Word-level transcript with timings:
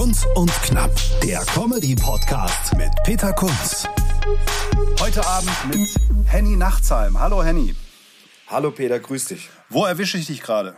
Kunz 0.00 0.26
und 0.34 0.50
Knapp, 0.62 0.90
der 1.22 1.40
Comedy-Podcast 1.40 2.74
mit 2.74 2.88
Peter 3.04 3.34
Kunz. 3.34 3.86
Heute 4.98 5.26
Abend 5.26 5.50
mit 5.68 5.94
Henny 6.24 6.56
Nachtsheim. 6.56 7.20
Hallo 7.20 7.44
Henny. 7.44 7.74
Hallo 8.46 8.70
Peter, 8.70 8.98
grüß 8.98 9.26
dich. 9.26 9.50
Wo 9.68 9.84
erwische 9.84 10.16
ich 10.16 10.28
dich 10.28 10.40
gerade? 10.40 10.74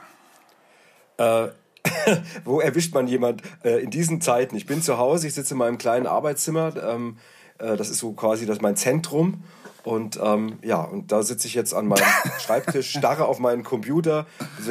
Äh, 1.19 1.51
wo 2.45 2.61
erwischt 2.61 2.95
man 2.95 3.07
jemand 3.07 3.43
äh, 3.63 3.81
in 3.81 3.91
diesen 3.91 4.21
Zeiten? 4.21 4.57
Ich 4.57 4.67
bin 4.67 4.83
zu 4.83 4.99
Hause, 4.99 5.29
ich 5.29 5.35
sitze 5.35 5.55
in 5.55 5.59
meinem 5.59 5.79
kleinen 5.79 6.09
Arbeitszimmer. 6.09 6.75
Ähm, 6.85 7.19
äh, 7.59 7.77
das 7.77 7.91
ist 7.91 8.01
so 8.01 8.15
quasi 8.15 8.45
das 8.45 8.61
mein 8.61 8.75
Zentrum. 8.75 9.45
Und 9.85 10.19
ähm, 10.23 10.59
ja, 10.63 10.83
und 10.83 11.11
da 11.11 11.23
sitze 11.23 11.49
ich 11.49 11.55
jetzt 11.55 11.75
an 11.75 11.89
meinem 11.89 12.05
Schreibtisch, 12.39 12.91
starre 12.91 13.27
auf 13.27 13.39
meinen 13.39 13.65
Computer, 13.65 14.27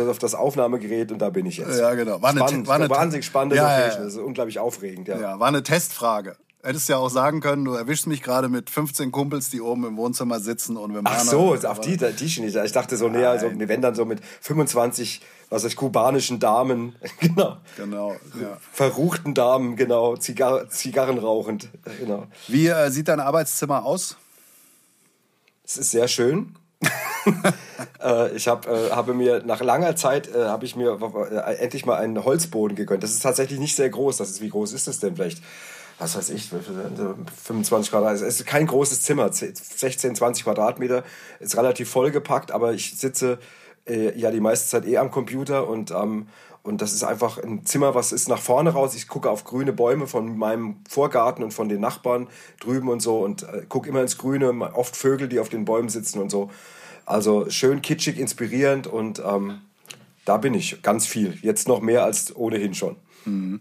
auf 0.07 0.19
das 0.19 0.35
Aufnahmegerät 0.35 1.11
und 1.11 1.19
da 1.19 1.29
bin 1.29 1.45
ich 1.45 1.57
jetzt. 1.57 1.79
Ja, 1.79 1.93
genau. 1.95 2.21
War 2.21 2.29
eine, 2.29 2.39
spannend, 2.39 2.67
war 2.67 2.75
eine 2.75 2.89
wahnsinnig 2.89 3.25
spannende 3.25 3.57
ja, 3.57 3.77
Location. 3.77 3.99
Ja. 3.99 4.05
Das 4.05 4.13
ist 4.13 4.19
unglaublich 4.19 4.59
aufregend. 4.59 5.07
Ja. 5.07 5.19
ja, 5.19 5.39
war 5.39 5.47
eine 5.47 5.63
Testfrage. 5.63 6.37
Hättest 6.63 6.89
ja 6.89 6.97
auch 6.97 7.09
sagen 7.09 7.41
können, 7.41 7.65
du 7.65 7.73
erwischst 7.73 8.05
mich 8.05 8.21
gerade 8.21 8.47
mit 8.47 8.69
15 8.69 9.11
Kumpels, 9.11 9.49
die 9.49 9.61
oben 9.61 9.83
im 9.85 9.97
Wohnzimmer 9.97 10.39
sitzen 10.39 10.77
und 10.77 10.93
wir 10.93 11.01
machen. 11.01 11.17
Ach 11.19 11.23
so, 11.23 11.55
auf 11.55 11.79
die, 11.79 11.97
die 11.97 12.41
nicht. 12.41 12.55
Ich 12.55 12.71
dachte 12.71 12.97
so 12.97 13.09
näher, 13.09 13.31
also, 13.31 13.49
wenn 13.51 13.81
dann 13.81 13.95
so 13.95 14.05
mit 14.05 14.21
25, 14.41 15.21
was 15.49 15.63
weiß 15.63 15.71
ich, 15.71 15.75
kubanischen 15.75 16.39
Damen, 16.39 16.95
genau. 17.19 17.57
Genau, 17.77 18.11
ja. 18.39 18.57
Verruchten 18.71 19.33
Damen, 19.33 19.75
genau, 19.75 20.15
Zigar 20.17 20.69
Zigarren 20.69 21.17
rauchend, 21.17 21.69
genau. 21.99 22.27
Wie 22.47 22.67
äh, 22.67 22.91
sieht 22.91 23.07
dein 23.07 23.19
Arbeitszimmer 23.19 23.83
aus? 23.83 24.17
Es 25.71 25.77
ist 25.77 25.91
sehr 25.91 26.09
schön. 26.09 26.53
äh, 28.03 28.35
ich 28.35 28.49
hab, 28.49 28.67
äh, 28.67 28.89
habe 28.89 29.13
mir 29.13 29.41
nach 29.45 29.61
langer 29.61 29.95
Zeit 29.95 30.27
äh, 30.35 30.47
habe 30.47 30.65
ich 30.65 30.75
mir 30.75 30.99
äh, 31.31 31.53
endlich 31.63 31.85
mal 31.85 31.95
einen 31.95 32.25
Holzboden 32.25 32.75
gegönnt. 32.75 33.03
Das 33.03 33.11
ist 33.11 33.21
tatsächlich 33.21 33.57
nicht 33.57 33.77
sehr 33.77 33.89
groß. 33.89 34.17
Das 34.17 34.29
ist 34.29 34.41
wie 34.41 34.49
groß 34.49 34.73
ist 34.73 34.89
das 34.89 34.99
denn 34.99 35.15
vielleicht? 35.15 35.41
Was 35.97 36.17
weiß 36.17 36.31
ich, 36.31 36.49
25 36.49 37.89
Quadratmeter. 37.89 38.27
Es 38.27 38.41
ist 38.41 38.45
kein 38.45 38.67
großes 38.67 39.03
Zimmer, 39.03 39.31
16, 39.31 40.13
20 40.13 40.43
Quadratmeter. 40.43 41.05
Ist 41.39 41.55
relativ 41.55 41.89
vollgepackt, 41.89 42.51
aber 42.51 42.73
ich 42.73 42.97
sitze 42.97 43.39
äh, 43.87 44.17
ja 44.19 44.29
die 44.29 44.41
meiste 44.41 44.67
Zeit 44.67 44.85
eh 44.85 44.97
am 44.97 45.09
Computer 45.09 45.69
und 45.69 45.91
ähm, 45.91 46.27
und 46.63 46.81
das 46.81 46.93
ist 46.93 47.03
einfach 47.03 47.39
ein 47.39 47.65
Zimmer, 47.65 47.95
was 47.95 48.11
ist 48.11 48.29
nach 48.29 48.39
vorne 48.39 48.71
raus. 48.71 48.93
Ich 48.95 49.07
gucke 49.07 49.29
auf 49.29 49.45
grüne 49.45 49.73
Bäume 49.73 50.05
von 50.05 50.37
meinem 50.37 50.77
Vorgarten 50.87 51.43
und 51.43 51.53
von 51.53 51.69
den 51.69 51.81
Nachbarn 51.81 52.27
drüben 52.59 52.87
und 52.89 53.01
so 53.01 53.19
und 53.19 53.43
äh, 53.43 53.63
gucke 53.67 53.89
immer 53.89 54.01
ins 54.01 54.17
Grüne. 54.17 54.51
Oft 54.73 54.95
Vögel, 54.95 55.27
die 55.27 55.39
auf 55.39 55.49
den 55.49 55.65
Bäumen 55.65 55.89
sitzen 55.89 56.19
und 56.19 56.29
so. 56.29 56.51
Also 57.05 57.49
schön 57.49 57.81
kitschig, 57.81 58.19
inspirierend 58.19 58.85
und 58.85 59.21
ähm, 59.25 59.61
da 60.25 60.37
bin 60.37 60.53
ich 60.53 60.83
ganz 60.83 61.07
viel. 61.07 61.37
Jetzt 61.41 61.67
noch 61.67 61.81
mehr 61.81 62.03
als 62.03 62.35
ohnehin 62.35 62.75
schon. 62.75 62.95
Mhm. 63.25 63.59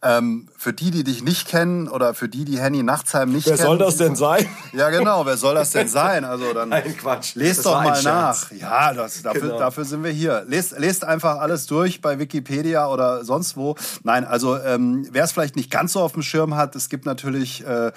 Ähm, 0.00 0.48
für 0.56 0.72
die, 0.72 0.92
die 0.92 1.02
dich 1.02 1.24
nicht 1.24 1.48
kennen 1.48 1.88
oder 1.88 2.14
für 2.14 2.28
die, 2.28 2.44
die 2.44 2.60
Henny 2.60 2.84
Nachtsheim 2.84 3.32
nicht 3.32 3.46
wer 3.46 3.56
kennen. 3.56 3.66
Wer 3.66 3.78
soll 3.78 3.78
das 3.78 3.96
denn 3.96 4.14
sein? 4.14 4.46
Ja, 4.72 4.90
genau, 4.90 5.26
wer 5.26 5.36
soll 5.36 5.54
das 5.54 5.70
denn 5.70 5.88
sein? 5.88 6.24
Also 6.24 6.52
dann 6.52 6.68
Nein, 6.68 6.96
Quatsch. 6.96 7.34
Lest 7.34 7.66
doch 7.66 7.82
mal 7.82 8.00
nach. 8.02 8.52
Ja, 8.52 8.92
das, 8.92 9.22
dafür, 9.22 9.40
genau. 9.40 9.58
dafür 9.58 9.84
sind 9.84 10.04
wir 10.04 10.10
hier. 10.12 10.44
Lest, 10.46 10.78
lest 10.78 11.04
einfach 11.04 11.38
alles 11.38 11.66
durch 11.66 12.00
bei 12.00 12.20
Wikipedia 12.20 12.86
oder 12.86 13.24
sonst 13.24 13.56
wo. 13.56 13.74
Nein, 14.04 14.24
also 14.24 14.56
ähm, 14.56 15.08
wer 15.10 15.24
es 15.24 15.32
vielleicht 15.32 15.56
nicht 15.56 15.70
ganz 15.70 15.94
so 15.94 16.00
auf 16.00 16.12
dem 16.12 16.22
Schirm 16.22 16.54
hat, 16.54 16.76
es 16.76 16.88
gibt 16.88 17.06
natürlich 17.06 17.66
äh, 17.66 17.90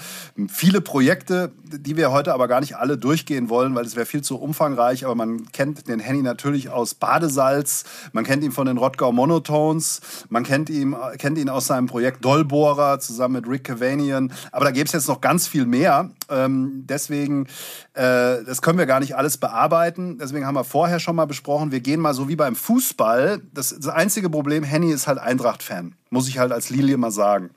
viele 0.47 0.81
Projekte, 0.81 1.51
die 1.63 1.97
wir 1.97 2.11
heute 2.11 2.33
aber 2.33 2.47
gar 2.47 2.61
nicht 2.61 2.77
alle 2.77 2.97
durchgehen 2.97 3.49
wollen, 3.49 3.75
weil 3.75 3.85
es 3.85 3.95
wäre 3.95 4.07
viel 4.07 4.21
zu 4.23 4.39
umfangreich. 4.39 5.05
Aber 5.05 5.13
man 5.13 5.51
kennt 5.51 5.87
den 5.87 5.99
Henny 5.99 6.23
natürlich 6.23 6.69
aus 6.69 6.95
Badesalz, 6.95 7.83
man 8.11 8.23
kennt 8.23 8.43
ihn 8.43 8.51
von 8.51 8.65
den 8.65 8.77
Rottgau 8.77 9.11
Monotones, 9.11 10.01
man 10.29 10.43
kennt 10.43 10.71
ihn, 10.71 10.95
kennt 11.19 11.37
ihn 11.37 11.49
aus 11.49 11.67
seinem 11.67 11.90
Projekt 11.91 12.23
Dollbohrer 12.25 12.99
zusammen 12.99 13.35
mit 13.35 13.47
Rick 13.47 13.65
Cavanian. 13.65 14.33
Aber 14.51 14.65
da 14.65 14.71
gäbe 14.71 14.85
es 14.85 14.93
jetzt 14.93 15.07
noch 15.07 15.21
ganz 15.21 15.47
viel 15.47 15.65
mehr. 15.65 16.09
Ähm, 16.29 16.85
deswegen, 16.87 17.47
äh, 17.93 18.43
das 18.45 18.61
können 18.61 18.79
wir 18.79 18.85
gar 18.85 19.01
nicht 19.01 19.15
alles 19.15 19.37
bearbeiten. 19.37 20.17
Deswegen 20.17 20.45
haben 20.47 20.55
wir 20.55 20.63
vorher 20.63 20.99
schon 20.99 21.15
mal 21.15 21.25
besprochen, 21.25 21.71
wir 21.71 21.81
gehen 21.81 21.99
mal 21.99 22.13
so 22.13 22.29
wie 22.29 22.35
beim 22.35 22.55
Fußball. 22.55 23.41
Das, 23.53 23.75
das 23.77 23.87
einzige 23.87 24.29
Problem, 24.29 24.63
Henny 24.63 24.91
ist 24.91 25.07
halt 25.07 25.19
Eintracht-Fan. 25.19 25.93
Muss 26.09 26.27
ich 26.27 26.39
halt 26.39 26.51
als 26.51 26.69
Lilie 26.69 26.97
mal 26.97 27.11
sagen. 27.11 27.51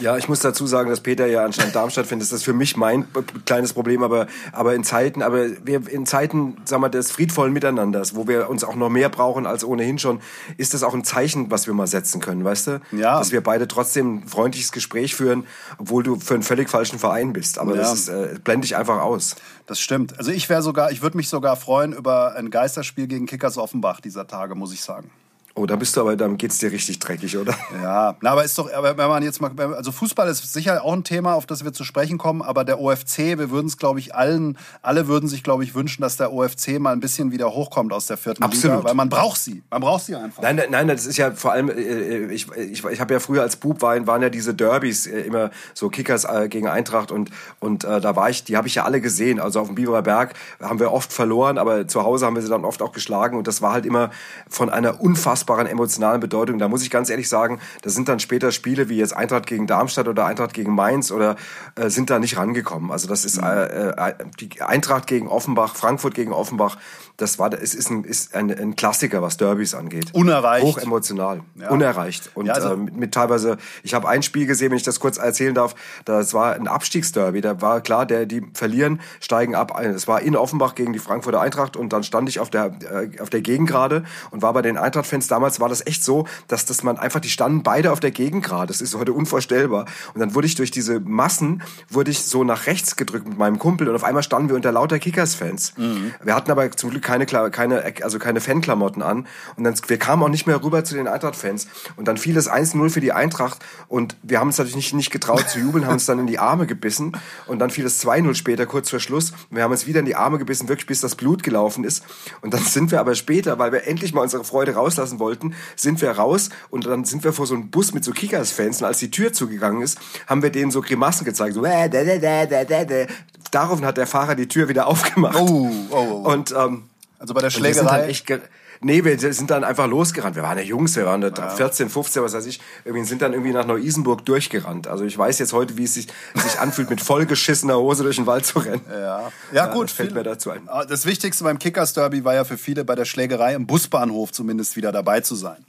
Ja, 0.00 0.16
ich 0.16 0.28
muss 0.28 0.40
dazu 0.40 0.66
sagen, 0.66 0.90
dass 0.90 1.00
Peter 1.00 1.26
ja 1.26 1.44
anscheinend 1.44 1.74
Darmstadt 1.74 2.06
findet. 2.06 2.28
Das 2.28 2.38
ist 2.38 2.44
für 2.44 2.52
mich 2.52 2.76
mein 2.76 3.06
kleines 3.46 3.72
Problem, 3.72 4.02
aber, 4.02 4.28
aber 4.52 4.74
in 4.74 4.84
Zeiten, 4.84 5.22
aber 5.22 5.46
wir, 5.64 5.88
in 5.88 6.06
Zeiten, 6.06 6.56
sagen 6.64 6.82
wir, 6.82 6.88
des 6.88 7.10
friedvollen 7.10 7.52
Miteinanders, 7.52 8.14
wo 8.14 8.28
wir 8.28 8.48
uns 8.48 8.62
auch 8.62 8.76
noch 8.76 8.90
mehr 8.90 9.08
brauchen 9.08 9.46
als 9.46 9.64
ohnehin 9.64 9.98
schon, 9.98 10.20
ist 10.56 10.72
das 10.74 10.82
auch 10.82 10.94
ein 10.94 11.04
Zeichen, 11.04 11.50
was 11.50 11.66
wir 11.66 11.74
mal 11.74 11.88
setzen 11.88 12.20
können, 12.20 12.44
weißt 12.44 12.66
du? 12.68 12.80
Ja. 12.92 13.18
Dass 13.18 13.32
wir 13.32 13.42
beide 13.42 13.66
trotzdem 13.66 14.18
ein 14.18 14.28
freundliches 14.28 14.70
Gespräch 14.70 15.14
führen, 15.14 15.44
obwohl 15.78 16.02
du 16.02 16.20
für 16.20 16.34
einen 16.34 16.42
völlig 16.44 16.70
falschen 16.70 16.98
Verein 16.98 17.32
bist. 17.32 17.58
Aber 17.58 17.74
ja. 17.74 17.82
das 17.82 17.94
ist, 17.94 18.08
äh, 18.08 18.36
blende 18.42 18.66
ich 18.66 18.76
einfach 18.76 19.00
aus. 19.00 19.34
Das 19.66 19.80
stimmt. 19.80 20.16
Also 20.18 20.30
ich 20.30 20.48
wäre 20.48 20.62
sogar, 20.62 20.92
ich 20.92 21.02
würde 21.02 21.16
mich 21.16 21.28
sogar 21.28 21.56
freuen 21.56 21.92
über 21.92 22.36
ein 22.36 22.50
Geisterspiel 22.50 23.08
gegen 23.08 23.26
Kickers 23.26 23.58
Offenbach 23.58 24.00
dieser 24.00 24.26
Tage, 24.26 24.54
muss 24.54 24.72
ich 24.72 24.82
sagen. 24.82 25.10
Oh, 25.58 25.66
da 25.66 25.74
bist 25.74 25.96
du 25.96 26.02
aber, 26.02 26.16
dann 26.16 26.36
geht's 26.36 26.58
dir 26.58 26.70
richtig 26.70 27.00
dreckig, 27.00 27.36
oder? 27.36 27.54
Ja, 27.82 28.16
na, 28.20 28.30
aber 28.30 28.44
ist 28.44 28.56
doch, 28.56 28.72
aber 28.72 28.96
wenn 28.96 29.08
man 29.08 29.22
jetzt 29.24 29.40
mal, 29.40 29.50
also 29.74 29.90
Fußball 29.90 30.28
ist 30.28 30.52
sicher 30.52 30.84
auch 30.84 30.92
ein 30.92 31.02
Thema, 31.02 31.34
auf 31.34 31.46
das 31.46 31.64
wir 31.64 31.72
zu 31.72 31.82
sprechen 31.82 32.16
kommen, 32.16 32.42
aber 32.42 32.64
der 32.64 32.80
OFC, 32.80 33.38
wir 33.38 33.50
würden 33.50 33.66
es, 33.66 33.76
glaube 33.76 33.98
ich, 33.98 34.14
allen, 34.14 34.56
alle 34.82 35.08
würden 35.08 35.28
sich, 35.28 35.42
glaube 35.42 35.64
ich, 35.64 35.74
wünschen, 35.74 36.02
dass 36.02 36.16
der 36.16 36.32
OFC 36.32 36.78
mal 36.78 36.92
ein 36.92 37.00
bisschen 37.00 37.32
wieder 37.32 37.52
hochkommt 37.52 37.92
aus 37.92 38.06
der 38.06 38.16
vierten 38.16 38.44
Absolut. 38.44 38.76
Liga, 38.76 38.88
weil 38.88 38.94
man 38.94 39.08
braucht 39.08 39.40
sie, 39.40 39.62
man 39.70 39.80
braucht 39.80 40.04
sie 40.04 40.14
einfach. 40.14 40.42
Nein, 40.42 40.62
nein, 40.70 40.86
das 40.86 41.06
ist 41.06 41.16
ja 41.16 41.32
vor 41.32 41.52
allem, 41.52 41.70
äh, 41.70 42.32
ich, 42.32 42.46
ich, 42.52 42.84
ich 42.84 43.00
habe 43.00 43.14
ja 43.14 43.18
früher 43.18 43.42
als 43.42 43.56
Bub 43.56 43.82
waren, 43.82 44.06
waren 44.06 44.22
ja 44.22 44.30
diese 44.30 44.54
Derbys 44.54 45.06
äh, 45.06 45.22
immer 45.22 45.50
so 45.74 45.88
Kickers 45.88 46.24
äh, 46.24 46.48
gegen 46.48 46.68
Eintracht 46.68 47.10
und 47.10 47.30
und 47.60 47.84
äh, 47.84 48.00
da 48.00 48.14
war 48.14 48.30
ich, 48.30 48.44
die 48.44 48.56
habe 48.56 48.68
ich 48.68 48.76
ja 48.76 48.84
alle 48.84 49.00
gesehen. 49.00 49.40
Also 49.40 49.60
auf 49.60 49.66
dem 49.66 49.74
Biberer 49.74 50.02
Berg 50.02 50.34
haben 50.62 50.78
wir 50.78 50.92
oft 50.92 51.12
verloren, 51.12 51.58
aber 51.58 51.88
zu 51.88 52.04
Hause 52.04 52.26
haben 52.26 52.36
wir 52.36 52.42
sie 52.42 52.48
dann 52.48 52.64
oft 52.64 52.80
auch 52.82 52.92
geschlagen 52.92 53.36
und 53.36 53.46
das 53.46 53.62
war 53.62 53.72
halt 53.72 53.86
immer 53.86 54.10
von 54.48 54.70
einer 54.70 55.00
unfassbaren 55.00 55.47
emotionalen 55.48 56.20
Bedeutung. 56.20 56.58
Da 56.58 56.68
muss 56.68 56.82
ich 56.82 56.90
ganz 56.90 57.10
ehrlich 57.10 57.28
sagen, 57.28 57.60
da 57.82 57.90
sind 57.90 58.08
dann 58.08 58.20
später 58.20 58.52
Spiele 58.52 58.88
wie 58.88 58.96
jetzt 58.96 59.16
Eintracht 59.16 59.46
gegen 59.46 59.66
Darmstadt 59.66 60.08
oder 60.08 60.26
Eintracht 60.26 60.52
gegen 60.52 60.74
Mainz 60.74 61.10
oder 61.10 61.36
äh, 61.74 61.88
sind 61.88 62.10
da 62.10 62.18
nicht 62.18 62.36
rangekommen. 62.36 62.90
Also 62.90 63.08
das 63.08 63.24
ist 63.24 63.38
äh, 63.38 63.90
äh, 63.90 64.14
die 64.40 64.60
Eintracht 64.60 65.06
gegen 65.06 65.28
Offenbach, 65.28 65.74
Frankfurt 65.74 66.14
gegen 66.14 66.32
Offenbach. 66.32 66.76
Das 67.18 67.38
war, 67.40 67.52
es 67.52 67.74
ist 67.74 67.90
ein, 67.90 68.04
ist 68.04 68.36
ein, 68.36 68.56
ein 68.56 68.76
Klassiker, 68.76 69.20
was 69.22 69.36
Derbys 69.36 69.74
angeht. 69.74 70.14
Unerreicht. 70.14 70.64
Hochemotional. 70.64 71.40
Ja. 71.56 71.68
Unerreicht. 71.68 72.30
Und 72.34 72.46
ja, 72.46 72.54
also, 72.54 72.74
äh, 72.74 72.76
mit, 72.76 72.96
mit 72.96 73.12
teilweise, 73.12 73.58
ich 73.82 73.92
habe 73.92 74.08
ein 74.08 74.22
Spiel 74.22 74.46
gesehen, 74.46 74.70
wenn 74.70 74.76
ich 74.76 74.84
das 74.84 75.00
kurz 75.00 75.18
erzählen 75.18 75.52
darf, 75.52 75.74
das 76.04 76.32
war 76.32 76.54
ein 76.54 76.68
Abstiegsderby. 76.68 77.40
Da 77.40 77.60
war 77.60 77.80
klar, 77.80 78.06
der, 78.06 78.24
die 78.24 78.46
verlieren, 78.54 79.00
steigen 79.18 79.56
ab. 79.56 79.76
Es 79.80 80.06
war 80.06 80.22
in 80.22 80.36
Offenbach 80.36 80.76
gegen 80.76 80.92
die 80.92 81.00
Frankfurter 81.00 81.40
Eintracht 81.40 81.76
und 81.76 81.92
dann 81.92 82.04
stand 82.04 82.28
ich 82.28 82.38
auf 82.38 82.50
der, 82.50 82.66
äh, 82.88 83.20
auf 83.20 83.30
der 83.30 83.40
Gegengrade 83.40 84.04
und 84.30 84.42
war 84.42 84.52
bei 84.52 84.62
den 84.62 84.76
Eintracht-Fans 84.76 85.26
damals 85.26 85.58
war 85.58 85.68
das 85.68 85.84
echt 85.84 86.04
so, 86.04 86.24
dass, 86.46 86.66
dass 86.66 86.84
man 86.84 86.98
einfach, 86.98 87.18
die 87.18 87.30
standen 87.30 87.64
beide 87.64 87.90
auf 87.90 87.98
der 87.98 88.12
Gegengrade. 88.12 88.68
Das 88.68 88.80
ist 88.80 88.94
heute 88.94 89.12
unvorstellbar. 89.12 89.86
Und 90.14 90.20
dann 90.20 90.36
wurde 90.36 90.46
ich 90.46 90.54
durch 90.54 90.70
diese 90.70 91.00
Massen, 91.00 91.62
wurde 91.88 92.12
ich 92.12 92.22
so 92.22 92.44
nach 92.44 92.66
rechts 92.66 92.94
gedrückt 92.94 93.26
mit 93.26 93.38
meinem 93.38 93.58
Kumpel 93.58 93.88
und 93.88 93.96
auf 93.96 94.04
einmal 94.04 94.22
standen 94.22 94.50
wir 94.50 94.56
unter 94.56 94.70
lauter 94.70 95.00
Kickers-Fans. 95.00 95.74
Mhm. 95.76 96.14
Wir 96.22 96.36
hatten 96.36 96.52
aber 96.52 96.70
zum 96.70 96.90
Glück 96.90 97.07
keine, 97.08 97.50
keine, 97.50 97.94
also 98.02 98.18
keine 98.18 98.40
Fanklamotten 98.40 99.02
an. 99.02 99.26
Und 99.56 99.64
dann, 99.64 99.74
wir 99.86 99.98
kamen 99.98 100.22
auch 100.22 100.28
nicht 100.28 100.46
mehr 100.46 100.62
rüber 100.62 100.84
zu 100.84 100.94
den 100.94 101.08
Eintracht-Fans. 101.08 101.66
Und 101.96 102.06
dann 102.06 102.18
fiel 102.18 102.36
es 102.36 102.50
1-0 102.50 102.90
für 102.90 103.00
die 103.00 103.12
Eintracht. 103.12 103.60
Und 103.88 104.16
wir 104.22 104.40
haben 104.40 104.48
uns 104.48 104.58
natürlich 104.58 104.76
nicht, 104.76 104.92
nicht 104.92 105.10
getraut 105.10 105.48
zu 105.48 105.58
jubeln, 105.58 105.86
haben 105.86 105.94
uns 105.94 106.04
dann 106.04 106.18
in 106.18 106.26
die 106.26 106.38
Arme 106.38 106.66
gebissen. 106.66 107.16
Und 107.46 107.60
dann 107.60 107.70
fiel 107.70 107.86
es 107.86 108.04
2-0 108.04 108.34
später, 108.34 108.66
kurz 108.66 108.90
vor 108.90 109.00
Schluss. 109.00 109.32
Wir 109.50 109.62
haben 109.62 109.70
uns 109.70 109.86
wieder 109.86 110.00
in 110.00 110.06
die 110.06 110.16
Arme 110.16 110.38
gebissen, 110.38 110.68
wirklich 110.68 110.86
bis 110.86 111.00
das 111.00 111.14
Blut 111.14 111.42
gelaufen 111.42 111.84
ist. 111.84 112.04
Und 112.42 112.52
dann 112.52 112.62
sind 112.62 112.90
wir 112.90 113.00
aber 113.00 113.14
später, 113.14 113.58
weil 113.58 113.72
wir 113.72 113.86
endlich 113.86 114.12
mal 114.12 114.20
unsere 114.20 114.44
Freude 114.44 114.74
rauslassen 114.74 115.18
wollten, 115.18 115.54
sind 115.76 116.02
wir 116.02 116.10
raus 116.10 116.50
und 116.68 116.84
dann 116.84 117.04
sind 117.04 117.24
wir 117.24 117.32
vor 117.32 117.46
so 117.46 117.54
einem 117.54 117.70
Bus 117.70 117.94
mit 117.94 118.04
so 118.04 118.12
Kickers-Fans 118.12 118.82
und 118.82 118.86
als 118.86 118.98
die 118.98 119.10
Tür 119.10 119.32
zugegangen 119.32 119.80
ist, 119.80 119.98
haben 120.26 120.42
wir 120.42 120.50
denen 120.50 120.70
so 120.70 120.82
Grimassen 120.82 121.24
gezeigt, 121.24 121.54
so 121.54 121.64
äh, 121.64 121.88
da, 121.88 122.04
da, 122.04 122.46
da, 122.46 122.64
da, 122.64 122.84
da. 122.84 123.06
Daraufhin 123.50 123.86
hat 123.86 123.96
der 123.96 124.06
Fahrer 124.06 124.34
die 124.34 124.48
Tür 124.48 124.68
wieder 124.68 124.86
aufgemacht. 124.86 125.36
Oh, 125.38 125.70
oh, 125.90 125.96
oh. 125.96 126.32
Und 126.32 126.52
ähm, 126.52 126.84
also 127.18 127.34
bei 127.34 127.40
der 127.40 127.50
Schlägerei. 127.50 127.90
Halt 127.90 128.42
Nee, 128.80 129.04
wir 129.04 129.18
sind 129.32 129.50
dann 129.50 129.64
einfach 129.64 129.88
losgerannt. 129.88 130.36
Wir 130.36 130.44
waren 130.44 130.56
ja 130.56 130.62
Jungs, 130.62 130.94
wir 130.94 131.04
waren 131.04 131.20
ja. 131.22 131.50
14, 131.50 131.90
15, 131.90 132.22
was 132.22 132.32
weiß 132.32 132.46
ich. 132.46 132.60
Irgendwie 132.84 133.04
sind 133.04 133.22
dann 133.22 133.32
irgendwie 133.32 133.52
nach 133.52 133.66
Neu-Isenburg 133.66 134.24
durchgerannt. 134.24 134.86
Also 134.86 135.04
ich 135.04 135.18
weiß 135.18 135.40
jetzt 135.40 135.52
heute, 135.52 135.76
wie 135.76 135.84
es 135.84 135.94
sich, 135.94 136.06
sich 136.34 136.60
anfühlt, 136.60 136.88
mit 136.88 137.00
vollgeschissener 137.00 137.76
Hose 137.76 138.04
durch 138.04 138.16
den 138.16 138.26
Wald 138.26 138.46
zu 138.46 138.60
rennen. 138.60 138.82
Ja, 138.88 138.98
ja, 138.98 139.32
ja 139.52 139.66
gut. 139.66 139.84
Das 139.84 139.92
fällt 139.92 140.10
viel, 140.10 140.18
mir 140.18 140.22
dazu 140.22 140.50
ein. 140.50 140.68
Ah, 140.68 140.84
das 140.84 141.06
Wichtigste 141.06 141.42
beim 141.42 141.58
Kickers 141.58 141.92
Derby 141.92 142.24
war 142.24 142.34
ja 142.34 142.44
für 142.44 142.56
viele 142.56 142.84
bei 142.84 142.94
der 142.94 143.04
Schlägerei 143.04 143.54
im 143.54 143.66
Busbahnhof 143.66 144.30
zumindest 144.30 144.76
wieder 144.76 144.92
dabei 144.92 145.20
zu 145.20 145.34
sein. 145.34 145.64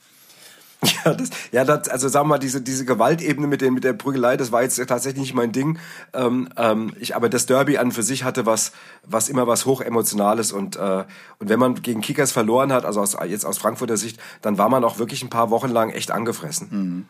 Ja, 1.06 1.14
das, 1.14 1.30
ja 1.52 1.66
das, 1.66 1.90
also 1.90 2.08
sagen 2.08 2.26
wir 2.26 2.36
mal, 2.36 2.40
diese, 2.40 2.62
diese 2.62 2.86
Gewaltebene 2.86 3.48
mit, 3.48 3.62
den, 3.62 3.74
mit 3.74 3.84
der 3.84 3.94
Prügelei, 3.94 4.38
das 4.38 4.52
war 4.52 4.62
jetzt 4.62 4.78
tatsächlich 4.88 5.22
nicht 5.22 5.34
mein 5.34 5.52
Ding. 5.52 5.78
Ähm, 6.14 6.50
ähm, 6.58 6.94
ich, 7.00 7.16
aber 7.16 7.30
das 7.30 7.46
Derby 7.46 7.78
an 7.78 7.92
für 7.92 8.04
sich 8.04 8.24
hatte 8.24 8.46
was, 8.46 8.72
was 9.06 9.30
immer 9.30 9.48
was 9.48 9.66
hochemotionales 9.66 10.52
und, 10.52 10.78
äh, 10.78 11.04
und 11.40 11.50
wenn 11.50 11.60
man 11.60 11.82
gegen 11.82 12.02
Kickers 12.02 12.32
verloren 12.32 12.72
hat, 12.72 12.86
also 12.86 13.02
aus, 13.02 13.18
jetzt 13.28 13.46
aus 13.46 13.58
Frankfurter 13.58 13.98
Sicht, 13.98 14.20
dann 14.42 14.58
war 14.58 14.70
man 14.70 14.84
auch 14.84 15.00
wirklich 15.00 15.24
ein 15.24 15.30
paar 15.30 15.50
Wochen 15.50 15.70
lang 15.70 15.90
echt 15.90 16.12
angefressen. 16.12 16.68
Mhm. 16.72 17.06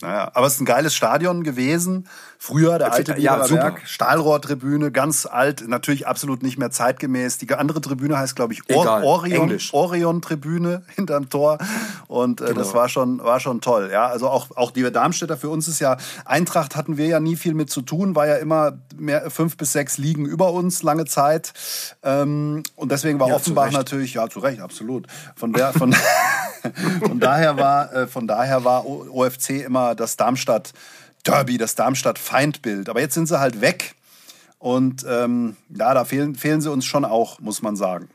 Naja, 0.00 0.30
aber 0.34 0.46
es 0.46 0.54
ist 0.54 0.60
ein 0.60 0.64
geiles 0.64 0.94
Stadion 0.94 1.44
gewesen. 1.44 2.08
Früher 2.36 2.78
der 2.78 2.92
alte 2.92 3.18
ja, 3.18 3.36
Berg, 3.46 3.82
Stahlrohrtribüne, 3.86 4.90
ganz 4.90 5.24
alt, 5.24 5.66
natürlich 5.68 6.06
absolut 6.06 6.42
nicht 6.42 6.58
mehr 6.58 6.70
zeitgemäß. 6.70 7.38
Die 7.38 7.50
andere 7.54 7.80
Tribüne 7.80 8.18
heißt, 8.18 8.34
glaube 8.34 8.52
ich, 8.52 8.68
Or 8.74 9.04
Orion, 9.04 9.56
Orion 9.72 10.20
Tribüne 10.20 10.82
hinterm 10.96 11.30
Tor. 11.30 11.58
Und 12.08 12.40
äh, 12.40 12.46
genau. 12.46 12.58
das 12.58 12.74
war 12.74 12.88
schon, 12.88 13.20
war 13.20 13.38
schon 13.38 13.60
toll. 13.60 13.88
Ja, 13.92 14.08
also 14.08 14.28
auch, 14.28 14.48
auch 14.56 14.72
die 14.72 14.82
Darmstädter, 14.82 15.36
für 15.36 15.48
uns 15.48 15.68
ist 15.68 15.78
ja, 15.78 15.96
Eintracht 16.24 16.74
hatten 16.74 16.96
wir 16.96 17.06
ja 17.06 17.20
nie 17.20 17.36
viel 17.36 17.54
mit 17.54 17.70
zu 17.70 17.80
tun, 17.80 18.16
war 18.16 18.26
ja 18.26 18.34
immer 18.34 18.72
mehr, 18.96 19.30
fünf 19.30 19.56
bis 19.56 19.72
sechs 19.72 19.96
Ligen 19.96 20.26
über 20.26 20.52
uns 20.52 20.82
lange 20.82 21.04
Zeit. 21.04 21.52
Ähm, 22.02 22.64
und 22.74 22.90
deswegen 22.90 23.20
war 23.20 23.28
ja, 23.28 23.36
Offenbach 23.36 23.70
natürlich, 23.70 24.14
ja, 24.14 24.28
zu 24.28 24.40
Recht, 24.40 24.60
absolut. 24.60 25.06
Von 25.36 25.52
der, 25.52 25.72
von, 25.72 25.94
von 27.06 27.20
daher 27.20 27.56
war, 27.56 27.92
äh, 27.92 28.06
von 28.06 28.26
daher 28.26 28.64
war 28.64 28.86
OFC 28.86 29.64
immer 29.64 29.83
das 29.92 30.16
Darmstadt 30.16 30.72
Derby, 31.24 31.58
das 31.58 31.74
Darmstadt-Feindbild. 31.74 32.88
Aber 32.88 33.00
jetzt 33.00 33.14
sind 33.14 33.26
sie 33.26 33.40
halt 33.40 33.60
weg. 33.60 33.94
Und 34.58 35.04
ähm, 35.08 35.56
ja, 35.68 35.92
da 35.92 36.04
fehlen, 36.04 36.34
fehlen 36.34 36.60
sie 36.60 36.70
uns 36.70 36.84
schon 36.84 37.04
auch, 37.04 37.40
muss 37.40 37.60
man 37.60 37.76
sagen. 37.76 38.08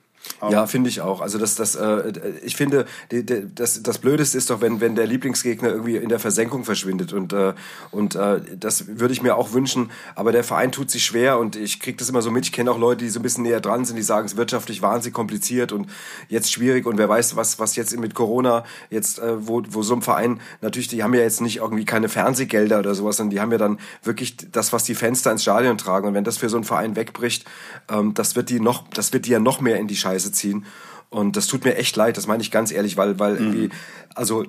Ja, 0.50 0.68
finde 0.68 0.90
ich 0.90 1.02
auch. 1.02 1.22
Also 1.22 1.38
das, 1.38 1.56
das, 1.56 1.76
äh, 1.76 2.14
ich 2.44 2.56
finde, 2.56 2.86
die, 3.12 3.26
die, 3.26 3.44
das, 3.54 3.84
das 3.84 3.98
Blödeste 3.98 4.38
ist 4.38 4.50
doch, 4.50 4.62
wenn, 4.62 4.80
wenn 4.80 4.96
der 4.96 5.06
Lieblingsgegner 5.06 5.70
irgendwie 5.70 5.98
in 5.98 6.10
der 6.10 6.20
Versenkung 6.20 6.64
verschwindet 6.64 7.14
und 7.14 7.34
äh, 7.34 7.54
und 7.92 8.16
äh, 8.16 8.40
das 8.58 8.88
würde 8.88 9.14
ich 9.14 9.22
mir 9.22 9.36
auch 9.36 9.54
wünschen. 9.54 9.92
Aber 10.16 10.32
der 10.32 10.44
Verein 10.44 10.72
tut 10.72 10.92
sich 10.92 11.04
schwer 11.04 11.40
und 11.40 11.56
ich 11.56 11.80
kriege 11.80 11.98
das 11.98 12.10
immer 12.10 12.22
so 12.22 12.32
mit. 12.32 12.46
Ich 12.46 12.52
kenne 12.52 12.72
auch 12.72 12.78
Leute, 12.78 13.04
die 13.04 13.10
so 13.10 13.20
ein 13.20 13.24
bisschen 13.24 13.44
näher 13.44 13.60
dran 13.60 13.86
sind, 13.86 13.98
die 13.98 14.04
sagen, 14.04 14.26
es 14.26 14.34
ist 14.34 14.38
wirtschaftlich 14.38 14.82
wahnsinnig 14.82 15.14
kompliziert 15.14 15.72
und 15.72 15.88
jetzt 16.30 16.52
schwierig 16.52 16.86
und 16.86 16.98
wer 16.98 17.10
weiß, 17.10 17.36
was 17.36 17.60
was 17.60 17.76
jetzt 17.76 17.98
mit 17.98 18.14
Corona 18.14 18.64
jetzt, 18.90 19.20
äh, 19.20 19.48
wo 19.48 19.62
wo 19.70 19.84
so 19.84 19.94
ein 19.94 20.02
Verein 20.02 20.40
natürlich, 20.62 20.88
die 20.88 21.04
haben 21.04 21.14
ja 21.14 21.22
jetzt 21.22 21.42
nicht 21.42 21.58
irgendwie 21.58 21.86
keine 21.86 22.08
Fernsehgelder 22.08 22.80
oder 22.80 22.96
sowas, 22.96 23.18
sondern 23.18 23.32
die 23.32 23.42
haben 23.42 23.52
ja 23.52 23.58
dann 23.58 23.80
wirklich 24.04 24.38
das, 24.52 24.72
was 24.72 24.84
die 24.84 24.96
Fenster 24.96 25.32
ins 25.32 25.42
Stadion 25.42 25.78
tragen 25.78 26.08
und 26.08 26.14
wenn 26.14 26.24
das 26.24 26.38
für 26.38 26.50
so 26.50 26.58
einen 26.58 26.66
Verein 26.66 26.96
wegbricht, 26.96 27.46
ähm, 27.90 28.14
das 28.14 28.36
wird 28.36 28.50
die 28.50 28.60
noch, 28.60 28.88
das 28.90 29.12
wird 29.12 29.26
die 29.26 29.32
ja 29.32 29.40
noch 29.40 29.60
mehr 29.60 29.78
in 29.78 29.88
die 29.88 29.96
Scheiße 29.96 30.09
Scheiße 30.10 30.32
ziehen. 30.32 30.66
Und 31.12 31.36
das 31.36 31.48
tut 31.48 31.66
mir 31.66 31.76
echt 31.76 31.96
leid, 31.96 32.18
das 32.18 32.28
meine 32.28 32.44
ich 32.44 32.52
ganz 32.52 32.72
ehrlich, 32.72 32.96
weil, 32.96 33.18
weil 33.18 33.34
mhm. 33.34 33.40
irgendwie, 33.40 33.70
also 34.14 34.44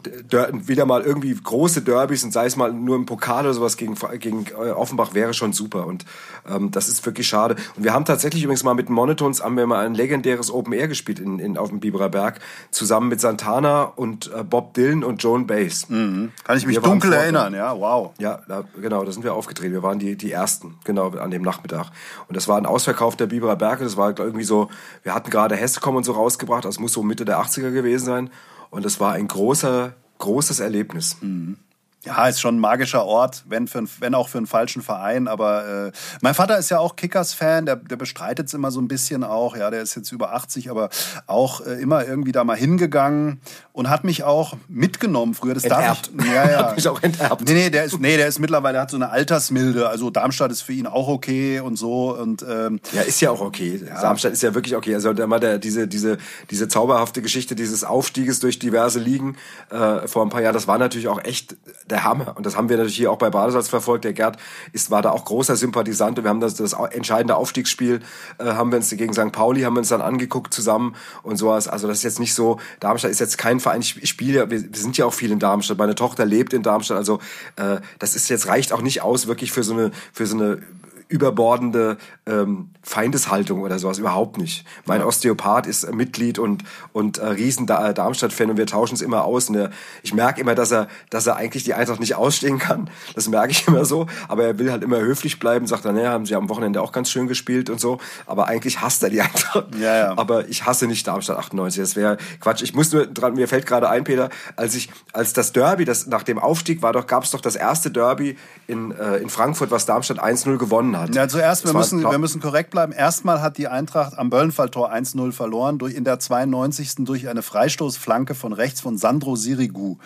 wieder 0.53 0.85
mal 0.85 1.01
irgendwie 1.01 1.35
große 1.35 1.81
Derbys 1.81 2.23
und 2.23 2.33
sei 2.33 2.45
es 2.45 2.57
mal 2.57 2.71
nur 2.71 2.97
im 2.97 3.07
Pokal 3.07 3.45
oder 3.45 3.55
sowas 3.55 3.79
gegen, 3.79 3.95
gegen 4.19 4.45
äh, 4.51 4.71
Offenbach 4.73 5.15
wäre 5.15 5.33
schon 5.33 5.55
super. 5.55 5.87
Und 5.87 6.05
ähm, 6.47 6.71
das 6.71 6.89
ist 6.89 7.05
wirklich 7.07 7.27
schade. 7.27 7.57
Und 7.77 7.85
wir 7.85 7.95
haben 7.95 8.05
tatsächlich 8.05 8.43
übrigens 8.43 8.63
mal 8.63 8.75
mit 8.75 8.91
Monotons 8.91 9.43
haben 9.43 9.57
wir 9.57 9.67
mal 9.67 9.87
ein 9.87 9.95
legendäres 9.95 10.51
Open 10.51 10.75
Air 10.75 10.89
gespielt 10.89 11.19
in, 11.19 11.39
in, 11.39 11.57
auf 11.57 11.71
dem 11.71 11.81
Biberer 11.81 12.11
Berg, 12.11 12.41
zusammen 12.71 13.09
mit 13.09 13.23
Santana 13.23 13.85
und 13.85 14.31
äh, 14.35 14.45
Bob 14.45 14.75
Dylan 14.75 15.03
und 15.03 15.23
Joan 15.23 15.47
Bass. 15.47 15.89
Mhm. 15.89 16.33
Kann 16.45 16.59
ich 16.59 16.67
mich 16.67 16.77
wir 16.77 16.83
dunkel 16.83 17.15
erinnern, 17.15 17.55
ja, 17.55 17.75
wow. 17.75 18.13
Ja, 18.19 18.41
da, 18.49 18.65
genau, 18.79 19.03
da 19.05 19.13
sind 19.13 19.25
wir 19.25 19.33
aufgetreten. 19.33 19.73
Wir 19.73 19.83
waren 19.83 19.99
die, 19.99 20.15
die 20.15 20.31
Ersten, 20.31 20.77
genau, 20.85 21.09
an 21.13 21.31
dem 21.31 21.43
Nachmittag. 21.43 21.87
Und 22.29 22.37
das 22.37 22.49
war 22.49 22.59
ein 22.59 22.67
Ausverkauf 22.67 23.17
der 23.17 23.29
Biberer 23.29 23.57
Berge. 23.57 23.85
Das 23.85 23.97
war 23.97 24.19
irgendwie 24.19 24.45
so, 24.45 24.69
wir 25.05 25.15
hatten 25.15 25.31
gerade 25.31 25.57
Hessekom 25.57 25.97
und 25.97 26.05
so 26.05 26.13
rausgebracht 26.13 26.50
gebracht. 26.51 26.65
Das 26.65 26.79
muss 26.79 26.93
so 26.93 27.03
Mitte 27.03 27.25
der 27.25 27.39
80er 27.39 27.71
gewesen 27.71 28.05
sein. 28.05 28.31
Und 28.71 28.85
es 28.85 29.01
war 29.01 29.13
ein 29.13 29.29
großer, 29.29 29.95
großes 30.19 30.61
Erlebnis. 30.61 31.17
Mhm. 31.21 31.57
Ja, 32.03 32.27
ist 32.29 32.41
schon 32.41 32.57
ein 32.57 32.61
magischer 32.61 33.05
Ort, 33.05 33.45
wenn, 33.47 33.69
für, 33.69 33.85
wenn 33.99 34.15
auch 34.15 34.29
für 34.29 34.39
einen 34.39 34.47
falschen 34.47 34.81
Verein. 34.81 35.29
Aber 35.29 35.89
äh, 35.89 35.93
mein 36.23 36.33
Vater 36.33 36.57
ist 36.57 36.71
ja 36.71 36.79
auch 36.79 36.97
Kickers-Fan, 36.97 37.67
der, 37.67 37.77
der 37.77 37.97
bestreitet 37.97 38.47
es 38.47 38.55
immer 38.55 38.71
so 38.71 38.81
ein 38.81 38.89
bisschen 38.89 39.23
auch. 39.23 39.55
Ja, 39.55 39.71
der 39.71 39.83
ist 39.83 39.97
jetzt 39.97 40.11
über 40.11 40.33
80, 40.33 40.71
aber 40.71 40.89
auch 41.27 41.61
äh, 41.61 41.75
immer 41.75 42.07
irgendwie 42.07 42.33
da 42.33 42.43
mal 42.43 42.57
hingegangen 42.57 43.43
und 43.81 43.89
hat 43.89 44.05
mich 44.05 44.25
auch 44.25 44.59
mitgenommen 44.69 45.33
früher. 45.33 45.55
Das 45.55 45.65
enterbt. 45.65 46.11
darf 46.15 46.27
ich. 46.27 46.33
Ja, 46.35 46.51
ja. 46.51 46.59
hat 46.67 46.77
mich 46.77 46.87
auch 46.87 47.03
enterbt. 47.03 47.49
Nee, 47.49 47.55
nee, 47.55 47.71
der 47.71 47.85
ist, 47.85 47.99
nee, 47.99 48.19
der 48.19 48.27
ist 48.27 48.39
mittlerweile, 48.39 48.79
hat 48.79 48.91
so 48.91 48.99
eine 48.99 49.09
Altersmilde. 49.09 49.89
Also 49.89 50.11
Darmstadt 50.11 50.53
ist 50.53 50.61
für 50.61 50.75
ihn 50.75 50.87
auch 50.87 51.09
okay 51.09 51.61
und 51.61 51.77
so. 51.77 52.15
Und, 52.15 52.45
ähm, 52.47 52.81
ja, 52.93 53.01
ist 53.01 53.23
ja 53.23 53.31
auch 53.31 53.41
okay. 53.41 53.81
Ja. 53.83 54.03
Darmstadt 54.03 54.35
ist 54.35 54.43
ja 54.43 54.55
wirklich 54.55 54.77
okay. 54.77 54.95
Also 54.95 55.15
der, 55.15 55.27
der, 55.39 55.59
diese, 55.59 55.89
diese, 55.89 56.19
diese 56.51 56.69
zauberhafte 56.69 57.23
Geschichte 57.23 57.55
dieses 57.55 57.83
Aufstieges 57.83 58.39
durch 58.41 58.59
diverse 58.59 58.99
Ligen 58.99 59.39
äh, 59.71 60.07
vor 60.07 60.27
ein 60.27 60.29
paar 60.29 60.43
Jahren, 60.43 60.53
das 60.53 60.69
war 60.69 60.77
natürlich 60.77 61.09
auch 61.09 61.25
echt 61.25 61.57
der 61.89 62.05
Hammer. 62.05 62.35
Und 62.37 62.45
das 62.45 62.59
haben 62.59 62.69
wir 62.69 62.77
natürlich 62.77 62.97
hier 62.97 63.11
auch 63.11 63.17
bei 63.17 63.31
Badesalz 63.31 63.69
verfolgt. 63.69 64.05
Der 64.05 64.13
Gerd 64.13 64.37
ist, 64.75 64.91
war 64.91 65.01
da 65.01 65.11
auch 65.11 65.25
großer 65.25 65.57
Sympathisant. 65.57 66.19
Und 66.19 66.25
wir 66.25 66.29
haben 66.29 66.41
das, 66.41 66.55
das 66.55 66.75
entscheidende 66.75 67.35
Aufstiegsspiel, 67.35 68.01
äh, 68.37 68.45
haben 68.45 68.73
wir 68.73 68.77
uns 68.77 68.91
gegen 68.91 69.15
St. 69.15 69.33
Pauli, 69.33 69.63
haben 69.63 69.73
wir 69.73 69.81
uns 69.81 69.89
dann 69.89 70.03
angeguckt 70.03 70.53
zusammen 70.53 70.97
und 71.23 71.39
sowas. 71.39 71.67
Also 71.67 71.89
das 71.89 71.97
ist 71.97 72.05
jetzt 72.05 72.21
nicht 72.21 72.35
so, 72.35 72.61
Darmstadt 72.81 73.11
ist 73.11 73.21
jetzt 73.21 73.39
kein 73.39 73.59
Verein, 73.59 73.70
ich, 73.79 74.03
ich 74.03 74.09
spiele, 74.09 74.51
wir, 74.51 74.63
wir 74.63 74.81
sind 74.81 74.97
ja 74.97 75.07
auch 75.07 75.15
viel 75.15 75.31
in 75.31 75.39
Darmstadt. 75.39 75.79
Meine 75.79 75.95
Tochter 75.95 76.27
lebt 76.27 76.53
in 76.53 76.63
Darmstadt. 76.63 76.97
Also 76.97 77.21
äh, 77.57 77.79
das 77.99 78.17
ist 78.17 78.29
jetzt, 78.29 78.47
reicht 78.47 78.73
auch 78.73 78.83
nicht 78.83 79.03
aus, 79.03 79.27
wirklich 79.27 79.53
für 79.53 79.63
so 79.63 79.75
eine, 79.75 79.91
für 80.13 80.27
so 80.27 80.37
eine 80.37 80.63
überbordende 81.11 81.99
ähm, 82.25 82.71
Feindeshaltung 82.83 83.63
oder 83.63 83.79
sowas 83.79 83.99
überhaupt 83.99 84.39
nicht. 84.39 84.65
Mein 84.87 85.01
ja. 85.01 85.07
Osteopath 85.07 85.67
ist 85.67 85.93
Mitglied 85.93 86.39
und 86.39 86.63
und 86.93 87.19
äh, 87.19 87.27
riesen 87.27 87.69
äh, 87.69 87.93
Darmstadt-Fan 87.93 88.51
und 88.51 88.57
wir 88.57 88.67
tauschen 88.67 88.95
es 88.95 89.03
immer 89.03 89.25
aus. 89.25 89.49
Und 89.49 89.57
er, 89.57 89.71
ich 90.03 90.15
merke 90.15 90.41
immer, 90.41 90.55
dass 90.55 90.71
er 90.71 90.87
dass 91.11 91.27
er 91.27 91.37
eigentlich 91.37 91.65
die 91.65 91.75
Eintracht 91.75 91.99
nicht 91.99 92.15
ausstehen 92.15 92.59
kann. 92.59 92.89
Das 93.15 93.29
merke 93.29 93.51
ich 93.51 93.67
immer 93.69 93.85
so. 93.85 94.07
Aber 94.29 94.45
er 94.45 94.59
will 94.59 94.71
halt 94.71 94.85
immer 94.85 95.01
höflich 95.01 95.41
bleiben. 95.41 95.67
Sagt 95.67 95.85
dann, 95.85 95.97
naja, 95.97 96.13
haben 96.13 96.27
sie 96.27 96.37
am 96.37 96.49
Wochenende 96.49 96.81
auch 96.81 96.93
ganz 96.93 97.11
schön 97.11 97.27
gespielt 97.27 97.71
und 97.71 97.81
so. 97.81 97.99
Aber 98.27 98.47
eigentlich 98.47 98.81
hasst 98.81 99.03
er 99.03 99.11
die 99.11 99.21
Eintracht. 99.21 99.75
Ja, 99.79 99.97
ja. 99.97 100.19
Aber 100.19 100.49
ich 100.49 100.65
hasse 100.65 100.87
nicht 100.87 101.07
Darmstadt 101.07 101.39
98. 101.39 101.83
Das 101.83 101.97
wäre 101.97 102.19
Quatsch. 102.39 102.63
Ich 102.63 102.73
muss 102.75 102.93
nur 102.93 103.07
dran. 103.07 103.35
Mir 103.35 103.49
fällt 103.49 103.67
gerade 103.67 103.89
ein, 103.89 104.05
Peter, 104.05 104.31
als 104.55 104.77
ich 104.77 104.91
als 105.13 105.33
das 105.33 105.53
Derby, 105.53 105.85
das 105.85 106.07
nach 106.07 106.23
dem 106.23 106.39
Aufstieg 106.39 106.83
war, 106.83 106.93
doch 106.93 107.09
gab 107.09 107.25
es 107.25 107.33
doch 107.33 107.41
das 107.41 107.57
erste 107.57 107.91
Derby 107.91 108.39
in 108.69 108.93
äh, 108.93 109.17
in 109.17 109.29
Frankfurt, 109.29 109.73
was 109.73 109.87
Darmstadt 109.87 110.23
1-0 110.23 110.57
gewonnen 110.57 110.97
hat 110.97 111.00
hat. 111.01 111.15
Ja, 111.15 111.29
zuerst, 111.29 111.65
wir 111.65 111.73
müssen, 111.73 112.03
wir 112.03 112.19
müssen 112.19 112.41
korrekt 112.41 112.71
bleiben. 112.71 112.93
Erstmal 112.93 113.41
hat 113.41 113.59
die 113.59 113.69
Eintracht 113.69 114.19
am 114.19 114.31
Böllenfalltor 114.31 114.93
1-0 114.93 115.33
verloren, 115.33 115.79
durch, 115.79 115.95
in 115.95 116.05
der 116.05 116.19
92. 116.19 116.97
durch 116.99 117.29
eine 117.29 117.43
Freistoßflanke 117.43 118.35
von 118.35 118.53
rechts 118.53 118.81
von 118.81 118.99
Sandro 118.99 119.37
Sirigu. 119.37 119.97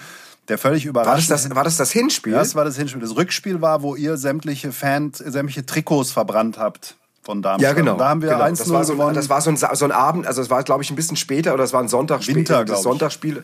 Der 0.48 0.58
völlig 0.58 0.84
überrascht. 0.84 1.30
War 1.30 1.36
das, 1.36 1.44
das, 1.44 1.54
war 1.54 1.64
das 1.64 1.76
das 1.76 1.90
Hinspiel? 1.90 2.32
Das 2.32 2.54
war 2.54 2.64
das 2.64 2.76
Hinspiel. 2.76 3.00
Das 3.00 3.16
Rückspiel 3.16 3.62
war, 3.62 3.82
wo 3.82 3.96
ihr 3.96 4.16
sämtliche 4.16 4.72
Fans, 4.72 5.18
sämtliche 5.18 5.64
Trikots 5.64 6.12
verbrannt 6.12 6.58
habt 6.58 6.96
von 7.22 7.40
Darmstadt. 7.40 7.70
Ja, 7.70 7.74
genau. 7.74 7.96
da 7.96 8.10
haben 8.10 8.22
wir 8.22 8.30
genau. 8.30 8.42
1 8.42 8.58
das 8.58 8.70
war, 8.70 8.84
so, 8.84 8.92
gewonnen. 8.92 9.14
das 9.14 9.28
war 9.30 9.40
so 9.40 9.50
ein, 9.50 9.56
so 9.56 9.84
ein 9.84 9.92
Abend, 9.92 10.26
also 10.26 10.42
es 10.42 10.50
war, 10.50 10.62
glaube 10.62 10.82
ich, 10.82 10.90
ein 10.90 10.96
bisschen 10.96 11.16
später 11.16 11.54
oder 11.54 11.64
es 11.64 11.72
war 11.72 11.80
ein 11.80 11.88
Sonntag 11.88 12.26
Winter, 12.26 12.64
das 12.64 12.82
Sonntagsspiel. 12.82 13.42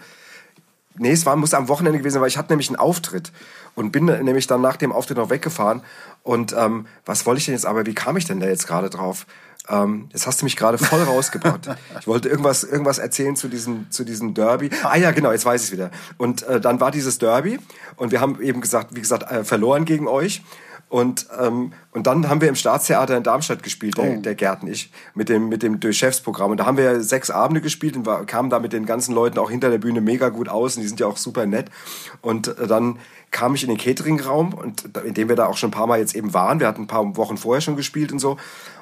Nee, 0.97 1.13
es 1.13 1.25
war, 1.25 1.37
muss 1.37 1.55
am 1.55 1.69
Wochenende 1.69 1.99
gewesen 1.99 2.15
sein, 2.15 2.23
weil 2.23 2.29
ich 2.29 2.37
hatte 2.37 2.53
nämlich 2.53 2.69
einen 2.69 2.77
Auftritt 2.77 3.33
und 3.75 3.93
bin 3.93 4.07
nämlich 4.07 4.47
dann 4.47 4.61
nach 4.61 4.77
dem 4.77 4.93
Auftritt 4.93 5.17
noch 5.17 5.31
weggefahren. 5.31 5.83
Und 6.23 6.55
ähm, 6.57 6.87
was 7.05 7.27
wollte 7.27 7.39
ich 7.39 7.47
denn 7.47 7.55
jetzt, 7.55 7.67
aber 7.67 7.87
wie 7.87 7.95
kam 7.95 8.17
ich 8.17 8.25
denn 8.25 8.41
da 8.41 8.47
jetzt 8.47 8.67
gerade 8.67 8.91
drauf? 8.91 9.27
Ähm, 9.69 10.09
jetzt 10.13 10.27
hast 10.27 10.41
du 10.41 10.45
mich 10.45 10.57
gerade 10.57 10.79
voll 10.79 11.03
rausgebracht. 11.03 11.69
Ich 12.01 12.07
wollte 12.07 12.29
irgendwas, 12.29 12.65
irgendwas 12.65 12.99
erzählen 12.99 13.37
zu 13.37 13.49
diesem, 13.49 13.91
zu 13.91 14.05
diesem 14.05 14.33
Derby. 14.33 14.71
Ah 14.85 14.97
ja, 14.97 15.11
genau, 15.11 15.33
jetzt 15.33 15.45
weiß 15.45 15.61
ich 15.61 15.69
es 15.69 15.73
wieder. 15.73 15.91
Und 16.17 16.43
äh, 16.45 16.61
dann 16.61 16.81
war 16.81 16.91
dieses 16.91 17.19
Derby 17.19 17.59
und 17.97 18.11
wir 18.11 18.21
haben 18.21 18.41
eben 18.41 18.61
gesagt, 18.61 18.95
wie 18.95 19.01
gesagt, 19.01 19.31
äh, 19.31 19.45
verloren 19.45 19.85
gegen 19.85 20.09
euch. 20.09 20.43
Und, 20.91 21.29
ähm, 21.41 21.73
und 21.93 22.09
dann 22.09 22.29
haben 22.29 22.41
wir 22.41 22.49
im 22.49 22.57
Staatstheater 22.57 23.17
in 23.17 23.23
Darmstadt 23.23 23.63
gespielt, 23.63 23.97
der, 23.97 24.19
oh. 24.19 24.21
der 24.21 24.35
Gerd 24.35 24.65
und 24.65 24.69
ich, 24.69 24.91
mit 25.15 25.29
dem, 25.29 25.49
mit 25.49 25.63
dem 25.63 25.79
Durchchefsprogramm. 25.79 26.51
Und 26.51 26.57
da 26.59 26.67
haben 26.67 26.77
wir 26.77 27.01
sechs 27.01 27.31
Abende 27.31 27.61
gespielt 27.61 27.97
und 27.97 28.07
war, 28.07 28.27
kamen 28.27 28.51
da 28.51 28.59
mit 28.59 28.73
den 28.73 28.87
ganzen 28.87 29.15
Leuten 29.15 29.39
auch 29.39 29.51
hinter 29.51 29.71
der 29.71 29.79
Bühne 29.79 30.01
mega 30.01 30.31
gut 30.31 30.49
aus 30.49 30.77
und 30.77 30.83
die 30.83 30.89
sind 30.89 30.99
ja 30.99 31.07
auch 31.07 31.17
super 31.17 31.47
nett. 31.47 31.71
Und 32.23 32.49
äh, 32.59 32.67
dann 32.67 32.99
kam 33.31 33.55
ich 33.55 33.63
in 33.63 33.69
den 33.69 33.79
Catering-Raum, 33.79 34.53
und 34.53 34.97
in 35.05 35.15
dem 35.15 35.29
wir 35.29 35.37
da 35.37 35.47
auch 35.47 35.57
schon 35.57 35.69
ein 35.69 35.73
paar 35.73 35.87
Mal 35.87 36.01
jetzt 36.01 36.17
eben 36.17 36.35
waren. 36.35 36.59
Wir 36.59 36.67
hatten 36.67 36.83
ein 36.83 36.89
paar 36.89 37.17
Wochen 37.17 37.37
vorher 37.37 37.61
schon 37.61 37.77
gespielt 37.77 38.11
und 38.11 38.19
so. 38.19 38.37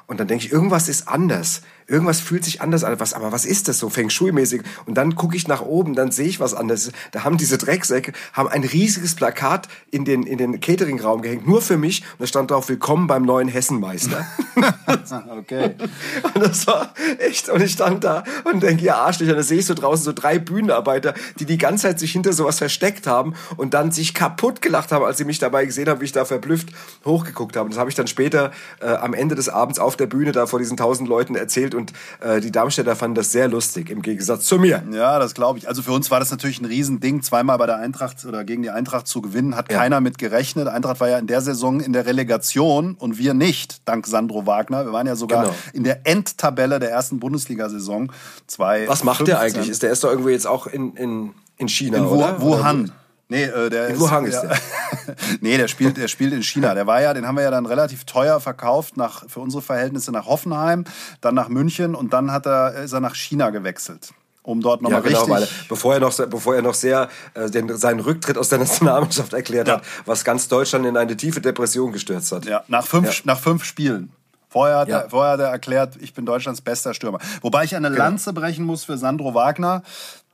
Und 0.09 0.19
dann 0.19 0.27
denke 0.27 0.43
ich, 0.43 0.51
irgendwas 0.51 0.89
ist 0.89 1.07
anders. 1.07 1.61
Irgendwas 1.85 2.19
fühlt 2.19 2.43
sich 2.43 2.61
anders 2.61 2.83
an. 2.83 2.99
Was, 2.99 3.13
aber 3.13 3.31
was 3.31 3.45
ist 3.45 3.67
das 3.67 3.77
so 3.77 3.89
Feng 3.89 4.09
Shui-mäßig? 4.09 4.63
Und 4.87 4.95
dann 4.95 5.13
gucke 5.13 5.35
ich 5.35 5.47
nach 5.47 5.61
oben, 5.61 5.93
dann 5.93 6.11
sehe 6.11 6.27
ich 6.27 6.39
was 6.39 6.55
anderes. 6.55 6.91
Da 7.11 7.23
haben 7.23 7.37
diese 7.37 7.59
Drecksäcke 7.59 8.13
haben 8.33 8.49
ein 8.49 8.63
riesiges 8.63 9.13
Plakat 9.13 9.67
in 9.91 10.05
den, 10.05 10.23
in 10.23 10.39
den 10.39 10.59
Catering-Raum 10.59 11.21
gehängt, 11.21 11.47
nur 11.47 11.61
für 11.61 11.77
mich. 11.77 12.01
Und 12.13 12.21
da 12.21 12.25
stand 12.25 12.49
drauf, 12.49 12.69
willkommen 12.69 13.05
beim 13.05 13.21
neuen 13.21 13.47
Hessenmeister. 13.47 14.25
okay. 15.39 15.75
Und 16.33 16.43
das 16.43 16.65
war 16.65 16.93
echt, 17.19 17.49
und 17.49 17.61
ich 17.61 17.73
stand 17.73 18.03
da 18.03 18.23
und 18.51 18.61
denke, 18.61 18.83
ja, 18.83 18.95
Arschlöcher, 18.97 19.35
da 19.35 19.43
sehe 19.43 19.59
ich 19.59 19.65
so 19.65 19.73
draußen 19.73 20.03
so 20.03 20.13
drei 20.13 20.37
Bühnenarbeiter, 20.37 21.13
die 21.39 21.45
die 21.45 21.57
ganze 21.57 21.83
Zeit 21.83 21.99
sich 21.99 22.11
hinter 22.11 22.33
sowas 22.33 22.57
versteckt 22.57 23.07
haben 23.07 23.35
und 23.57 23.73
dann 23.73 23.91
sich 23.91 24.13
kaputt 24.13 24.61
gelacht 24.61 24.91
haben, 24.91 25.05
als 25.05 25.17
sie 25.17 25.25
mich 25.25 25.39
dabei 25.39 25.65
gesehen 25.65 25.87
haben, 25.87 26.01
wie 26.01 26.05
ich 26.05 26.11
da 26.11 26.25
verblüfft 26.25 26.69
hochgeguckt 27.05 27.55
habe. 27.55 27.65
Und 27.65 27.71
das 27.71 27.79
habe 27.79 27.89
ich 27.89 27.95
dann 27.95 28.07
später 28.07 28.51
äh, 28.81 28.87
am 28.87 29.13
Ende 29.13 29.35
des 29.35 29.49
Abends 29.49 29.79
auf 29.79 29.95
der 29.99 30.07
Bühne 30.07 30.31
da 30.31 30.45
vor 30.45 30.59
diesen 30.59 30.77
tausend 30.77 31.09
Leuten 31.09 31.35
erzählt 31.35 31.75
und 31.75 31.93
äh, 32.21 32.41
die 32.41 32.51
Darmstädter 32.51 32.95
fanden 32.95 33.15
das 33.15 33.31
sehr 33.31 33.47
lustig, 33.47 33.89
im 33.89 34.01
Gegensatz 34.01 34.45
zu 34.45 34.57
mir. 34.57 34.83
Ja, 34.91 35.19
das 35.19 35.33
glaube 35.33 35.59
ich. 35.59 35.67
Also 35.67 35.81
für 35.81 35.91
uns 35.91 36.09
war 36.11 36.19
das 36.19 36.31
natürlich 36.31 36.61
ein 36.61 36.65
Riesending, 36.65 37.21
zweimal 37.21 37.57
bei 37.57 37.65
der 37.65 37.77
Eintracht 37.77 38.25
oder 38.25 38.43
gegen 38.43 38.61
die 38.61 38.69
Eintracht 38.69 39.07
zu 39.07 39.21
gewinnen, 39.21 39.55
hat 39.55 39.71
ja. 39.71 39.77
keiner 39.77 40.01
mit 40.01 40.17
gerechnet. 40.17 40.67
Eintracht 40.67 40.99
war 40.99 41.09
ja 41.09 41.17
in 41.17 41.27
der 41.27 41.41
Saison 41.41 41.79
in 41.79 41.93
der 41.93 42.05
Relegation 42.05 42.95
und 42.95 43.17
wir 43.17 43.33
nicht, 43.33 43.87
dank 43.87 44.07
Sandro 44.07 44.45
Wagner. 44.45 44.85
Wir 44.85 44.93
waren 44.93 45.07
ja 45.07 45.15
sogar 45.15 45.43
genau. 45.43 45.55
in 45.73 45.83
der 45.83 46.05
Endtabelle 46.05 46.79
der 46.79 46.91
ersten 46.91 47.19
Bundesliga-Saison. 47.19 48.11
Was 48.57 49.03
macht 49.03 49.27
der 49.27 49.39
eigentlich? 49.39 49.69
Ist 49.69 49.83
der 49.83 49.91
ist 49.91 50.03
doch 50.03 50.09
irgendwie 50.09 50.31
jetzt 50.31 50.47
auch 50.47 50.67
in, 50.67 50.95
in, 50.95 51.33
in 51.57 51.67
China, 51.67 51.97
in 51.97 52.05
oder? 52.05 52.41
Wuhan. 52.41 52.91
Nee, 53.29 53.43
äh, 53.43 53.69
der 53.69 53.89
in 53.89 53.99
Wuhan 53.99 54.25
ist, 54.25 54.35
ist 54.35 54.41
der. 54.41 54.57
nee, 55.41 55.55
der 55.55 55.67
spielt, 55.67 55.97
der 55.97 56.07
spielt 56.07 56.33
in 56.33 56.41
China. 56.41 56.73
Der 56.73 56.87
war 56.87 57.01
ja, 57.01 57.13
den 57.13 57.27
haben 57.27 57.35
wir 57.35 57.43
ja 57.43 57.51
dann 57.51 57.67
relativ 57.67 58.03
teuer 58.03 58.39
verkauft 58.39 58.97
nach, 58.97 59.29
für 59.29 59.39
unsere 59.39 59.61
Verhältnisse 59.61 60.11
nach 60.11 60.25
Hoffenheim, 60.25 60.83
dann 61.21 61.35
nach 61.35 61.47
München 61.47 61.93
und 61.93 62.11
dann 62.11 62.31
hat 62.31 62.47
er, 62.47 62.73
ist 62.73 62.93
er 62.93 62.99
nach 62.99 63.15
China 63.15 63.51
gewechselt 63.51 64.09
um 64.41 64.61
dort 64.61 64.81
nochmal 64.81 65.03
ja, 65.03 65.07
genau, 65.07 65.25
richtig... 65.25 65.35
Weil, 65.35 65.67
bevor 65.67 65.93
er 65.93 65.99
noch, 65.99 66.17
bevor 66.27 66.55
er 66.55 66.63
noch 66.63 66.73
sehr 66.73 67.09
äh, 67.35 67.51
den, 67.51 67.77
seinen 67.77 67.99
Rücktritt 67.99 68.35
aus 68.35 68.49
der 68.49 68.57
Nationalmannschaft 68.57 69.33
erklärt 69.33 69.67
ja. 69.67 69.75
hat, 69.75 69.83
was 70.05 70.23
ganz 70.23 70.47
Deutschland 70.47 70.87
in 70.87 70.97
eine 70.97 71.15
tiefe 71.15 71.39
Depression 71.39 71.91
gestürzt 71.91 72.31
hat. 72.31 72.45
Ja, 72.45 72.63
nach 72.67 72.87
fünf, 72.87 73.19
ja. 73.19 73.21
nach 73.25 73.39
fünf 73.39 73.63
Spielen. 73.63 74.11
Vorher 74.47 74.77
hat, 74.77 74.89
er, 74.89 75.09
vorher 75.11 75.33
hat 75.33 75.39
er 75.41 75.49
erklärt, 75.49 75.93
ich 76.01 76.15
bin 76.15 76.25
Deutschlands 76.25 76.61
bester 76.61 76.95
Stürmer. 76.95 77.19
Wobei 77.41 77.65
ich 77.65 77.75
eine 77.75 77.91
genau. 77.91 78.03
Lanze 78.03 78.33
brechen 78.33 78.65
muss 78.65 78.83
für 78.83 78.97
Sandro 78.97 79.35
Wagner. 79.35 79.83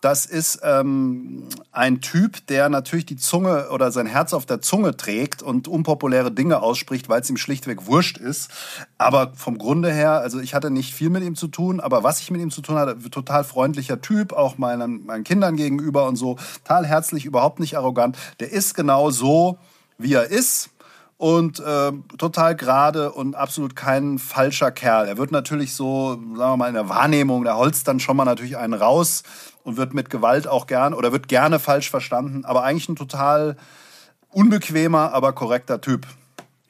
Das 0.05 0.27
ist 0.27 0.59
ähm, 0.61 1.49
ein 1.71 1.99
Typ, 1.99 2.45
der 2.45 2.69
natürlich 2.69 3.07
die 3.07 3.15
Zunge 3.15 3.71
oder 3.71 3.91
sein 3.91 4.05
Herz 4.05 4.33
auf 4.33 4.45
der 4.45 4.61
Zunge 4.61 4.95
trägt 4.95 5.41
und 5.41 5.67
unpopuläre 5.67 6.31
Dinge 6.31 6.61
ausspricht, 6.61 7.09
weil 7.09 7.21
es 7.21 7.29
ihm 7.31 7.37
schlichtweg 7.37 7.87
wurscht 7.87 8.19
ist. 8.19 8.51
Aber 8.99 9.33
vom 9.35 9.57
Grunde 9.57 9.91
her, 9.91 10.11
also 10.11 10.39
ich 10.39 10.53
hatte 10.53 10.69
nicht 10.69 10.93
viel 10.93 11.09
mit 11.09 11.23
ihm 11.23 11.33
zu 11.33 11.47
tun, 11.47 11.79
aber 11.79 12.03
was 12.03 12.19
ich 12.19 12.29
mit 12.29 12.39
ihm 12.39 12.51
zu 12.51 12.61
tun 12.61 12.75
hatte, 12.75 12.99
total 13.09 13.43
freundlicher 13.43 13.99
Typ, 13.99 14.31
auch 14.31 14.59
meinen, 14.59 15.07
meinen 15.07 15.23
Kindern 15.23 15.55
gegenüber 15.55 16.05
und 16.07 16.17
so, 16.17 16.37
total 16.63 16.85
herzlich, 16.85 17.25
überhaupt 17.25 17.59
nicht 17.59 17.75
arrogant. 17.75 18.15
Der 18.39 18.51
ist 18.51 18.75
genau 18.75 19.09
so, 19.09 19.57
wie 19.97 20.13
er 20.13 20.27
ist 20.27 20.69
und 21.17 21.59
äh, 21.59 21.91
total 22.17 22.55
gerade 22.55 23.11
und 23.11 23.35
absolut 23.35 23.75
kein 23.75 24.19
falscher 24.19 24.71
Kerl. 24.71 25.07
Er 25.07 25.17
wird 25.17 25.31
natürlich 25.31 25.73
so, 25.73 26.19
sagen 26.35 26.37
wir 26.37 26.57
mal, 26.57 26.67
in 26.67 26.73
der 26.73 26.89
Wahrnehmung, 26.89 27.43
der 27.43 27.57
holzt 27.57 27.87
dann 27.87 27.99
schon 27.99 28.17
mal 28.17 28.25
natürlich 28.25 28.57
einen 28.57 28.73
raus 28.73 29.23
und 29.63 29.77
wird 29.77 29.93
mit 29.93 30.09
Gewalt 30.09 30.47
auch 30.47 30.67
gern 30.67 30.93
oder 30.93 31.11
wird 31.11 31.27
gerne 31.27 31.59
falsch 31.59 31.89
verstanden, 31.89 32.43
aber 32.45 32.63
eigentlich 32.63 32.89
ein 32.89 32.95
total 32.95 33.55
unbequemer, 34.29 35.13
aber 35.13 35.31
korrekter 35.33 35.79
Typ. 35.79 36.05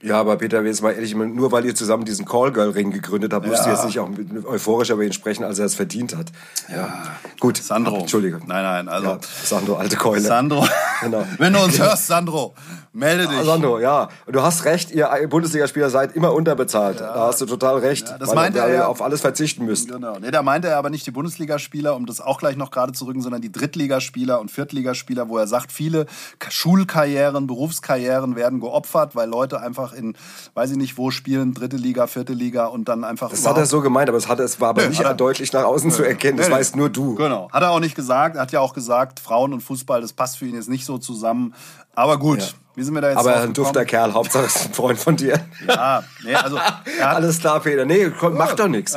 Ja, 0.05 0.19
aber 0.19 0.35
Peter, 0.35 0.61
jetzt 0.61 0.83
mal 0.83 0.91
ehrlich, 0.91 1.15
nur 1.15 1.51
weil 1.51 1.65
ihr 1.65 1.73
zusammen 1.73 2.05
diesen 2.05 2.25
Callgirl-Ring 2.25 2.91
gegründet 2.91 3.33
habt, 3.33 3.47
müsst 3.47 3.65
ihr 3.65 3.71
jetzt 3.71 3.85
nicht 3.85 3.97
auch 3.97 4.07
euphorisch 4.45 4.91
über 4.91 5.01
ihn 5.01 5.13
sprechen, 5.13 5.43
als 5.43 5.57
er 5.57 5.65
es 5.65 5.73
verdient 5.73 6.15
hat. 6.15 6.27
Ja, 6.69 7.05
gut. 7.39 7.57
Sandro. 7.57 8.01
Entschuldige. 8.01 8.39
Nein, 8.45 8.63
nein, 8.63 8.87
also. 8.87 9.07
Ja, 9.07 9.19
Sandro, 9.43 9.77
alte 9.77 9.95
Keule. 9.95 10.21
Sandro. 10.21 10.67
Genau. 11.01 11.25
Wenn 11.39 11.53
du 11.53 11.63
uns 11.63 11.79
hörst, 11.79 12.05
Sandro, 12.05 12.53
melde 12.95 13.27
dich. 13.27 13.43
Sandro, 13.43 13.79
ja. 13.79 14.09
Und 14.25 14.35
du 14.35 14.41
hast 14.41 14.65
recht, 14.65 14.91
ihr 14.91 15.09
Bundesligaspieler 15.29 15.89
seid 15.89 16.15
immer 16.15 16.33
unterbezahlt. 16.33 16.99
Ja. 16.99 17.13
Da 17.13 17.27
hast 17.27 17.41
du 17.41 17.45
total 17.45 17.77
recht. 17.79 18.09
Ja, 18.09 18.17
das 18.17 18.29
weil 18.29 18.35
meinte 18.35 18.59
er 18.59 18.73
ja, 18.73 18.87
auf 18.87 19.01
alles 19.01 19.21
verzichten 19.21 19.65
müsst. 19.65 19.89
Genau. 19.89 20.17
Nee, 20.19 20.31
da 20.31 20.41
meinte 20.41 20.69
er 20.69 20.77
aber 20.77 20.89
nicht 20.89 21.05
die 21.05 21.11
Bundesligaspieler, 21.11 21.95
um 21.95 22.05
das 22.05 22.21
auch 22.21 22.39
gleich 22.39 22.55
noch 22.55 22.71
gerade 22.71 22.93
zu 22.93 23.05
rücken, 23.05 23.21
sondern 23.21 23.41
die 23.41 23.51
Drittligaspieler 23.51 24.39
und 24.39 24.49
Viertligaspieler, 24.49 25.29
wo 25.29 25.37
er 25.37 25.47
sagt, 25.47 25.71
viele 25.71 26.05
Schulkarrieren, 26.49 27.47
Berufskarrieren 27.47 28.35
werden 28.35 28.59
geopfert, 28.59 29.15
weil 29.15 29.29
Leute 29.29 29.59
einfach 29.59 29.93
in, 29.93 30.15
weiß 30.53 30.71
ich 30.71 30.77
nicht 30.77 30.97
wo, 30.97 31.11
spielen, 31.11 31.53
dritte 31.53 31.77
Liga, 31.77 32.07
vierte 32.07 32.33
Liga 32.33 32.67
und 32.67 32.87
dann 32.87 33.03
einfach. 33.03 33.29
Das 33.29 33.45
hat 33.45 33.57
er 33.57 33.65
so 33.65 33.81
gemeint, 33.81 34.09
aber 34.09 34.17
es, 34.17 34.27
hat, 34.27 34.39
es 34.39 34.59
war 34.61 34.69
aber 34.69 34.83
nee, 34.83 34.89
nicht 34.89 35.03
deutlich 35.17 35.51
nach 35.53 35.65
außen 35.65 35.89
nee, 35.89 35.95
zu 35.95 36.03
erkennen. 36.03 36.37
Das 36.37 36.47
nee, 36.47 36.53
weißt 36.53 36.75
nur 36.75 36.89
du. 36.89 37.15
Genau. 37.15 37.49
Hat 37.51 37.61
er 37.61 37.71
auch 37.71 37.79
nicht 37.79 37.95
gesagt. 37.95 38.35
Er 38.35 38.43
hat 38.43 38.51
ja 38.51 38.61
auch 38.61 38.73
gesagt, 38.73 39.19
Frauen 39.19 39.53
und 39.53 39.61
Fußball, 39.61 40.01
das 40.01 40.13
passt 40.13 40.37
für 40.37 40.45
ihn 40.45 40.55
jetzt 40.55 40.69
nicht 40.69 40.85
so 40.85 40.97
zusammen. 40.97 41.53
Aber 41.93 42.17
gut. 42.17 42.39
Ja. 42.39 42.47
Wie 42.75 42.83
sind 42.83 42.93
wir 42.93 43.01
da 43.01 43.09
jetzt 43.09 43.17
Aber 43.17 43.39
ein 43.39 43.53
dufter 43.53 43.85
Kerl, 43.85 44.13
Hauptsache 44.13 44.45
ist 44.45 44.65
ein 44.65 44.73
Freund 44.73 44.99
von 44.99 45.15
dir. 45.15 45.39
Ja, 45.67 46.03
nee, 46.23 46.35
also. 46.35 46.59
Alles 47.01 47.39
klar, 47.39 47.61
Peter. 47.61 47.85
Nee, 47.85 48.11
komm, 48.19 48.33
ja, 48.33 48.39
macht 48.39 48.59
doch 48.59 48.67
nichts. 48.67 48.95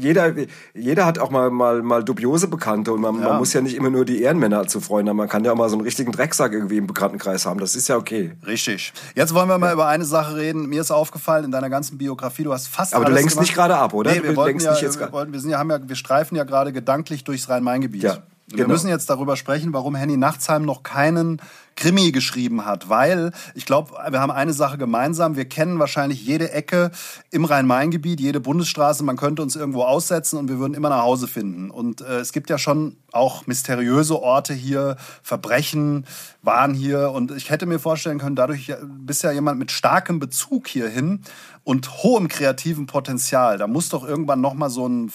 Jeder, 0.00 0.34
jeder 0.74 1.06
hat 1.06 1.18
auch 1.20 1.30
mal, 1.30 1.50
mal, 1.50 1.82
mal 1.82 2.02
dubiose 2.02 2.48
Bekannte 2.48 2.92
und 2.92 3.00
man, 3.00 3.14
ja. 3.20 3.28
man 3.28 3.38
muss 3.38 3.52
ja 3.52 3.60
nicht 3.60 3.76
immer 3.76 3.90
nur 3.90 4.04
die 4.04 4.22
Ehrenmänner 4.22 4.66
zu 4.66 4.80
Freunden 4.80 5.10
haben. 5.10 5.16
Man 5.16 5.28
kann 5.28 5.44
ja 5.44 5.52
auch 5.52 5.56
mal 5.56 5.68
so 5.68 5.76
einen 5.76 5.84
richtigen 5.84 6.10
Drecksack 6.10 6.52
irgendwie 6.52 6.78
im 6.78 6.86
Bekanntenkreis 6.86 7.46
haben. 7.46 7.60
Das 7.60 7.76
ist 7.76 7.88
ja 7.88 7.96
okay. 7.96 8.32
Richtig. 8.46 8.92
Jetzt 9.14 9.32
wollen 9.32 9.48
wir 9.48 9.58
mal 9.58 9.72
über 9.72 9.86
eine 9.86 10.04
Sache 10.04 10.36
reden. 10.36 10.68
Mir 10.68 10.80
ist 10.80 10.90
aufgefallen 10.90 11.44
in 11.44 11.50
deiner 11.52 11.70
ganzen 11.70 11.96
Biografie, 11.98 12.42
du 12.42 12.52
hast 12.52 12.68
fast. 12.68 12.94
Aber 12.94 13.04
du 13.04 13.12
lenkst 13.12 13.36
gemacht. 13.36 13.46
nicht 13.46 13.54
gerade 13.54 13.76
ab, 13.76 13.94
oder? 13.94 14.10
Nee, 14.12 14.22
wir, 14.24 14.36
wollten 14.36 14.58
ja, 14.58 14.74
wir, 14.80 15.12
wollten, 15.12 15.32
wir, 15.32 15.40
sind 15.40 15.50
ja, 15.50 15.58
haben 15.58 15.70
ja, 15.70 15.78
wir 15.88 15.96
streifen 15.96 16.36
ja 16.36 16.42
gerade 16.42 16.72
gedanklich 16.72 17.22
durchs 17.22 17.48
Rhein-Main-Gebiet. 17.48 18.02
Ja. 18.02 18.18
Genau. 18.48 18.58
Wir 18.58 18.68
müssen 18.68 18.88
jetzt 18.88 19.08
darüber 19.08 19.36
sprechen, 19.36 19.72
warum 19.72 19.94
Henny 19.94 20.18
Nachtsheim 20.18 20.64
noch 20.64 20.82
keinen 20.82 21.40
Krimi 21.76 22.12
geschrieben 22.12 22.64
hat, 22.64 22.88
weil 22.88 23.32
ich 23.54 23.66
glaube, 23.66 23.92
wir 24.10 24.20
haben 24.20 24.30
eine 24.30 24.52
Sache 24.52 24.78
gemeinsam. 24.78 25.36
Wir 25.36 25.44
kennen 25.46 25.78
wahrscheinlich 25.78 26.24
jede 26.24 26.50
Ecke 26.52 26.90
im 27.30 27.44
Rhein-Main-Gebiet, 27.44 28.20
jede 28.20 28.40
Bundesstraße. 28.40 29.02
Man 29.04 29.16
könnte 29.16 29.42
uns 29.42 29.56
irgendwo 29.56 29.82
aussetzen 29.82 30.38
und 30.38 30.48
wir 30.48 30.58
würden 30.58 30.74
immer 30.74 30.88
nach 30.88 31.02
Hause 31.02 31.26
finden. 31.26 31.70
Und 31.70 32.00
äh, 32.00 32.18
es 32.18 32.32
gibt 32.32 32.50
ja 32.50 32.58
schon 32.58 32.96
auch 33.12 33.46
mysteriöse 33.46 34.20
Orte 34.20 34.54
hier, 34.54 34.96
Verbrechen 35.22 36.06
waren 36.42 36.74
hier. 36.74 37.10
Und 37.10 37.32
ich 37.32 37.50
hätte 37.50 37.66
mir 37.66 37.78
vorstellen 37.78 38.18
können, 38.18 38.36
dadurch 38.36 38.72
bist 38.82 39.22
ja 39.22 39.32
jemand 39.32 39.58
mit 39.58 39.70
starkem 39.70 40.18
Bezug 40.18 40.68
hierhin 40.68 41.22
und 41.64 42.02
hohem 42.02 42.28
kreativen 42.28 42.86
Potenzial. 42.86 43.58
Da 43.58 43.66
muss 43.66 43.88
doch 43.88 44.06
irgendwann 44.06 44.40
noch 44.40 44.54
mal 44.54 44.70
so 44.70 44.86
ein 44.86 45.10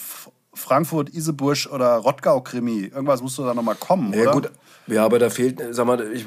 Frankfurt, 0.52 1.10
Iseburg 1.10 1.68
oder 1.72 1.96
Rottgau-Krimi. 1.96 2.86
Irgendwas 2.86 3.22
musst 3.22 3.38
du 3.38 3.44
da 3.44 3.54
nochmal 3.54 3.76
kommen, 3.76 4.12
ja, 4.12 4.22
oder? 4.22 4.32
Gut. 4.32 4.50
Ja, 4.90 5.04
aber 5.04 5.20
da 5.20 5.30
fehlt, 5.30 5.62
sag 5.70 5.86
mal, 5.86 6.00
ich, 6.12 6.26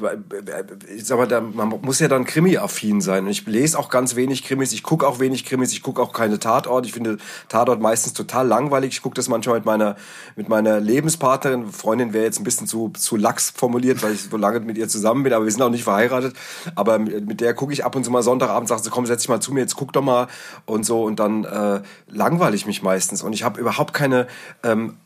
ich 0.96 1.04
sag 1.04 1.18
mal, 1.18 1.28
da, 1.28 1.42
man 1.42 1.68
muss 1.82 2.00
ja 2.00 2.08
dann 2.08 2.24
Krimi-affin 2.24 3.02
sein. 3.02 3.24
Und 3.24 3.30
ich 3.30 3.46
lese 3.46 3.78
auch 3.78 3.90
ganz 3.90 4.16
wenig 4.16 4.42
Krimis, 4.42 4.72
ich 4.72 4.82
gucke 4.82 5.06
auch 5.06 5.20
wenig 5.20 5.44
Krimis, 5.44 5.72
ich 5.72 5.82
gucke 5.82 6.00
auch 6.00 6.14
keine 6.14 6.38
Tatort. 6.38 6.86
Ich 6.86 6.92
finde 6.92 7.18
Tatort 7.50 7.82
meistens 7.82 8.14
total 8.14 8.46
langweilig. 8.46 8.94
Ich 8.94 9.02
gucke 9.02 9.16
das 9.16 9.28
manchmal 9.28 9.56
mit 9.56 9.66
meiner, 9.66 9.96
mit 10.34 10.48
meiner 10.48 10.80
Lebenspartnerin. 10.80 11.72
Freundin 11.72 12.14
wäre 12.14 12.24
jetzt 12.24 12.40
ein 12.40 12.44
bisschen 12.44 12.66
zu, 12.66 12.90
zu 12.96 13.16
lax 13.16 13.50
formuliert, 13.50 14.02
weil 14.02 14.14
ich 14.14 14.22
so 14.22 14.36
lange 14.38 14.60
mit 14.60 14.78
ihr 14.78 14.88
zusammen 14.88 15.24
bin, 15.24 15.34
aber 15.34 15.44
wir 15.44 15.52
sind 15.52 15.60
auch 15.60 15.68
nicht 15.68 15.84
verheiratet. 15.84 16.34
Aber 16.74 16.98
mit 16.98 17.42
der 17.42 17.52
gucke 17.52 17.74
ich 17.74 17.84
ab 17.84 17.94
und 17.94 18.04
zu 18.04 18.10
mal 18.10 18.22
Sonntagabend, 18.22 18.68
sagt 18.68 18.84
sie, 18.84 18.90
komm, 18.90 19.04
setz 19.04 19.20
dich 19.20 19.28
mal 19.28 19.40
zu 19.40 19.52
mir, 19.52 19.60
jetzt 19.60 19.76
guck 19.76 19.92
doch 19.92 20.02
mal 20.02 20.28
und 20.64 20.86
so. 20.86 21.04
Und 21.04 21.20
dann 21.20 21.44
äh, 21.44 21.82
langweile 22.08 22.56
ich 22.56 22.64
mich 22.64 22.82
meistens. 22.82 23.22
Und 23.22 23.34
ich 23.34 23.42
habe 23.42 23.60
überhaupt 23.60 23.92
keine 23.92 24.26
ähm, 24.62 24.96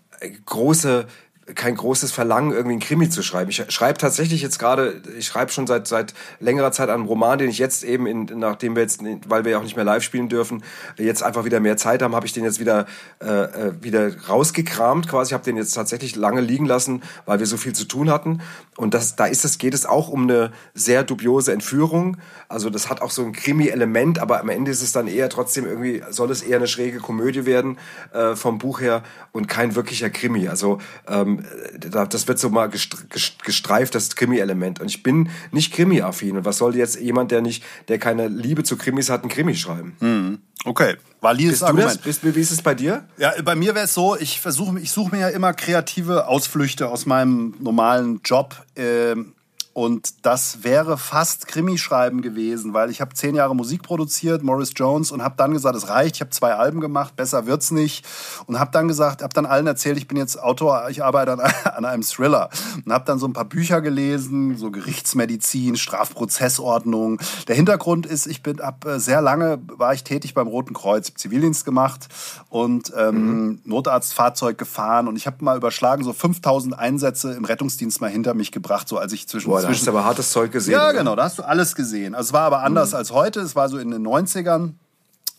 große 0.46 1.06
kein 1.54 1.74
großes 1.74 2.12
Verlangen, 2.12 2.52
irgendwie 2.52 2.76
ein 2.76 2.80
Krimi 2.80 3.08
zu 3.08 3.22
schreiben. 3.22 3.50
Ich 3.50 3.64
schreibe 3.68 3.98
tatsächlich 3.98 4.42
jetzt 4.42 4.58
gerade, 4.58 5.00
ich 5.18 5.26
schreibe 5.26 5.50
schon 5.50 5.66
seit 5.66 5.86
seit 5.86 6.14
längerer 6.40 6.72
Zeit 6.72 6.88
einen 6.90 7.06
Roman, 7.06 7.38
den 7.38 7.48
ich 7.48 7.58
jetzt 7.58 7.84
eben, 7.84 8.06
in, 8.06 8.24
nachdem 8.36 8.76
wir 8.76 8.82
jetzt, 8.82 9.00
weil 9.28 9.44
wir 9.44 9.52
ja 9.52 9.58
auch 9.58 9.62
nicht 9.62 9.76
mehr 9.76 9.84
live 9.84 10.02
spielen 10.02 10.28
dürfen, 10.28 10.62
jetzt 10.96 11.22
einfach 11.22 11.44
wieder 11.44 11.60
mehr 11.60 11.76
Zeit 11.76 12.02
haben, 12.02 12.14
habe 12.14 12.26
ich 12.26 12.32
den 12.32 12.44
jetzt 12.44 12.60
wieder 12.60 12.86
äh, 13.22 13.26
äh 13.26 13.72
wieder 13.80 14.10
rausgekramt 14.28 15.08
quasi. 15.08 15.30
Ich 15.30 15.34
habe 15.34 15.44
den 15.44 15.56
jetzt 15.56 15.72
tatsächlich 15.72 16.16
lange 16.16 16.40
liegen 16.40 16.66
lassen, 16.66 17.02
weil 17.26 17.38
wir 17.38 17.46
so 17.46 17.56
viel 17.56 17.74
zu 17.74 17.84
tun 17.84 18.10
hatten. 18.10 18.40
Und 18.76 18.94
das, 18.94 19.16
da 19.16 19.26
ist 19.26 19.44
es, 19.44 19.58
geht 19.58 19.74
es 19.74 19.86
auch 19.86 20.08
um 20.08 20.22
eine 20.24 20.52
sehr 20.74 21.02
dubiose 21.02 21.52
Entführung. 21.52 22.16
Also 22.48 22.70
das 22.70 22.88
hat 22.88 23.02
auch 23.02 23.10
so 23.10 23.24
ein 23.24 23.32
Krimi-Element, 23.32 24.18
aber 24.18 24.40
am 24.40 24.48
Ende 24.48 24.70
ist 24.70 24.82
es 24.82 24.92
dann 24.92 25.08
eher 25.08 25.28
trotzdem 25.28 25.66
irgendwie, 25.66 26.02
soll 26.10 26.30
es 26.30 26.42
eher 26.42 26.58
eine 26.58 26.68
schräge 26.68 26.98
Komödie 26.98 27.44
werden 27.44 27.78
äh, 28.12 28.36
vom 28.36 28.58
Buch 28.58 28.80
her 28.80 29.02
und 29.32 29.48
kein 29.48 29.74
wirklicher 29.74 30.10
Krimi. 30.10 30.48
Also 30.48 30.78
ähm, 31.08 31.37
das 31.78 32.28
wird 32.28 32.38
so 32.38 32.50
mal 32.50 32.68
gestreift, 32.68 33.94
das 33.94 34.14
Krimi-Element. 34.16 34.80
Und 34.80 34.88
ich 34.88 35.02
bin 35.02 35.30
nicht 35.52 35.72
Krimi-affin. 35.72 36.36
Und 36.36 36.44
was 36.44 36.58
soll 36.58 36.76
jetzt 36.76 37.00
jemand, 37.00 37.30
der 37.30 37.40
nicht, 37.40 37.64
der 37.88 37.98
keine 37.98 38.28
Liebe 38.28 38.64
zu 38.64 38.76
Krimis 38.76 39.10
hat, 39.10 39.24
ein 39.24 39.28
Krimi 39.28 39.54
schreiben? 39.54 39.96
Mhm. 40.00 40.38
Okay, 40.64 40.96
valides 41.20 41.52
Bist 41.52 41.62
Argument. 41.64 41.90
Du 41.90 42.08
das? 42.08 42.18
Bist, 42.20 42.36
wie 42.36 42.40
ist 42.40 42.50
es 42.50 42.62
bei 42.62 42.74
dir? 42.74 43.06
Ja, 43.16 43.32
bei 43.42 43.54
mir 43.54 43.74
wäre 43.74 43.84
es 43.84 43.94
so, 43.94 44.16
ich 44.16 44.40
versuche, 44.40 44.78
ich 44.80 44.90
suche 44.90 45.14
mir 45.14 45.20
ja 45.22 45.28
immer 45.28 45.52
kreative 45.52 46.26
Ausflüchte 46.26 46.88
aus 46.88 47.06
meinem 47.06 47.54
normalen 47.60 48.20
Job. 48.24 48.56
Ähm 48.76 49.34
und 49.78 50.26
das 50.26 50.64
wäre 50.64 50.98
fast 50.98 51.46
Krimischreiben 51.46 52.20
gewesen, 52.20 52.74
weil 52.74 52.90
ich 52.90 53.00
habe 53.00 53.14
zehn 53.14 53.36
Jahre 53.36 53.54
Musik 53.54 53.84
produziert, 53.84 54.42
Morris 54.42 54.72
Jones, 54.74 55.12
und 55.12 55.22
habe 55.22 55.36
dann 55.36 55.52
gesagt, 55.52 55.76
es 55.76 55.88
reicht. 55.88 56.16
Ich 56.16 56.20
habe 56.20 56.30
zwei 56.30 56.54
Alben 56.54 56.80
gemacht, 56.80 57.14
besser 57.14 57.46
wird's 57.46 57.70
nicht. 57.70 58.04
Und 58.46 58.58
habe 58.58 58.72
dann 58.72 58.88
gesagt, 58.88 59.22
habe 59.22 59.32
dann 59.32 59.46
allen 59.46 59.68
erzählt, 59.68 59.96
ich 59.96 60.08
bin 60.08 60.18
jetzt 60.18 60.36
Autor, 60.42 60.88
ich 60.90 61.04
arbeite 61.04 61.34
an, 61.34 61.40
an 61.76 61.84
einem 61.84 62.02
Thriller. 62.02 62.50
Und 62.84 62.92
habe 62.92 63.04
dann 63.04 63.20
so 63.20 63.28
ein 63.28 63.32
paar 63.32 63.44
Bücher 63.44 63.80
gelesen, 63.80 64.56
so 64.56 64.72
Gerichtsmedizin, 64.72 65.76
Strafprozessordnung. 65.76 67.20
Der 67.46 67.54
Hintergrund 67.54 68.04
ist, 68.04 68.26
ich 68.26 68.42
bin 68.42 68.60
ab 68.60 68.84
äh, 68.84 68.98
sehr 68.98 69.22
lange 69.22 69.60
war 69.68 69.94
ich 69.94 70.02
tätig 70.02 70.34
beim 70.34 70.48
Roten 70.48 70.74
Kreuz, 70.74 71.12
Zivildienst 71.14 71.64
gemacht 71.64 72.08
und 72.48 72.92
ähm, 72.96 73.14
mhm. 73.14 73.60
Notarztfahrzeug 73.62 74.58
gefahren. 74.58 75.06
Und 75.06 75.14
ich 75.14 75.28
habe 75.28 75.44
mal 75.44 75.56
überschlagen, 75.56 76.02
so 76.02 76.12
5000 76.12 76.76
Einsätze 76.76 77.34
im 77.34 77.44
Rettungsdienst 77.44 78.00
mal 78.00 78.10
hinter 78.10 78.34
mich 78.34 78.50
gebracht, 78.50 78.88
so 78.88 78.98
als 78.98 79.12
ich 79.12 79.28
zwischen 79.28 79.50
Boah, 79.50 79.67
da 79.72 79.78
hast 79.78 79.86
du 79.86 79.90
aber 79.90 80.04
hartes 80.04 80.30
Zeug 80.30 80.52
gesehen. 80.52 80.72
Ja, 80.72 80.92
genau, 80.92 81.16
da 81.16 81.24
hast 81.24 81.38
du 81.38 81.42
alles 81.42 81.74
gesehen. 81.74 82.14
Also 82.14 82.28
es 82.28 82.32
war 82.32 82.42
aber 82.42 82.62
anders 82.62 82.90
mhm. 82.90 82.96
als 82.96 83.12
heute. 83.12 83.40
Es 83.40 83.56
war 83.56 83.68
so 83.68 83.78
in 83.78 83.90
den 83.90 84.06
90ern. 84.06 84.72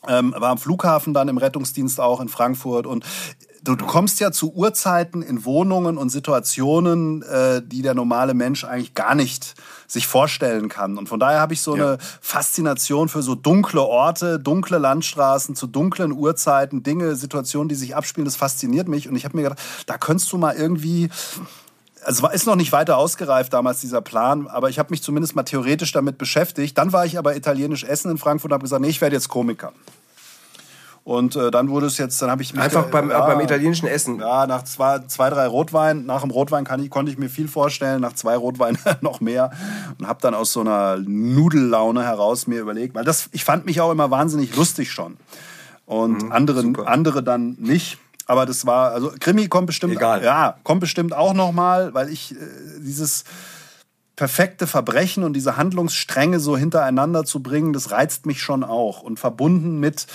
Ähm, 0.08 0.34
war 0.38 0.52
am 0.52 0.58
Flughafen 0.58 1.14
dann 1.14 1.28
im 1.28 1.38
Rettungsdienst 1.38 2.00
auch 2.00 2.22
in 2.22 2.30
Frankfurt 2.30 2.88
und 2.88 3.04
du, 3.64 3.76
du 3.76 3.86
kommst 3.86 4.20
ja 4.20 4.32
zu 4.32 4.54
Uhrzeiten 4.54 5.22
in 5.22 5.46
Wohnungen 5.46 5.98
und 5.98 6.10
Situationen, 6.10 7.22
äh, 7.24 7.62
die 7.64 7.82
der 7.82 7.94
normale 7.94 8.34
Mensch 8.34 8.64
eigentlich 8.64 8.94
gar 8.94 9.16
nicht 9.16 9.56
sich 9.88 10.08
vorstellen 10.08 10.70
kann. 10.70 10.98
Und 10.98 11.10
von 11.10 11.20
daher 11.20 11.40
habe 11.40 11.54
ich 11.54 11.62
so 11.62 11.76
ja. 11.76 11.84
eine 11.84 11.98
Faszination 12.22 13.10
für 13.10 13.22
so 13.22 13.36
dunkle 13.36 13.82
Orte, 13.82 14.40
dunkle 14.40 14.78
Landstraßen, 14.78 15.56
zu 15.56 15.68
dunklen 15.68 16.12
Uhrzeiten, 16.12 16.84
Dinge, 16.84 17.16
Situationen, 17.16 17.70
die 17.70 17.76
sich 17.76 17.96
abspielen. 17.96 18.26
Das 18.26 18.36
fasziniert 18.36 18.88
mich. 18.88 19.10
Und 19.10 19.16
ich 19.16 19.26
habe 19.26 19.36
mir 19.36 19.44
gedacht, 19.44 19.60
da 19.86 19.98
könntest 19.98 20.32
du 20.32 20.38
mal 20.38 20.56
irgendwie 20.56 21.10
also 22.10 22.28
ist 22.30 22.48
noch 22.48 22.56
nicht 22.56 22.72
weiter 22.72 22.98
ausgereift 22.98 23.54
damals 23.54 23.82
dieser 23.82 24.02
Plan, 24.02 24.48
aber 24.48 24.70
ich 24.70 24.80
habe 24.80 24.90
mich 24.90 25.04
zumindest 25.04 25.36
mal 25.36 25.44
theoretisch 25.44 25.92
damit 25.92 26.18
beschäftigt. 26.18 26.76
Dann 26.76 26.92
war 26.92 27.06
ich 27.06 27.20
aber 27.20 27.36
italienisch 27.36 27.84
essen 27.84 28.10
in 28.10 28.18
Frankfurt 28.18 28.50
und 28.50 28.56
habe 28.56 28.64
gesagt, 28.64 28.82
nee, 28.82 28.90
ich 28.90 29.00
werde 29.00 29.16
jetzt 29.16 29.30
Komiker. 29.30 29.74
Und 31.04 31.36
äh, 31.36 31.52
dann 31.52 31.70
wurde 31.70 31.86
es 31.86 32.00
jetzt, 32.00 32.20
dann 32.22 32.32
habe 32.32 32.42
ich 32.42 32.54
mich 32.54 32.62
einfach 32.62 32.88
beim, 32.88 33.12
ja, 33.12 33.24
beim 33.26 33.40
italienischen 33.42 33.88
Essen. 33.88 34.20
Ja, 34.20 34.48
nach 34.48 34.64
zwei, 34.64 35.00
zwei 35.06 35.30
drei 35.30 35.46
Rotwein, 35.46 36.08
nach 36.08 36.22
dem 36.22 36.32
Rotwein 36.32 36.66
kann 36.66 36.84
ich, 36.84 36.90
konnte 36.90 37.12
ich 37.12 37.20
mir 37.20 37.30
viel 37.30 37.48
vorstellen, 37.48 38.02
nach 38.02 38.14
zwei 38.14 38.36
Rotwein 38.36 38.78
noch 39.02 39.22
mehr 39.22 39.52
und 40.00 40.08
habe 40.08 40.20
dann 40.20 40.34
aus 40.34 40.52
so 40.52 40.62
einer 40.62 40.98
Nudellaune 40.98 42.04
heraus 42.04 42.48
mir 42.48 42.60
überlegt, 42.60 42.96
weil 42.96 43.06
das, 43.06 43.30
ich 43.34 43.44
fand 43.44 43.68
mich 43.68 43.82
auch 43.82 43.92
immer 43.92 44.10
wahnsinnig 44.10 44.56
lustig 44.56 44.92
schon 44.92 45.18
und 45.86 46.24
mhm, 46.24 46.32
andere, 46.32 46.88
andere 46.88 47.22
dann 47.22 47.56
nicht. 47.60 48.00
Aber 48.30 48.46
das 48.46 48.68
war, 48.68 48.92
also 48.92 49.12
Krimi 49.20 49.48
kommt 49.48 49.66
bestimmt, 49.66 49.96
Egal. 49.96 50.24
ja, 50.24 50.60
kommt 50.64 50.82
bestimmt 50.82 51.16
auch 51.16 51.34
noch 51.34 51.52
mal, 51.52 51.96
weil 51.96 52.10
ich 52.10 52.34
äh, 52.34 52.36
dieses 52.78 53.24
perfekte 54.16 54.68
Verbrechen 54.68 55.24
und 55.24 55.34
diese 55.34 55.58
Handlungsstränge 55.58 56.40
so 56.40 56.56
hintereinander 56.56 57.24
zu 57.24 57.42
bringen, 57.42 57.74
das 57.74 57.90
reizt 57.90 58.28
mich 58.28 58.40
schon 58.44 58.64
auch 58.64 59.02
und 59.02 59.20
verbunden 59.20 59.80
mit 59.80 60.06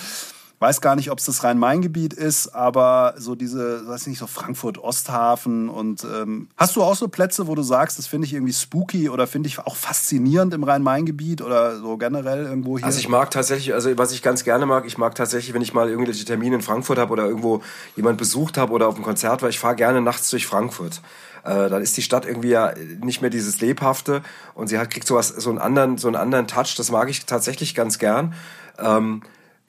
weiß 0.59 0.81
gar 0.81 0.95
nicht, 0.95 1.11
ob 1.11 1.19
es 1.19 1.25
das 1.25 1.43
Rhein-Main-Gebiet 1.43 2.13
ist, 2.13 2.49
aber 2.49 3.15
so 3.17 3.35
diese, 3.35 3.87
weiß 3.87 4.07
nicht, 4.07 4.19
so 4.19 4.27
Frankfurt-Osthafen 4.27 5.69
und 5.69 6.03
ähm, 6.03 6.47
hast 6.55 6.75
du 6.75 6.83
auch 6.83 6.95
so 6.95 7.07
Plätze, 7.07 7.47
wo 7.47 7.55
du 7.55 7.61
sagst, 7.61 7.99
das 7.99 8.07
finde 8.07 8.25
ich 8.25 8.33
irgendwie 8.33 8.53
spooky 8.53 9.09
oder 9.09 9.27
finde 9.27 9.47
ich 9.47 9.59
auch 9.59 9.75
faszinierend 9.75 10.53
im 10.53 10.63
Rhein-Main-Gebiet 10.63 11.41
oder 11.41 11.77
so 11.77 11.97
generell 11.97 12.45
irgendwo 12.45 12.77
hier? 12.77 12.85
Also 12.85 12.99
ich 12.99 13.09
mag 13.09 13.31
tatsächlich, 13.31 13.73
also 13.73 13.97
was 13.97 14.11
ich 14.11 14.21
ganz 14.21 14.43
gerne 14.43 14.65
mag, 14.65 14.85
ich 14.85 14.97
mag 14.97 15.15
tatsächlich, 15.15 15.53
wenn 15.53 15.61
ich 15.61 15.73
mal 15.73 15.89
irgendwelche 15.89 16.25
Termine 16.25 16.55
in 16.55 16.61
Frankfurt 16.61 16.97
habe 16.97 17.11
oder 17.11 17.25
irgendwo 17.25 17.61
jemand 17.95 18.17
besucht 18.17 18.57
habe 18.57 18.71
oder 18.71 18.87
auf 18.87 18.95
einem 18.95 19.03
Konzert 19.03 19.41
war, 19.41 19.49
ich 19.49 19.59
fahre 19.59 19.75
gerne 19.75 20.01
nachts 20.01 20.29
durch 20.29 20.47
Frankfurt 20.47 21.01
äh, 21.43 21.69
dann 21.69 21.81
ist 21.81 21.95
die 21.95 22.01
Stadt 22.01 22.25
irgendwie 22.25 22.49
ja 22.49 22.73
nicht 23.01 23.21
mehr 23.21 23.29
dieses 23.29 23.61
lebhafte 23.61 24.21
und 24.55 24.67
sie 24.67 24.79
hat 24.79 24.89
kriegt 24.89 25.05
sowas 25.05 25.27
so 25.27 25.49
einen 25.49 25.59
anderen 25.59 25.97
so 25.97 26.07
einen 26.07 26.15
anderen 26.15 26.47
Touch. 26.47 26.75
Das 26.75 26.91
mag 26.91 27.09
ich 27.09 27.25
tatsächlich 27.25 27.75
ganz 27.75 27.99
gern. 27.99 28.33
Ähm, 28.79 29.21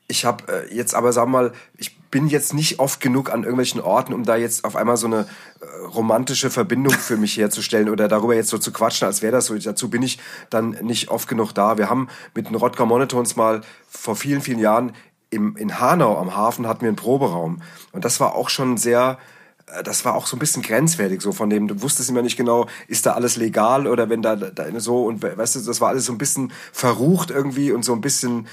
ich 0.08 0.24
habe 0.24 0.66
äh, 0.70 0.74
jetzt 0.74 0.94
aber, 0.94 1.12
sag 1.12 1.28
mal, 1.28 1.52
ich 1.76 1.98
bin 2.10 2.28
jetzt 2.28 2.54
nicht 2.54 2.78
oft 2.78 3.00
genug 3.00 3.30
an 3.30 3.42
irgendwelchen 3.42 3.80
Orten, 3.80 4.12
um 4.12 4.24
da 4.24 4.36
jetzt 4.36 4.64
auf 4.64 4.76
einmal 4.76 4.96
so 4.96 5.06
eine 5.06 5.26
äh, 5.60 5.86
romantische 5.86 6.50
Verbindung 6.50 6.92
für 6.92 7.16
mich 7.16 7.36
herzustellen 7.36 7.88
oder 7.88 8.08
darüber 8.08 8.34
jetzt 8.34 8.50
so 8.50 8.58
zu 8.58 8.72
quatschen, 8.72 9.06
als 9.06 9.22
wäre 9.22 9.32
das 9.32 9.46
so. 9.46 9.58
Dazu 9.58 9.90
bin 9.90 10.02
ich 10.02 10.18
dann 10.48 10.70
nicht 10.82 11.08
oft 11.08 11.28
genug 11.28 11.52
da. 11.52 11.78
Wir 11.78 11.90
haben 11.90 12.08
mit 12.34 12.48
den 12.48 12.54
Rodger 12.54 12.86
Monotons 12.86 13.36
mal 13.36 13.62
vor 13.88 14.16
vielen, 14.16 14.40
vielen 14.40 14.60
Jahren 14.60 14.92
im, 15.30 15.56
in 15.56 15.80
Hanau 15.80 16.18
am 16.18 16.36
Hafen 16.36 16.66
hatten 16.66 16.82
wir 16.82 16.88
einen 16.88 16.96
Proberaum. 16.96 17.62
Und 17.92 18.04
das 18.04 18.20
war 18.20 18.34
auch 18.34 18.48
schon 18.48 18.76
sehr, 18.76 19.18
äh, 19.66 19.82
das 19.82 20.04
war 20.04 20.14
auch 20.14 20.26
so 20.26 20.36
ein 20.36 20.38
bisschen 20.38 20.62
grenzwertig, 20.62 21.20
so 21.20 21.32
von 21.32 21.50
dem, 21.50 21.68
du 21.68 21.82
wusstest 21.82 22.10
immer 22.10 22.22
nicht 22.22 22.36
genau, 22.36 22.66
ist 22.88 23.06
da 23.06 23.12
alles 23.12 23.36
legal 23.36 23.86
oder 23.86 24.08
wenn 24.08 24.22
da, 24.22 24.36
da 24.36 24.80
so 24.80 25.04
und 25.04 25.22
weißt 25.22 25.56
du, 25.56 25.60
das 25.60 25.80
war 25.80 25.88
alles 25.88 26.06
so 26.06 26.12
ein 26.12 26.18
bisschen 26.18 26.52
verrucht 26.72 27.30
irgendwie 27.30 27.72
und 27.72 27.84
so 27.84 27.92
ein 27.92 28.00
bisschen 28.00 28.46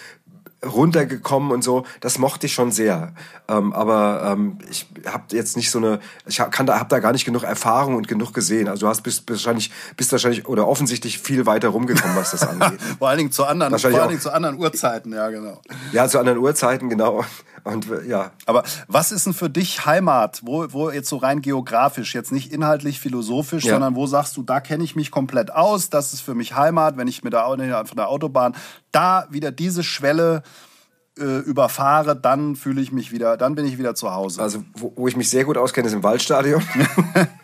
runtergekommen 0.65 1.51
und 1.51 1.63
so. 1.63 1.85
Das 1.99 2.17
mochte 2.17 2.47
ich 2.47 2.53
schon 2.53 2.71
sehr. 2.71 3.13
Ähm, 3.47 3.73
aber 3.73 4.33
ähm, 4.33 4.57
ich 4.69 4.87
habe 5.05 5.23
jetzt 5.31 5.57
nicht 5.57 5.69
so 5.71 5.79
eine, 5.79 5.99
ich 6.25 6.39
hab, 6.39 6.51
kann 6.51 6.65
da, 6.65 6.79
hab 6.79 6.89
da 6.89 6.99
gar 6.99 7.11
nicht 7.11 7.25
genug 7.25 7.43
Erfahrung 7.43 7.95
und 7.95 8.07
genug 8.07 8.33
gesehen. 8.33 8.67
Also 8.67 8.85
du 8.85 8.89
hast 8.89 9.01
bist, 9.01 9.25
bist 9.25 9.45
wahrscheinlich, 9.45 9.71
bist 9.97 10.11
wahrscheinlich 10.11 10.47
oder 10.47 10.67
offensichtlich 10.67 11.19
viel 11.19 11.45
weiter 11.45 11.69
rumgekommen, 11.69 12.15
was 12.15 12.31
das 12.31 12.47
angeht. 12.47 12.81
vor 12.99 13.09
allen 13.09 13.17
Dingen 13.17 13.31
zu 13.31 13.45
anderen, 13.45 13.77
vor 13.77 13.91
allen 13.91 14.09
Dingen 14.09 14.21
zu 14.21 14.33
anderen 14.33 14.57
Uhrzeiten, 14.57 15.13
ja 15.13 15.29
genau. 15.29 15.61
Ja, 15.91 16.07
zu 16.07 16.19
anderen 16.19 16.39
Uhrzeiten 16.39 16.89
genau. 16.89 17.23
Und 17.63 17.87
ja. 18.07 18.31
Aber 18.45 18.63
was 18.87 19.11
ist 19.11 19.25
denn 19.25 19.33
für 19.33 19.49
dich 19.49 19.85
Heimat? 19.85 20.41
Wo, 20.43 20.65
wo 20.71 20.89
jetzt 20.89 21.09
so 21.09 21.17
rein 21.17 21.41
geografisch, 21.41 22.13
jetzt 22.13 22.31
nicht 22.31 22.51
inhaltlich 22.51 22.99
philosophisch, 22.99 23.63
ja. 23.63 23.73
sondern 23.73 23.95
wo 23.95 24.05
sagst 24.05 24.35
du, 24.35 24.43
da 24.43 24.59
kenne 24.59 24.83
ich 24.83 24.95
mich 24.95 25.11
komplett 25.11 25.51
aus, 25.51 25.89
das 25.89 26.13
ist 26.13 26.21
für 26.21 26.35
mich 26.35 26.55
Heimat, 26.55 26.97
wenn 26.97 27.07
ich 27.07 27.23
mit 27.23 27.33
der, 27.33 27.45
von 27.45 27.95
der 27.95 28.09
Autobahn 28.09 28.53
da 28.91 29.27
wieder 29.29 29.51
diese 29.51 29.83
Schwelle 29.83 30.43
äh, 31.19 31.39
überfahre, 31.41 32.15
dann 32.15 32.55
fühle 32.55 32.81
ich 32.81 32.91
mich 32.91 33.11
wieder, 33.11 33.37
dann 33.37 33.53
bin 33.53 33.65
ich 33.65 33.77
wieder 33.77 33.93
zu 33.93 34.11
Hause. 34.11 34.41
Also 34.41 34.63
wo, 34.73 34.93
wo 34.95 35.07
ich 35.07 35.15
mich 35.15 35.29
sehr 35.29 35.45
gut 35.45 35.57
auskenne, 35.57 35.87
ist 35.87 35.93
im 35.93 36.01
Waldstadion. 36.01 36.63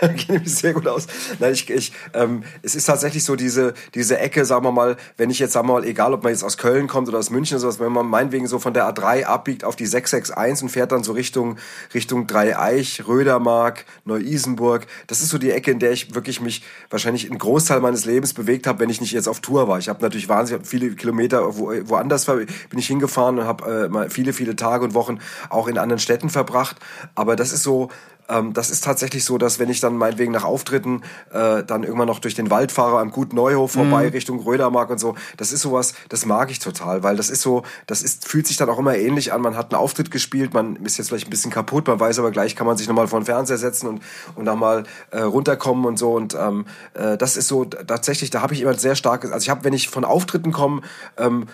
da 0.00 0.08
kenne 0.08 0.14
ich 0.14 0.28
mich 0.28 0.54
sehr 0.54 0.74
gut 0.74 0.86
aus. 0.86 1.08
Nein, 1.40 1.52
ich, 1.52 1.68
ich, 1.68 1.92
ähm, 2.14 2.44
es 2.62 2.76
ist 2.76 2.84
tatsächlich 2.84 3.24
so 3.24 3.34
diese 3.34 3.74
diese 3.96 4.18
Ecke, 4.18 4.44
sagen 4.44 4.64
wir 4.64 4.70
mal, 4.70 4.96
wenn 5.16 5.28
ich 5.28 5.40
jetzt 5.40 5.54
sagen 5.54 5.66
wir 5.66 5.72
mal, 5.72 5.84
egal 5.84 6.14
ob 6.14 6.22
man 6.22 6.32
jetzt 6.32 6.44
aus 6.44 6.56
Köln 6.56 6.86
kommt 6.86 7.08
oder 7.08 7.18
aus 7.18 7.30
München 7.30 7.56
oder 7.56 7.62
sowas, 7.62 7.80
wenn 7.80 7.90
man 7.90 8.06
meinetwegen 8.06 8.46
so 8.46 8.60
von 8.60 8.74
der 8.74 8.88
A3 8.88 9.24
abbiegt 9.24 9.64
auf 9.64 9.74
die 9.74 9.86
661 9.86 10.62
und 10.62 10.68
fährt 10.68 10.92
dann 10.92 11.02
so 11.02 11.10
Richtung 11.10 11.56
Richtung 11.92 12.28
Dreieich, 12.28 13.08
Rödermark, 13.08 13.86
Neu-Isenburg, 14.04 14.86
das 15.08 15.20
ist 15.20 15.30
so 15.30 15.38
die 15.38 15.50
Ecke, 15.50 15.72
in 15.72 15.80
der 15.80 15.90
ich 15.90 16.14
wirklich 16.14 16.40
mich 16.40 16.62
wahrscheinlich 16.90 17.28
einen 17.28 17.40
Großteil 17.40 17.80
meines 17.80 18.04
Lebens 18.04 18.34
bewegt 18.34 18.68
habe, 18.68 18.78
wenn 18.78 18.88
ich 18.88 19.00
nicht 19.00 19.12
jetzt 19.12 19.26
auf 19.26 19.40
Tour 19.40 19.66
war. 19.66 19.80
Ich 19.80 19.88
habe 19.88 20.00
natürlich 20.00 20.28
wahnsinnig 20.28 20.64
viele 20.64 20.90
Kilometer 20.94 21.58
wo, 21.58 21.72
woanders 21.88 22.26
bin 22.26 22.46
ich 22.76 22.86
hingefahren 22.86 22.99
hingefahren 23.00 23.38
und 23.38 23.44
habe 23.46 23.90
äh, 23.92 24.10
viele, 24.10 24.32
viele 24.32 24.56
Tage 24.56 24.84
und 24.84 24.94
Wochen 24.94 25.18
auch 25.48 25.66
in 25.66 25.78
anderen 25.78 25.98
Städten 25.98 26.28
verbracht. 26.28 26.76
Aber 27.14 27.36
das 27.36 27.52
ist 27.52 27.62
so 27.62 27.88
ähm, 28.30 28.52
das 28.52 28.70
ist 28.70 28.84
tatsächlich 28.84 29.24
so, 29.24 29.38
dass 29.38 29.58
wenn 29.58 29.68
ich 29.68 29.80
dann 29.80 29.96
meinetwegen 29.96 30.32
nach 30.32 30.44
Auftritten 30.44 31.02
äh, 31.32 31.62
dann 31.64 31.82
irgendwann 31.82 32.06
noch 32.06 32.20
durch 32.20 32.34
den 32.34 32.50
Wald 32.50 32.72
fahre, 32.72 32.98
am 32.98 33.10
Gut 33.10 33.32
Neuhof 33.32 33.72
vorbei, 33.72 34.06
mhm. 34.06 34.10
Richtung 34.10 34.40
Rödermark 34.40 34.90
und 34.90 34.98
so, 34.98 35.14
das 35.36 35.52
ist 35.52 35.62
sowas, 35.62 35.94
das 36.08 36.26
mag 36.26 36.50
ich 36.50 36.58
total, 36.58 37.02
weil 37.02 37.16
das 37.16 37.30
ist 37.30 37.42
so, 37.42 37.62
das 37.86 38.02
ist, 38.02 38.26
fühlt 38.26 38.46
sich 38.46 38.56
dann 38.56 38.68
auch 38.68 38.78
immer 38.78 38.96
ähnlich 38.96 39.32
an. 39.32 39.40
Man 39.40 39.56
hat 39.56 39.72
einen 39.72 39.80
Auftritt 39.80 40.10
gespielt, 40.10 40.54
man 40.54 40.76
ist 40.76 40.98
jetzt 40.98 41.08
vielleicht 41.08 41.26
ein 41.26 41.30
bisschen 41.30 41.50
kaputt, 41.50 41.88
man 41.88 41.98
weiß 41.98 42.18
aber 42.18 42.30
gleich 42.30 42.54
kann 42.56 42.66
man 42.66 42.76
sich 42.76 42.88
nochmal 42.88 43.08
vor 43.08 43.20
den 43.20 43.26
Fernseher 43.26 43.58
setzen 43.58 43.88
und, 43.88 44.02
und 44.36 44.44
nochmal 44.44 44.84
äh, 45.10 45.20
runterkommen 45.20 45.84
und 45.84 45.98
so. 45.98 46.12
Und 46.12 46.34
ähm, 46.34 46.66
äh, 46.94 47.16
das 47.16 47.36
ist 47.36 47.48
so 47.48 47.64
tatsächlich, 47.64 48.30
da 48.30 48.42
habe 48.42 48.54
ich 48.54 48.62
immer 48.62 48.74
sehr 48.74 48.94
starkes, 48.94 49.32
also 49.32 49.42
ich 49.42 49.50
habe, 49.50 49.64
wenn 49.64 49.72
ich 49.72 49.88
von 49.88 50.04
Auftritten 50.04 50.52
komme, 50.52 50.82
ähm, 51.16 51.46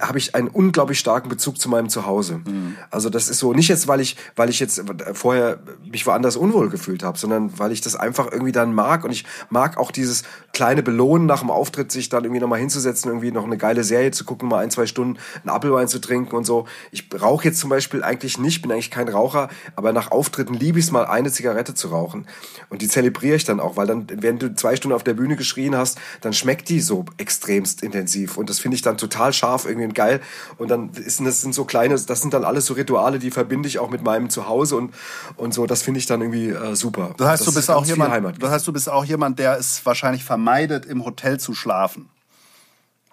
habe 0.00 0.18
ich 0.18 0.34
einen 0.34 0.48
unglaublich 0.48 0.98
starken 0.98 1.28
Bezug 1.28 1.58
zu 1.58 1.68
meinem 1.68 1.88
Zuhause. 1.88 2.40
Mhm. 2.44 2.76
Also 2.90 3.08
das 3.10 3.28
ist 3.28 3.38
so, 3.38 3.52
nicht 3.52 3.68
jetzt, 3.68 3.88
weil 3.88 4.00
ich, 4.00 4.16
weil 4.36 4.50
ich 4.50 4.60
jetzt 4.60 4.82
vorher 5.14 5.58
mich 5.90 6.06
war 6.06 6.17
woanders 6.18 6.36
unwohl 6.36 6.68
gefühlt 6.68 7.04
habe, 7.04 7.16
sondern 7.16 7.56
weil 7.60 7.70
ich 7.70 7.80
das 7.80 7.94
einfach 7.94 8.32
irgendwie 8.32 8.50
dann 8.50 8.74
mag 8.74 9.04
und 9.04 9.12
ich 9.12 9.24
mag 9.50 9.76
auch 9.76 9.92
dieses 9.92 10.24
kleine 10.52 10.82
Belohnen 10.82 11.26
nach 11.26 11.40
dem 11.40 11.50
Auftritt, 11.50 11.92
sich 11.92 12.08
dann 12.08 12.24
irgendwie 12.24 12.40
nochmal 12.40 12.58
hinzusetzen, 12.58 13.08
irgendwie 13.08 13.30
noch 13.30 13.44
eine 13.44 13.56
geile 13.56 13.84
Serie 13.84 14.10
zu 14.10 14.24
gucken, 14.24 14.48
mal 14.48 14.58
ein, 14.58 14.72
zwei 14.72 14.86
Stunden 14.86 15.20
einen 15.44 15.50
Apfelwein 15.50 15.86
zu 15.86 16.00
trinken 16.00 16.34
und 16.34 16.44
so. 16.44 16.66
Ich 16.90 17.08
rauche 17.20 17.44
jetzt 17.44 17.60
zum 17.60 17.70
Beispiel 17.70 18.02
eigentlich 18.02 18.36
nicht, 18.36 18.62
bin 18.62 18.72
eigentlich 18.72 18.90
kein 18.90 19.08
Raucher, 19.08 19.48
aber 19.76 19.92
nach 19.92 20.10
Auftritten 20.10 20.54
liebe 20.54 20.80
ich 20.80 20.86
es 20.86 20.90
mal, 20.90 21.04
eine 21.04 21.30
Zigarette 21.30 21.74
zu 21.74 21.88
rauchen. 21.88 22.26
Und 22.68 22.82
die 22.82 22.88
zelebriere 22.88 23.36
ich 23.36 23.44
dann 23.44 23.60
auch, 23.60 23.76
weil 23.76 23.86
dann, 23.86 24.08
wenn 24.10 24.40
du 24.40 24.52
zwei 24.56 24.74
Stunden 24.74 24.96
auf 24.96 25.04
der 25.04 25.14
Bühne 25.14 25.36
geschrien 25.36 25.76
hast, 25.76 25.98
dann 26.20 26.32
schmeckt 26.32 26.68
die 26.68 26.80
so 26.80 27.04
extremst 27.18 27.84
intensiv. 27.84 28.36
Und 28.36 28.50
das 28.50 28.58
finde 28.58 28.74
ich 28.74 28.82
dann 28.82 28.98
total 28.98 29.32
scharf 29.32 29.64
irgendwie 29.64 29.86
und 29.86 29.94
geil. 29.94 30.20
Und 30.56 30.72
dann 30.72 30.90
ist, 30.90 31.20
das 31.20 31.40
sind 31.40 31.54
so 31.54 31.64
kleine, 31.64 31.94
das 31.94 32.20
sind 32.20 32.34
dann 32.34 32.42
alles 32.42 32.66
so 32.66 32.74
Rituale, 32.74 33.20
die 33.20 33.30
verbinde 33.30 33.68
ich 33.68 33.78
auch 33.78 33.90
mit 33.90 34.02
meinem 34.02 34.28
Zuhause 34.28 34.74
und, 34.74 34.92
und 35.36 35.54
so. 35.54 35.66
Das 35.66 35.82
finde 35.82 36.00
ich 36.00 36.06
dann 36.10 36.20
irgendwie 36.20 36.48
äh, 36.48 36.74
super. 36.74 37.14
Das 37.16 37.28
heißt, 37.28 37.40
das 37.46 37.54
du 37.54 37.54
bist 37.54 37.70
auch 37.70 37.84
jemand, 37.84 38.42
das 38.42 38.50
heißt, 38.50 38.66
du 38.66 38.72
bist 38.72 38.88
auch 38.88 39.04
jemand, 39.04 39.38
der 39.38 39.58
es 39.58 39.84
wahrscheinlich 39.84 40.24
vermeidet, 40.24 40.86
im 40.86 41.04
Hotel 41.04 41.38
zu 41.38 41.54
schlafen. 41.54 42.08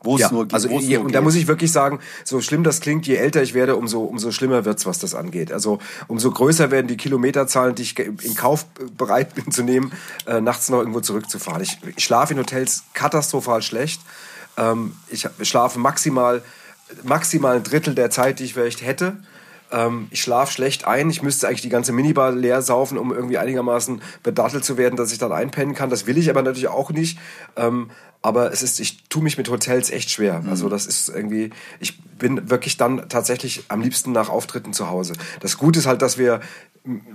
Wo 0.05 0.15
es 0.15 0.21
ja, 0.21 0.31
nur 0.31 0.45
geht. 0.45 0.53
Also, 0.53 0.69
je, 0.69 0.97
und 0.97 1.15
da 1.15 1.21
muss 1.21 1.36
ich 1.36 1.47
wirklich 1.47 1.71
sagen, 1.71 1.99
so 2.23 2.39
schlimm 2.39 2.63
das 2.63 2.79
klingt, 2.79 3.08
je 3.08 3.15
älter 3.15 3.41
ich 3.41 3.53
werde, 3.53 3.75
umso, 3.75 4.03
umso 4.03 4.31
schlimmer 4.31 4.63
wird's, 4.63 4.86
was 4.86 4.99
das 4.99 5.15
angeht. 5.15 5.51
Also 5.51 5.79
umso 6.08 6.29
größer 6.29 6.69
werden 6.69 6.88
die 6.88 6.97
Kilometerzahlen, 6.97 7.73
die 7.73 7.81
ich 7.81 7.97
in 7.97 8.36
Kauf 8.36 8.65
bereit 8.97 9.34
bin 9.34 9.51
zu 9.51 9.63
nehmen, 9.63 9.91
äh, 10.27 10.41
nachts 10.41 10.69
noch 10.69 10.79
irgendwo 10.79 10.99
zurückzufahren. 10.99 11.62
Ich, 11.63 11.79
ich 11.95 12.03
schlafe 12.03 12.34
in 12.34 12.39
Hotels 12.39 12.84
katastrophal 12.93 13.63
schlecht. 13.63 14.01
Ähm, 14.58 14.95
ich 15.10 15.27
schlafe 15.41 15.79
maximal, 15.79 16.43
maximal 17.03 17.55
ein 17.55 17.63
Drittel 17.63 17.95
der 17.95 18.12
Zeit, 18.12 18.39
die 18.39 18.43
ich 18.43 18.53
vielleicht 18.53 18.86
hätte. 18.86 19.17
Ähm, 19.71 20.08
ich 20.12 20.21
schlafe 20.21 20.51
schlecht 20.51 20.86
ein. 20.86 21.10
Ich 21.10 21.21
müsste 21.21 21.47
eigentlich 21.47 21.62
die 21.62 21.69
ganze 21.69 21.91
Minibar 21.91 22.32
leer 22.32 22.62
saufen, 22.62 22.97
um 22.97 23.13
irgendwie 23.13 23.38
einigermaßen 23.38 24.01
bedattelt 24.23 24.63
zu 24.63 24.78
werden, 24.78 24.95
dass 24.95 25.12
ich 25.12 25.17
dann 25.17 25.32
einpennen 25.32 25.75
kann. 25.75 25.89
Das 25.89 26.08
will 26.08 26.17
ich 26.17 26.30
aber 26.30 26.41
natürlich 26.41 26.67
auch 26.67 26.91
nicht. 26.91 27.19
Ähm, 27.56 27.89
aber 28.26 28.52
es 28.52 28.64
ist, 28.64 28.80
ich 28.80 29.04
tue 29.08 29.22
mich 29.22 29.38
mit 29.38 29.52
Hotels 29.52 29.92
echt 29.92 30.10
schwer. 30.10 30.42
Mhm. 30.42 30.50
Also 30.50 30.68
das 30.68 30.88
ist 30.88 31.10
irgendwie, 31.10 31.52
ich 31.80 32.02
bin 32.18 32.50
wirklich 32.50 32.76
dann 32.76 33.08
tatsächlich 33.08 33.66
am 33.68 33.82
liebsten 33.82 34.14
nach 34.14 34.30
Auftritten 34.30 34.74
zu 34.74 34.90
Hause. 34.90 35.14
Das 35.42 35.60
Gute 35.60 35.78
ist 35.78 35.86
halt, 35.86 36.02
dass 36.02 36.18
wir 36.18 36.40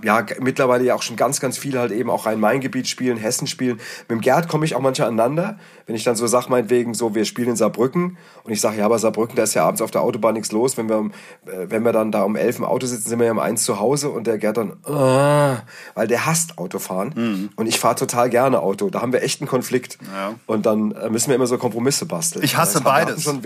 ja 0.02 0.24
mittlerweile 0.40 0.84
ja 0.84 0.94
auch 0.94 1.02
schon 1.02 1.16
ganz, 1.16 1.40
ganz 1.40 1.56
viel 1.56 1.78
halt 1.78 1.92
eben 1.92 2.10
auch 2.10 2.26
Rhein-Main-Gebiet 2.26 2.88
spielen, 2.88 3.16
Hessen 3.16 3.46
spielen. 3.46 3.76
Mit 4.08 4.10
dem 4.10 4.20
Gerd 4.20 4.48
komme 4.48 4.64
ich 4.64 4.74
auch 4.74 4.80
manchmal 4.80 5.08
aneinander, 5.08 5.58
wenn 5.86 5.94
ich 5.94 6.02
dann 6.02 6.16
so 6.16 6.26
sage, 6.26 6.46
meinetwegen 6.48 6.92
so, 6.94 7.14
wir 7.14 7.24
spielen 7.24 7.50
in 7.50 7.56
Saarbrücken 7.56 8.16
und 8.42 8.52
ich 8.52 8.60
sage, 8.60 8.78
ja, 8.78 8.84
aber 8.84 8.98
Saarbrücken, 8.98 9.36
da 9.36 9.44
ist 9.44 9.54
ja 9.54 9.64
abends 9.64 9.80
auf 9.80 9.90
der 9.90 10.02
Autobahn 10.02 10.34
nichts 10.34 10.50
los. 10.50 10.76
Wenn 10.76 10.88
wir, 10.88 11.10
äh, 11.46 11.66
wenn 11.68 11.84
wir 11.84 11.92
dann 11.92 12.10
da 12.10 12.22
um 12.22 12.34
elf 12.36 12.58
im 12.58 12.64
Auto 12.64 12.86
sitzen, 12.86 13.08
sind 13.08 13.18
wir 13.20 13.26
ja 13.26 13.32
um 13.32 13.38
eins 13.38 13.62
zu 13.62 13.78
Hause 13.78 14.10
und 14.10 14.26
der 14.26 14.38
Gerd 14.38 14.56
dann, 14.56 14.72
uh, 14.88 15.58
weil 15.94 16.08
der 16.08 16.26
hasst 16.26 16.58
Autofahren 16.58 17.12
mhm. 17.14 17.50
und 17.54 17.66
ich 17.66 17.78
fahre 17.78 17.94
total 17.94 18.28
gerne 18.28 18.60
Auto. 18.60 18.90
Da 18.90 19.00
haben 19.02 19.12
wir 19.12 19.22
echt 19.22 19.40
einen 19.40 19.48
Konflikt 19.48 19.98
ja. 20.12 20.34
und 20.46 20.66
dann 20.66 20.92
müssen 21.08 21.28
wir 21.28 21.36
immer 21.36 21.46
so 21.46 21.58
Kompromisse 21.58 22.06
basteln. 22.06 22.44
Ich 22.44 22.56
hasse 22.56 22.80
beides. 22.80 23.22
Schon, 23.22 23.42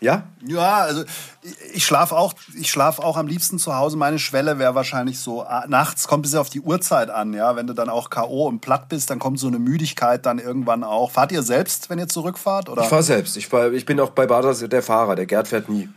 ja? 0.00 0.22
Ja, 0.46 0.76
also 0.78 1.04
ich 1.72 1.84
schlafe 1.84 2.16
auch, 2.16 2.34
ich 2.56 2.70
schlaf 2.70 3.00
auch 3.00 3.16
am 3.16 3.26
liebsten 3.26 3.58
zu 3.58 3.74
Hause. 3.74 3.96
Meine 3.96 4.18
Schwelle 4.18 4.58
wäre 4.58 4.74
wahrscheinlich 4.74 5.18
so, 5.18 5.42
ah, 5.42 5.64
nachts 5.66 6.06
kommt 6.06 6.26
es 6.26 6.32
ja 6.32 6.40
auf 6.40 6.50
die 6.50 6.60
Uhrzeit 6.60 7.10
an, 7.10 7.32
ja. 7.32 7.56
Wenn 7.56 7.66
du 7.66 7.72
dann 7.72 7.88
auch 7.88 8.08
K.O. 8.10 8.46
und 8.46 8.60
platt 8.60 8.88
bist, 8.88 9.10
dann 9.10 9.18
kommt 9.18 9.40
so 9.40 9.48
eine 9.48 9.58
Müdigkeit 9.58 10.24
dann 10.24 10.38
irgendwann 10.38 10.84
auch. 10.84 11.10
Fahrt 11.10 11.32
ihr 11.32 11.42
selbst, 11.42 11.90
wenn 11.90 11.98
ihr 11.98 12.08
zurückfahrt? 12.08 12.68
Oder? 12.68 12.82
Ich 12.82 12.88
fahre 12.88 13.02
selbst. 13.02 13.36
Ich, 13.36 13.48
fahr, 13.48 13.72
ich 13.72 13.86
bin 13.86 13.98
auch 13.98 14.10
bei 14.10 14.26
Bader 14.26 14.54
der 14.54 14.82
Fahrer. 14.82 15.16
Der 15.16 15.26
Gerd 15.26 15.48
fährt 15.48 15.68
nie. 15.68 15.88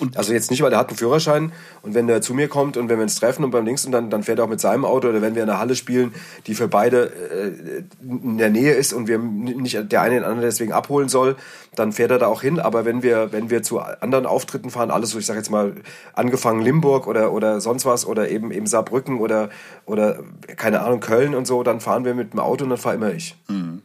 Und 0.00 0.16
also 0.16 0.32
jetzt 0.32 0.50
nicht, 0.50 0.62
weil 0.62 0.72
er 0.72 0.78
hat 0.78 0.88
einen 0.88 0.96
Führerschein 0.96 1.52
und 1.82 1.94
wenn 1.94 2.08
er 2.08 2.22
zu 2.22 2.34
mir 2.34 2.48
kommt 2.48 2.76
und 2.76 2.88
wenn 2.88 2.98
wir 2.98 3.02
uns 3.02 3.18
treffen 3.18 3.44
und 3.44 3.50
beim 3.50 3.64
Links 3.64 3.84
und 3.84 3.92
dann, 3.92 4.10
dann 4.10 4.22
fährt 4.22 4.38
er 4.38 4.44
auch 4.44 4.48
mit 4.48 4.60
seinem 4.60 4.84
Auto 4.84 5.08
oder 5.08 5.22
wenn 5.22 5.34
wir 5.34 5.42
in 5.42 5.48
der 5.48 5.58
Halle 5.58 5.76
spielen, 5.76 6.14
die 6.46 6.54
für 6.54 6.68
beide 6.68 7.06
äh, 7.06 7.82
in 8.02 8.38
der 8.38 8.50
Nähe 8.50 8.72
ist 8.72 8.92
und 8.92 9.08
wir 9.08 9.18
nicht 9.18 9.92
der 9.92 10.02
eine 10.02 10.14
den 10.14 10.24
anderen 10.24 10.42
deswegen 10.42 10.72
abholen 10.72 11.08
soll, 11.08 11.36
dann 11.74 11.92
fährt 11.92 12.10
er 12.10 12.18
da 12.18 12.26
auch 12.26 12.42
hin. 12.42 12.58
Aber 12.58 12.84
wenn 12.84 13.02
wir, 13.02 13.32
wenn 13.32 13.50
wir 13.50 13.62
zu 13.62 13.78
anderen 13.78 14.26
Auftritten 14.26 14.70
fahren, 14.70 14.90
alles 14.90 15.10
so, 15.10 15.18
ich 15.18 15.26
sage 15.26 15.38
jetzt 15.38 15.50
mal, 15.50 15.74
angefangen 16.14 16.62
Limburg 16.62 17.06
oder, 17.06 17.32
oder 17.32 17.60
sonst 17.60 17.86
was 17.86 18.06
oder 18.06 18.28
eben, 18.28 18.50
eben 18.50 18.66
Saarbrücken 18.66 19.18
oder, 19.18 19.50
oder 19.86 20.20
keine 20.56 20.80
Ahnung, 20.80 21.00
Köln 21.00 21.34
und 21.34 21.46
so, 21.46 21.62
dann 21.62 21.80
fahren 21.80 22.04
wir 22.04 22.14
mit 22.14 22.32
dem 22.32 22.40
Auto 22.40 22.64
und 22.64 22.70
dann 22.70 22.78
fahre 22.78 22.96
immer 22.96 23.12
ich. 23.12 23.36
Mhm. 23.48 23.82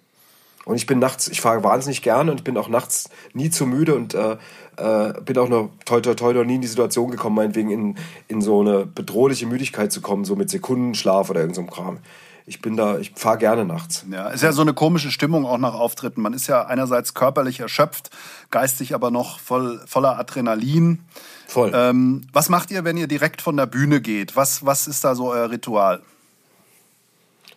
Und 0.65 0.75
ich 0.75 0.88
bin 0.88 0.99
nachts, 0.99 1.28
ich 1.28 1.41
fahre 1.41 1.63
wahnsinnig 1.63 2.01
gerne 2.01 2.32
und 2.32 2.38
ich 2.39 2.43
bin 2.43 2.58
auch 2.58 2.69
nachts 2.69 3.10
nie 3.34 3.51
zu 3.51 3.67
müde 3.67 3.95
und 3.95 4.15
äh, 4.15 4.38
äh, 4.78 5.13
bin 5.21 5.38
auch 5.38 5.47
noch 5.47 5.69
toll, 5.86 6.01
toll, 6.01 6.15
toll 6.15 6.34
noch 6.34 6.43
nie 6.43 6.56
in 6.56 6.62
die 6.62 6.67
Situation 6.67 7.12
gekommen, 7.12 7.36
meinetwegen 7.36 7.69
in, 7.69 7.95
in 8.28 8.41
so 8.41 8.62
eine 8.62 8.86
bedrohliche 8.86 9.45
Müdigkeit 9.45 9.91
zu 9.91 10.01
kommen, 10.01 10.25
so 10.25 10.36
mit 10.36 10.49
Sekundenschlaf 10.49 11.30
oder 11.30 11.41
irgendeinem 11.41 11.67
so 11.67 11.71
Kram. 11.71 11.99
Ich 12.47 12.62
bin 12.62 12.78
da, 12.78 12.99
ich 12.99 13.12
fahre 13.15 13.39
gerne 13.39 13.65
nachts. 13.65 14.06
Ja, 14.12 14.30
ist 14.30 14.43
ja 14.43 14.51
so 14.51 14.62
eine 14.62 14.73
komische 14.73 15.10
Stimmung 15.10 15.45
auch 15.45 15.58
nach 15.58 15.73
Auftritten. 15.73 16.21
Man 16.21 16.34
ist 16.34 16.45
ja 16.45 16.65
einerseits 16.65 17.15
körperlich 17.15 17.60
erschöpft, 17.60 18.12
geistig 18.51 18.93
aber 18.93 19.10
noch 19.10 19.39
voll, 19.39 19.82
voller 19.88 20.19
Adrenalin. 20.19 20.99
Voll. 21.47 21.71
Ähm, 21.73 22.28
was 22.34 22.49
macht 22.49 22.69
ihr, 22.69 22.84
wenn 22.84 22.97
ihr 22.97 23.08
direkt 23.08 23.41
von 23.41 23.58
der 23.58 23.65
Bühne 23.65 23.99
geht? 23.99 24.36
Was, 24.36 24.63
was 24.63 24.88
ist 24.88 25.04
da 25.04 25.15
so 25.15 25.32
euer 25.32 25.49
Ritual? 25.49 26.01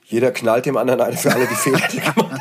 Jeder 0.09 0.31
knallt 0.31 0.65
dem 0.65 0.79
anderen 0.79 1.03
eine 1.03 1.17
für 1.17 1.33
alle 1.33 1.47
die 1.47 1.55
Fehler, 1.55 1.87
die 1.93 2.01
gemacht 2.01 2.41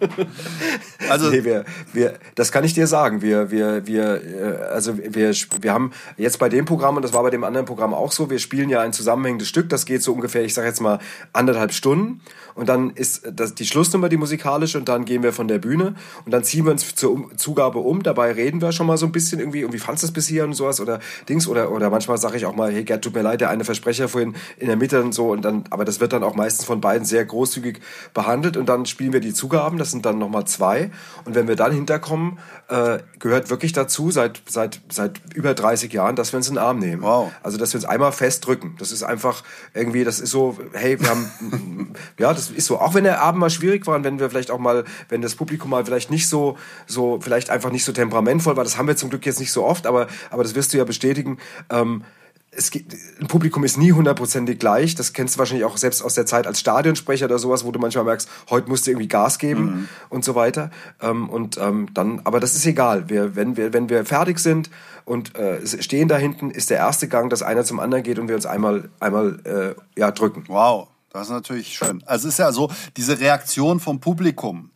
also 1.10 1.28
nee, 1.30 1.44
wir, 1.44 1.64
wir, 1.92 2.14
das 2.34 2.50
kann 2.50 2.64
ich 2.64 2.74
dir 2.74 2.86
sagen. 2.86 3.22
Wir, 3.22 3.50
wir, 3.50 3.86
wir, 3.86 4.22
äh, 4.24 4.62
also 4.72 4.96
wir, 4.98 5.32
wir 5.60 5.72
haben 5.72 5.92
jetzt 6.16 6.38
bei 6.38 6.48
dem 6.48 6.64
Programm 6.64 6.96
und 6.96 7.02
das 7.02 7.12
war 7.12 7.22
bei 7.22 7.30
dem 7.30 7.44
anderen 7.44 7.66
Programm 7.66 7.94
auch 7.94 8.12
so. 8.12 8.30
Wir 8.30 8.38
spielen 8.38 8.70
ja 8.70 8.80
ein 8.80 8.92
zusammenhängendes 8.92 9.48
Stück. 9.48 9.68
Das 9.68 9.86
geht 9.86 10.02
so 10.02 10.12
ungefähr, 10.12 10.42
ich 10.42 10.54
sage 10.54 10.68
jetzt 10.68 10.80
mal 10.80 10.98
anderthalb 11.32 11.72
Stunden 11.72 12.20
und 12.60 12.68
dann 12.68 12.90
ist 12.90 13.22
das 13.32 13.54
die 13.54 13.64
Schlussnummer 13.64 14.10
die 14.10 14.18
musikalische 14.18 14.76
und 14.76 14.86
dann 14.86 15.06
gehen 15.06 15.22
wir 15.22 15.32
von 15.32 15.48
der 15.48 15.58
Bühne 15.58 15.94
und 16.26 16.30
dann 16.30 16.44
ziehen 16.44 16.66
wir 16.66 16.72
uns 16.72 16.94
zur 16.94 17.30
Zugabe 17.38 17.78
um. 17.78 18.02
Dabei 18.02 18.32
reden 18.32 18.60
wir 18.60 18.70
schon 18.72 18.86
mal 18.86 18.98
so 18.98 19.06
ein 19.06 19.12
bisschen 19.12 19.40
irgendwie, 19.40 19.60
irgendwie 19.60 19.78
fandst 19.78 20.02
du 20.02 20.08
es 20.08 20.12
bis 20.12 20.26
hier 20.26 20.44
und 20.44 20.52
sowas 20.52 20.78
oder 20.78 21.00
Dings 21.26 21.48
oder 21.48 21.72
oder 21.72 21.88
manchmal 21.88 22.18
sage 22.18 22.36
ich 22.36 22.44
auch 22.44 22.54
mal, 22.54 22.70
hey 22.70 22.84
Gerd, 22.84 23.02
tut 23.02 23.14
mir 23.14 23.22
leid, 23.22 23.40
der 23.40 23.48
eine 23.48 23.64
Versprecher 23.64 24.10
vorhin 24.10 24.34
in 24.58 24.66
der 24.66 24.76
Mitte 24.76 25.02
und 25.02 25.14
so 25.14 25.30
und 25.30 25.42
dann, 25.42 25.64
aber 25.70 25.86
das 25.86 26.00
wird 26.00 26.12
dann 26.12 26.22
auch 26.22 26.34
meistens 26.34 26.66
von 26.66 26.82
beiden 26.82 27.06
sehr 27.06 27.24
großzügig 27.24 27.80
behandelt 28.12 28.58
und 28.58 28.68
dann 28.68 28.84
spielen 28.84 29.14
wir 29.14 29.20
die 29.20 29.32
Zugaben. 29.32 29.78
Das 29.78 29.90
sind 29.90 30.04
dann 30.04 30.18
nochmal 30.18 30.44
zwei. 30.44 30.90
Und 31.24 31.34
wenn 31.34 31.48
wir 31.48 31.56
dann 31.56 31.72
hinterkommen, 31.72 32.38
äh, 32.70 33.00
gehört 33.18 33.50
wirklich 33.50 33.72
dazu, 33.72 34.10
seit, 34.10 34.42
seit, 34.48 34.80
seit 34.88 35.20
über 35.34 35.54
30 35.54 35.92
Jahren, 35.92 36.14
dass 36.14 36.32
wir 36.32 36.36
uns 36.36 36.48
in 36.48 36.54
den 36.54 36.62
Arm 36.62 36.78
nehmen. 36.78 37.02
Wow. 37.02 37.32
Also, 37.42 37.58
dass 37.58 37.72
wir 37.72 37.78
uns 37.78 37.84
einmal 37.84 38.12
festdrücken. 38.12 38.76
Das 38.78 38.92
ist 38.92 39.02
einfach 39.02 39.42
irgendwie, 39.74 40.04
das 40.04 40.20
ist 40.20 40.30
so, 40.30 40.56
hey, 40.72 41.00
wir 41.00 41.08
haben, 41.10 41.94
ja, 42.18 42.32
das 42.32 42.50
ist 42.50 42.66
so. 42.66 42.78
Auch 42.78 42.94
wenn 42.94 43.04
der 43.04 43.20
Abend 43.20 43.40
mal 43.40 43.50
schwierig 43.50 43.86
war 43.86 43.96
und 43.96 44.04
wenn 44.04 44.20
wir 44.20 44.30
vielleicht 44.30 44.50
auch 44.50 44.58
mal, 44.58 44.84
wenn 45.08 45.20
das 45.20 45.34
Publikum 45.34 45.70
mal 45.70 45.84
vielleicht 45.84 46.10
nicht 46.10 46.28
so, 46.28 46.56
so, 46.86 47.18
vielleicht 47.20 47.50
einfach 47.50 47.72
nicht 47.72 47.84
so 47.84 47.92
temperamentvoll 47.92 48.56
war, 48.56 48.64
das 48.64 48.78
haben 48.78 48.86
wir 48.86 48.96
zum 48.96 49.10
Glück 49.10 49.26
jetzt 49.26 49.40
nicht 49.40 49.52
so 49.52 49.64
oft, 49.64 49.86
aber, 49.86 50.06
aber 50.30 50.44
das 50.44 50.54
wirst 50.54 50.72
du 50.72 50.78
ja 50.78 50.84
bestätigen, 50.84 51.38
ähm, 51.70 52.04
es 52.52 52.70
gibt, 52.70 52.94
ein 53.20 53.28
Publikum 53.28 53.62
ist 53.62 53.76
nie 53.76 53.92
hundertprozentig 53.92 54.58
gleich. 54.58 54.96
Das 54.96 55.12
kennst 55.12 55.34
du 55.34 55.38
wahrscheinlich 55.38 55.64
auch 55.64 55.76
selbst 55.76 56.02
aus 56.02 56.14
der 56.14 56.26
Zeit 56.26 56.46
als 56.46 56.58
Stadionsprecher 56.58 57.26
oder 57.26 57.38
sowas, 57.38 57.64
wo 57.64 57.70
du 57.70 57.78
manchmal 57.78 58.04
merkst, 58.04 58.28
heute 58.50 58.68
musst 58.68 58.86
du 58.86 58.90
irgendwie 58.90 59.06
Gas 59.06 59.38
geben 59.38 59.62
mhm. 59.62 59.88
und 60.08 60.24
so 60.24 60.34
weiter. 60.34 60.70
Ähm, 61.00 61.28
und 61.28 61.58
ähm, 61.58 61.88
dann, 61.94 62.20
aber 62.24 62.40
das 62.40 62.54
ist 62.54 62.66
egal. 62.66 63.08
Wir, 63.08 63.36
wenn 63.36 63.56
wir, 63.56 63.72
wenn 63.72 63.88
wir 63.88 64.04
fertig 64.04 64.40
sind 64.40 64.68
und 65.04 65.36
äh, 65.36 65.64
stehen 65.64 66.08
da 66.08 66.16
hinten, 66.16 66.50
ist 66.50 66.70
der 66.70 66.78
erste 66.78 67.06
Gang, 67.06 67.30
dass 67.30 67.42
einer 67.42 67.64
zum 67.64 67.78
anderen 67.78 68.02
geht 68.02 68.18
und 68.18 68.26
wir 68.26 68.34
uns 68.34 68.46
einmal, 68.46 68.90
einmal 68.98 69.38
äh, 69.44 70.00
ja 70.00 70.10
drücken. 70.10 70.44
Wow, 70.48 70.88
das 71.12 71.28
ist 71.28 71.30
natürlich 71.30 71.76
schön. 71.76 72.02
Also 72.04 72.26
es 72.26 72.34
ist 72.34 72.38
ja 72.38 72.50
so 72.50 72.70
diese 72.96 73.20
Reaktion 73.20 73.78
vom 73.78 74.00
Publikum. 74.00 74.70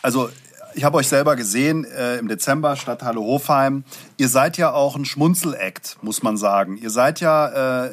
Also 0.00 0.30
ich 0.78 0.84
habe 0.84 0.96
euch 0.96 1.08
selber 1.08 1.34
gesehen 1.34 1.84
äh, 1.84 2.18
im 2.18 2.28
Dezember, 2.28 2.76
Stadthalle 2.76 3.18
Hofheim. 3.18 3.82
Ihr 4.16 4.28
seid 4.28 4.56
ja 4.58 4.72
auch 4.72 4.94
ein 4.94 5.04
Schmunzelakt, 5.04 5.96
muss 6.02 6.22
man 6.22 6.36
sagen. 6.36 6.76
Ihr 6.76 6.90
seid 6.90 7.18
ja... 7.18 7.86
Äh, 7.86 7.90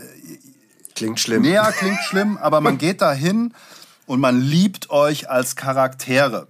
klingt 0.93 1.19
schlimm. 1.19 1.43
Ja, 1.43 1.71
klingt 1.71 1.97
schlimm, 2.01 2.37
aber 2.37 2.61
man 2.61 2.77
geht 2.77 3.01
da 3.01 3.11
hin 3.11 3.55
und 4.05 4.19
man 4.19 4.39
liebt 4.39 4.91
euch 4.91 5.31
als 5.31 5.55
Charaktere. 5.55 6.47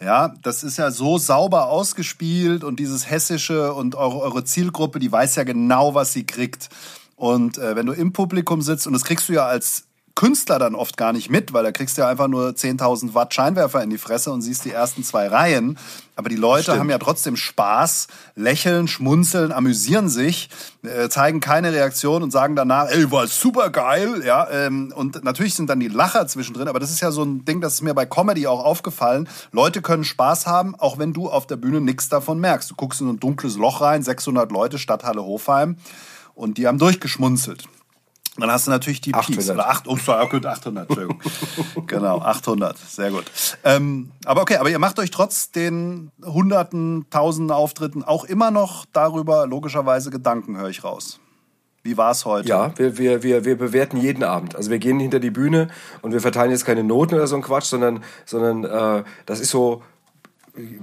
Ja, 0.00 0.34
das 0.42 0.64
ist 0.64 0.78
ja 0.78 0.90
so 0.90 1.18
sauber 1.18 1.68
ausgespielt 1.68 2.64
und 2.64 2.80
dieses 2.80 3.10
Hessische 3.10 3.74
und 3.74 3.96
eure, 3.96 4.20
eure 4.20 4.44
Zielgruppe, 4.44 4.98
die 4.98 5.12
weiß 5.12 5.36
ja 5.36 5.44
genau, 5.44 5.94
was 5.94 6.14
sie 6.14 6.24
kriegt. 6.24 6.70
Und 7.16 7.58
äh, 7.58 7.76
wenn 7.76 7.84
du 7.84 7.92
im 7.92 8.14
Publikum 8.14 8.62
sitzt, 8.62 8.86
und 8.86 8.94
das 8.94 9.04
kriegst 9.04 9.28
du 9.28 9.34
ja 9.34 9.44
als 9.44 9.84
Künstler 10.16 10.58
dann 10.58 10.74
oft 10.74 10.96
gar 10.96 11.12
nicht 11.12 11.30
mit, 11.30 11.52
weil 11.52 11.62
da 11.62 11.70
kriegst 11.70 11.96
du 11.96 12.02
ja 12.02 12.08
einfach 12.08 12.26
nur 12.26 12.48
10.000 12.48 13.12
Watt 13.12 13.34
Scheinwerfer 13.34 13.82
in 13.82 13.90
die 13.90 13.98
Fresse 13.98 14.32
und 14.32 14.40
siehst 14.40 14.64
die 14.64 14.72
ersten 14.72 15.04
zwei 15.04 15.28
Reihen. 15.28 15.78
Aber 16.16 16.30
die 16.30 16.36
Leute 16.36 16.64
Stimmt. 16.64 16.78
haben 16.78 16.90
ja 16.90 16.96
trotzdem 16.96 17.36
Spaß, 17.36 18.08
lächeln, 18.34 18.88
schmunzeln, 18.88 19.52
amüsieren 19.52 20.08
sich, 20.08 20.48
äh, 20.82 21.10
zeigen 21.10 21.40
keine 21.40 21.70
Reaktion 21.72 22.22
und 22.22 22.30
sagen 22.30 22.56
danach, 22.56 22.88
ey, 22.88 23.12
war 23.12 23.26
super 23.26 23.68
geil, 23.68 24.22
ja. 24.24 24.48
Ähm, 24.50 24.90
und 24.96 25.22
natürlich 25.22 25.54
sind 25.54 25.68
dann 25.68 25.80
die 25.80 25.88
Lacher 25.88 26.26
zwischendrin, 26.26 26.68
aber 26.68 26.80
das 26.80 26.90
ist 26.90 27.02
ja 27.02 27.10
so 27.10 27.22
ein 27.22 27.44
Ding, 27.44 27.60
das 27.60 27.74
ist 27.74 27.82
mir 27.82 27.92
bei 27.92 28.06
Comedy 28.06 28.46
auch 28.46 28.64
aufgefallen. 28.64 29.28
Leute 29.52 29.82
können 29.82 30.04
Spaß 30.04 30.46
haben, 30.46 30.74
auch 30.74 30.98
wenn 30.98 31.12
du 31.12 31.28
auf 31.28 31.46
der 31.46 31.56
Bühne 31.56 31.82
nichts 31.82 32.08
davon 32.08 32.40
merkst. 32.40 32.70
Du 32.70 32.74
guckst 32.74 33.02
in 33.02 33.08
ein 33.10 33.20
dunkles 33.20 33.58
Loch 33.58 33.82
rein, 33.82 34.02
600 34.02 34.50
Leute, 34.50 34.78
Stadthalle 34.78 35.22
Hofheim, 35.22 35.76
und 36.34 36.56
die 36.56 36.66
haben 36.66 36.78
durchgeschmunzelt. 36.78 37.68
Dann 38.38 38.50
hast 38.50 38.66
du 38.66 38.70
natürlich 38.70 39.00
die 39.00 39.14
800. 39.14 39.34
Peaks. 39.34 39.50
Oder 39.50 39.68
8, 39.68 39.88
oh, 39.88 39.96
sorry, 39.96 40.28
gut, 40.28 40.44
800, 40.44 40.88
Entschuldigung. 40.88 41.22
genau, 41.86 42.20
800, 42.20 42.76
sehr 42.78 43.10
gut. 43.10 43.24
Ähm, 43.64 44.10
aber 44.24 44.42
okay, 44.42 44.56
aber 44.56 44.70
ihr 44.70 44.78
macht 44.78 44.98
euch 44.98 45.10
trotz 45.10 45.50
den 45.50 46.10
hunderten, 46.24 47.06
tausenden 47.10 47.54
Auftritten 47.54 48.04
auch 48.04 48.24
immer 48.24 48.50
noch 48.50 48.84
darüber 48.92 49.46
logischerweise 49.46 50.10
Gedanken, 50.10 50.58
höre 50.58 50.68
ich 50.68 50.84
raus. 50.84 51.18
Wie 51.82 51.96
war 51.96 52.10
es 52.10 52.24
heute? 52.24 52.48
Ja, 52.48 52.76
wir, 52.76 52.98
wir, 52.98 53.22
wir, 53.22 53.44
wir 53.44 53.56
bewerten 53.56 53.96
jeden 53.96 54.24
Abend. 54.24 54.56
Also 54.56 54.70
wir 54.70 54.80
gehen 54.80 54.98
hinter 54.98 55.20
die 55.20 55.30
Bühne 55.30 55.68
und 56.02 56.12
wir 56.12 56.20
verteilen 56.20 56.50
jetzt 56.50 56.64
keine 56.64 56.82
Noten 56.82 57.14
oder 57.14 57.28
so 57.28 57.36
ein 57.36 57.42
Quatsch, 57.42 57.66
sondern, 57.66 58.02
sondern 58.24 58.64
äh, 58.64 59.04
das 59.24 59.38
ist 59.38 59.50
so, 59.50 59.82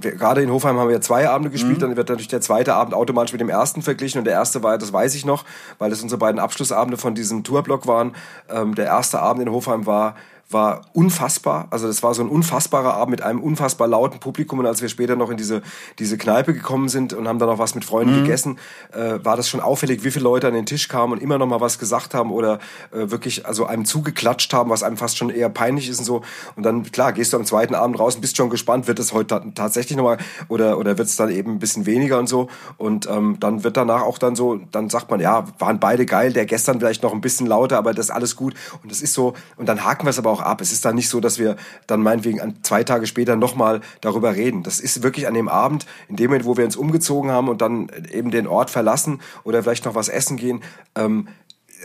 gerade 0.00 0.42
in 0.42 0.50
Hofheim 0.50 0.78
haben 0.78 0.88
wir 0.88 1.00
zwei 1.00 1.28
Abende 1.28 1.50
gespielt, 1.50 1.78
mhm. 1.78 1.80
dann 1.80 1.96
wird 1.96 2.08
natürlich 2.08 2.28
der 2.28 2.40
zweite 2.40 2.74
Abend 2.74 2.94
automatisch 2.94 3.32
mit 3.32 3.40
dem 3.40 3.48
ersten 3.48 3.82
verglichen 3.82 4.18
und 4.18 4.24
der 4.24 4.34
erste 4.34 4.62
war, 4.62 4.78
das 4.78 4.92
weiß 4.92 5.14
ich 5.14 5.24
noch, 5.24 5.44
weil 5.78 5.90
das 5.90 6.02
unsere 6.02 6.18
beiden 6.18 6.38
Abschlussabende 6.38 6.96
von 6.96 7.14
diesem 7.14 7.44
Tourblock 7.44 7.86
waren. 7.86 8.14
Ähm, 8.48 8.74
der 8.74 8.86
erste 8.86 9.20
Abend 9.20 9.42
in 9.42 9.52
Hofheim 9.52 9.86
war 9.86 10.14
war 10.50 10.82
unfassbar. 10.92 11.66
Also 11.70 11.86
das 11.86 12.02
war 12.02 12.14
so 12.14 12.22
ein 12.22 12.28
unfassbarer 12.28 12.94
Abend 12.94 13.10
mit 13.10 13.22
einem 13.22 13.40
unfassbar 13.40 13.88
lauten 13.88 14.20
Publikum. 14.20 14.58
Und 14.58 14.66
als 14.66 14.82
wir 14.82 14.88
später 14.88 15.16
noch 15.16 15.30
in 15.30 15.36
diese, 15.36 15.62
diese 15.98 16.18
Kneipe 16.18 16.54
gekommen 16.54 16.88
sind 16.88 17.12
und 17.12 17.26
haben 17.26 17.38
dann 17.38 17.48
noch 17.48 17.58
was 17.58 17.74
mit 17.74 17.84
Freunden 17.84 18.20
mhm. 18.20 18.24
gegessen, 18.24 18.58
äh, 18.92 19.24
war 19.24 19.36
das 19.36 19.48
schon 19.48 19.60
auffällig, 19.60 20.04
wie 20.04 20.10
viele 20.10 20.24
Leute 20.24 20.46
an 20.46 20.54
den 20.54 20.66
Tisch 20.66 20.88
kamen 20.88 21.14
und 21.14 21.22
immer 21.22 21.38
noch 21.38 21.46
mal 21.46 21.60
was 21.60 21.78
gesagt 21.78 22.14
haben 22.14 22.30
oder 22.30 22.58
äh, 22.92 23.10
wirklich 23.10 23.46
also 23.46 23.66
einem 23.66 23.84
zugeklatscht 23.84 24.52
haben, 24.52 24.70
was 24.70 24.82
einem 24.82 24.96
fast 24.96 25.16
schon 25.16 25.30
eher 25.30 25.48
peinlich 25.48 25.88
ist 25.88 25.98
und 26.00 26.04
so. 26.04 26.22
Und 26.56 26.62
dann, 26.64 26.82
klar, 26.84 27.12
gehst 27.12 27.32
du 27.32 27.36
am 27.36 27.44
zweiten 27.44 27.74
Abend 27.74 27.98
raus 27.98 28.16
und 28.16 28.20
bist 28.20 28.36
schon 28.36 28.50
gespannt, 28.50 28.86
wird 28.86 28.98
es 28.98 29.12
heute 29.12 29.42
tatsächlich 29.54 29.96
noch 29.96 30.04
mal 30.04 30.18
oder, 30.48 30.78
oder 30.78 30.98
wird 30.98 31.08
es 31.08 31.16
dann 31.16 31.30
eben 31.30 31.52
ein 31.52 31.58
bisschen 31.58 31.86
weniger 31.86 32.18
und 32.18 32.28
so. 32.28 32.48
Und 32.76 33.08
ähm, 33.08 33.38
dann 33.40 33.64
wird 33.64 33.76
danach 33.76 34.02
auch 34.02 34.18
dann 34.18 34.36
so, 34.36 34.56
dann 34.70 34.90
sagt 34.90 35.10
man, 35.10 35.20
ja, 35.20 35.46
waren 35.58 35.80
beide 35.80 36.06
geil, 36.06 36.32
der 36.32 36.46
gestern 36.46 36.78
vielleicht 36.78 37.02
noch 37.02 37.12
ein 37.12 37.20
bisschen 37.20 37.46
lauter, 37.46 37.78
aber 37.78 37.94
das 37.94 38.06
ist 38.06 38.10
alles 38.10 38.36
gut. 38.36 38.54
Und 38.82 38.90
das 38.90 39.00
ist 39.00 39.14
so, 39.14 39.34
und 39.56 39.68
dann 39.68 39.84
haken 39.84 40.06
wir 40.06 40.10
es 40.10 40.18
aber 40.18 40.33
auch 40.34 40.40
ab. 40.40 40.60
Es 40.60 40.72
ist 40.72 40.84
dann 40.84 40.94
nicht 40.94 41.08
so, 41.08 41.20
dass 41.20 41.38
wir 41.38 41.56
dann 41.86 42.02
meinetwegen 42.02 42.40
an 42.40 42.56
zwei 42.62 42.84
Tage 42.84 43.06
später 43.06 43.36
nochmal 43.36 43.80
darüber 44.00 44.34
reden. 44.34 44.62
Das 44.62 44.80
ist 44.80 45.02
wirklich 45.02 45.26
an 45.26 45.34
dem 45.34 45.48
Abend, 45.48 45.86
in 46.08 46.16
dem 46.16 46.26
Moment, 46.26 46.44
wo 46.44 46.56
wir 46.56 46.64
uns 46.64 46.76
umgezogen 46.76 47.30
haben 47.30 47.48
und 47.48 47.62
dann 47.62 47.90
eben 48.12 48.30
den 48.30 48.46
Ort 48.46 48.70
verlassen 48.70 49.20
oder 49.44 49.62
vielleicht 49.62 49.84
noch 49.84 49.94
was 49.94 50.08
essen 50.08 50.36
gehen, 50.36 50.62
ähm, 50.94 51.28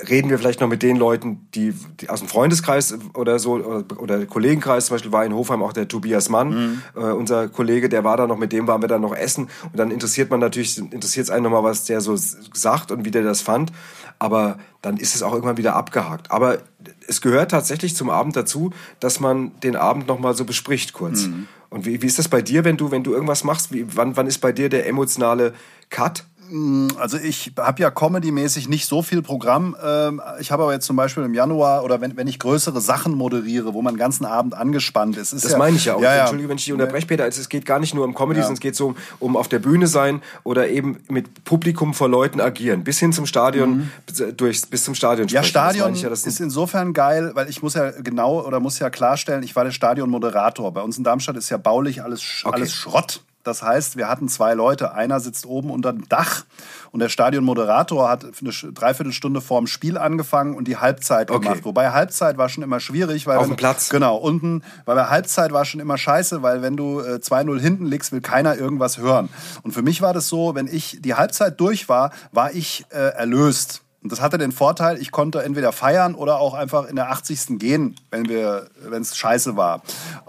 reden 0.07 0.29
wir 0.29 0.37
vielleicht 0.37 0.61
noch 0.61 0.67
mit 0.67 0.83
den 0.83 0.95
Leuten, 0.95 1.47
die, 1.55 1.73
die 1.99 2.09
aus 2.09 2.19
dem 2.19 2.27
Freundeskreis 2.27 2.97
oder 3.13 3.39
so 3.39 3.53
oder, 3.53 3.83
oder 3.99 4.25
Kollegenkreis, 4.25 4.85
zum 4.85 4.95
Beispiel 4.95 5.11
war 5.11 5.25
in 5.25 5.33
Hofheim 5.33 5.63
auch 5.63 5.73
der 5.73 5.87
Tobias 5.87 6.29
Mann, 6.29 6.49
mhm. 6.49 6.81
äh, 6.95 7.11
unser 7.11 7.47
Kollege, 7.47 7.89
der 7.89 8.03
war 8.03 8.17
da 8.17 8.27
noch, 8.27 8.37
mit 8.37 8.51
dem 8.53 8.67
waren 8.67 8.81
wir 8.81 8.87
dann 8.87 9.01
noch 9.01 9.15
essen 9.15 9.49
und 9.63 9.77
dann 9.77 9.91
interessiert 9.91 10.29
man 10.29 10.39
natürlich, 10.39 10.77
interessiert 10.77 11.25
es 11.25 11.29
einen 11.29 11.43
nochmal, 11.43 11.63
was 11.63 11.85
der 11.85 12.01
so 12.01 12.15
sagt 12.15 12.91
und 12.91 13.05
wie 13.05 13.11
der 13.11 13.23
das 13.23 13.41
fand, 13.41 13.71
aber 14.19 14.59
dann 14.81 14.97
ist 14.97 15.15
es 15.15 15.23
auch 15.23 15.33
irgendwann 15.33 15.57
wieder 15.57 15.75
abgehakt. 15.75 16.29
Aber 16.29 16.59
es 17.07 17.21
gehört 17.21 17.51
tatsächlich 17.51 17.95
zum 17.95 18.09
Abend 18.09 18.35
dazu, 18.35 18.71
dass 18.99 19.19
man 19.19 19.57
den 19.61 19.75
Abend 19.75 20.07
nochmal 20.07 20.35
so 20.35 20.45
bespricht 20.45 20.93
kurz. 20.93 21.23
Mhm. 21.23 21.47
Und 21.69 21.85
wie, 21.85 22.01
wie 22.01 22.05
ist 22.05 22.19
das 22.19 22.27
bei 22.27 22.41
dir, 22.41 22.65
wenn 22.65 22.77
du, 22.77 22.91
wenn 22.91 23.03
du 23.03 23.13
irgendwas 23.13 23.43
machst? 23.43 23.71
Wie, 23.71 23.85
wann, 23.95 24.17
wann 24.17 24.27
ist 24.27 24.39
bei 24.39 24.51
dir 24.51 24.69
der 24.69 24.87
emotionale 24.87 25.53
Cut? 25.89 26.25
Mm, 26.49 26.87
also 26.97 27.17
ich 27.17 27.53
habe 27.57 27.81
ja 27.81 27.91
comedy-mäßig 27.91 28.67
nicht 28.67 28.85
so 28.87 29.01
viel 29.01 29.21
Programm. 29.21 29.75
Ähm, 29.83 30.21
ich 30.39 30.51
habe 30.51 30.63
aber 30.63 30.73
jetzt 30.73 30.85
zum 30.85 30.95
Beispiel 30.95 31.23
im 31.23 31.33
Januar 31.33 31.83
oder 31.83 32.01
wenn, 32.01 32.17
wenn 32.17 32.27
ich 32.27 32.39
größere 32.39 32.81
Sachen 32.81 33.13
moderiere, 33.13 33.73
wo 33.73 33.81
man 33.81 33.95
den 33.95 33.99
ganzen 33.99 34.25
Abend 34.25 34.55
angespannt 34.55 35.17
ist. 35.17 35.33
ist 35.33 35.45
das 35.45 35.53
ja, 35.53 35.57
meine 35.57 35.77
ich 35.77 35.85
ja 35.85 35.95
auch. 35.95 36.01
Ja, 36.01 36.15
ja. 36.15 36.21
Entschuldige, 36.21 36.49
wenn 36.49 36.57
ich 36.57 36.65
dich 36.65 36.73
unterbreche, 36.73 37.07
Peter. 37.07 37.27
Es 37.27 37.49
geht 37.49 37.65
gar 37.65 37.79
nicht 37.79 37.93
nur 37.93 38.05
um 38.05 38.15
Comedy, 38.15 38.41
sondern 38.41 38.55
es 38.55 38.59
geht 38.59 38.75
so 38.75 38.87
um, 38.87 38.95
um 39.19 39.37
auf 39.37 39.47
der 39.47 39.59
Bühne 39.59 39.87
sein 39.87 40.21
oder 40.43 40.69
eben 40.69 40.97
mit 41.07 41.43
Publikum 41.43 41.93
vor 41.93 42.09
Leuten 42.09 42.41
agieren. 42.41 42.83
Bis 42.83 42.99
hin 42.99 43.13
zum 43.13 43.25
Stadion, 43.25 43.69
mhm. 43.69 44.37
durch, 44.37 44.67
bis 44.69 44.83
zum 44.83 44.95
Stadion 44.95 45.29
sprechen. 45.29 45.43
Ja, 45.43 45.47
Stadion 45.47 45.95
ja, 45.95 46.09
ist 46.09 46.39
insofern 46.39 46.93
geil, 46.93 47.31
weil 47.35 47.49
ich 47.49 47.61
muss 47.61 47.75
ja 47.75 47.91
genau 47.91 48.45
oder 48.45 48.59
muss 48.59 48.79
ja 48.79 48.89
klarstellen, 48.89 49.43
ich 49.43 49.55
war 49.55 49.63
der 49.63 49.71
Stadionmoderator. 49.71 50.73
Bei 50.73 50.81
uns 50.81 50.97
in 50.97 51.03
Darmstadt 51.03 51.37
ist 51.37 51.49
ja 51.49 51.57
baulich 51.57 52.03
alles, 52.03 52.43
okay. 52.43 52.55
alles 52.55 52.73
Schrott. 52.73 53.21
Das 53.43 53.63
heißt, 53.63 53.95
wir 53.95 54.09
hatten 54.09 54.27
zwei 54.27 54.53
Leute. 54.53 54.93
Einer 54.93 55.19
sitzt 55.19 55.45
oben 55.45 55.71
unter 55.71 55.93
dem 55.93 56.07
Dach 56.09 56.43
und 56.91 56.99
der 56.99 57.09
Stadionmoderator 57.09 58.09
hat 58.09 58.25
eine 58.25 58.51
Dreiviertelstunde 58.73 59.39
vorm 59.41 59.65
Spiel 59.65 59.97
angefangen 59.97 60.55
und 60.55 60.67
die 60.67 60.77
Halbzeit 60.77 61.31
okay. 61.31 61.45
gemacht. 61.45 61.63
Wobei 61.63 61.91
Halbzeit 61.91 62.37
war 62.37 62.49
schon 62.49 62.63
immer 62.63 62.79
schwierig. 62.79 63.27
Weil 63.27 63.37
Auf 63.37 63.47
dem 63.47 63.55
Platz. 63.55 63.89
Genau, 63.89 64.17
unten. 64.17 64.63
Weil 64.85 64.95
bei 64.95 65.05
Halbzeit 65.05 65.53
war 65.53 65.63
schon 65.63 65.79
immer 65.79 65.97
scheiße, 65.97 66.43
weil 66.43 66.61
wenn 66.61 66.75
du 66.75 66.99
äh, 66.99 67.15
2-0 67.15 67.59
hinten 67.59 67.85
liegst, 67.85 68.11
will 68.11 68.21
keiner 68.21 68.57
irgendwas 68.57 68.97
hören. 68.97 69.29
Und 69.63 69.71
für 69.71 69.81
mich 69.81 70.01
war 70.01 70.13
das 70.13 70.27
so, 70.27 70.53
wenn 70.55 70.67
ich 70.67 70.99
die 71.01 71.13
Halbzeit 71.13 71.59
durch 71.59 71.87
war, 71.87 72.11
war 72.31 72.53
ich 72.53 72.85
äh, 72.89 72.97
erlöst. 72.97 73.83
Und 74.01 74.11
das 74.11 74.21
hatte 74.21 74.37
den 74.37 74.51
Vorteil, 74.51 74.97
ich 75.01 75.11
konnte 75.11 75.43
entweder 75.43 75.71
feiern 75.71 76.15
oder 76.15 76.39
auch 76.39 76.53
einfach 76.53 76.85
in 76.85 76.95
der 76.95 77.11
80. 77.11 77.59
gehen, 77.59 77.95
wenn 78.11 79.01
es 79.01 79.17
scheiße 79.17 79.57
war. 79.57 79.81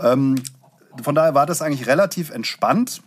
Ähm, 0.02 0.36
von 1.02 1.14
daher 1.14 1.34
war 1.34 1.46
das 1.46 1.62
eigentlich 1.62 1.86
relativ 1.86 2.30
entspannt 2.30 3.02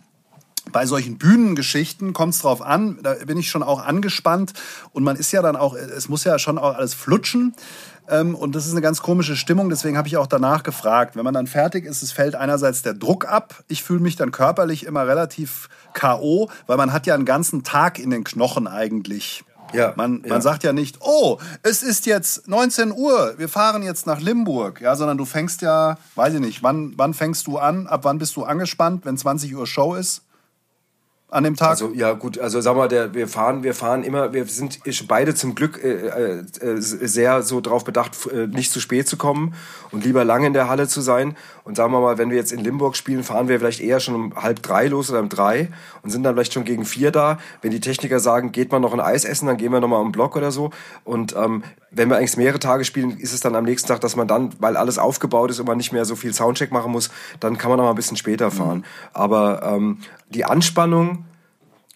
bei 0.72 0.86
solchen 0.86 1.18
Bühnengeschichten 1.18 2.12
kommt 2.12 2.34
es 2.34 2.40
drauf 2.40 2.62
an, 2.62 2.98
da 3.02 3.14
bin 3.26 3.38
ich 3.38 3.50
schon 3.50 3.62
auch 3.62 3.84
angespannt 3.84 4.54
und 4.92 5.04
man 5.04 5.16
ist 5.16 5.32
ja 5.32 5.42
dann 5.42 5.56
auch, 5.56 5.74
es 5.74 6.08
muss 6.08 6.24
ja 6.24 6.38
schon 6.38 6.58
auch 6.58 6.74
alles 6.74 6.94
flutschen. 6.94 7.54
Ähm, 8.08 8.34
und 8.34 8.54
das 8.54 8.66
ist 8.66 8.72
eine 8.72 8.82
ganz 8.82 9.00
komische 9.00 9.34
Stimmung, 9.34 9.70
deswegen 9.70 9.96
habe 9.96 10.08
ich 10.08 10.16
auch 10.18 10.26
danach 10.26 10.62
gefragt. 10.62 11.16
Wenn 11.16 11.24
man 11.24 11.32
dann 11.32 11.46
fertig 11.46 11.86
ist, 11.86 12.02
es 12.02 12.12
fällt 12.12 12.34
einerseits 12.34 12.82
der 12.82 12.92
Druck 12.94 13.26
ab. 13.26 13.64
Ich 13.68 13.82
fühle 13.82 14.00
mich 14.00 14.16
dann 14.16 14.30
körperlich 14.30 14.84
immer 14.84 15.06
relativ 15.06 15.68
K.O., 15.94 16.50
weil 16.66 16.76
man 16.76 16.92
hat 16.92 17.06
ja 17.06 17.14
einen 17.14 17.24
ganzen 17.24 17.62
Tag 17.62 17.98
in 17.98 18.10
den 18.10 18.24
Knochen 18.24 18.66
eigentlich. 18.66 19.44
Ja, 19.72 19.92
man, 19.96 20.22
man 20.28 20.42
sagt 20.42 20.62
ja 20.62 20.72
nicht, 20.72 20.98
oh, 21.00 21.38
es 21.62 21.82
ist 21.82 22.06
jetzt 22.06 22.46
19 22.48 22.92
Uhr, 22.92 23.34
wir 23.38 23.48
fahren 23.48 23.82
jetzt 23.82 24.06
nach 24.06 24.20
Limburg, 24.20 24.80
ja, 24.80 24.94
sondern 24.94 25.18
du 25.18 25.24
fängst 25.24 25.62
ja, 25.62 25.98
weiß 26.14 26.34
ich 26.34 26.40
nicht, 26.40 26.62
wann, 26.62 26.92
wann 26.96 27.14
fängst 27.14 27.46
du 27.46 27.58
an, 27.58 27.86
ab 27.86 28.04
wann 28.04 28.18
bist 28.18 28.36
du 28.36 28.44
angespannt, 28.44 29.04
wenn 29.04 29.16
20 29.16 29.54
Uhr 29.54 29.66
Show 29.66 29.94
ist? 29.94 30.22
An 31.34 31.44
dem 31.44 31.56
Tag? 31.56 31.70
Also 31.70 31.92
ja 31.94 32.12
gut, 32.12 32.38
also 32.38 32.60
sag 32.60 32.76
mal, 32.76 32.88
der, 32.88 33.12
wir 33.12 33.26
fahren, 33.26 33.64
wir 33.64 33.74
fahren 33.74 34.04
immer, 34.04 34.32
wir 34.32 34.46
sind 34.46 34.78
beide 35.08 35.34
zum 35.34 35.54
Glück 35.54 35.82
äh, 35.82 36.38
äh, 36.38 36.76
sehr 36.78 37.42
so 37.42 37.60
drauf 37.60 37.84
bedacht, 37.84 38.12
äh, 38.32 38.46
nicht 38.46 38.70
zu 38.70 38.80
spät 38.80 39.08
zu 39.08 39.16
kommen 39.16 39.54
und 39.90 40.04
lieber 40.04 40.24
lange 40.24 40.46
in 40.46 40.52
der 40.52 40.68
Halle 40.68 40.86
zu 40.86 41.00
sein. 41.00 41.36
Und 41.64 41.76
sagen 41.76 41.92
wir 41.92 42.00
mal, 42.00 42.18
wenn 42.18 42.30
wir 42.30 42.36
jetzt 42.36 42.52
in 42.52 42.60
Limburg 42.60 42.96
spielen, 42.96 43.24
fahren 43.24 43.48
wir 43.48 43.58
vielleicht 43.58 43.80
eher 43.80 43.98
schon 43.98 44.14
um 44.14 44.36
halb 44.36 44.62
drei 44.62 44.86
los 44.86 45.10
oder 45.10 45.20
um 45.20 45.28
drei 45.28 45.68
und 46.02 46.10
sind 46.10 46.22
dann 46.22 46.34
vielleicht 46.34 46.52
schon 46.52 46.64
gegen 46.64 46.84
vier 46.84 47.10
da. 47.10 47.38
Wenn 47.62 47.72
die 47.72 47.80
Techniker 47.80 48.20
sagen, 48.20 48.52
geht 48.52 48.70
man 48.70 48.82
noch 48.82 48.92
ein 48.92 49.00
Eis 49.00 49.24
essen, 49.24 49.46
dann 49.46 49.56
gehen 49.56 49.72
wir 49.72 49.80
noch 49.80 49.88
mal 49.88 50.00
um 50.00 50.12
Block 50.12 50.36
oder 50.36 50.52
so. 50.52 50.70
Und 51.04 51.34
ähm, 51.36 51.64
wenn 51.96 52.08
wir 52.08 52.16
eigentlich 52.16 52.36
mehrere 52.36 52.58
Tage 52.58 52.84
spielen, 52.84 53.18
ist 53.18 53.32
es 53.32 53.40
dann 53.40 53.54
am 53.54 53.64
nächsten 53.64 53.88
Tag, 53.88 54.00
dass 54.00 54.16
man 54.16 54.28
dann, 54.28 54.50
weil 54.58 54.76
alles 54.76 54.98
aufgebaut 54.98 55.50
ist 55.50 55.60
und 55.60 55.66
man 55.66 55.76
nicht 55.76 55.92
mehr 55.92 56.04
so 56.04 56.16
viel 56.16 56.34
Soundcheck 56.34 56.72
machen 56.72 56.92
muss, 56.92 57.10
dann 57.40 57.58
kann 57.58 57.70
man 57.70 57.78
noch 57.78 57.84
mal 57.84 57.90
ein 57.90 57.96
bisschen 57.96 58.16
später 58.16 58.50
fahren. 58.50 58.78
Mhm. 58.78 58.84
Aber 59.12 59.62
ähm, 59.62 59.98
die 60.28 60.44
Anspannung 60.44 61.24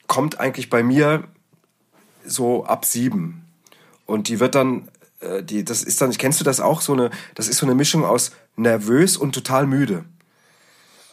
kommt 0.07 0.41
eigentlich 0.41 0.71
bei 0.71 0.83
mir 0.83 1.25
so 2.25 2.65
ab 2.65 2.85
sieben. 2.85 3.45
Und 4.07 4.29
die 4.29 4.41
wird 4.41 4.55
dann, 4.55 4.89
äh, 5.21 5.43
die, 5.43 5.65
das 5.65 5.83
ist 5.83 6.01
dann, 6.01 6.11
kennst 6.13 6.41
du 6.41 6.45
das 6.45 6.61
auch, 6.61 6.81
so 6.81 6.93
eine, 6.93 7.11
das 7.35 7.49
ist 7.49 7.59
so 7.59 7.67
eine 7.67 7.75
Mischung 7.75 8.05
aus 8.05 8.33
nervös 8.57 9.17
und 9.17 9.33
total 9.33 9.67
müde. 9.67 10.05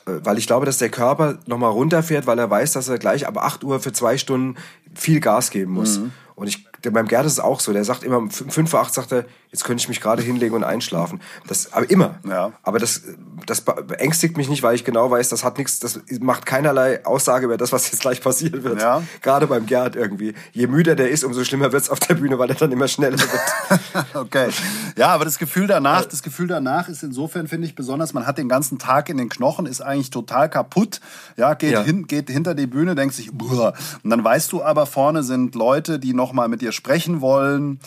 Äh, 0.06 0.20
weil 0.24 0.38
ich 0.38 0.48
glaube, 0.48 0.66
dass 0.66 0.78
der 0.78 0.90
Körper 0.90 1.40
nochmal 1.46 1.72
runterfährt, 1.72 2.28
weil 2.28 2.40
er 2.40 2.50
weiß, 2.50 2.74
dass 2.74 2.88
er 2.88 2.98
gleich 2.98 3.28
ab 3.28 3.38
8 3.38 3.64
Uhr 3.64 3.80
für 3.80 3.94
zwei 3.94 4.18
Stunden 4.18 4.56
viel 4.94 5.20
Gas 5.20 5.52
geben 5.52 5.74
muss. 5.74 6.00
Mhm. 6.00 6.12
Und 6.36 6.48
ich 6.48 6.66
beim 6.82 7.08
Gerd 7.08 7.26
ist 7.26 7.34
es 7.34 7.40
auch 7.40 7.60
so. 7.60 7.74
Der 7.74 7.84
sagt 7.84 8.04
immer, 8.04 8.18
um 8.18 8.30
5 8.30 8.70
vor 8.70 8.82
8 8.82 8.94
sagt 8.94 9.12
er, 9.12 9.26
jetzt 9.56 9.64
könnte 9.64 9.82
ich 9.82 9.88
mich 9.88 10.02
gerade 10.02 10.22
hinlegen 10.22 10.54
und 10.54 10.66
einschlafen. 10.66 11.22
Das, 11.48 11.72
aber 11.72 11.90
immer. 11.90 12.20
Ja. 12.28 12.52
Aber 12.62 12.78
das, 12.78 13.04
das 13.46 13.62
beängstigt 13.62 14.36
mich 14.36 14.50
nicht, 14.50 14.64
weil 14.64 14.76
ich 14.76 14.84
genau 14.84 15.10
weiß, 15.10 15.30
das 15.30 15.46
hat 15.46 15.58
nichts, 15.58 15.80
das 15.80 16.02
macht 16.20 16.46
keinerlei 16.46 17.06
Aussage 17.06 17.46
über 17.46 17.56
das, 17.56 17.72
was 17.72 17.90
jetzt 17.90 18.02
gleich 18.02 18.20
passieren 18.20 18.66
wird. 18.66 18.82
Ja. 18.82 19.02
Gerade 19.22 19.48
beim 19.48 19.66
Gerd 19.66 19.96
irgendwie. 19.96 20.34
Je 20.52 20.68
müder 20.68 20.96
der 20.96 21.10
ist, 21.10 21.24
umso 21.24 21.46
schlimmer 21.46 21.72
wird 21.72 21.84
es 21.84 21.90
auf 21.90 22.02
der 22.02 22.16
Bühne, 22.16 22.38
weil 22.38 22.50
er 22.50 22.56
dann 22.56 22.74
immer 22.74 22.90
schneller 22.90 23.18
wird. 23.18 24.06
okay. 24.14 24.50
Ja, 24.98 25.08
aber 25.08 25.24
das 25.24 25.40
Gefühl 25.40 25.68
danach, 25.68 26.04
das 26.04 26.22
Gefühl 26.22 26.48
danach 26.48 26.90
ist 26.90 27.02
insofern, 27.02 27.48
finde 27.48 27.66
ich, 27.66 27.76
besonders, 27.76 28.14
man 28.14 28.28
hat 28.28 28.38
den 28.38 28.50
ganzen 28.50 28.78
Tag 28.78 29.08
in 29.08 29.16
den 29.16 29.30
Knochen, 29.30 29.68
ist 29.68 29.80
eigentlich 29.80 30.10
total 30.10 30.50
kaputt. 30.50 31.00
Ja, 31.38 31.54
geht, 31.54 31.72
ja. 31.72 31.82
Hin, 31.82 32.08
geht 32.08 32.30
hinter 32.30 32.56
die 32.56 32.68
Bühne, 32.68 32.94
denkt 32.94 33.16
sich, 33.16 33.32
Buh. 33.32 33.72
und 34.04 34.10
dann 34.10 34.22
weißt 34.22 34.52
du 34.52 34.62
aber, 34.62 34.86
vorne 34.86 35.24
sind 35.24 35.56
Leute, 35.56 35.98
die 35.98 36.14
nochmal 36.14 36.50
mit 36.50 36.62
dir 36.62 36.74
sprechen 36.74 37.22
wollen, 37.22 37.80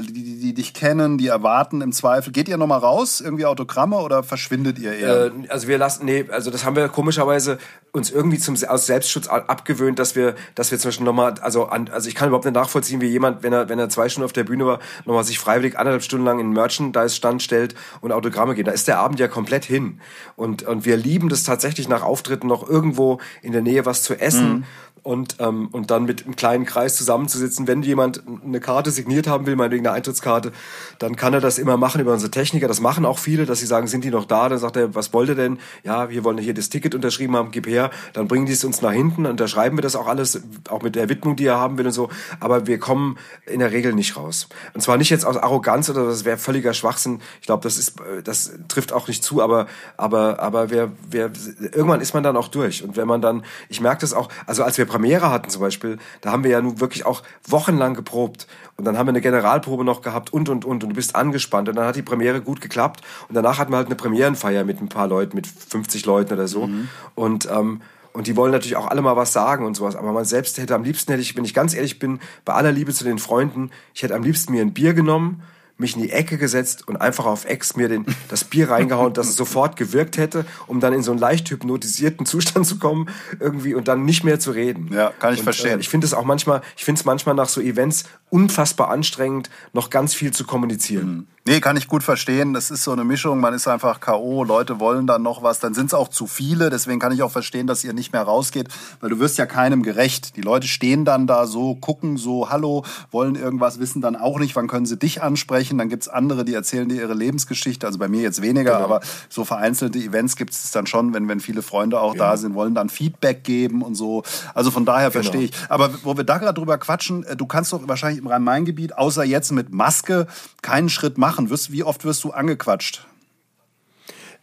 die, 0.00 0.12
die, 0.12 0.40
die, 0.40 0.54
dich 0.54 0.74
kennen, 0.74 1.18
die 1.18 1.26
erwarten 1.26 1.80
im 1.82 1.92
Zweifel. 1.92 2.32
Geht 2.32 2.48
ihr 2.48 2.56
nochmal 2.56 2.78
raus, 2.78 3.20
irgendwie 3.20 3.44
Autogramme 3.44 3.96
oder 3.98 4.22
verschwindet 4.22 4.78
ihr 4.78 4.92
eher? 4.92 5.26
Äh, 5.26 5.30
also 5.48 5.68
wir 5.68 5.78
lassen, 5.78 6.06
nee, 6.06 6.24
also 6.30 6.50
das 6.50 6.64
haben 6.64 6.76
wir 6.76 6.88
komischerweise 6.88 7.58
uns 7.92 8.10
irgendwie 8.10 8.38
zum, 8.38 8.56
aus 8.66 8.86
Selbstschutz 8.86 9.28
abgewöhnt, 9.28 9.98
dass 9.98 10.16
wir, 10.16 10.34
dass 10.54 10.70
wir 10.70 10.78
zum 10.78 10.88
Beispiel 10.88 11.04
nochmal, 11.04 11.34
also, 11.42 11.66
an, 11.66 11.90
also 11.92 12.08
ich 12.08 12.14
kann 12.14 12.28
überhaupt 12.28 12.46
nicht 12.46 12.54
nachvollziehen, 12.54 13.02
wie 13.02 13.08
jemand, 13.08 13.42
wenn 13.42 13.52
er, 13.52 13.68
wenn 13.68 13.78
er 13.78 13.90
zwei 13.90 14.08
Stunden 14.08 14.24
auf 14.24 14.32
der 14.32 14.44
Bühne 14.44 14.64
war, 14.64 14.78
nochmal 15.04 15.24
sich 15.24 15.38
freiwillig 15.38 15.78
anderthalb 15.78 16.02
Stunden 16.02 16.24
lang 16.24 16.38
in 16.38 16.50
Merchandise-Stand 16.50 17.42
stellt 17.42 17.74
und 18.00 18.12
Autogramme 18.12 18.54
geht. 18.54 18.66
Da 18.66 18.72
ist 18.72 18.88
der 18.88 18.98
Abend 18.98 19.20
ja 19.20 19.28
komplett 19.28 19.64
hin. 19.64 20.00
Und, 20.36 20.62
und 20.62 20.86
wir 20.86 20.96
lieben 20.96 21.28
das 21.28 21.42
tatsächlich 21.42 21.88
nach 21.88 22.02
Auftritten 22.02 22.46
noch 22.46 22.66
irgendwo 22.66 23.20
in 23.42 23.52
der 23.52 23.62
Nähe 23.62 23.84
was 23.84 24.02
zu 24.02 24.18
essen. 24.18 24.52
Mhm 24.52 24.64
und, 25.02 25.36
ähm, 25.40 25.68
und 25.72 25.90
dann 25.90 26.04
mit 26.04 26.24
einem 26.24 26.36
kleinen 26.36 26.64
Kreis 26.64 26.96
zusammenzusitzen. 26.96 27.66
Wenn 27.66 27.82
jemand 27.82 28.22
eine 28.44 28.60
Karte 28.60 28.90
signiert 28.90 29.26
haben 29.26 29.46
will, 29.46 29.56
meinetwegen 29.56 29.86
eine 29.86 29.96
Eintrittskarte, 29.96 30.52
dann 30.98 31.16
kann 31.16 31.34
er 31.34 31.40
das 31.40 31.58
immer 31.58 31.76
machen 31.76 32.00
über 32.00 32.12
unsere 32.12 32.30
Techniker. 32.30 32.68
Das 32.68 32.80
machen 32.80 33.04
auch 33.04 33.18
viele, 33.18 33.44
dass 33.44 33.58
sie 33.58 33.66
sagen, 33.66 33.88
sind 33.88 34.04
die 34.04 34.10
noch 34.10 34.26
da? 34.26 34.48
Dann 34.48 34.58
sagt 34.58 34.76
er, 34.76 34.94
was 34.94 35.12
wollt 35.12 35.28
ihr 35.30 35.34
denn? 35.34 35.58
Ja, 35.82 36.10
wir 36.10 36.22
wollen 36.22 36.38
hier 36.38 36.54
das 36.54 36.68
Ticket 36.68 36.94
unterschrieben 36.94 37.36
haben, 37.36 37.50
gib 37.50 37.66
her. 37.66 37.90
Dann 38.12 38.28
bringen 38.28 38.46
die 38.46 38.52
es 38.52 38.64
uns 38.64 38.80
nach 38.80 38.92
hinten, 38.92 39.26
unterschreiben 39.26 39.76
wir 39.76 39.82
das 39.82 39.96
auch 39.96 40.06
alles, 40.06 40.40
auch 40.68 40.82
mit 40.82 40.94
der 40.94 41.08
Widmung, 41.08 41.34
die 41.34 41.46
er 41.46 41.58
haben 41.58 41.78
will 41.78 41.86
und 41.86 41.92
so. 41.92 42.08
Aber 42.38 42.66
wir 42.66 42.78
kommen 42.78 43.18
in 43.46 43.58
der 43.58 43.72
Regel 43.72 43.94
nicht 43.94 44.16
raus. 44.16 44.48
Und 44.74 44.82
zwar 44.82 44.98
nicht 44.98 45.10
jetzt 45.10 45.24
aus 45.24 45.36
Arroganz 45.36 45.90
oder 45.90 46.06
das 46.06 46.24
wäre 46.24 46.38
völliger 46.38 46.74
Schwachsinn. 46.74 47.20
Ich 47.40 47.46
glaube, 47.46 47.64
das 47.64 47.76
ist, 47.76 47.94
das 48.22 48.52
trifft 48.68 48.92
auch 48.92 49.08
nicht 49.08 49.24
zu, 49.24 49.42
aber, 49.42 49.66
aber, 49.96 50.38
aber 50.38 50.70
wir, 50.70 50.92
wir, 51.10 51.32
irgendwann 51.72 52.00
ist 52.00 52.14
man 52.14 52.22
dann 52.22 52.36
auch 52.36 52.48
durch. 52.48 52.84
Und 52.84 52.96
wenn 52.96 53.08
man 53.08 53.20
dann, 53.20 53.44
ich 53.68 53.80
merke 53.80 54.02
das 54.02 54.14
auch, 54.14 54.28
also 54.46 54.62
als 54.62 54.78
wir 54.78 54.91
Premiere 54.92 55.30
hatten 55.30 55.48
zum 55.48 55.62
Beispiel, 55.62 55.98
da 56.20 56.32
haben 56.32 56.44
wir 56.44 56.50
ja 56.50 56.60
nun 56.60 56.80
wirklich 56.80 57.06
auch 57.06 57.22
wochenlang 57.48 57.94
geprobt. 57.94 58.46
Und 58.76 58.84
dann 58.84 58.98
haben 58.98 59.06
wir 59.06 59.12
eine 59.12 59.22
Generalprobe 59.22 59.84
noch 59.84 60.02
gehabt 60.02 60.32
und, 60.32 60.50
und, 60.50 60.64
und. 60.66 60.84
Und 60.84 60.90
du 60.90 60.94
bist 60.94 61.16
angespannt. 61.16 61.68
Und 61.68 61.76
dann 61.76 61.86
hat 61.86 61.96
die 61.96 62.02
Premiere 62.02 62.42
gut 62.42 62.60
geklappt. 62.60 63.00
Und 63.28 63.34
danach 63.34 63.58
hatten 63.58 63.72
wir 63.72 63.78
halt 63.78 63.86
eine 63.86 63.96
Premierenfeier 63.96 64.64
mit 64.64 64.82
ein 64.82 64.88
paar 64.88 65.08
Leuten, 65.08 65.34
mit 65.34 65.46
50 65.46 66.04
Leuten 66.04 66.34
oder 66.34 66.46
so. 66.46 66.66
Mhm. 66.66 66.88
Und, 67.14 67.48
ähm, 67.50 67.80
und 68.12 68.26
die 68.26 68.36
wollen 68.36 68.52
natürlich 68.52 68.76
auch 68.76 68.88
alle 68.88 69.00
mal 69.00 69.16
was 69.16 69.32
sagen 69.32 69.64
und 69.64 69.74
sowas. 69.74 69.96
Aber 69.96 70.12
man 70.12 70.26
selbst 70.26 70.58
hätte 70.58 70.74
am 70.74 70.84
liebsten, 70.84 71.12
hätte 71.12 71.22
ich, 71.22 71.34
wenn 71.36 71.44
ich 71.44 71.54
ganz 71.54 71.74
ehrlich 71.74 71.98
bin, 71.98 72.20
bei 72.44 72.52
aller 72.52 72.72
Liebe 72.72 72.92
zu 72.92 73.04
den 73.04 73.18
Freunden, 73.18 73.70
ich 73.94 74.02
hätte 74.02 74.14
am 74.14 74.22
liebsten 74.22 74.52
mir 74.52 74.60
ein 74.60 74.74
Bier 74.74 74.92
genommen, 74.92 75.42
mich 75.82 75.96
in 75.96 76.02
die 76.02 76.10
Ecke 76.10 76.38
gesetzt 76.38 76.88
und 76.88 76.96
einfach 76.96 77.26
auf 77.26 77.44
Ex 77.44 77.76
mir 77.76 77.88
den, 77.88 78.06
das 78.28 78.44
Bier 78.44 78.70
reingehauen, 78.70 79.12
dass 79.12 79.28
es 79.28 79.36
sofort 79.36 79.76
gewirkt 79.76 80.16
hätte, 80.16 80.46
um 80.66 80.80
dann 80.80 80.94
in 80.94 81.02
so 81.02 81.10
einen 81.10 81.20
leicht 81.20 81.50
hypnotisierten 81.50 82.24
Zustand 82.24 82.66
zu 82.66 82.78
kommen 82.78 83.10
irgendwie 83.38 83.74
und 83.74 83.88
dann 83.88 84.04
nicht 84.04 84.24
mehr 84.24 84.40
zu 84.40 84.52
reden. 84.52 84.90
Ja, 84.92 85.12
kann 85.18 85.34
ich 85.34 85.40
und, 85.40 85.44
verstehen. 85.44 85.78
Äh, 85.78 85.80
ich 85.80 85.90
finde 85.90 86.06
es 86.06 86.14
auch 86.14 86.24
manchmal, 86.24 86.62
ich 86.76 86.84
finde 86.84 87.00
es 87.00 87.04
manchmal 87.04 87.34
nach 87.34 87.48
so 87.48 87.60
Events 87.60 88.04
unfassbar 88.32 88.88
anstrengend, 88.88 89.50
noch 89.72 89.90
ganz 89.90 90.14
viel 90.14 90.32
zu 90.32 90.44
kommunizieren. 90.44 91.06
Mhm. 91.06 91.26
Nee, 91.44 91.58
kann 91.58 91.76
ich 91.76 91.88
gut 91.88 92.04
verstehen. 92.04 92.52
Das 92.52 92.70
ist 92.70 92.84
so 92.84 92.92
eine 92.92 93.02
Mischung. 93.02 93.40
Man 93.40 93.52
ist 93.52 93.66
einfach 93.66 93.98
K.O., 93.98 94.44
Leute 94.44 94.78
wollen 94.78 95.08
dann 95.08 95.22
noch 95.22 95.42
was. 95.42 95.58
Dann 95.58 95.74
sind 95.74 95.86
es 95.86 95.94
auch 95.94 96.06
zu 96.06 96.28
viele. 96.28 96.70
Deswegen 96.70 97.00
kann 97.00 97.10
ich 97.10 97.24
auch 97.24 97.32
verstehen, 97.32 97.66
dass 97.66 97.82
ihr 97.82 97.92
nicht 97.92 98.12
mehr 98.12 98.22
rausgeht, 98.22 98.68
weil 99.00 99.10
du 99.10 99.18
wirst 99.18 99.38
ja 99.38 99.46
keinem 99.46 99.82
gerecht. 99.82 100.36
Die 100.36 100.40
Leute 100.40 100.68
stehen 100.68 101.04
dann 101.04 101.26
da 101.26 101.46
so, 101.46 101.74
gucken 101.74 102.16
so, 102.16 102.48
hallo, 102.48 102.84
wollen 103.10 103.34
irgendwas, 103.34 103.80
wissen 103.80 104.00
dann 104.00 104.14
auch 104.14 104.38
nicht, 104.38 104.54
wann 104.54 104.68
können 104.68 104.86
sie 104.86 104.96
dich 104.96 105.20
ansprechen. 105.20 105.78
Dann 105.78 105.88
gibt's 105.88 106.06
andere, 106.06 106.44
die 106.44 106.54
erzählen 106.54 106.88
dir 106.88 107.00
ihre 107.00 107.14
Lebensgeschichte. 107.14 107.88
Also 107.88 107.98
bei 107.98 108.06
mir 108.06 108.22
jetzt 108.22 108.40
weniger, 108.40 108.74
genau. 108.74 108.84
aber 108.84 109.00
so 109.28 109.44
vereinzelte 109.44 109.98
Events 109.98 110.36
gibt 110.36 110.52
es 110.52 110.70
dann 110.70 110.86
schon, 110.86 111.12
wenn, 111.12 111.26
wenn 111.26 111.40
viele 111.40 111.62
Freunde 111.62 112.00
auch 112.00 112.14
ja. 112.14 112.30
da 112.30 112.36
sind, 112.36 112.54
wollen 112.54 112.76
dann 112.76 112.88
Feedback 112.88 113.42
geben 113.42 113.82
und 113.82 113.96
so. 113.96 114.22
Also 114.54 114.70
von 114.70 114.84
daher 114.84 115.10
genau. 115.10 115.24
verstehe 115.24 115.46
ich. 115.46 115.52
Aber 115.68 115.90
wo 116.04 116.16
wir 116.16 116.22
da 116.22 116.38
gerade 116.38 116.54
drüber 116.54 116.78
quatschen, 116.78 117.24
äh, 117.24 117.34
du 117.34 117.46
kannst 117.46 117.72
doch 117.72 117.80
wahrscheinlich 117.88 118.21
im 118.22 118.28
Rhein-Main-Gebiet, 118.28 118.96
außer 118.96 119.24
jetzt 119.24 119.52
mit 119.52 119.72
Maske, 119.72 120.26
keinen 120.62 120.88
Schritt 120.88 121.18
machen 121.18 121.50
wie 121.50 121.84
oft 121.84 122.04
wirst 122.04 122.24
du 122.24 122.30
angequatscht? 122.30 123.06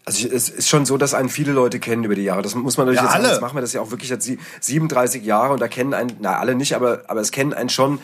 Also 0.06 0.28
es 0.28 0.50
ist 0.50 0.70
schon 0.70 0.86
so, 0.86 0.98
dass 0.98 1.14
einen 1.14 1.30
viele 1.30 1.52
Leute 1.52 1.80
kennen 1.80 2.04
über 2.04 2.16
die 2.16 2.24
Jahre. 2.24 2.42
Das 2.42 2.56
muss 2.56 2.78
man 2.78 2.88
natürlich 2.88 3.02
ja, 3.02 3.16
jetzt 3.16 3.16
alle. 3.16 3.30
sagen. 3.30 3.42
Machen 3.42 3.58
wir 3.58 3.62
das 3.62 3.74
ja 3.74 3.82
auch 3.82 3.92
wirklich 3.92 4.10
jetzt 4.10 4.30
37 4.62 5.24
Jahre 5.24 5.54
und 5.54 5.62
da 5.62 5.68
kennen 5.68 5.94
einen, 5.94 6.14
na 6.20 6.38
alle 6.38 6.56
nicht, 6.56 6.76
aber, 6.76 7.04
aber 7.08 7.22
es 7.22 7.32
kennen 7.32 7.54
einen 7.54 7.70
schon 7.70 8.00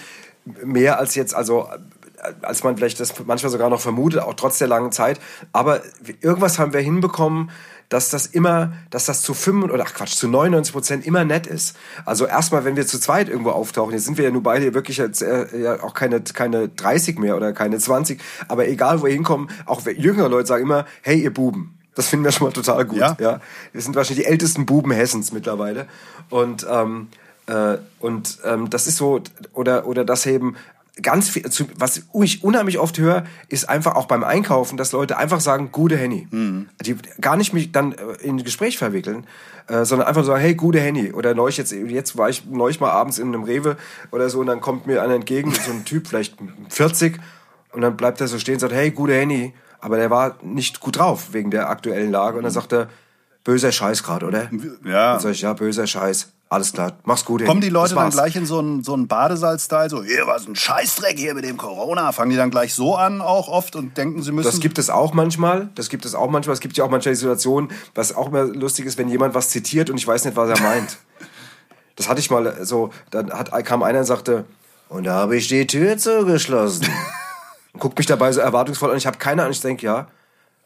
mehr 0.64 1.00
als 1.00 1.16
jetzt, 1.16 1.34
also 1.34 1.68
als 2.42 2.64
man 2.64 2.78
vielleicht 2.78 3.00
das 3.00 3.14
manchmal 3.26 3.52
sogar 3.52 3.70
noch 3.70 3.82
vermutet, 3.82 4.22
auch 4.22 4.34
trotz 4.34 4.58
der 4.58 4.68
langen 4.68 4.92
Zeit. 4.92 5.20
Aber 5.52 5.82
irgendwas 6.22 6.60
haben 6.60 6.74
wir 6.74 6.82
hinbekommen, 6.82 7.50
dass 7.90 8.10
das 8.10 8.26
immer, 8.26 8.74
dass 8.90 9.06
das 9.06 9.22
zu 9.22 9.34
5 9.34 9.66
oder 9.66 9.84
ach 9.86 9.94
Quatsch, 9.94 10.16
zu 10.16 10.28
99 10.28 10.74
Prozent 10.74 11.06
immer 11.06 11.26
nett 11.26 11.48
ist. 11.48 11.76
Also 12.06 12.26
erstmal, 12.26 12.66
wenn 12.66 12.76
wir 12.76 12.88
zu 12.88 13.00
zweit 13.00 13.30
irgendwo 13.30 13.52
auftauchen, 13.52 13.94
jetzt 13.94 14.06
sind 14.06 14.18
wir 14.18 14.26
ja 14.26 14.32
nur 14.32 14.44
beide 14.44 14.74
wirklich 14.74 14.98
jetzt 14.98 15.22
äh, 15.22 15.58
ja 15.58 15.84
auch 15.84 15.94
keine, 15.94 16.22
keine 16.22 16.70
30 16.70 17.20
mehr 17.20 17.36
oder 17.36 17.54
keine 17.54 17.78
20, 17.78 18.22
aber 18.48 18.68
egal 18.68 19.02
wo 19.02 19.06
wir 19.06 19.14
hinkommen, 19.14 19.50
auch 19.66 19.86
jüngere 19.86 20.30
Leute 20.30 20.48
sagen 20.48 20.64
immer, 20.64 20.86
hey 21.02 21.22
ihr 21.22 21.34
Buben. 21.34 21.78
Das 21.96 22.10
finden 22.10 22.26
wir 22.26 22.34
schon 22.34 22.48
mal 22.48 22.54
total 22.54 22.86
gut. 22.86 22.98
Ja. 22.98 23.16
ja. 23.20 23.40
Wir 23.72 23.82
sind 23.82 23.96
wahrscheinlich 23.96 24.26
die 24.26 24.30
ältesten 24.30 24.66
Buben 24.66 24.92
Hessens 24.92 25.32
mittlerweile. 25.32 25.88
Und 26.30 26.68
ähm, 26.70 27.08
äh, 27.48 27.78
und 28.00 28.40
ähm, 28.44 28.70
das 28.70 28.88
ist 28.88 28.98
so, 28.98 29.22
oder, 29.54 29.88
oder 29.88 30.04
das 30.04 30.26
eben 30.26 30.56
ganz 31.02 31.30
viel, 31.30 31.44
was 31.78 31.98
ich 31.98 32.44
unheimlich 32.44 32.80
oft 32.80 32.98
höre, 32.98 33.26
ist 33.50 33.68
einfach 33.68 33.96
auch 33.96 34.06
beim 34.06 34.24
Einkaufen, 34.24 34.78
dass 34.78 34.92
Leute 34.92 35.18
einfach 35.18 35.42
sagen, 35.42 35.70
gute 35.72 35.98
Henny. 35.98 36.28
Mhm. 36.32 36.70
Die 36.82 36.96
gar 37.20 37.36
nicht 37.36 37.54
mich 37.54 37.72
dann 37.72 37.92
äh, 37.94 38.14
in 38.22 38.38
ein 38.38 38.44
Gespräch 38.44 38.78
verwickeln, 38.78 39.28
äh, 39.68 39.84
sondern 39.84 40.08
einfach 40.08 40.24
sagen, 40.24 40.42
hey, 40.42 40.56
gute 40.56 40.80
Henny. 40.80 41.12
Oder 41.12 41.34
neulich 41.34 41.58
jetzt, 41.58 41.72
jetzt 41.72 42.18
war 42.18 42.30
ich 42.30 42.46
neulich 42.46 42.80
mal 42.80 42.92
abends 42.92 43.18
in 43.18 43.28
einem 43.28 43.44
Rewe 43.44 43.78
oder 44.12 44.30
so 44.30 44.40
und 44.40 44.48
dann 44.48 44.62
kommt 44.62 44.88
mir 44.88 45.04
einer 45.04 45.16
entgegen, 45.16 45.52
so 45.52 45.72
ein 45.72 45.84
Typ, 45.84 46.08
vielleicht 46.08 46.38
40, 46.70 47.20
und 47.74 47.82
dann 47.82 47.98
bleibt 47.98 48.22
er 48.22 48.28
so 48.28 48.40
stehen 48.40 48.56
und 48.56 48.62
sagt, 48.62 48.74
hey, 48.74 48.92
gute 48.92 49.14
Henny. 49.14 49.54
Aber 49.82 49.98
der 49.98 50.10
war 50.10 50.38
nicht 50.42 50.80
gut 50.80 50.98
drauf 50.98 51.34
wegen 51.34 51.52
der 51.52 51.70
aktuellen 51.70 52.10
Lage 52.10 52.38
und 52.38 52.44
dann 52.44 52.54
sagt 52.54 52.74
er, 52.74 52.90
böser 53.46 53.72
Scheiß 53.72 54.04
gerade, 54.04 54.26
oder? 54.26 54.50
Ja. 54.84 55.14
Dann 55.14 55.22
sag 55.22 55.32
ich, 55.32 55.42
ja, 55.42 55.54
böser 55.54 55.88
Scheiß. 55.88 56.34
Alles 56.48 56.74
klar, 56.74 56.94
mach's 57.04 57.26
gut. 57.26 57.44
Kommen 57.44 57.62
die 57.62 57.70
Leute 57.70 57.96
dann 57.96 58.12
gleich 58.12 58.36
in 58.36 58.46
so 58.46 58.60
einen, 58.60 58.84
so 58.84 58.94
einen 58.94 59.08
Badesalz-Style, 59.08 59.90
so, 59.90 60.04
hier, 60.04 60.28
was 60.28 60.48
ein 60.48 60.56
Scheißdreck 60.56 61.18
hier 61.18 61.34
mit 61.34 61.44
dem 61.44 61.58
Corona. 61.58 62.12
Fangen 62.12 62.32
die 62.32 62.38
dann 62.38 62.52
gleich 62.52 62.74
so 62.74 62.96
an 62.96 63.22
auch 63.22 63.48
oft 63.48 63.76
und 63.76 63.98
denken, 63.98 64.22
sie 64.22 64.32
müssen... 64.32 64.52
Das 64.52 64.60
gibt 64.60 64.78
es 64.78 64.90
auch 64.90 65.14
manchmal. 65.14 65.70
Das 65.76 65.90
gibt 65.90 66.06
es 66.06 66.14
auch 66.14 66.30
manchmal. 66.30 66.54
Es 66.54 66.60
gibt 66.60 66.78
ja 66.78 66.84
auch 66.84 66.90
manchmal 66.90 67.14
die 67.14 67.20
Situation, 67.20 67.70
was 67.96 68.16
auch 68.16 68.28
immer 68.28 68.44
lustig 68.44 68.86
ist, 68.86 68.98
wenn 68.98 69.10
jemand 69.10 69.34
was 69.34 69.50
zitiert 69.50 69.90
und 69.90 69.98
ich 69.98 70.06
weiß 70.06 70.26
nicht, 70.26 70.38
was 70.38 70.50
er 70.50 70.64
meint. 70.64 70.98
das 71.96 72.10
hatte 72.10 72.20
ich 72.20 72.30
mal 72.30 72.64
so, 72.64 72.92
dann 73.10 73.32
hat, 73.32 73.52
kam 73.66 73.82
einer 73.82 74.00
und 74.00 74.06
sagte, 74.06 74.46
und 74.90 75.06
da 75.06 75.14
habe 75.14 75.36
ich 75.36 75.48
die 75.48 75.66
Tür 75.66 75.98
zugeschlossen. 75.98 76.88
und 77.74 77.80
guckt 77.80 77.98
mich 77.98 78.06
dabei 78.06 78.32
so 78.32 78.42
erwartungsvoll 78.42 78.92
an. 78.92 78.98
Ich 78.98 79.08
habe 79.08 79.18
keine 79.18 79.42
Ahnung. 79.42 79.52
Ich 79.52 79.62
denke, 79.62 79.84
ja, 79.86 80.08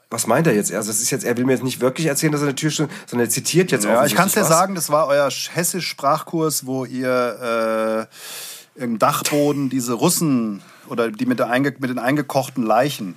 was 0.10 0.26
meint 0.26 0.48
er 0.48 0.56
jetzt? 0.56 0.74
Also 0.74 0.90
es 0.90 1.02
ist 1.02 1.12
jetzt, 1.12 1.24
er 1.24 1.38
will 1.38 1.46
mir 1.46 1.54
jetzt 1.54 1.64
nicht 1.64 1.82
wirklich 1.82 2.08
erzählen, 2.08 2.32
dass 2.32 2.42
er 2.42 2.48
eine 2.48 2.56
Tür 2.56 2.72
steht, 2.72 2.90
sondern 3.06 3.28
er 3.28 3.30
zitiert 3.30 3.72
jetzt 3.72 3.86
ja, 3.86 4.06
Ich 4.06 4.16
kann 4.16 4.28
es 4.28 4.34
dir 4.34 4.44
sagen, 4.44 4.74
das 4.74 4.90
war 4.90 5.08
euer 5.08 5.30
Hessisch-Sprachkurs, 5.30 6.66
wo 6.66 6.86
ihr 6.86 8.08
äh, 8.78 8.84
im 8.84 8.98
Dachboden 8.98 9.70
diese 9.70 9.94
Russen 9.94 10.62
oder 10.88 11.12
die 11.12 11.26
mit, 11.26 11.38
der 11.38 11.50
einge 11.50 11.76
mit 11.78 11.90
den 11.90 12.00
eingekochten 12.00 12.64
Leichen. 12.64 13.16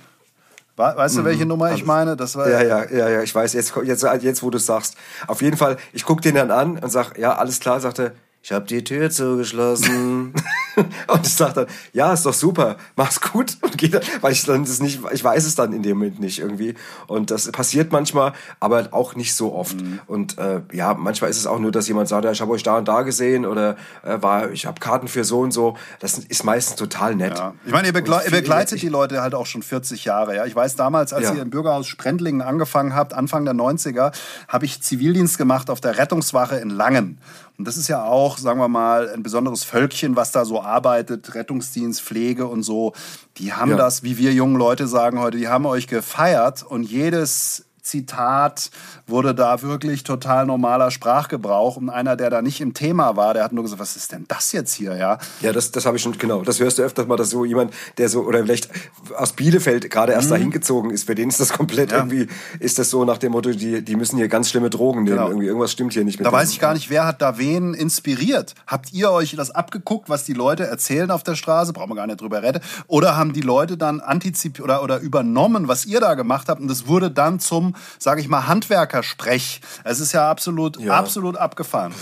Weißt 0.75 1.17
du, 1.17 1.21
mhm. 1.21 1.25
welche 1.25 1.45
Nummer 1.45 1.71
ich 1.73 1.85
meine? 1.85 2.15
Das 2.15 2.35
war 2.35 2.49
ja, 2.49 2.63
ja, 2.63 2.89
ja, 2.89 3.09
ja, 3.09 3.21
ich 3.21 3.33
weiß. 3.33 3.53
Jetzt, 3.53 3.73
jetzt, 3.83 4.03
jetzt 4.21 4.41
wo 4.41 4.49
du 4.49 4.57
es 4.57 4.65
sagst. 4.65 4.95
Auf 5.27 5.41
jeden 5.43 5.55
Fall, 5.55 5.77
ich 5.93 6.03
guck 6.03 6.21
den 6.21 6.33
dann 6.33 6.49
an 6.49 6.79
und 6.79 6.91
sag, 6.91 7.17
ja, 7.17 7.35
alles 7.35 7.59
klar, 7.59 7.79
sagt 7.79 7.99
er, 7.99 8.13
ich 8.43 8.51
habe 8.51 8.65
die 8.65 8.83
Tür 8.83 9.09
zugeschlossen. 9.09 10.33
und 11.07 11.25
ich 11.25 11.33
sage 11.33 11.53
dann, 11.53 11.67
ja, 11.93 12.11
ist 12.11 12.25
doch 12.25 12.33
super, 12.33 12.75
mach's 12.97 13.21
gut 13.21 13.57
und 13.61 13.77
geht, 13.77 13.97
weil 14.21 14.33
ich 14.33 14.43
dann 14.43 14.65
das 14.65 14.81
nicht, 14.81 14.99
ich 15.13 15.23
weiß 15.23 15.45
es 15.45 15.55
dann 15.55 15.71
in 15.71 15.81
dem 15.81 15.97
Moment 15.97 16.19
nicht 16.19 16.39
irgendwie. 16.39 16.75
Und 17.07 17.31
das 17.31 17.49
passiert 17.53 17.93
manchmal, 17.93 18.33
aber 18.59 18.89
auch 18.91 19.15
nicht 19.15 19.33
so 19.33 19.53
oft. 19.53 19.81
Mhm. 19.81 20.01
Und 20.07 20.37
äh, 20.39 20.59
ja, 20.73 20.93
manchmal 20.93 21.29
ist 21.29 21.37
es 21.37 21.47
auch 21.47 21.57
nur, 21.57 21.71
dass 21.71 21.87
jemand 21.87 22.09
sagt, 22.09 22.25
ja, 22.25 22.31
ich 22.31 22.41
habe 22.41 22.51
euch 22.51 22.63
da 22.63 22.77
und 22.77 22.87
da 22.89 23.03
gesehen 23.03 23.45
oder 23.45 23.77
äh, 24.03 24.21
war, 24.21 24.51
ich 24.51 24.65
habe 24.65 24.77
Karten 24.81 25.07
für 25.07 25.23
so 25.23 25.39
und 25.39 25.51
so. 25.51 25.77
Das 26.01 26.17
ist 26.17 26.43
meistens 26.43 26.75
total 26.75 27.15
nett. 27.15 27.37
Ja. 27.37 27.53
Ich 27.65 27.71
meine, 27.71 27.87
ihr, 27.87 27.93
begle 27.93 28.23
ihr 28.25 28.31
begleitet 28.31 28.81
die 28.81 28.89
Leute 28.89 29.21
halt 29.21 29.35
auch 29.35 29.45
schon 29.45 29.63
40 29.63 30.03
Jahre. 30.03 30.35
Ja, 30.35 30.45
ich 30.45 30.53
weiß 30.53 30.75
damals, 30.75 31.13
als 31.13 31.29
ja. 31.29 31.33
ihr 31.33 31.43
im 31.43 31.49
Bürgerhaus 31.49 31.87
Sprendlingen 31.87 32.41
angefangen 32.41 32.93
habt, 32.93 33.13
Anfang 33.13 33.45
der 33.45 33.53
90er, 33.53 34.11
habe 34.49 34.65
ich 34.65 34.81
Zivildienst 34.81 35.37
gemacht 35.37 35.69
auf 35.69 35.79
der 35.79 35.97
Rettungswache 35.97 36.57
in 36.57 36.69
Langen. 36.69 37.19
Und 37.57 37.67
das 37.67 37.77
ist 37.77 37.87
ja 37.87 38.03
auch, 38.03 38.37
sagen 38.37 38.59
wir 38.59 38.67
mal, 38.67 39.09
ein 39.09 39.21
besonderes 39.21 39.63
Völkchen, 39.63 40.15
was 40.15 40.31
da 40.31 40.43
so 40.43 40.61
arbeitet, 40.61 41.35
Rettungsdienst, 41.35 42.01
Pflege 42.01 42.47
und 42.47 42.63
so. 42.63 42.93
Die 43.37 43.53
haben 43.53 43.71
ja. 43.71 43.77
das, 43.77 44.03
wie 44.03 44.17
wir 44.17 44.33
jungen 44.33 44.55
Leute 44.55 44.87
sagen 44.87 45.19
heute, 45.19 45.37
die 45.37 45.47
haben 45.47 45.65
euch 45.65 45.87
gefeiert 45.87 46.63
und 46.63 46.83
jedes 46.83 47.65
Zitat 47.83 48.71
wurde 49.07 49.35
da 49.35 49.61
wirklich 49.61 50.03
total 50.03 50.45
normaler 50.45 50.89
Sprachgebrauch. 50.89 51.75
Und 51.75 51.89
einer, 51.89 52.15
der 52.15 52.29
da 52.29 52.41
nicht 52.41 52.61
im 52.61 52.73
Thema 52.73 53.17
war, 53.17 53.33
der 53.33 53.43
hat 53.43 53.51
nur 53.51 53.63
gesagt, 53.63 53.81
was 53.81 53.97
ist 53.97 54.13
denn 54.13 54.23
das 54.29 54.53
jetzt 54.53 54.73
hier, 54.73 54.95
ja? 54.95 55.17
Ja, 55.41 55.51
das, 55.51 55.71
das 55.71 55.85
habe 55.85 55.97
ich 55.97 56.03
schon, 56.03 56.17
genau. 56.17 56.43
Das 56.43 56.61
hörst 56.61 56.79
du 56.79 56.83
öfters 56.83 57.07
mal, 57.07 57.17
dass 57.17 57.29
so 57.29 57.43
jemand, 57.43 57.73
der 57.97 58.07
so, 58.07 58.21
oder 58.21 58.39
vielleicht 58.39 58.69
aus 59.17 59.33
Bielefeld 59.33 59.89
gerade 59.89 60.13
erst 60.13 60.29
mhm. 60.29 60.33
dahin 60.33 60.51
gezogen 60.51 60.91
ist, 60.91 61.05
für 61.05 61.13
den 61.13 61.27
ist 61.27 61.41
das 61.41 61.51
komplett 61.51 61.91
ja. 61.91 61.97
irgendwie, 61.97 62.27
ist 62.59 62.79
das 62.79 62.89
so 62.89 63.03
nach 63.03 63.17
dem 63.17 63.33
Motto, 63.33 63.51
die, 63.51 63.83
die 63.83 63.95
müssen 63.97 64.15
hier 64.15 64.29
ganz 64.29 64.49
schlimme 64.49 64.69
Drogen 64.69 65.03
nehmen. 65.03 65.17
Genau. 65.17 65.27
Irgendwie, 65.27 65.47
irgendwas 65.47 65.73
stimmt 65.73 65.91
hier 65.91 66.05
nicht 66.05 66.19
mit 66.19 66.25
Da 66.25 66.31
weiß 66.31 66.51
ich 66.51 66.59
gar 66.59 66.73
nicht, 66.73 66.89
wer 66.89 67.05
hat 67.05 67.21
da 67.21 67.37
wen 67.37 67.73
inspiriert. 67.73 68.55
Habt 68.65 68.93
ihr 68.93 69.11
euch 69.11 69.35
das 69.35 69.51
abgeguckt, 69.51 70.09
was 70.09 70.23
die 70.23 70.33
Leute 70.33 70.65
erzählen 70.65 71.11
auf 71.11 71.23
der 71.23 71.35
Straße? 71.35 71.73
Brauchen 71.73 71.89
wir 71.89 71.95
gar 71.95 72.07
nicht 72.07 72.21
drüber 72.21 72.41
reden. 72.41 72.61
Oder 72.87 73.17
haben 73.17 73.33
die 73.33 73.41
Leute 73.41 73.75
dann 73.75 73.99
antizipiert 73.99 74.63
oder, 74.63 74.83
oder 74.83 74.99
übernommen, 74.99 75.67
was 75.67 75.85
ihr 75.85 75.99
da 75.99 76.13
gemacht 76.13 76.47
habt? 76.47 76.61
Und 76.61 76.69
das 76.69 76.87
wurde 76.87 77.11
dann 77.11 77.41
zum 77.41 77.72
sage 77.99 78.21
ich 78.21 78.27
mal, 78.27 78.47
Handwerkersprech. 78.47 79.61
Es 79.83 79.99
ist 79.99 80.11
ja 80.11 80.29
absolut, 80.29 80.79
ja. 80.79 80.93
absolut 80.93 81.37
abgefahren. 81.37 81.93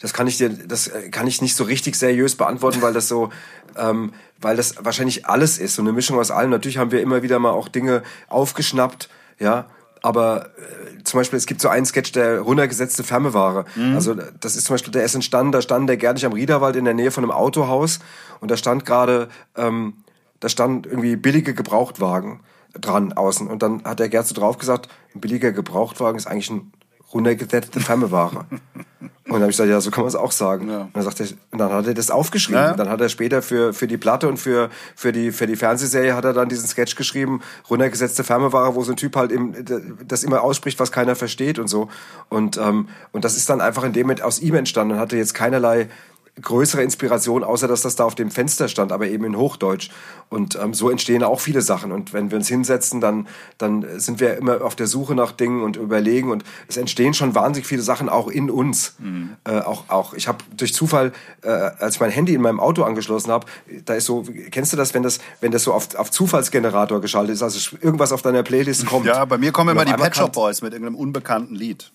Das 0.00 0.14
kann 0.14 0.26
ich 0.26 0.38
dir, 0.38 0.48
das 0.50 0.88
äh, 0.88 1.10
kann 1.10 1.26
ich 1.26 1.42
nicht 1.42 1.54
so 1.54 1.64
richtig 1.64 1.94
seriös 1.94 2.34
beantworten, 2.34 2.82
weil 2.82 2.94
das 2.94 3.06
so, 3.06 3.30
ähm, 3.76 4.12
weil 4.40 4.56
das 4.56 4.76
wahrscheinlich 4.84 5.26
alles 5.26 5.58
ist, 5.58 5.74
so 5.74 5.82
eine 5.82 5.92
Mischung 5.92 6.18
aus 6.18 6.30
allem. 6.30 6.50
Natürlich 6.50 6.78
haben 6.78 6.90
wir 6.90 7.02
immer 7.02 7.22
wieder 7.22 7.38
mal 7.38 7.50
auch 7.50 7.68
Dinge 7.68 8.02
aufgeschnappt, 8.28 9.10
ja, 9.38 9.66
aber 10.02 10.46
äh, 10.46 11.02
zum 11.04 11.20
Beispiel, 11.20 11.36
es 11.36 11.46
gibt 11.46 11.60
so 11.60 11.68
einen 11.68 11.84
Sketch, 11.84 12.12
der 12.12 12.40
runtergesetzte 12.40 13.04
Fernware. 13.04 13.66
Mhm. 13.74 13.94
Also 13.94 14.14
das 14.14 14.56
ist 14.56 14.64
zum 14.64 14.74
Beispiel, 14.74 14.92
der 14.92 15.04
ist 15.04 15.14
entstanden, 15.14 15.52
da 15.52 15.60
stand 15.60 15.88
der 15.88 15.98
Gernich 15.98 16.24
am 16.24 16.32
Riederwald 16.32 16.76
in 16.76 16.86
der 16.86 16.94
Nähe 16.94 17.10
von 17.10 17.22
einem 17.22 17.32
Autohaus 17.32 17.98
und 18.40 18.50
da 18.50 18.56
stand 18.56 18.86
gerade, 18.86 19.28
ähm, 19.56 19.94
da 20.40 20.48
stand 20.48 20.86
irgendwie 20.86 21.16
billige 21.16 21.52
Gebrauchtwagen 21.52 22.40
dran 22.78 23.12
außen. 23.12 23.46
Und 23.46 23.62
dann 23.62 23.84
hat 23.84 23.98
der 23.98 24.08
Gerd 24.08 24.26
so 24.26 24.34
drauf 24.34 24.58
gesagt, 24.58 24.88
ein 25.14 25.20
billiger 25.20 25.52
Gebrauchtwagen 25.52 26.16
ist 26.16 26.26
eigentlich 26.26 26.50
ein 26.50 26.72
runtergesetzte 27.12 27.80
Fernware. 27.80 28.46
und 28.50 29.10
dann 29.24 29.40
habe 29.40 29.50
ich 29.50 29.56
gesagt, 29.56 29.68
ja, 29.68 29.80
so 29.80 29.90
kann 29.90 30.02
man 30.02 30.08
es 30.08 30.14
auch 30.14 30.32
sagen. 30.32 30.68
Ja. 30.68 30.82
Und, 30.82 30.96
dann 30.96 31.02
sagt 31.02 31.20
er, 31.20 31.26
und 31.50 31.58
dann 31.58 31.72
hat 31.72 31.86
er 31.86 31.94
das 31.94 32.10
aufgeschrieben. 32.10 32.62
Ja. 32.62 32.74
Dann 32.74 32.88
hat 32.88 33.00
er 33.00 33.08
später 33.08 33.42
für, 33.42 33.72
für 33.72 33.86
die 33.86 33.96
Platte 33.96 34.28
und 34.28 34.36
für, 34.36 34.70
für, 34.94 35.12
die, 35.12 35.32
für 35.32 35.46
die 35.46 35.56
Fernsehserie 35.56 36.14
hat 36.14 36.24
er 36.24 36.32
dann 36.32 36.48
diesen 36.48 36.68
Sketch 36.68 36.94
geschrieben, 36.94 37.40
runtergesetzte 37.68 38.24
Fernware, 38.24 38.74
wo 38.74 38.82
so 38.82 38.92
ein 38.92 38.96
Typ 38.96 39.16
halt 39.16 39.32
im, 39.32 39.54
das 40.06 40.22
immer 40.22 40.42
ausspricht, 40.42 40.78
was 40.78 40.92
keiner 40.92 41.16
versteht 41.16 41.58
und 41.58 41.68
so. 41.68 41.88
Und, 42.28 42.56
ähm, 42.58 42.88
und 43.12 43.24
das 43.24 43.36
ist 43.36 43.48
dann 43.50 43.60
einfach 43.60 43.84
in 43.84 43.92
dem 43.92 44.02
Moment 44.02 44.22
aus 44.22 44.40
ihm 44.40 44.54
entstanden 44.54 44.94
und 44.94 45.00
hatte 45.00 45.16
jetzt 45.16 45.34
keinerlei 45.34 45.88
größere 46.40 46.82
Inspiration, 46.82 47.44
außer 47.44 47.68
dass 47.68 47.82
das 47.82 47.96
da 47.96 48.04
auf 48.04 48.14
dem 48.14 48.30
Fenster 48.30 48.68
stand, 48.68 48.92
aber 48.92 49.08
eben 49.08 49.24
in 49.24 49.36
Hochdeutsch. 49.36 49.90
Und 50.28 50.56
ähm, 50.56 50.74
so 50.74 50.90
entstehen 50.90 51.22
auch 51.22 51.40
viele 51.40 51.60
Sachen. 51.60 51.92
Und 51.92 52.12
wenn 52.12 52.30
wir 52.30 52.38
uns 52.38 52.48
hinsetzen, 52.48 53.00
dann, 53.00 53.26
dann 53.58 53.84
sind 53.98 54.20
wir 54.20 54.36
immer 54.36 54.62
auf 54.62 54.76
der 54.76 54.86
Suche 54.86 55.14
nach 55.14 55.32
Dingen 55.32 55.62
und 55.62 55.76
überlegen. 55.76 56.30
Und 56.30 56.44
es 56.68 56.76
entstehen 56.76 57.14
schon 57.14 57.34
wahnsinnig 57.34 57.66
viele 57.66 57.82
Sachen 57.82 58.08
auch 58.08 58.28
in 58.28 58.50
uns. 58.50 58.94
Mhm. 58.98 59.36
Äh, 59.44 59.58
auch, 59.60 59.88
auch, 59.88 60.14
ich 60.14 60.28
habe 60.28 60.38
durch 60.56 60.72
Zufall, 60.72 61.12
äh, 61.42 61.48
als 61.48 61.96
ich 61.96 62.00
mein 62.00 62.10
Handy 62.10 62.34
in 62.34 62.42
meinem 62.42 62.60
Auto 62.60 62.84
angeschlossen 62.84 63.30
habe, 63.32 63.46
da 63.84 63.94
ist 63.94 64.06
so, 64.06 64.24
kennst 64.50 64.72
du 64.72 64.76
das, 64.76 64.94
wenn 64.94 65.02
das, 65.02 65.18
wenn 65.40 65.50
das 65.50 65.64
so 65.64 65.72
auf, 65.72 65.94
auf 65.96 66.10
Zufallsgenerator 66.10 67.00
geschaltet 67.00 67.34
ist, 67.34 67.42
also 67.42 67.76
irgendwas 67.80 68.12
auf 68.12 68.22
deiner 68.22 68.42
Playlist 68.42 68.86
kommt. 68.86 69.06
Ja, 69.06 69.24
bei 69.24 69.38
mir 69.38 69.52
kommen 69.52 69.70
immer 69.70 69.84
die 69.84 69.92
Pet 69.92 70.16
Shop 70.16 70.32
Boys 70.32 70.62
mit 70.62 70.72
irgendeinem 70.72 70.96
unbekannten 70.96 71.54
Lied. 71.54 71.90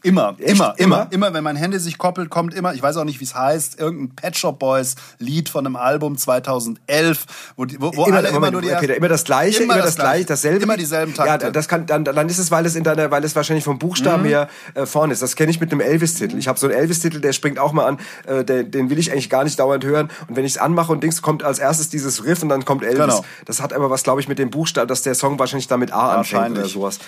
Immer, 0.00 0.36
Echt? 0.38 0.50
immer, 0.50 0.74
immer, 0.78 1.08
immer, 1.10 1.34
wenn 1.34 1.42
mein 1.42 1.56
Handy 1.56 1.76
sich 1.80 1.98
koppelt, 1.98 2.30
kommt 2.30 2.54
immer, 2.54 2.72
ich 2.72 2.80
weiß 2.80 2.96
auch 2.98 3.04
nicht, 3.04 3.18
wie 3.18 3.24
es 3.24 3.34
heißt, 3.34 3.80
irgendein 3.80 4.14
Pet 4.14 4.38
Shop 4.38 4.60
Boys 4.60 4.94
Lied 5.18 5.48
von 5.48 5.66
einem 5.66 5.74
Album 5.74 6.16
2011, 6.16 7.26
wo, 7.56 7.64
die, 7.64 7.80
wo, 7.80 7.90
wo 7.96 8.06
immer, 8.06 8.18
alle 8.18 8.28
immer 8.28 8.52
nur 8.52 8.62
die 8.62 8.68
Peter, 8.68 8.94
immer 8.94 9.08
das 9.08 9.24
gleiche, 9.24 9.64
immer, 9.64 9.74
immer 9.74 9.82
das, 9.82 9.96
das 9.96 10.04
gleiche, 10.04 10.26
dasselbe. 10.26 10.62
Immer 10.62 10.76
dieselben 10.76 11.14
Takte. 11.14 11.46
Ja, 11.46 11.50
das 11.50 11.66
kann 11.66 11.86
dann 11.86 12.04
dann 12.04 12.28
ist 12.28 12.38
es, 12.38 12.52
weil 12.52 12.64
es 12.64 12.76
in 12.76 12.84
deiner 12.84 13.10
weil 13.10 13.24
es 13.24 13.34
wahrscheinlich 13.34 13.64
vom 13.64 13.80
Buchstaben 13.80 14.22
mhm. 14.22 14.28
her 14.28 14.48
äh, 14.74 14.86
vorne 14.86 15.12
ist. 15.12 15.20
Das 15.20 15.34
kenne 15.34 15.50
ich 15.50 15.60
mit 15.60 15.72
einem 15.72 15.80
Elvis 15.80 16.14
Titel. 16.14 16.38
Ich 16.38 16.46
habe 16.46 16.60
so 16.60 16.68
einen 16.68 16.76
Elvis 16.76 17.00
Titel, 17.00 17.20
der 17.20 17.32
springt 17.32 17.58
auch 17.58 17.72
mal 17.72 17.86
an, 17.86 17.98
äh, 18.26 18.44
der, 18.44 18.62
den 18.62 18.90
will 18.90 19.00
ich 19.00 19.10
eigentlich 19.10 19.30
gar 19.30 19.42
nicht 19.42 19.58
dauernd 19.58 19.84
hören 19.84 20.10
und 20.28 20.36
wenn 20.36 20.44
ich 20.44 20.52
es 20.52 20.58
anmache 20.58 20.92
und 20.92 21.02
Dings 21.02 21.22
kommt 21.22 21.42
als 21.42 21.58
erstes 21.58 21.88
dieses 21.88 22.24
Riff 22.24 22.40
und 22.40 22.50
dann 22.50 22.64
kommt 22.64 22.84
Elvis. 22.84 22.98
Genau. 22.98 23.24
Das 23.46 23.60
hat 23.60 23.72
aber 23.72 23.90
was 23.90 24.04
glaube 24.04 24.20
ich 24.20 24.28
mit 24.28 24.38
dem 24.38 24.50
Buchstaben, 24.50 24.86
dass 24.86 25.02
der 25.02 25.16
Song 25.16 25.40
wahrscheinlich 25.40 25.66
damit 25.66 25.92
A 25.92 26.18
anfängt 26.18 26.52
oder 26.52 26.68
sowas. 26.68 27.00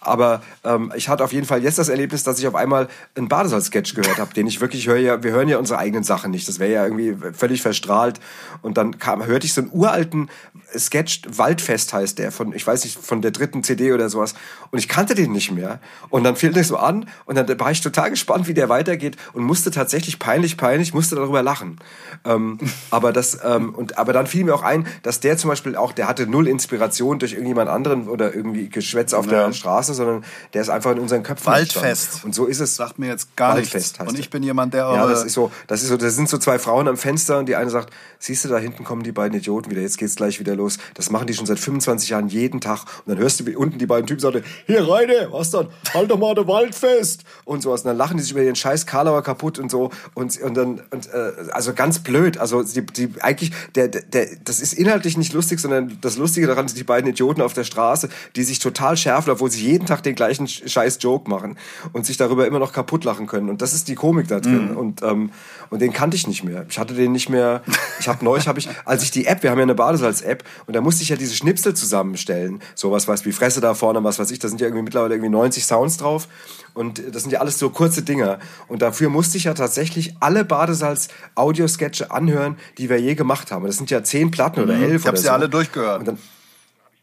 Aber 0.00 0.42
ähm, 0.64 0.92
ich 0.94 1.08
hatte 1.08 1.24
auf 1.24 1.32
jeden 1.32 1.46
Fall 1.46 1.62
jetzt 1.62 1.78
das 1.78 1.88
Erlebnis, 1.88 2.22
dass 2.22 2.38
ich 2.38 2.46
auf 2.46 2.54
einmal 2.54 2.88
einen 3.14 3.28
Badesalz-Sketch 3.28 3.94
gehört 3.94 4.18
habe, 4.18 4.32
den 4.34 4.46
ich 4.46 4.60
wirklich 4.60 4.86
höre. 4.86 4.98
Ja, 4.98 5.22
wir 5.22 5.32
hören 5.32 5.48
ja 5.48 5.58
unsere 5.58 5.78
eigenen 5.78 6.04
Sachen 6.04 6.30
nicht. 6.30 6.48
Das 6.48 6.58
wäre 6.58 6.72
ja 6.72 6.84
irgendwie 6.84 7.16
völlig 7.32 7.62
verstrahlt. 7.62 8.20
Und 8.62 8.76
dann 8.76 8.98
kam, 8.98 9.24
hörte 9.26 9.46
ich 9.46 9.54
so 9.54 9.62
einen 9.62 9.70
uralten 9.72 10.28
Sketch, 10.76 11.22
Waldfest 11.28 11.92
heißt 11.92 12.18
der, 12.18 12.32
von, 12.32 12.52
ich 12.52 12.66
weiß 12.66 12.84
nicht, 12.84 12.98
von 12.98 13.22
der 13.22 13.30
dritten 13.30 13.62
CD 13.62 13.92
oder 13.92 14.08
sowas. 14.08 14.34
Und 14.70 14.78
ich 14.78 14.88
kannte 14.88 15.14
den 15.14 15.32
nicht 15.32 15.52
mehr. 15.52 15.80
Und 16.08 16.24
dann 16.24 16.36
fiel 16.36 16.56
ich 16.56 16.66
so 16.66 16.76
an 16.76 17.08
und 17.24 17.36
dann 17.36 17.60
war 17.60 17.70
ich 17.70 17.80
total 17.80 18.10
gespannt, 18.10 18.48
wie 18.48 18.54
der 18.54 18.68
weitergeht 18.68 19.16
und 19.32 19.44
musste 19.44 19.70
tatsächlich 19.70 20.18
peinlich, 20.18 20.56
peinlich, 20.56 20.92
musste 20.92 21.16
darüber 21.16 21.42
lachen. 21.42 21.78
Ähm, 22.24 22.58
aber 22.90 23.12
das, 23.12 23.38
ähm, 23.44 23.74
und, 23.74 23.98
aber 23.98 24.12
dann 24.12 24.26
fiel 24.26 24.44
mir 24.44 24.54
auch 24.54 24.62
ein, 24.62 24.86
dass 25.02 25.20
der 25.20 25.36
zum 25.36 25.48
Beispiel 25.48 25.76
auch, 25.76 25.92
der 25.92 26.08
hatte 26.08 26.26
null 26.26 26.48
Inspiration 26.48 27.18
durch 27.18 27.32
irgendjemand 27.32 27.70
anderen 27.70 28.08
oder 28.08 28.34
irgendwie 28.34 28.68
Geschwätz 28.68 29.14
auf 29.14 29.26
ja. 29.26 29.46
der 29.46 29.52
Straße, 29.52 29.94
sondern 29.96 30.24
der 30.54 30.62
ist 30.62 30.68
einfach 30.68 30.92
in 30.92 31.00
unseren 31.00 31.22
Köpfen. 31.22 31.46
Waldfest. 31.46 32.24
Und 32.24 32.34
so 32.34 32.46
ist 32.46 32.60
es. 32.60 32.76
Sagt 32.76 32.98
mir 32.98 33.08
jetzt 33.08 33.36
gar 33.36 33.54
Waldfest 33.54 33.98
nichts. 33.98 34.12
Und 34.12 34.18
ich 34.18 34.30
bin 34.30 34.42
jemand, 34.42 34.74
der. 34.74 34.84
Ja, 34.84 35.06
das 35.06 35.24
ist 35.24 35.32
so, 35.32 35.50
das 35.66 35.82
ist 35.82 35.88
so, 35.88 35.96
da 35.96 36.08
sind 36.10 36.28
so 36.28 36.38
zwei 36.38 36.58
Frauen 36.58 36.88
am 36.88 36.96
Fenster 36.96 37.38
und 37.38 37.46
die 37.46 37.56
eine 37.56 37.70
sagt, 37.70 37.92
siehst 38.18 38.44
du, 38.44 38.48
da 38.48 38.58
hinten 38.58 38.84
kommen 38.84 39.02
die 39.02 39.12
beiden 39.12 39.36
Idioten 39.36 39.70
wieder, 39.70 39.80
jetzt 39.80 39.98
geht's 39.98 40.14
gleich 40.14 40.40
wieder 40.40 40.54
los. 40.54 40.78
Das 40.94 41.10
machen 41.10 41.26
die 41.26 41.34
schon 41.34 41.46
seit 41.46 41.58
25 41.58 42.10
Jahren 42.10 42.28
jeden 42.28 42.60
Tag. 42.60 42.84
Und 43.04 43.12
dann 43.12 43.18
hörst 43.18 43.40
du 43.40 43.46
wie 43.46 43.56
unten 43.56 43.78
die 43.78 43.86
beiden 43.86 44.06
Typen 44.06 44.20
sagen, 44.20 44.44
hier 44.66 44.88
Reine, 44.88 45.28
was 45.30 45.50
dann? 45.50 45.68
Halt 45.92 46.10
doch 46.10 46.18
mal 46.18 46.34
der 46.34 46.46
Waldfest. 46.46 47.24
Und 47.44 47.62
sowas. 47.62 47.82
Und 47.82 47.88
dann 47.88 47.96
lachen 47.96 48.16
die 48.16 48.22
sich 48.22 48.32
über 48.32 48.42
ihren 48.42 48.56
scheiß 48.56 48.86
Karlauer 48.86 49.22
kaputt 49.22 49.58
und 49.58 49.70
so. 49.70 49.90
Und, 50.14 50.40
und 50.40 50.54
dann, 50.54 50.82
und, 50.90 51.12
äh, 51.12 51.32
also 51.52 51.72
ganz 51.72 52.00
blöd. 52.00 52.38
Also 52.38 52.62
die, 52.62 52.84
die 52.84 53.10
eigentlich, 53.20 53.52
der, 53.74 53.88
der, 53.88 54.28
das 54.44 54.60
ist 54.60 54.72
inhaltlich 54.72 55.16
nicht 55.16 55.32
lustig, 55.32 55.60
sondern 55.60 55.98
das 56.00 56.16
Lustige 56.16 56.46
daran 56.46 56.68
sind 56.68 56.78
die 56.78 56.84
beiden 56.84 57.10
Idioten 57.10 57.42
auf 57.42 57.52
der 57.52 57.64
Straße, 57.64 58.08
die 58.34 58.42
sich 58.42 58.58
total 58.58 58.96
schärfen, 58.96 59.30
obwohl 59.32 59.50
sie 59.50 59.64
jeden 59.64 59.75
Tag 59.84 60.02
den 60.02 60.14
gleichen 60.14 60.48
scheiß 60.48 60.98
Joke 61.00 61.28
machen 61.28 61.58
und 61.92 62.06
sich 62.06 62.16
darüber 62.16 62.46
immer 62.46 62.58
noch 62.58 62.72
kaputt 62.72 63.04
lachen 63.04 63.26
können. 63.26 63.50
Und 63.50 63.60
das 63.60 63.74
ist 63.74 63.88
die 63.88 63.94
Komik 63.94 64.28
da 64.28 64.40
drin. 64.40 64.70
Mhm. 64.70 64.76
Und, 64.76 65.02
ähm, 65.02 65.30
und 65.68 65.82
den 65.82 65.92
kannte 65.92 66.16
ich 66.16 66.26
nicht 66.26 66.44
mehr. 66.44 66.64
Ich 66.70 66.78
hatte 66.78 66.94
den 66.94 67.12
nicht 67.12 67.28
mehr. 67.28 67.62
Ich 68.00 68.08
habe 68.08 68.24
neulich, 68.24 68.46
habe 68.46 68.58
ich, 68.58 68.68
als 68.84 69.02
ich 69.02 69.10
die 69.10 69.26
App, 69.26 69.42
wir 69.42 69.50
haben 69.50 69.58
ja 69.58 69.64
eine 69.64 69.74
Badesalz-App, 69.74 70.44
und 70.66 70.76
da 70.76 70.80
musste 70.80 71.02
ich 71.02 71.08
ja 71.08 71.16
diese 71.16 71.34
Schnipsel 71.34 71.74
zusammenstellen. 71.74 72.60
Sowas 72.74 73.08
weiß 73.08 73.24
wie 73.24 73.32
Fresse 73.32 73.60
da 73.60 73.74
vorne, 73.74 74.02
was 74.04 74.18
weiß 74.18 74.30
ich, 74.30 74.38
da 74.38 74.48
sind 74.48 74.60
ja 74.60 74.66
irgendwie 74.66 74.84
mittlerweile 74.84 75.14
irgendwie 75.14 75.30
90 75.30 75.64
Sounds 75.64 75.96
drauf. 75.96 76.28
Und 76.74 77.02
das 77.14 77.22
sind 77.22 77.32
ja 77.32 77.40
alles 77.40 77.58
so 77.58 77.70
kurze 77.70 78.02
Dinger. 78.02 78.38
Und 78.68 78.82
dafür 78.82 79.08
musste 79.08 79.38
ich 79.38 79.44
ja 79.44 79.54
tatsächlich 79.54 80.14
alle 80.20 80.44
Badesalz-Audiosketche 80.44 82.10
anhören, 82.10 82.56
die 82.76 82.90
wir 82.90 83.00
je 83.00 83.14
gemacht 83.14 83.50
haben. 83.50 83.66
Das 83.66 83.78
sind 83.78 83.90
ja 83.90 84.04
zehn 84.04 84.30
Platten 84.30 84.60
oder 84.60 84.76
mhm. 84.76 84.82
elf. 84.82 85.02
Ich 85.02 85.06
habe 85.06 85.16
sie 85.16 85.24
so. 85.24 85.30
alle 85.30 85.48
durchgehört. 85.48 86.00
Und 86.00 86.08
dann, 86.08 86.18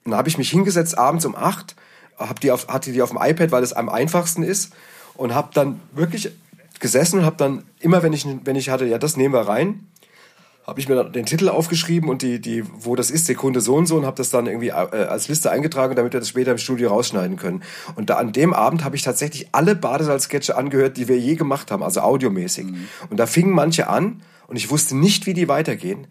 dann 0.05 0.15
habe 0.15 0.29
ich 0.29 0.37
mich 0.37 0.51
hingesetzt 0.51 0.97
abends 0.97 1.25
um 1.25 1.35
acht, 1.35 1.75
hab 2.17 2.39
die 2.39 2.51
auf, 2.51 2.67
hatte 2.67 2.91
die 2.91 3.01
auf 3.01 3.09
dem 3.09 3.19
iPad, 3.21 3.51
weil 3.51 3.63
es 3.63 3.73
am 3.73 3.89
einfachsten 3.89 4.43
ist. 4.43 4.73
Und 5.15 5.35
habe 5.35 5.49
dann 5.53 5.79
wirklich 5.91 6.31
gesessen 6.79 7.19
und 7.19 7.25
habe 7.25 7.37
dann 7.37 7.63
immer, 7.79 8.03
wenn 8.03 8.13
ich, 8.13 8.25
wenn 8.43 8.55
ich 8.55 8.69
hatte, 8.69 8.85
ja, 8.85 8.97
das 8.97 9.15
nehmen 9.15 9.33
wir 9.33 9.41
rein, 9.41 9.87
habe 10.65 10.79
ich 10.79 10.87
mir 10.87 10.95
dann 10.95 11.11
den 11.11 11.25
Titel 11.25 11.49
aufgeschrieben 11.49 12.09
und 12.09 12.21
die, 12.21 12.39
die, 12.39 12.63
wo 12.73 12.95
das 12.95 13.11
ist, 13.11 13.25
Sekunde 13.25 13.59
so 13.59 13.75
und 13.75 13.85
so 13.85 13.97
und 13.97 14.05
habe 14.05 14.15
das 14.15 14.29
dann 14.29 14.47
irgendwie 14.47 14.69
äh, 14.69 14.71
als 14.71 15.27
Liste 15.27 15.51
eingetragen, 15.51 15.95
damit 15.95 16.13
wir 16.13 16.19
das 16.19 16.29
später 16.29 16.51
im 16.51 16.57
Studio 16.57 16.89
rausschneiden 16.89 17.37
können. 17.37 17.63
Und 17.95 18.09
da 18.09 18.15
an 18.15 18.31
dem 18.31 18.53
Abend 18.53 18.83
habe 18.83 18.95
ich 18.95 19.01
tatsächlich 19.01 19.49
alle 19.51 19.75
Badesalz-Sketche 19.75 20.55
angehört, 20.55 20.97
die 20.97 21.07
wir 21.07 21.19
je 21.19 21.35
gemacht 21.35 21.69
haben, 21.69 21.83
also 21.83 22.01
audiomäßig. 22.01 22.65
Mhm. 22.65 22.87
Und 23.09 23.17
da 23.17 23.25
fingen 23.25 23.51
manche 23.51 23.89
an 23.89 24.21
und 24.47 24.55
ich 24.55 24.71
wusste 24.71 24.95
nicht, 24.95 25.25
wie 25.25 25.33
die 25.33 25.49
weitergehen 25.49 26.07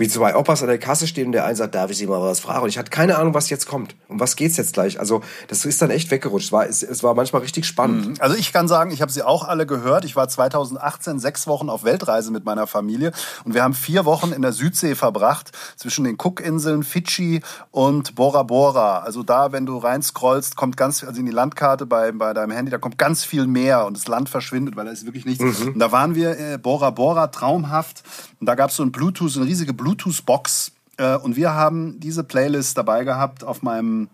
wie 0.00 0.08
zwei 0.08 0.34
Opas 0.34 0.62
an 0.62 0.68
der 0.68 0.78
Kasse 0.78 1.06
stehen 1.06 1.26
und 1.26 1.32
der 1.32 1.44
eine 1.44 1.54
sagt, 1.54 1.74
darf 1.74 1.90
ich 1.90 1.98
Sie 1.98 2.06
mal 2.06 2.20
was 2.20 2.40
fragen? 2.40 2.62
Und 2.62 2.68
ich 2.70 2.78
hatte 2.78 2.90
keine 2.90 3.18
Ahnung, 3.18 3.34
was 3.34 3.50
jetzt 3.50 3.66
kommt. 3.66 3.94
Um 4.08 4.18
was 4.18 4.34
geht's 4.34 4.56
jetzt 4.56 4.72
gleich? 4.72 4.98
Also, 4.98 5.20
das 5.48 5.64
ist 5.64 5.80
dann 5.82 5.90
echt 5.90 6.10
weggerutscht. 6.10 6.46
Es 6.46 6.52
war, 6.52 6.66
es, 6.66 6.82
es 6.82 7.02
war 7.02 7.14
manchmal 7.14 7.42
richtig 7.42 7.66
spannend. 7.66 8.06
Mhm. 8.08 8.14
Also, 8.18 8.36
ich 8.36 8.52
kann 8.52 8.66
sagen, 8.66 8.90
ich 8.90 9.02
habe 9.02 9.12
sie 9.12 9.22
auch 9.22 9.44
alle 9.44 9.66
gehört. 9.66 10.04
Ich 10.04 10.16
war 10.16 10.28
2018 10.28 11.18
sechs 11.18 11.46
Wochen 11.46 11.68
auf 11.68 11.84
Weltreise 11.84 12.30
mit 12.32 12.44
meiner 12.44 12.66
Familie 12.66 13.12
und 13.44 13.54
wir 13.54 13.62
haben 13.62 13.74
vier 13.74 14.04
Wochen 14.04 14.32
in 14.32 14.42
der 14.42 14.52
Südsee 14.52 14.94
verbracht, 14.94 15.52
zwischen 15.76 16.04
den 16.04 16.16
Cookinseln, 16.18 16.82
Fidschi 16.82 17.42
und 17.70 18.14
Bora 18.14 18.42
Bora. 18.42 19.00
Also, 19.00 19.22
da, 19.22 19.52
wenn 19.52 19.66
du 19.66 19.76
reinscrollst, 19.78 20.56
kommt 20.56 20.76
ganz, 20.76 21.04
also 21.04 21.20
in 21.20 21.26
die 21.26 21.32
Landkarte 21.32 21.86
bei, 21.86 22.10
bei 22.12 22.32
deinem 22.32 22.52
Handy, 22.52 22.70
da 22.70 22.78
kommt 22.78 22.98
ganz 22.98 23.24
viel 23.24 23.46
mehr 23.46 23.86
und 23.86 23.96
das 23.96 24.08
Land 24.08 24.28
verschwindet, 24.28 24.76
weil 24.76 24.86
da 24.86 24.90
ist 24.92 25.04
wirklich 25.04 25.26
nichts. 25.26 25.60
Mhm. 25.60 25.74
Und 25.74 25.78
da 25.78 25.92
waren 25.92 26.14
wir, 26.14 26.38
äh, 26.38 26.58
Bora 26.58 26.90
Bora, 26.90 27.26
traumhaft. 27.26 28.02
Und 28.40 28.46
da 28.46 28.54
gab 28.54 28.70
es 28.70 28.76
so 28.76 28.82
ein 28.82 28.92
Bluetooth, 28.92 29.36
eine 29.36 29.44
riesige 29.44 29.74
Bluetooth-Box. 29.90 30.72
Äh, 30.96 31.16
und 31.16 31.36
wir 31.36 31.54
haben 31.54 31.98
diese 32.00 32.24
Playlist 32.24 32.78
dabei 32.78 33.04
gehabt 33.04 33.44
auf 33.44 33.62
meinem 33.62 34.08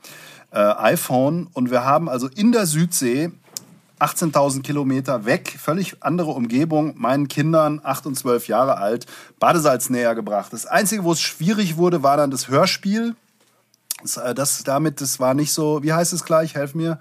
äh, 0.53 0.59
iPhone. 0.59 1.49
Und 1.53 1.71
wir 1.71 1.85
haben 1.85 2.09
also 2.09 2.29
in 2.29 2.53
der 2.53 2.67
Südsee 2.67 3.31
18.000 3.99 4.63
Kilometer 4.63 5.25
weg, 5.25 5.57
völlig 5.59 6.03
andere 6.03 6.31
Umgebung, 6.33 6.95
meinen 6.99 7.29
Kindern, 7.29 7.81
8 7.83 8.07
und 8.07 8.15
12 8.15 8.49
Jahre 8.49 8.77
alt, 8.77 9.07
Badesalz 9.39 9.89
näher 9.89 10.15
gebracht. 10.15 10.53
Das 10.53 10.67
Einzige, 10.67 11.05
wo 11.05 11.13
es 11.13 11.21
schwierig 11.21 11.79
wurde, 11.79 12.03
war 12.03 12.19
dann 12.19 12.31
das 12.31 12.49
Hörspiel. 12.49 13.15
Das, 14.03 14.19
äh, 14.19 14.35
das 14.35 14.63
damit, 14.65 15.01
das 15.01 15.19
war 15.21 15.35
nicht 15.35 15.53
so, 15.53 15.83
wie 15.83 15.93
heißt 15.93 16.13
es 16.13 16.25
gleich, 16.25 16.55
helf 16.55 16.75
mir 16.75 16.99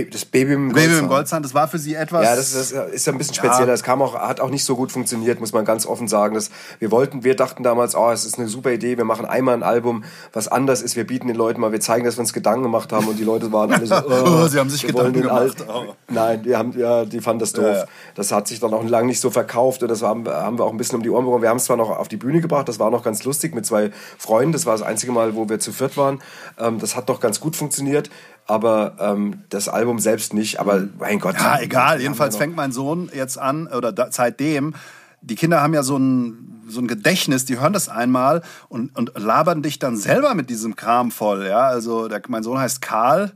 das 0.00 0.24
Baby 0.24 0.54
im 0.54 0.72
Goldzahn. 0.72 0.88
Baby 0.88 0.98
im 0.98 1.08
Goldzahn, 1.08 1.42
das 1.42 1.54
war 1.54 1.68
für 1.68 1.78
sie 1.78 1.94
etwas. 1.94 2.24
Ja, 2.24 2.34
das 2.34 2.54
ist, 2.54 2.72
das 2.72 2.90
ist 2.90 3.08
ein 3.08 3.18
bisschen 3.18 3.34
spezieller. 3.34 3.60
Ja. 3.60 3.66
Das 3.66 3.82
kam 3.82 4.00
auch, 4.02 4.14
hat 4.14 4.40
auch 4.40 4.50
nicht 4.50 4.64
so 4.64 4.76
gut 4.76 4.92
funktioniert, 4.92 5.40
muss 5.40 5.52
man 5.52 5.64
ganz 5.64 5.86
offen 5.86 6.08
sagen. 6.08 6.34
Das, 6.34 6.50
wir 6.78 6.90
wollten, 6.90 7.24
wir 7.24 7.36
dachten 7.36 7.62
damals, 7.62 7.94
oh, 7.94 8.10
es 8.10 8.24
ist 8.24 8.38
eine 8.38 8.48
super 8.48 8.72
Idee, 8.72 8.96
wir 8.96 9.04
machen 9.04 9.26
einmal 9.26 9.54
ein 9.54 9.62
Album, 9.62 10.04
was 10.32 10.48
anders 10.48 10.82
ist. 10.82 10.96
Wir 10.96 11.06
bieten 11.06 11.26
den 11.26 11.36
Leuten 11.36 11.60
mal, 11.60 11.72
wir 11.72 11.80
zeigen, 11.80 12.04
dass 12.04 12.16
wir 12.16 12.20
uns 12.20 12.32
Gedanken 12.32 12.62
gemacht 12.62 12.92
haben 12.92 13.06
und 13.06 13.18
die 13.18 13.24
Leute 13.24 13.52
waren 13.52 13.72
alle 13.72 13.86
so, 13.86 13.94
oh, 14.08 14.46
sie 14.46 14.58
haben 14.58 14.70
sich 14.70 14.86
Gedanken 14.86 15.22
gemacht. 15.22 15.64
Oh. 15.68 15.94
Nein, 16.08 16.42
die 16.42 16.56
haben, 16.56 16.78
ja, 16.78 17.04
die 17.04 17.20
fanden 17.20 17.40
das 17.40 17.52
doof. 17.52 17.64
Ja, 17.64 17.72
ja. 17.72 17.84
Das 18.14 18.32
hat 18.32 18.48
sich 18.48 18.60
dann 18.60 18.72
auch 18.74 18.84
lange 18.84 19.08
nicht 19.08 19.20
so 19.20 19.30
verkauft 19.30 19.82
und 19.82 19.88
das 19.88 20.02
haben, 20.02 20.26
haben 20.28 20.58
wir 20.58 20.64
auch 20.64 20.72
ein 20.72 20.78
bisschen 20.78 20.96
um 20.96 21.02
die 21.02 21.10
Ohren 21.10 21.24
bekommen. 21.24 21.42
Wir 21.42 21.50
haben 21.50 21.58
es 21.58 21.64
zwar 21.64 21.76
noch 21.76 21.90
auf 21.90 22.08
die 22.08 22.16
Bühne 22.16 22.40
gebracht, 22.40 22.68
das 22.68 22.78
war 22.78 22.90
noch 22.90 23.02
ganz 23.02 23.24
lustig 23.24 23.54
mit 23.54 23.66
zwei 23.66 23.90
Freunden. 24.18 24.52
Das 24.52 24.66
war 24.66 24.72
das 24.72 24.82
einzige 24.82 25.12
Mal, 25.12 25.34
wo 25.34 25.48
wir 25.48 25.58
zu 25.58 25.72
viert 25.72 25.96
waren. 25.96 26.20
Ähm, 26.58 26.78
das 26.78 26.96
hat 26.96 27.08
doch 27.08 27.20
ganz 27.20 27.40
gut 27.40 27.56
funktioniert 27.56 28.10
aber 28.46 28.96
ähm, 28.98 29.44
das 29.48 29.68
Album 29.68 29.98
selbst 29.98 30.34
nicht. 30.34 30.60
Aber 30.60 30.84
mein 30.98 31.18
Gott. 31.18 31.36
Ja, 31.38 31.60
egal. 31.60 32.00
Jedenfalls 32.00 32.36
fängt 32.36 32.56
mein 32.56 32.72
Sohn 32.72 33.10
jetzt 33.14 33.38
an, 33.38 33.66
oder 33.68 33.92
da, 33.92 34.08
seitdem, 34.10 34.74
die 35.20 35.36
Kinder 35.36 35.62
haben 35.62 35.74
ja 35.74 35.82
so 35.82 35.96
ein, 35.96 36.62
so 36.68 36.80
ein 36.80 36.88
Gedächtnis, 36.88 37.44
die 37.44 37.60
hören 37.60 37.72
das 37.72 37.88
einmal 37.88 38.42
und, 38.68 38.96
und 38.96 39.12
labern 39.16 39.62
dich 39.62 39.78
dann 39.78 39.96
selber 39.96 40.34
mit 40.34 40.50
diesem 40.50 40.76
Kram 40.76 41.10
voll. 41.10 41.46
Ja? 41.46 41.66
Also 41.68 42.08
der, 42.08 42.22
mein 42.28 42.42
Sohn 42.42 42.58
heißt 42.58 42.82
Karl 42.82 43.32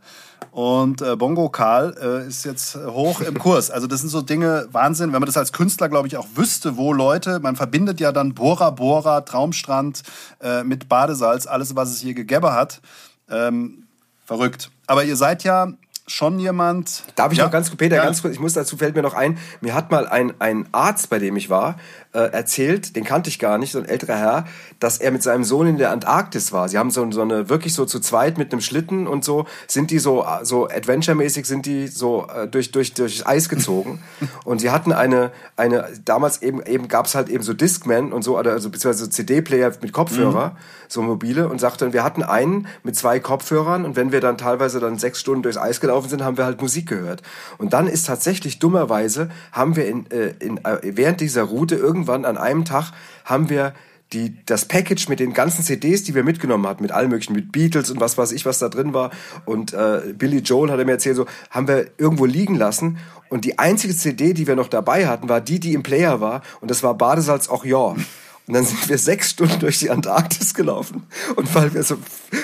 und 0.50 1.02
äh, 1.02 1.16
Bongo 1.16 1.50
Karl 1.50 1.94
äh, 2.00 2.28
ist 2.28 2.44
jetzt 2.44 2.76
hoch 2.76 3.20
im 3.20 3.38
Kurs. 3.38 3.70
Also 3.70 3.86
das 3.86 4.00
sind 4.00 4.08
so 4.08 4.22
Dinge, 4.22 4.66
Wahnsinn, 4.72 5.12
wenn 5.12 5.20
man 5.20 5.26
das 5.26 5.36
als 5.36 5.52
Künstler, 5.52 5.88
glaube 5.88 6.08
ich, 6.08 6.16
auch 6.16 6.28
wüsste, 6.34 6.76
wo 6.76 6.92
Leute, 6.92 7.40
man 7.40 7.56
verbindet 7.56 8.00
ja 8.00 8.10
dann 8.10 8.34
Bora 8.34 8.70
Bora, 8.70 9.20
Traumstrand 9.20 10.02
äh, 10.40 10.64
mit 10.64 10.88
Badesalz, 10.88 11.46
alles, 11.46 11.76
was 11.76 11.90
es 11.90 12.00
hier 12.00 12.14
gegeben 12.14 12.52
hat. 12.52 12.80
Ähm, 13.28 13.85
verrückt. 14.26 14.70
Aber 14.86 15.04
ihr 15.04 15.16
seid 15.16 15.44
ja 15.44 15.72
schon 16.06 16.38
jemand. 16.38 17.02
Darf 17.16 17.32
ich 17.32 17.38
ja. 17.38 17.44
noch 17.44 17.50
ganz 17.50 17.68
kurz, 17.68 17.78
Peter, 17.78 17.96
ja. 17.96 18.04
ganz 18.04 18.22
kurz, 18.22 18.34
ich 18.34 18.40
muss 18.40 18.52
dazu, 18.52 18.76
fällt 18.76 18.94
mir 18.94 19.02
noch 19.02 19.14
ein, 19.14 19.38
mir 19.60 19.74
hat 19.74 19.90
mal 19.90 20.06
ein, 20.06 20.34
ein 20.38 20.68
Arzt, 20.72 21.10
bei 21.10 21.18
dem 21.18 21.36
ich 21.36 21.50
war, 21.50 21.78
erzählt, 22.18 22.96
den 22.96 23.04
kannte 23.04 23.28
ich 23.30 23.38
gar 23.38 23.58
nicht, 23.58 23.72
so 23.72 23.78
ein 23.78 23.84
älterer 23.84 24.16
Herr, 24.16 24.44
dass 24.80 24.98
er 24.98 25.10
mit 25.10 25.22
seinem 25.22 25.44
Sohn 25.44 25.66
in 25.66 25.78
der 25.78 25.90
Antarktis 25.90 26.52
war. 26.52 26.68
Sie 26.68 26.78
haben 26.78 26.90
so, 26.90 27.10
so 27.10 27.22
eine, 27.22 27.48
wirklich 27.48 27.74
so 27.74 27.84
zu 27.84 28.00
zweit 28.00 28.38
mit 28.38 28.52
einem 28.52 28.60
Schlitten 28.60 29.06
und 29.06 29.24
so, 29.24 29.46
sind 29.66 29.90
die 29.90 29.98
so, 29.98 30.24
so 30.42 30.68
Adventure-mäßig 30.68 31.46
sind 31.46 31.66
die 31.66 31.88
so 31.88 32.26
äh, 32.34 32.46
durch, 32.46 32.72
durch, 32.72 32.94
durch 32.94 33.26
Eis 33.26 33.48
gezogen. 33.48 34.02
und 34.44 34.60
sie 34.60 34.70
hatten 34.70 34.92
eine, 34.92 35.30
eine, 35.56 35.88
damals 36.04 36.42
eben, 36.42 36.62
eben 36.62 36.88
gab 36.88 37.06
es 37.06 37.14
halt 37.14 37.28
eben 37.28 37.42
so 37.42 37.52
Discman 37.52 38.12
und 38.12 38.22
so, 38.22 38.36
also 38.36 38.70
beziehungsweise 38.70 39.10
CD-Player 39.10 39.72
mit 39.80 39.92
Kopfhörer, 39.92 40.50
mhm. 40.50 40.56
so 40.88 41.02
mobile, 41.02 41.48
und 41.48 41.60
sagte, 41.60 41.92
wir 41.92 42.04
hatten 42.04 42.22
einen 42.22 42.66
mit 42.82 42.96
zwei 42.96 43.20
Kopfhörern 43.20 43.84
und 43.84 43.96
wenn 43.96 44.12
wir 44.12 44.20
dann 44.20 44.38
teilweise 44.38 44.80
dann 44.80 44.98
sechs 44.98 45.20
Stunden 45.20 45.42
durchs 45.42 45.58
Eis 45.58 45.80
gelaufen 45.80 46.08
sind, 46.08 46.22
haben 46.22 46.36
wir 46.36 46.44
halt 46.44 46.60
Musik 46.60 46.88
gehört. 46.88 47.22
Und 47.58 47.72
dann 47.72 47.86
ist 47.86 48.06
tatsächlich 48.06 48.58
dummerweise, 48.58 49.30
haben 49.52 49.76
wir 49.76 49.86
in, 49.86 50.10
äh, 50.10 50.34
in, 50.40 50.58
äh, 50.64 50.78
während 50.82 51.20
dieser 51.20 51.42
Route 51.42 51.74
irgendwann 52.06 52.24
an 52.24 52.38
einem 52.38 52.64
Tag, 52.64 52.92
haben 53.24 53.50
wir 53.50 53.74
die, 54.12 54.36
das 54.46 54.66
Package 54.66 55.08
mit 55.08 55.18
den 55.18 55.32
ganzen 55.32 55.64
CDs, 55.64 56.04
die 56.04 56.14
wir 56.14 56.22
mitgenommen 56.22 56.66
hatten, 56.66 56.82
mit 56.82 56.92
allem 56.92 57.10
möglichen, 57.10 57.32
mit 57.32 57.50
Beatles 57.50 57.90
und 57.90 58.00
was 58.00 58.16
weiß 58.16 58.30
ich, 58.32 58.46
was 58.46 58.60
da 58.60 58.68
drin 58.68 58.94
war. 58.94 59.10
Und 59.44 59.72
äh, 59.72 60.14
Billy 60.16 60.38
Joel 60.38 60.70
hat 60.70 60.84
mir 60.84 60.92
erzählt, 60.92 61.16
so 61.16 61.26
haben 61.50 61.66
wir 61.66 61.86
irgendwo 61.98 62.24
liegen 62.24 62.54
lassen. 62.54 62.98
Und 63.28 63.44
die 63.44 63.58
einzige 63.58 63.96
CD, 63.96 64.32
die 64.32 64.46
wir 64.46 64.54
noch 64.54 64.68
dabei 64.68 65.08
hatten, 65.08 65.28
war 65.28 65.40
die, 65.40 65.58
die 65.58 65.74
im 65.74 65.82
Player 65.82 66.20
war. 66.20 66.42
Und 66.60 66.70
das 66.70 66.84
war 66.84 66.96
Badesalz 66.96 67.48
Ochillon. 67.48 68.04
Und 68.48 68.54
dann 68.54 68.64
sind 68.64 68.88
wir 68.88 68.96
sechs 68.96 69.30
Stunden 69.30 69.58
durch 69.58 69.80
die 69.80 69.90
Antarktis 69.90 70.54
gelaufen. 70.54 71.04
Und 71.34 71.52
weil 71.56 71.74
wir 71.74 71.82
so, 71.82 71.96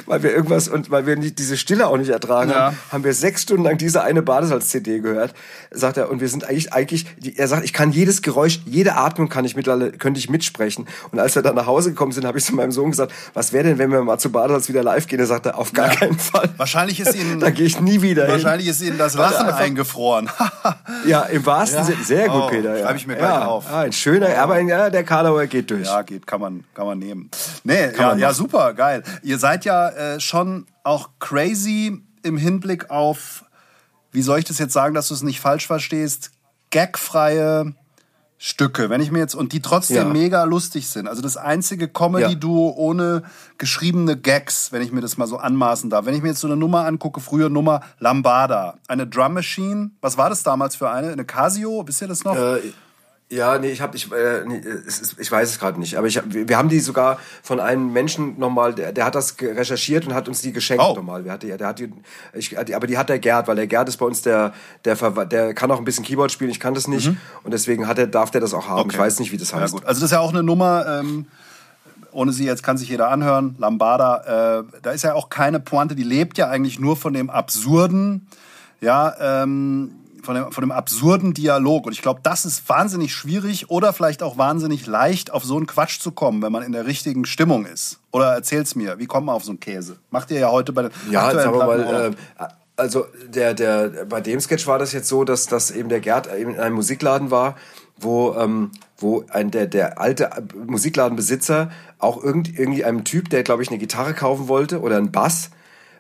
weil 0.07 0.25
wir 0.25 0.35
irgendwas 0.35 0.67
und 0.67 0.91
weil 0.91 1.07
wir 1.07 1.15
nicht, 1.15 1.39
diese 1.39 1.57
Stille 1.57 1.87
auch 1.87 1.97
nicht 1.97 2.09
ertragen 2.09 2.51
ja. 2.51 2.57
haben, 2.57 2.77
haben 2.91 3.05
wir 3.05 3.15
sechs 3.15 3.43
Stunden 3.43 3.63
lang 3.63 3.79
diese 3.79 4.03
eine 4.03 4.21
Badesalz-CD 4.21 4.99
gehört. 4.99 5.33
Sagt 5.71 5.99
er, 5.99 6.11
und 6.11 6.21
wir 6.21 6.29
sind 6.29 6.45
eigentlich, 6.45 6.73
eigentlich, 6.73 7.07
er 7.37 7.47
sagt, 7.47 7.65
ich 7.65 7.73
kann 7.73 7.93
jedes 7.93 8.21
Geräusch, 8.21 8.61
jede 8.65 8.97
Atmung 8.97 9.29
kann 9.29 9.45
ich 9.45 9.55
mittlerweile, 9.55 9.93
könnte 9.93 10.19
ich 10.19 10.29
mitsprechen. 10.29 10.89
Und 11.13 11.21
als 11.21 11.37
wir 11.37 11.43
dann 11.43 11.55
nach 11.55 11.67
Hause 11.67 11.91
gekommen 11.91 12.11
sind, 12.11 12.27
habe 12.27 12.37
ich 12.39 12.45
zu 12.45 12.55
meinem 12.57 12.73
Sohn 12.73 12.91
gesagt, 12.91 13.13
was 13.33 13.53
wäre 13.53 13.63
denn, 13.63 13.79
wenn 13.79 13.93
wir 13.93 14.03
mal 14.03 14.19
zu 14.19 14.33
Badesalz 14.33 14.69
wieder 14.69 14.83
live 14.83 15.07
gehen? 15.07 15.21
Er 15.21 15.27
sagte, 15.27 15.57
auf 15.57 15.73
gar 15.73 15.87
ja. 15.89 15.95
keinen 15.95 16.19
Fall. 16.19 16.49
Wahrscheinlich 16.57 16.99
ist 16.99 17.15
Ihnen, 17.15 17.39
da 17.41 17.51
gehe 17.51 17.67
ich 17.67 17.81
nie 17.81 18.03
wieder 18.03 18.27
Wahrscheinlich 18.27 18.67
hin. 18.67 18.75
ist 18.75 18.83
Ihnen 18.83 18.99
das 18.99 19.15
Lachen 19.15 19.47
einfach, 19.47 19.61
eingefroren. 19.61 20.29
ja, 21.07 21.23
im 21.23 21.47
wahrsten 21.47 21.79
ja. 21.79 21.85
Sinne, 21.85 22.03
sehr 22.03 22.27
gut, 22.27 22.43
oh, 22.43 22.49
Peter. 22.49 22.77
Schreibe 22.77 22.97
ich 22.97 23.07
mir 23.07 23.15
gleich 23.15 23.47
auf. 23.47 23.67
Ah, 23.71 23.83
ein 23.83 23.93
schöner, 23.93 24.31
oh. 24.35 24.39
aber 24.41 24.61
ja, 24.63 24.91
der 24.91 25.05
Karlauer 25.05 25.47
geht 25.47 25.71
durch. 25.71 25.92
Ja, 25.93 26.03
geht, 26.03 26.27
kann 26.27 26.41
man, 26.41 26.65
kann 26.75 26.87
man 26.87 26.99
nehmen. 26.99 27.31
Nee, 27.65 27.95
ja, 27.97 28.17
ja, 28.17 28.33
super, 28.33 28.75
geil. 28.75 29.03
Ihr 29.23 29.39
seid 29.39 29.65
ja 29.65 29.89
äh, 29.91 30.21
schon 30.21 30.67
auch 30.85 31.11
crazy 31.19 32.03
im 32.23 32.37
Hinblick 32.37 32.91
auf, 32.91 33.45
wie 34.11 34.23
soll 34.23 34.39
ich 34.39 34.45
das 34.45 34.59
jetzt 34.59 34.73
sagen, 34.73 34.95
dass 34.95 35.09
du 35.09 35.15
es 35.15 35.23
nicht 35.23 35.41
falsch 35.41 35.67
verstehst, 35.67 36.31
gagfreie 36.71 37.75
Stücke, 38.45 38.91
wenn 38.91 39.01
ich 39.01 39.13
mir 39.13 39.21
jetzt 39.21 39.37
und 39.37 39.53
die 39.53 39.63
trotzdem 39.63 39.97
ja. 39.97 40.05
mega 40.05 40.43
lustig 40.43 40.89
sind. 40.89 41.07
Also 41.07 41.23
das 41.23 41.37
einzige 41.37 41.87
Comedy-Duo 41.87 42.71
ja. 42.71 42.77
ohne 42.77 43.23
geschriebene 43.57 44.17
Gags, 44.17 44.73
wenn 44.73 44.83
ich 44.83 44.91
mir 44.91 45.01
das 45.01 45.17
mal 45.17 45.29
so 45.29 45.37
anmaßen 45.37 45.91
darf. 45.91 46.07
Wenn 46.07 46.15
ich 46.15 46.23
mir 46.23 46.31
jetzt 46.31 46.41
so 46.41 46.49
eine 46.49 46.57
Nummer 46.57 46.85
angucke, 46.85 47.21
frühe 47.21 47.51
Nummer 47.51 47.83
Lambada, 48.01 48.79
eine 48.89 49.07
Drum 49.07 49.35
Machine. 49.35 49.93
Was 50.01 50.19
war 50.19 50.29
das 50.29 50.43
damals 50.43 50.75
für 50.75 50.91
eine? 50.91 51.13
Eine 51.13 51.25
Casio? 51.25 51.87
Wisst 51.87 52.03
ihr 52.03 52.09
das 52.09 52.25
noch? 52.25 52.35
Äh, 52.35 52.73
ja, 53.33 53.59
nee, 53.59 53.71
ich 53.71 53.81
habe 53.81 53.97
ich 53.97 54.13
äh, 54.13 54.45
nee, 54.47 54.61
ich 55.19 55.33
weiß 55.33 55.49
es 55.49 55.59
gerade 55.59 55.81
nicht, 55.81 55.97
aber 55.97 56.07
ich 56.07 56.21
wir 56.27 56.59
haben 56.59 56.69
die 56.69 56.81
sogar 56.81 57.19
von 57.43 57.61
einem 57.61 57.91
Menschen 57.91 58.39
nochmal, 58.39 58.75
der, 58.75 58.93
der 58.93 59.07
hat 59.07 59.15
das 59.15 59.37
recherchiert 59.41 60.07
und 60.07 60.13
hat 60.13 60.29
uns 60.29 60.43
die 60.43 60.53
geschenkt 60.53 60.85
oh. 60.87 60.95
nochmal. 60.95 61.23
Der 61.23 61.33
hat 61.33 61.43
die, 61.43 61.57
der 61.57 61.67
hat 61.67 61.79
die, 61.79 61.91
ich, 62.35 62.59
aber 62.59 62.87
die 62.87 62.99
hat 62.99 63.09
der 63.09 63.19
Gerd, 63.19 63.49
weil 63.49 63.57
der 63.57 63.67
Gerd 63.67 63.89
ist 63.89 63.97
bei 63.97 64.05
uns 64.05 64.21
der 64.21 64.53
der 64.85 64.97
der 65.25 65.55
kann 65.55 65.71
auch 65.71 65.79
ein 65.79 65.85
bisschen 65.85 66.05
Keyboard 66.05 66.31
spielen, 66.31 66.51
ich 66.51 66.61
kann 66.61 66.75
das 66.75 66.89
nicht 66.89 67.09
mhm. 67.09 67.17
und 67.43 67.53
deswegen 67.55 67.89
hat 67.89 67.99
er 67.99 68.07
darf 68.07 68.31
der 68.31 68.43
das 68.43 68.53
auch 68.53 68.69
haben. 68.69 68.81
Okay. 68.81 68.91
Ich 68.93 68.99
weiß 68.99 69.19
nicht, 69.21 69.33
wie 69.33 69.39
das 69.39 69.55
heißt. 69.55 69.75
Ja. 69.75 69.81
Also 69.87 70.01
das 70.01 70.11
ist 70.11 70.13
ja 70.13 70.21
auch 70.21 70.31
eine 70.31 70.43
Nummer 70.43 71.01
ähm 71.01 71.27
ohne 72.15 72.33
sie 72.33 72.45
jetzt 72.45 72.63
kann 72.63 72.77
sich 72.77 72.91
jeder 72.91 73.09
anhören, 73.09 73.57
Lambada, 73.59 74.59
äh, 74.59 74.65
da 74.83 74.91
ist 74.91 75.03
ja 75.03 75.15
auch 75.15 75.31
keine 75.31 75.61
Pointe, 75.61 75.95
die 75.95 76.03
lebt 76.03 76.37
ja 76.37 76.51
eigentlich 76.51 76.79
nur 76.79 76.95
von 76.95 77.15
dem 77.15 77.31
Absurden, 77.31 78.27
ja, 78.83 79.15
ähm, 79.19 79.93
von 80.23 80.35
dem, 80.35 80.53
von 80.53 80.63
dem 80.63 80.71
absurden 80.71 81.35
Dialog. 81.35 81.87
Und 81.87 81.93
ich 81.93 82.03
glaube, 82.03 82.21
das 82.23 82.45
ist 82.45 82.69
wahnsinnig 82.69 83.13
schwierig 83.13 83.71
oder 83.71 83.93
vielleicht 83.93 84.23
auch 84.23 84.39
wahnsinnig 84.39 84.87
leicht, 84.87 85.33
auf 85.33 85.45
so 85.45 85.57
einen 85.57 85.67
Quatsch 85.67 86.01
zu 86.01 86.13
kommen, 86.13 86.43
wenn 86.43 86.53
man 86.53 86.63
in 86.63 86.73
der 86.73 86.87
richtigen 86.87 87.25
Stimmung 87.25 87.67
ist. 87.67 87.99
Oder 88.13 88.33
erzähl's 88.33 88.75
mir, 88.75 88.99
wie 88.99 89.07
kommt 89.07 89.27
man 89.27 89.35
auf 89.35 89.45
so 89.45 89.51
einen 89.51 89.61
Käse? 89.61 89.99
Macht 90.11 90.31
ihr 90.31 90.39
ja 90.39 90.51
heute 90.51 90.73
bei 90.73 90.83
den 90.83 90.91
Ja, 91.11 91.31
sagen 91.33 91.53
wir 91.53 91.67
mal, 91.67 92.15
äh, 92.39 92.47
also 92.77 93.07
der, 93.27 93.55
der, 93.55 94.07
bei 94.07 94.21
dem 94.21 94.41
Sketch 94.41 94.67
war 94.67 94.79
das 94.79 94.93
jetzt 94.93 95.09
so, 95.09 95.25
dass, 95.25 95.47
dass 95.47 95.71
eben 95.71 95.89
der 95.89 96.01
Gerd 96.01 96.27
in 96.27 96.59
einem 96.59 96.75
Musikladen 96.75 97.31
war, 97.31 97.57
wo, 97.97 98.35
ähm, 98.35 98.71
wo 98.97 99.25
ein, 99.31 99.51
der, 99.51 99.67
der 99.67 100.01
alte 100.01 100.31
Musikladenbesitzer 100.67 101.71
auch 101.99 102.23
irgend, 102.23 102.59
irgendwie 102.59 102.85
einem 102.85 103.05
Typ, 103.05 103.31
der, 103.31 103.43
glaube 103.43 103.63
ich, 103.63 103.69
eine 103.69 103.79
Gitarre 103.79 104.15
kaufen 104.15 104.49
wollte 104.49 104.81
oder 104.81 104.97
einen 104.97 105.13
Bass, 105.13 105.51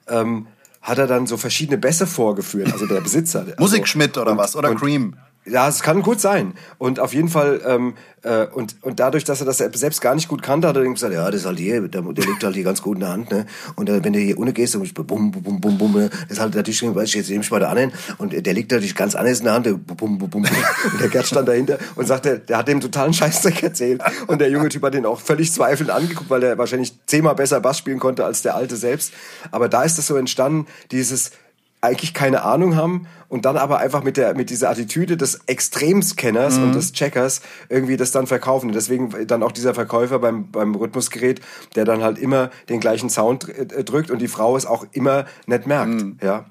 ähm, 0.08 0.46
hat 0.82 0.98
er 0.98 1.06
dann 1.06 1.26
so 1.26 1.36
verschiedene 1.36 1.78
Bässe 1.78 2.06
vorgeführt, 2.06 2.72
also 2.72 2.86
der 2.86 3.00
Besitzer. 3.00 3.40
Also, 3.46 3.54
Musikschmidt 3.58 4.18
oder 4.18 4.32
und, 4.32 4.38
was? 4.38 4.56
Oder 4.56 4.74
Cream? 4.74 5.16
Ja, 5.44 5.68
es 5.68 5.82
kann 5.82 6.02
gut 6.02 6.20
sein. 6.20 6.54
Und 6.78 7.00
auf 7.00 7.14
jeden 7.14 7.28
Fall, 7.28 7.60
ähm, 7.66 7.94
äh, 8.22 8.46
und, 8.46 8.76
und 8.82 9.00
dadurch, 9.00 9.24
dass 9.24 9.40
er 9.40 9.46
das 9.46 9.58
selbst 9.58 10.00
gar 10.00 10.14
nicht 10.14 10.28
gut 10.28 10.40
kannte, 10.40 10.68
hat 10.68 10.76
er 10.76 10.84
dann 10.84 10.94
gesagt, 10.94 11.12
ja, 11.12 11.28
das 11.28 11.40
ist 11.40 11.46
halt 11.46 11.58
hier, 11.58 11.80
der, 11.88 12.02
der 12.02 12.24
liegt 12.24 12.44
halt 12.44 12.54
hier 12.54 12.62
ganz 12.62 12.80
gut 12.80 12.94
in 12.94 13.00
der 13.00 13.08
Hand, 13.08 13.32
ne? 13.32 13.46
Und 13.74 13.90
äh, 13.90 14.04
wenn 14.04 14.12
du 14.12 14.20
hier 14.20 14.38
ohne 14.38 14.52
gehst, 14.52 14.76
dann 14.76 14.82
bum, 14.82 15.32
bum, 15.32 15.60
bum, 15.60 15.78
bum, 15.78 15.92
ne? 15.94 16.10
das 16.28 16.38
halt 16.38 16.54
natürlich, 16.54 16.82
weiß 16.82 17.08
ich, 17.08 17.14
jetzt 17.16 17.28
nehme 17.28 17.42
ich 17.42 17.50
mal 17.50 17.58
da 17.58 17.70
an, 17.70 17.92
und 18.18 18.46
der 18.46 18.54
liegt 18.54 18.70
natürlich 18.70 18.94
ganz 18.94 19.16
anders 19.16 19.40
in 19.40 19.46
der 19.46 19.54
Hand, 19.54 19.64
bum, 19.64 19.96
bum, 19.96 20.18
bum, 20.18 20.30
bum. 20.30 20.44
Und 20.44 21.00
der 21.00 21.08
Gerd 21.08 21.26
stand 21.26 21.48
dahinter 21.48 21.78
und 21.96 22.06
sagte, 22.06 22.38
der 22.38 22.58
hat 22.58 22.68
dem 22.68 22.80
totalen 22.80 23.12
Scheißdreck 23.12 23.64
erzählt. 23.64 24.00
Und 24.28 24.40
der 24.40 24.48
junge 24.48 24.68
Typ 24.68 24.84
hat 24.84 24.94
den 24.94 25.06
auch 25.06 25.20
völlig 25.20 25.50
zweifelnd 25.52 25.90
angeguckt, 25.90 26.30
weil 26.30 26.44
er 26.44 26.56
wahrscheinlich 26.56 26.94
zehnmal 27.06 27.34
besser 27.34 27.60
Bass 27.60 27.78
spielen 27.78 27.98
konnte 27.98 28.24
als 28.24 28.42
der 28.42 28.54
alte 28.54 28.76
selbst. 28.76 29.12
Aber 29.50 29.68
da 29.68 29.82
ist 29.82 29.98
das 29.98 30.06
so 30.06 30.16
entstanden, 30.16 30.66
dieses, 30.92 31.32
eigentlich 31.82 32.14
keine 32.14 32.44
Ahnung 32.44 32.76
haben 32.76 33.06
und 33.28 33.44
dann 33.44 33.56
aber 33.56 33.78
einfach 33.78 34.04
mit 34.04 34.16
der 34.16 34.34
mit 34.34 34.50
dieser 34.50 34.70
Attitüde 34.70 35.16
des 35.16 35.40
Extremscanners 35.46 36.58
mhm. 36.58 36.64
und 36.64 36.74
des 36.74 36.92
Checkers 36.92 37.42
irgendwie 37.68 37.96
das 37.96 38.12
dann 38.12 38.26
verkaufen. 38.26 38.68
Und 38.68 38.74
deswegen 38.74 39.26
dann 39.26 39.42
auch 39.42 39.52
dieser 39.52 39.74
Verkäufer 39.74 40.20
beim 40.20 40.50
beim 40.50 40.74
Rhythmusgerät, 40.74 41.40
der 41.74 41.84
dann 41.84 42.02
halt 42.02 42.18
immer 42.18 42.50
den 42.68 42.78
gleichen 42.78 43.10
Sound 43.10 43.48
äh, 43.48 43.84
drückt 43.84 44.10
und 44.10 44.20
die 44.20 44.28
Frau 44.28 44.56
es 44.56 44.64
auch 44.64 44.86
immer 44.92 45.26
nicht 45.46 45.66
merkt, 45.66 46.02
mhm. 46.02 46.18
ja. 46.22 46.46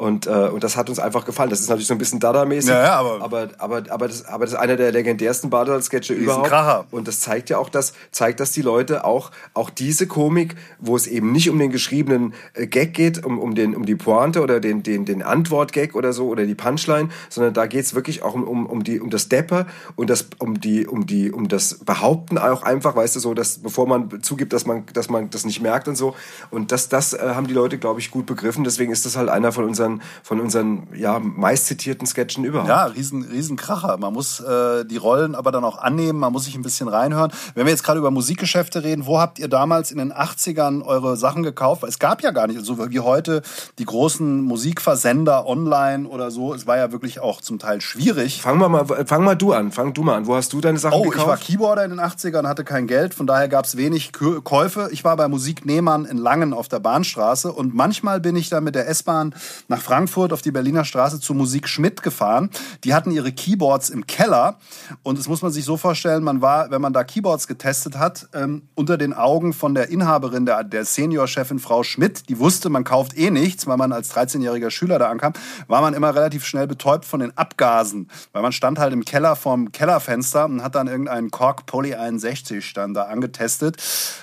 Und, 0.00 0.26
äh, 0.26 0.30
und 0.30 0.64
das 0.64 0.78
hat 0.78 0.88
uns 0.88 0.98
einfach 0.98 1.26
gefallen. 1.26 1.50
Das 1.50 1.60
ist 1.60 1.68
natürlich 1.68 1.86
so 1.86 1.92
ein 1.92 1.98
bisschen 1.98 2.20
Dada-mäßig. 2.20 2.70
Ja, 2.70 2.82
ja, 2.82 2.94
aber, 2.94 3.20
aber, 3.20 3.48
aber, 3.58 3.82
aber, 3.90 4.08
das, 4.08 4.24
aber 4.24 4.46
das 4.46 4.54
ist 4.54 4.58
einer 4.58 4.76
der 4.76 4.92
legendärsten 4.92 5.50
Badesalz-Sketche 5.50 6.14
überhaupt. 6.14 6.48
Kracher. 6.48 6.86
Und 6.90 7.06
das 7.06 7.20
zeigt 7.20 7.50
ja 7.50 7.58
auch, 7.58 7.68
dass, 7.68 7.92
zeigt, 8.10 8.40
dass 8.40 8.50
die 8.52 8.62
Leute 8.62 9.04
auch, 9.04 9.30
auch 9.52 9.68
diese 9.68 10.06
Komik, 10.06 10.56
wo 10.78 10.96
es 10.96 11.06
eben 11.06 11.32
nicht 11.32 11.50
um 11.50 11.58
den 11.58 11.70
geschriebenen 11.70 12.32
äh, 12.54 12.66
Gag 12.66 12.94
geht, 12.94 13.22
um, 13.26 13.38
um, 13.38 13.54
den, 13.54 13.76
um 13.76 13.84
die 13.84 13.94
Pointe 13.94 14.40
oder 14.40 14.58
den, 14.58 14.82
den, 14.82 15.04
den 15.04 15.22
Antwort-Gag 15.22 15.94
oder 15.94 16.14
so 16.14 16.28
oder 16.28 16.46
die 16.46 16.54
Punchline, 16.54 17.10
sondern 17.28 17.52
da 17.52 17.66
geht's 17.66 17.94
wirklich 17.94 18.22
auch 18.22 18.32
um, 18.32 18.44
um, 18.44 18.64
um, 18.64 18.82
die, 18.82 19.00
um 19.00 19.10
das 19.10 19.28
Depper 19.28 19.66
und 19.96 20.08
das, 20.08 20.28
um, 20.38 20.62
die, 20.62 20.86
um, 20.86 21.04
die, 21.04 21.30
um 21.30 21.48
das 21.48 21.74
Behaupten 21.74 22.38
auch 22.38 22.62
einfach, 22.62 22.96
weißt 22.96 23.16
du, 23.16 23.20
so, 23.20 23.34
dass 23.34 23.58
bevor 23.58 23.86
man 23.86 24.22
zugibt, 24.22 24.54
dass 24.54 24.64
man, 24.64 24.86
dass 24.94 25.10
man 25.10 25.28
das 25.28 25.44
nicht 25.44 25.60
merkt 25.60 25.88
und 25.88 25.96
so. 25.96 26.14
Und 26.50 26.72
das, 26.72 26.88
das 26.88 27.12
äh, 27.12 27.18
haben 27.34 27.48
die 27.48 27.54
Leute, 27.54 27.76
glaube 27.76 28.00
ich, 28.00 28.10
gut 28.10 28.24
begriffen. 28.24 28.64
Deswegen 28.64 28.92
ist 28.92 29.04
das 29.04 29.18
halt 29.18 29.28
einer 29.28 29.52
von 29.52 29.64
unseren 29.66 29.89
unseren, 29.90 30.02
von 30.22 30.40
unseren 30.40 30.86
ja, 30.94 31.18
meistzitierten 31.18 32.06
Sketchen 32.06 32.44
überhaupt. 32.44 32.68
Ja, 32.68 32.84
riesen, 32.84 33.22
riesen 33.22 33.56
Kracher. 33.56 33.96
Man 33.96 34.12
muss 34.12 34.40
äh, 34.40 34.84
die 34.84 34.96
Rollen 34.96 35.34
aber 35.34 35.52
dann 35.52 35.64
auch 35.64 35.78
annehmen, 35.78 36.18
man 36.18 36.32
muss 36.32 36.44
sich 36.44 36.54
ein 36.54 36.62
bisschen 36.62 36.88
reinhören. 36.88 37.32
Wenn 37.54 37.66
wir 37.66 37.72
jetzt 37.72 37.82
gerade 37.82 37.98
über 37.98 38.10
Musikgeschäfte 38.10 38.84
reden, 38.84 39.06
wo 39.06 39.18
habt 39.18 39.38
ihr 39.38 39.48
damals 39.48 39.90
in 39.90 39.98
den 39.98 40.12
80ern 40.12 40.82
eure 40.84 41.16
Sachen 41.16 41.42
gekauft? 41.42 41.84
Es 41.84 41.98
gab 41.98 42.22
ja 42.22 42.30
gar 42.30 42.46
nicht, 42.46 42.64
so 42.64 42.90
wie 42.90 43.00
heute, 43.00 43.42
die 43.78 43.84
großen 43.84 44.42
Musikversender 44.42 45.46
online 45.46 46.08
oder 46.08 46.30
so. 46.30 46.54
Es 46.54 46.66
war 46.66 46.76
ja 46.76 46.92
wirklich 46.92 47.20
auch 47.20 47.40
zum 47.40 47.58
Teil 47.58 47.80
schwierig. 47.80 48.42
Fang 48.42 48.58
mal, 48.58 48.84
fang 49.06 49.24
mal 49.24 49.34
du 49.34 49.52
an, 49.52 49.72
fang 49.72 49.94
du 49.94 50.02
mal 50.02 50.16
an. 50.16 50.26
Wo 50.26 50.34
hast 50.34 50.52
du 50.52 50.60
deine 50.60 50.78
Sachen 50.78 50.98
oh, 50.98 51.02
gekauft? 51.02 51.18
Oh, 51.18 51.22
ich 51.22 51.28
war 51.28 51.36
Keyboarder 51.36 51.84
in 51.84 51.90
den 51.90 52.00
80ern, 52.00 52.46
hatte 52.46 52.64
kein 52.64 52.86
Geld, 52.86 53.14
von 53.14 53.26
daher 53.26 53.48
gab 53.48 53.64
es 53.64 53.76
wenig 53.76 54.12
Käufe. 54.12 54.88
Ich 54.92 55.04
war 55.04 55.16
bei 55.16 55.28
Musiknehmern 55.28 56.04
in 56.04 56.16
Langen 56.16 56.52
auf 56.52 56.68
der 56.68 56.80
Bahnstraße 56.80 57.52
und 57.52 57.74
manchmal 57.74 58.20
bin 58.20 58.36
ich 58.36 58.48
da 58.48 58.60
mit 58.60 58.74
der 58.74 58.88
S-Bahn 58.88 59.34
nach 59.68 59.79
nach 59.80 59.86
Frankfurt 59.86 60.32
auf 60.32 60.42
die 60.42 60.50
Berliner 60.50 60.84
Straße 60.84 61.20
zu 61.20 61.32
Musik 61.32 61.66
Schmidt 61.66 62.02
gefahren. 62.02 62.50
Die 62.84 62.92
hatten 62.92 63.10
ihre 63.10 63.32
Keyboards 63.32 63.88
im 63.88 64.06
Keller 64.06 64.58
und 65.02 65.18
das 65.18 65.26
muss 65.26 65.40
man 65.40 65.52
sich 65.52 65.64
so 65.64 65.76
vorstellen, 65.76 66.22
man 66.22 66.42
war, 66.42 66.70
wenn 66.70 66.82
man 66.82 66.92
da 66.92 67.02
Keyboards 67.02 67.46
getestet 67.46 67.98
hat, 67.98 68.28
ähm, 68.34 68.62
unter 68.74 68.98
den 68.98 69.14
Augen 69.14 69.52
von 69.52 69.74
der 69.74 69.88
Inhaberin, 69.88 70.44
der, 70.44 70.64
der 70.64 70.84
Seniorchefin 70.84 71.58
Frau 71.58 71.82
Schmidt, 71.82 72.28
die 72.28 72.38
wusste, 72.38 72.68
man 72.68 72.84
kauft 72.84 73.16
eh 73.16 73.30
nichts, 73.30 73.66
weil 73.66 73.78
man 73.78 73.92
als 73.92 74.14
13-jähriger 74.14 74.70
Schüler 74.70 74.98
da 74.98 75.08
ankam, 75.08 75.32
war 75.66 75.80
man 75.80 75.94
immer 75.94 76.14
relativ 76.14 76.44
schnell 76.44 76.66
betäubt 76.66 77.06
von 77.06 77.20
den 77.20 77.36
Abgasen, 77.38 78.10
weil 78.32 78.42
man 78.42 78.52
stand 78.52 78.78
halt 78.78 78.92
im 78.92 79.04
Keller 79.04 79.34
vorm 79.34 79.72
Kellerfenster 79.72 80.44
und 80.44 80.62
hat 80.62 80.74
dann 80.74 80.88
irgendeinen 80.88 81.30
Kork 81.30 81.64
Poly 81.64 81.94
61 81.94 82.74
dann 82.74 82.92
da 82.92 83.04
angetestet. 83.04 83.78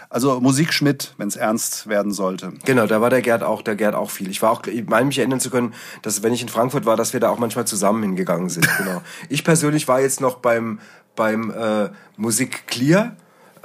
Also 0.10 0.40
Musik 0.40 0.72
Schmidt, 0.72 1.14
wenn 1.18 1.28
es 1.28 1.36
ernst 1.36 1.88
werden 1.88 2.14
sollte. 2.14 2.54
Genau, 2.66 2.88
da 2.88 3.02
war 3.02 3.10
der 3.10 3.22
Gerd 3.22 3.44
auch, 3.44 3.62
der 3.62 3.76
Gerd 3.76 3.94
auch 3.94 4.10
viel. 4.10 4.30
Ich 4.30 4.42
war 4.42 4.52
auch, 4.52 4.66
ich 4.66 4.88
meine 4.88 5.06
mich 5.06 5.20
erinnern 5.20 5.40
zu 5.40 5.50
können, 5.50 5.74
dass 6.02 6.24
wenn 6.24 6.34
ich 6.34 6.42
in 6.42 6.50
Frankfurt 6.50 6.86
war, 6.86 6.96
dass 6.96 7.14
wir 7.14 7.20
da 7.20 7.30
auch 7.30 7.40
manchmal 7.40 7.66
zusammen 7.66 8.04
hingegangen 8.04 8.50
sind. 8.50 8.68
Genau. 8.78 9.02
ich 9.28 9.44
persönlich 9.44 9.88
war 9.88 10.02
jetzt 10.02 10.22
noch 10.22 10.36
beim 10.38 10.80
beim 11.16 11.50
äh, 11.50 11.90
Musik 12.16 12.68
Clear, 12.68 13.16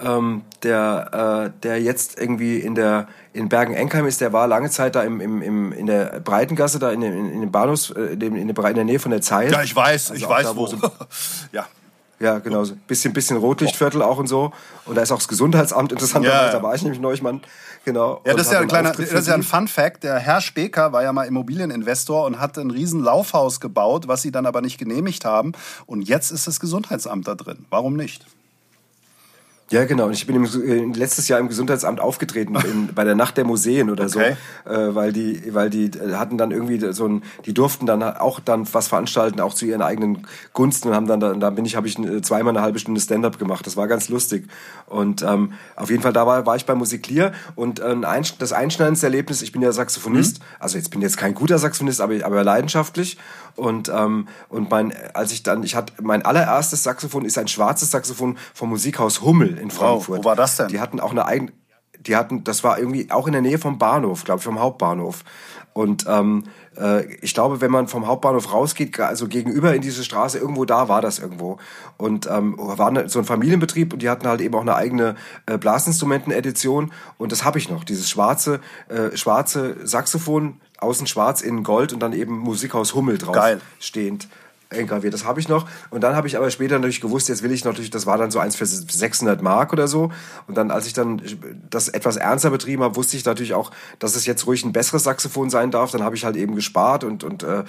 ähm, 0.03 0.43
der 0.62 1.53
äh, 1.53 1.61
der 1.62 1.82
jetzt 1.82 2.18
irgendwie 2.18 2.59
in 2.59 2.74
der 2.74 3.09
in 3.32 3.49
Bergen-Enkheim 3.49 4.07
ist, 4.07 4.20
der 4.20 4.32
war 4.32 4.47
lange 4.47 4.70
Zeit 4.70 4.95
da 4.95 5.03
im, 5.03 5.20
im, 5.20 5.43
im, 5.43 5.72
in 5.72 5.86
der 5.86 6.20
Breitengasse, 6.20 6.78
da 6.78 6.90
in, 6.90 7.03
in, 7.03 7.30
in 7.30 7.40
dem 7.40 7.53
Bahnhofs, 7.53 7.90
äh, 7.90 8.14
in, 8.14 8.20
der, 8.20 8.30
in 8.30 8.74
der 8.74 8.84
Nähe 8.84 8.99
von 8.99 9.11
der 9.11 9.20
Zeil. 9.20 9.51
Ja, 9.51 9.62
ich 9.62 9.74
weiß, 9.74 10.12
also 10.12 10.22
ich 10.22 10.28
weiß 10.28 10.47
da, 10.47 10.57
wo. 10.57 10.70
wo 10.70 10.90
ja. 11.53 11.66
Ja, 12.23 12.39
genau. 12.39 12.62
So 12.62 12.77
bisschen, 12.87 13.12
bisschen 13.12 13.37
Rotlichtviertel 13.37 14.01
auch 14.01 14.16
und 14.16 14.29
so. 14.29 14.53
Und 14.87 14.95
da 14.95 15.03
ist 15.03 15.11
auch 15.11 15.18
das 15.18 15.27
Gesundheitsamt 15.27 15.91
interessanterweise. 15.91 16.47
Ja. 16.47 16.53
Da 16.53 16.62
war 16.62 16.73
ich 16.73 16.83
nämlich 16.83 17.01
neulich, 17.01 17.20
Mann. 17.20 17.41
Genau. 17.85 18.20
Ja, 18.25 18.35
das 18.35 18.47
ist 18.47 18.53
ja 18.53 18.61
ein 18.61 18.68
kleiner, 18.68 18.93
das 18.93 19.11
ist 19.11 19.27
ja 19.27 19.35
ein 19.35 19.43
Fun 19.43 19.66
Fact. 19.66 20.05
Der 20.05 20.20
Herr 20.20 20.41
Speker 20.41 20.93
war 20.93 21.03
ja 21.03 21.12
mal 21.12 21.25
Immobilieninvestor 21.25 22.25
und 22.25 22.39
hat 22.39 22.57
ein 22.59 22.70
riesen 22.70 23.03
Laufhaus 23.03 23.59
gebaut, 23.59 24.07
was 24.07 24.23
sie 24.23 24.31
dann 24.31 24.47
aber 24.47 24.61
nicht 24.61 24.79
genehmigt 24.79 25.25
haben. 25.25 25.53
Und 25.87 26.03
jetzt 26.03 26.31
ist 26.31 26.47
das 26.47 26.61
Gesundheitsamt 26.61 27.27
da 27.27 27.35
drin. 27.35 27.66
Warum 27.70 27.97
nicht? 27.97 28.25
Ja, 29.73 29.87
genau. 29.87 30.07
Und 30.07 30.12
ich 30.12 30.27
bin 30.27 30.37
im, 30.37 30.45
äh, 30.45 30.97
letztes 30.99 31.29
Jahr 31.29 31.41
im 31.41 31.49
Gesundheitsamt 31.49 31.99
aufgetreten 31.99 32.55
in, 32.57 32.91
bei 32.95 33.05
der 33.05 33.14
Nacht 33.14 33.39
der 33.39 33.45
Museen 33.45 33.91
oder 33.91 34.05
okay. 34.05 34.37
so, 34.64 34.70
äh, 34.70 34.95
weil 34.95 35.12
die, 35.12 35.55
weil 35.55 35.70
die 35.70 35.87
äh, 35.87 36.14
hatten 36.14 36.37
dann 36.37 36.51
irgendwie 36.51 36.93
so 36.93 37.09
ein, 37.09 37.23
die 37.47 37.55
durften 37.55 37.87
dann 37.87 38.03
auch 38.03 38.39
dann 38.39 38.66
was 38.73 38.89
veranstalten, 38.89 39.41
auch 39.41 39.55
zu 39.55 39.64
ihren 39.64 39.81
eigenen 39.81 40.27
Gunsten 40.53 40.89
und 40.89 40.95
haben 40.95 41.07
dann, 41.07 41.41
da, 41.41 41.51
bin 41.51 41.64
ich, 41.64 41.75
habe 41.75 41.87
ich 41.87 41.97
zweimal 42.23 42.51
eine 42.51 42.62
halbe 42.62 42.79
Stunde 42.79 43.01
Stand-up 43.01 43.39
gemacht. 43.39 43.66
Das 43.66 43.77
war 43.77 43.89
ganz 43.89 44.09
lustig. 44.11 44.47
Und 44.87 45.23
ähm, 45.23 45.55
auf 45.77 45.91
jeden 45.91 46.03
Fall 46.03 46.12
da 46.12 46.27
war, 46.27 46.45
war 46.45 46.57
ich 46.57 46.66
bei 46.66 46.75
Musiklier 46.75 47.33
und 47.55 47.81
äh, 47.81 47.85
ein, 47.85 48.25
das 48.39 48.53
einschneidendste 48.53 49.07
Erlebnis. 49.07 49.41
Ich 49.41 49.53
bin 49.53 49.62
ja 49.62 49.73
Saxophonist, 49.73 50.41
mhm. 50.41 50.45
also 50.61 50.77
jetzt 50.77 50.91
bin 50.91 51.01
jetzt 51.01 51.16
kein 51.16 51.35
guter 51.35 51.59
Saxophonist, 51.59 52.01
aber 52.01 52.12
aber 52.25 52.45
leidenschaftlich 52.45 53.16
und 53.57 53.89
ähm, 53.89 54.29
und 54.49 54.70
mein, 54.70 54.93
als 55.14 55.33
ich 55.33 55.43
dann, 55.43 55.62
ich 55.62 55.75
hatte 55.75 55.93
mein 56.03 56.25
allererstes 56.25 56.83
Saxophon 56.83 57.25
ist 57.25 57.39
ein 57.39 57.49
schwarzes 57.49 57.91
Saxophon 57.91 58.39
vom 58.55 58.70
Musikhaus 58.70 59.23
Hummel 59.23 59.59
in 59.62 59.70
Frankfurt. 59.70 60.18
Wow, 60.18 60.24
wo 60.24 60.28
war 60.28 60.36
das 60.36 60.56
denn? 60.56 60.68
Die 60.68 60.80
hatten 60.80 61.00
auch 61.00 61.12
eine 61.12 61.24
eigene, 61.24 61.52
die 62.00 62.16
hatten, 62.16 62.44
das 62.44 62.64
war 62.64 62.78
irgendwie 62.78 63.10
auch 63.10 63.26
in 63.26 63.32
der 63.32 63.42
Nähe 63.42 63.58
vom 63.58 63.78
Bahnhof, 63.78 64.24
glaube 64.24 64.38
ich, 64.38 64.44
vom 64.44 64.60
Hauptbahnhof. 64.60 65.24
Und 65.72 66.04
ähm, 66.06 66.44
äh, 66.76 67.06
ich 67.22 67.32
glaube, 67.32 67.60
wenn 67.60 67.70
man 67.70 67.88
vom 67.88 68.06
Hauptbahnhof 68.06 68.52
rausgeht, 68.52 68.98
also 69.00 69.26
gegenüber 69.26 69.74
in 69.74 69.80
diese 69.80 70.04
Straße, 70.04 70.38
irgendwo 70.38 70.64
da 70.64 70.88
war 70.88 71.00
das 71.00 71.18
irgendwo. 71.18 71.58
Und 71.96 72.26
ähm, 72.26 72.56
war 72.58 73.08
so 73.08 73.20
ein 73.20 73.24
Familienbetrieb 73.24 73.92
und 73.92 74.02
die 74.02 74.10
hatten 74.10 74.26
halt 74.26 74.40
eben 74.40 74.54
auch 74.54 74.62
eine 74.62 74.74
eigene 74.74 75.14
äh, 75.46 75.56
Blasinstrumenten-Edition. 75.56 76.92
Und 77.16 77.32
das 77.32 77.44
habe 77.44 77.58
ich 77.58 77.70
noch, 77.70 77.84
dieses 77.84 78.10
schwarze, 78.10 78.60
äh, 78.88 79.16
schwarze 79.16 79.76
Saxophon, 79.84 80.60
außen 80.78 81.06
schwarz, 81.06 81.40
innen 81.40 81.62
Gold 81.62 81.92
und 81.92 82.00
dann 82.00 82.12
eben 82.12 82.36
Musikhaus 82.38 82.94
Hummel 82.94 83.16
drauf 83.16 83.34
Geil. 83.34 83.60
stehend 83.78 84.28
engraviert. 84.73 85.14
Das 85.14 85.25
habe 85.25 85.41
ich 85.41 85.49
noch. 85.49 85.66
Und 85.91 86.03
dann 86.03 86.16
habe 86.16 86.27
ich 86.27 86.37
aber 86.37 86.51
später 86.51 86.77
natürlich 86.77 87.01
gewusst, 87.01 87.29
jetzt 87.29 87.43
will 87.43 87.53
ich 87.53 87.64
natürlich, 87.64 87.91
das 87.91 88.07
war 88.07 88.18
dann 88.18 88.31
so 88.31 88.39
eins 88.39 88.57
für 88.57 88.66
600 88.66 89.43
Mark 89.43 89.73
oder 89.73 89.89
so. 89.89 90.11
Und 90.47 90.57
dann, 90.57 90.70
als 90.70 90.87
ich 90.87 90.93
dann 90.93 91.23
das 91.70 91.89
etwas 91.89 92.16
ernster 92.16 92.51
betrieben 92.51 92.83
habe, 92.83 92.97
wusste 92.97 93.16
ich 93.16 93.25
natürlich 93.25 93.55
auch, 93.55 93.70
dass 93.99 94.16
es 94.16 94.27
jetzt 94.27 94.47
ruhig 94.47 94.64
ein 94.64 94.73
besseres 94.73 95.05
Saxophon 95.05 95.51
sein 95.51 95.70
darf. 95.70 95.91
Dann 95.91 96.03
habe 96.03 96.16
ich 96.16 96.25
halt 96.25 96.37
eben 96.37 96.55
gespart 96.55 97.05
und, 97.05 97.25
und 97.25 97.43
äh, 97.43 97.61
äh, 97.61 97.64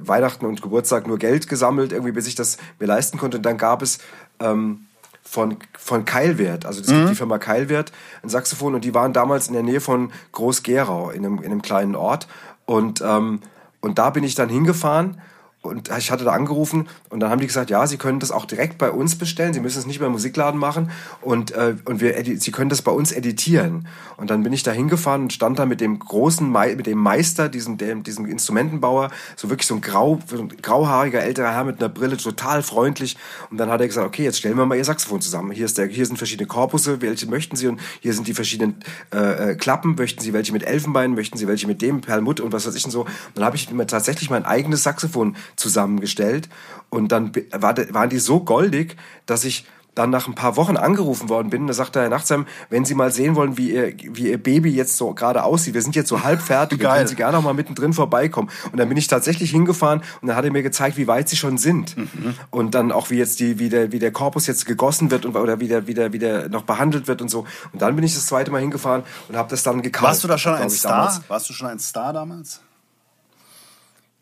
Weihnachten 0.00 0.46
und 0.46 0.62
Geburtstag 0.62 1.06
nur 1.06 1.18
Geld 1.18 1.48
gesammelt, 1.48 1.92
irgendwie, 1.92 2.12
bis 2.12 2.26
ich 2.26 2.34
das 2.34 2.58
mir 2.78 2.86
leisten 2.86 3.18
konnte. 3.18 3.36
Und 3.38 3.46
dann 3.46 3.58
gab 3.58 3.82
es 3.82 3.98
ähm, 4.40 4.86
von, 5.22 5.58
von 5.78 6.04
Keilwert, 6.04 6.66
also 6.66 6.80
es 6.80 6.88
mhm. 6.88 6.98
gibt 6.98 7.10
die 7.10 7.14
Firma 7.14 7.38
Keilwert, 7.38 7.92
ein 8.22 8.28
Saxophon 8.28 8.74
und 8.74 8.84
die 8.84 8.94
waren 8.94 9.12
damals 9.12 9.46
in 9.46 9.54
der 9.54 9.62
Nähe 9.62 9.80
von 9.80 10.10
Groß-Gerau, 10.32 11.10
in 11.10 11.24
einem, 11.24 11.38
in 11.38 11.46
einem 11.46 11.62
kleinen 11.62 11.94
Ort. 11.94 12.26
Und, 12.66 13.00
ähm, 13.00 13.40
und 13.80 13.98
da 13.98 14.10
bin 14.10 14.24
ich 14.24 14.34
dann 14.34 14.48
hingefahren 14.48 15.20
und 15.62 15.90
ich 15.98 16.10
hatte 16.10 16.24
da 16.24 16.32
angerufen 16.32 16.88
und 17.10 17.20
dann 17.20 17.28
haben 17.28 17.40
die 17.40 17.46
gesagt, 17.46 17.68
ja, 17.68 17.86
Sie 17.86 17.98
können 17.98 18.18
das 18.18 18.30
auch 18.30 18.46
direkt 18.46 18.78
bei 18.78 18.90
uns 18.90 19.16
bestellen. 19.16 19.52
Sie 19.52 19.60
müssen 19.60 19.78
es 19.78 19.86
nicht 19.86 20.00
beim 20.00 20.12
Musikladen 20.12 20.58
machen 20.58 20.90
und, 21.20 21.50
äh, 21.50 21.76
und 21.84 22.00
wir, 22.00 22.14
Sie 22.40 22.50
können 22.50 22.70
das 22.70 22.80
bei 22.80 22.92
uns 22.92 23.12
editieren. 23.12 23.86
Und 24.16 24.30
dann 24.30 24.42
bin 24.42 24.54
ich 24.54 24.62
da 24.62 24.72
hingefahren 24.72 25.22
und 25.22 25.32
stand 25.34 25.58
da 25.58 25.66
mit 25.66 25.82
dem 25.82 25.98
großen, 25.98 26.50
Me 26.50 26.74
mit 26.76 26.86
dem 26.86 26.98
Meister, 26.98 27.50
diesem, 27.50 27.76
dem, 27.76 28.02
diesem 28.02 28.24
Instrumentenbauer, 28.24 29.10
so 29.36 29.50
wirklich 29.50 29.66
so 29.66 29.74
ein, 29.74 29.82
grau, 29.82 30.18
so 30.26 30.38
ein 30.38 30.48
grauhaariger 30.48 31.22
älterer 31.22 31.52
Herr 31.52 31.64
mit 31.64 31.78
einer 31.78 31.90
Brille, 31.90 32.16
total 32.16 32.62
freundlich. 32.62 33.18
Und 33.50 33.58
dann 33.58 33.68
hat 33.68 33.82
er 33.82 33.86
gesagt, 33.86 34.06
okay, 34.06 34.24
jetzt 34.24 34.38
stellen 34.38 34.56
wir 34.56 34.64
mal 34.64 34.78
Ihr 34.78 34.84
Saxophon 34.84 35.20
zusammen. 35.20 35.50
Hier, 35.52 35.66
ist 35.66 35.76
der, 35.76 35.88
hier 35.88 36.06
sind 36.06 36.16
verschiedene 36.16 36.46
Korpusse, 36.46 37.02
welche 37.02 37.26
möchten 37.26 37.56
Sie? 37.56 37.66
Und 37.66 37.80
hier 38.00 38.14
sind 38.14 38.26
die 38.26 38.34
verschiedenen 38.34 38.76
äh, 39.12 39.50
äh 39.50 39.54
Klappen. 39.56 39.94
Möchten 39.94 40.22
Sie 40.22 40.32
welche 40.32 40.52
mit 40.54 40.62
Elfenbein? 40.62 41.14
Möchten 41.14 41.36
Sie 41.36 41.46
welche 41.46 41.66
mit 41.66 41.82
dem 41.82 42.00
Perlmutt 42.00 42.40
und 42.40 42.52
was 42.52 42.66
weiß 42.66 42.74
ich 42.74 42.84
und 42.86 42.92
so? 42.92 43.02
Und 43.02 43.10
dann 43.34 43.44
habe 43.44 43.56
ich 43.56 43.70
mir 43.70 43.86
tatsächlich 43.86 44.30
mein 44.30 44.46
eigenes 44.46 44.84
Saxophon 44.84 45.36
zusammengestellt. 45.56 46.48
Und 46.88 47.12
dann 47.12 47.32
waren 47.52 48.10
die 48.10 48.18
so 48.18 48.40
goldig, 48.40 48.96
dass 49.26 49.44
ich 49.44 49.66
dann 49.94 50.10
nach 50.10 50.28
ein 50.28 50.34
paar 50.34 50.56
Wochen 50.56 50.76
angerufen 50.76 51.28
worden 51.28 51.50
bin. 51.50 51.66
Da 51.66 51.72
sagte 51.72 52.00
Herr 52.00 52.08
Nachtsheim, 52.08 52.46
wenn 52.68 52.84
Sie 52.84 52.94
mal 52.94 53.12
sehen 53.12 53.34
wollen, 53.34 53.56
wie 53.56 53.72
Ihr, 53.72 53.92
wie 54.12 54.30
Ihr 54.30 54.42
Baby 54.42 54.70
jetzt 54.70 54.96
so 54.96 55.12
gerade 55.14 55.42
aussieht, 55.42 55.74
wir 55.74 55.82
sind 55.82 55.96
jetzt 55.96 56.08
so 56.08 56.22
halb 56.22 56.40
fertig, 56.40 56.80
Geil. 56.80 56.96
können 56.96 57.08
Sie 57.08 57.16
gerne 57.16 57.36
noch 57.36 57.42
mal 57.42 57.54
mittendrin 57.54 57.92
vorbeikommen. 57.92 58.50
Und 58.70 58.78
dann 58.78 58.88
bin 58.88 58.96
ich 58.96 59.08
tatsächlich 59.08 59.50
hingefahren 59.50 60.00
und 60.20 60.28
dann 60.28 60.36
hat 60.36 60.44
er 60.44 60.52
mir 60.52 60.62
gezeigt, 60.62 60.96
wie 60.96 61.06
weit 61.06 61.28
Sie 61.28 61.36
schon 61.36 61.58
sind. 61.58 61.96
Mhm. 61.96 62.34
Und 62.50 62.74
dann 62.74 62.92
auch, 62.92 63.10
wie 63.10 63.16
jetzt 63.16 63.40
die, 63.40 63.58
wie 63.58 63.68
der, 63.68 63.92
wie 63.92 63.98
der 63.98 64.12
Korpus 64.12 64.46
jetzt 64.46 64.64
gegossen 64.66 65.10
wird 65.10 65.26
und, 65.26 65.36
oder 65.36 65.60
wie 65.60 65.68
der, 65.68 65.86
wie 65.86 65.94
der, 65.94 66.12
wie 66.12 66.18
der 66.18 66.48
noch 66.48 66.62
behandelt 66.62 67.08
wird 67.08 67.20
und 67.20 67.28
so. 67.28 67.46
Und 67.72 67.82
dann 67.82 67.94
bin 67.96 68.04
ich 68.04 68.14
das 68.14 68.26
zweite 68.26 68.50
Mal 68.50 68.60
hingefahren 68.60 69.02
und 69.28 69.36
habe 69.36 69.50
das 69.50 69.62
dann 69.62 69.82
gekauft. 69.82 70.04
Warst 70.04 70.24
du 70.24 70.28
da 70.28 70.38
schon 70.38 70.54
ein 70.54 70.70
Star? 70.70 71.06
Damals. 71.06 71.20
Warst 71.28 71.48
du 71.50 71.52
schon 71.52 71.68
ein 71.68 71.78
Star 71.78 72.12
damals? 72.12 72.60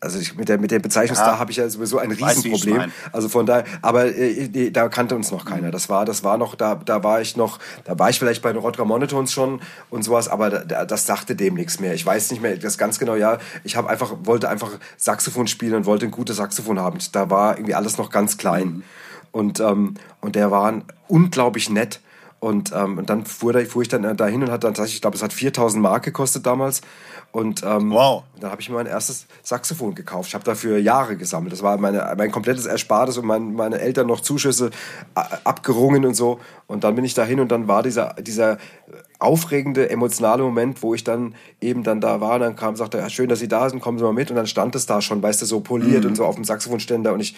Also 0.01 0.17
ich, 0.17 0.35
mit 0.35 0.47
der 0.47 0.57
mit 0.57 0.71
der 0.71 0.79
Bezeichnung 0.79 1.17
ja. 1.17 1.23
Star 1.23 1.39
habe 1.39 1.51
ich 1.51 1.57
ja 1.57 1.67
sowieso 1.69 1.97
ein 1.97 2.11
Riesenproblem. 2.11 2.91
Also 3.11 3.27
von 3.27 3.45
daher, 3.45 3.65
aber 3.81 4.05
äh, 4.05 4.71
da 4.71 4.87
kannte 4.87 5.15
uns 5.15 5.31
noch 5.31 5.45
keiner. 5.45 5.71
Das 5.71 5.89
war 5.89 6.05
das 6.05 6.23
war 6.23 6.37
noch 6.37 6.55
da 6.55 6.75
da 6.75 7.03
war 7.03 7.19
ich 7.21 7.35
noch, 7.35 7.59
da 7.83 7.99
war 7.99 8.09
ich 8.09 8.17
vielleicht 8.17 8.41
bei 8.41 8.53
den 8.53 8.61
Rodger 8.61 8.85
Monotons 8.85 9.33
schon 9.33 9.61
und 9.89 10.03
sowas, 10.03 10.29
aber 10.29 10.49
da, 10.49 10.85
das 10.85 11.05
sagte 11.05 11.35
dem 11.35 11.55
nichts 11.55 11.79
mehr. 11.79 11.93
Ich 11.93 12.05
weiß 12.05 12.31
nicht 12.31 12.41
mehr 12.41 12.55
das 12.57 12.77
ganz 12.77 12.99
genau. 12.99 13.15
Ja, 13.15 13.39
ich 13.63 13.75
habe 13.75 13.89
einfach 13.89 14.13
wollte 14.23 14.47
einfach 14.47 14.71
Saxophon 14.97 15.47
spielen 15.47 15.75
und 15.75 15.85
wollte 15.85 16.05
ein 16.05 16.11
gutes 16.11 16.37
Saxophon 16.37 16.79
haben. 16.79 16.99
Da 17.11 17.29
war 17.29 17.57
irgendwie 17.57 17.75
alles 17.75 17.97
noch 17.97 18.09
ganz 18.09 18.37
klein 18.37 18.67
mhm. 18.67 18.83
und 19.31 19.59
ähm, 19.59 19.95
und 20.21 20.35
der 20.35 20.49
war 20.49 20.81
unglaublich 21.07 21.69
nett. 21.69 21.99
Und, 22.39 22.71
ähm, 22.73 22.97
und 22.97 23.09
dann 23.09 23.25
fuhr, 23.25 23.51
da, 23.51 23.59
fuhr 23.65 23.81
ich 23.81 23.89
dann 23.89 24.15
dahin 24.15 24.43
und 24.43 24.51
hat 24.51 24.63
dann, 24.63 24.73
ich 24.85 25.01
glaube, 25.01 25.17
es 25.17 25.23
hat 25.23 25.33
4000 25.33 25.81
Mark 25.81 26.03
gekostet 26.03 26.45
damals. 26.45 26.81
Und 27.31 27.61
ähm, 27.63 27.91
wow. 27.91 28.23
dann 28.39 28.49
habe 28.49 28.61
ich 28.61 28.69
mir 28.69 28.75
mein 28.75 28.87
erstes 28.87 29.27
Saxophon 29.43 29.93
gekauft. 29.93 30.29
Ich 30.29 30.33
habe 30.33 30.43
dafür 30.43 30.79
Jahre 30.79 31.15
gesammelt. 31.15 31.53
Das 31.53 31.61
war 31.61 31.77
meine, 31.77 32.11
mein 32.17 32.31
komplettes 32.31 32.65
Erspartes 32.65 33.17
und 33.17 33.25
mein, 33.25 33.53
meine 33.53 33.79
Eltern 33.79 34.07
noch 34.07 34.21
Zuschüsse 34.21 34.71
abgerungen 35.13 36.05
und 36.05 36.15
so. 36.15 36.39
Und 36.65 36.83
dann 36.83 36.95
bin 36.95 37.05
ich 37.05 37.13
dahin 37.13 37.39
und 37.39 37.51
dann 37.51 37.67
war 37.67 37.83
dieser, 37.83 38.15
dieser 38.15 38.57
aufregende, 39.19 39.89
emotionale 39.89 40.41
Moment, 40.41 40.81
wo 40.81 40.95
ich 40.95 41.03
dann 41.03 41.35
eben 41.61 41.83
dann 41.83 42.01
da 42.01 42.19
war. 42.21 42.35
Und 42.35 42.41
dann 42.41 42.55
kam, 42.55 42.75
sagte 42.75 42.97
er, 42.97 43.09
schön, 43.09 43.29
dass 43.29 43.39
Sie 43.39 43.47
da 43.47 43.69
sind, 43.69 43.81
kommen 43.81 43.99
Sie 43.99 44.03
mal 44.03 44.13
mit. 44.13 44.31
Und 44.31 44.37
dann 44.37 44.47
stand 44.47 44.75
es 44.75 44.87
da 44.87 45.01
schon, 45.01 45.21
weißt 45.21 45.41
du, 45.41 45.45
so 45.45 45.59
poliert 45.59 46.05
mhm. 46.05 46.11
und 46.11 46.15
so 46.15 46.25
auf 46.25 46.35
dem 46.35 46.45
Saxophonständer. 46.45 47.13
Und 47.13 47.19
ich 47.19 47.35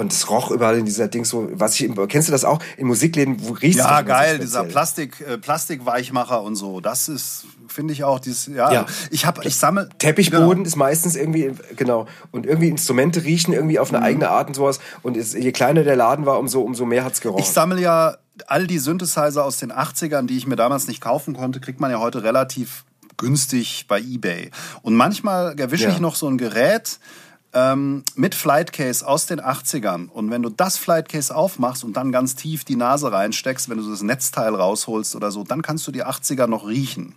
und 0.00 0.12
es 0.12 0.30
roch 0.30 0.50
überall 0.50 0.78
in 0.78 0.86
dieser 0.86 1.08
Ding 1.08 1.26
so, 1.26 1.50
was 1.52 1.78
ich, 1.78 1.90
kennst 2.08 2.28
du 2.28 2.32
das 2.32 2.46
auch? 2.46 2.58
In 2.78 2.86
Musikläden 2.86 3.36
wo 3.46 3.52
riecht 3.52 3.76
Ja, 3.76 4.00
geil, 4.00 4.38
dieser 4.38 4.64
Plastik, 4.64 5.20
äh, 5.20 5.36
Plastikweichmacher 5.36 6.42
und 6.42 6.56
so. 6.56 6.80
Das 6.80 7.10
ist, 7.10 7.44
finde 7.68 7.92
ich 7.92 8.02
auch, 8.02 8.18
dieses, 8.18 8.46
ja. 8.46 8.72
ja. 8.72 8.86
Ich 9.10 9.26
habe, 9.26 9.44
ich 9.44 9.56
sammle. 9.56 9.90
Teppichboden 9.98 10.48
genau. 10.48 10.66
ist 10.66 10.76
meistens 10.76 11.16
irgendwie, 11.16 11.52
genau. 11.76 12.06
Und 12.30 12.46
irgendwie 12.46 12.68
Instrumente 12.68 13.24
riechen 13.24 13.52
irgendwie 13.52 13.78
auf 13.78 13.90
eine 13.90 13.98
mhm. 13.98 14.04
eigene 14.04 14.30
Art 14.30 14.48
und 14.48 14.54
sowas. 14.54 14.80
Und 15.02 15.18
es, 15.18 15.34
je 15.34 15.52
kleiner 15.52 15.84
der 15.84 15.96
Laden 15.96 16.24
war, 16.24 16.38
umso, 16.38 16.62
umso 16.62 16.86
mehr 16.86 17.04
hat's 17.04 17.20
gerochen. 17.20 17.42
Ich 17.42 17.50
sammle 17.50 17.82
ja 17.82 18.16
all 18.46 18.66
die 18.66 18.78
Synthesizer 18.78 19.44
aus 19.44 19.58
den 19.58 19.70
80ern, 19.70 20.26
die 20.26 20.38
ich 20.38 20.46
mir 20.46 20.56
damals 20.56 20.88
nicht 20.88 21.02
kaufen 21.02 21.36
konnte, 21.36 21.60
kriegt 21.60 21.78
man 21.78 21.90
ja 21.90 22.00
heute 22.00 22.22
relativ 22.22 22.86
günstig 23.18 23.84
bei 23.86 24.00
eBay. 24.00 24.50
Und 24.80 24.94
manchmal 24.94 25.58
erwische 25.60 25.84
ja. 25.84 25.90
ich 25.90 26.00
noch 26.00 26.14
so 26.14 26.26
ein 26.26 26.38
Gerät, 26.38 26.98
ähm, 27.52 28.04
mit 28.14 28.34
Flightcase 28.34 29.06
aus 29.06 29.26
den 29.26 29.40
80ern. 29.40 30.08
Und 30.08 30.30
wenn 30.30 30.42
du 30.42 30.50
das 30.50 30.76
Flightcase 30.76 31.34
aufmachst 31.34 31.84
und 31.84 31.96
dann 31.96 32.12
ganz 32.12 32.34
tief 32.36 32.64
die 32.64 32.76
Nase 32.76 33.10
reinsteckst, 33.10 33.68
wenn 33.68 33.78
du 33.78 33.90
das 33.90 34.02
Netzteil 34.02 34.54
rausholst 34.54 35.16
oder 35.16 35.30
so, 35.30 35.44
dann 35.44 35.62
kannst 35.62 35.86
du 35.86 35.92
die 35.92 36.04
80er 36.04 36.46
noch 36.46 36.66
riechen. 36.66 37.16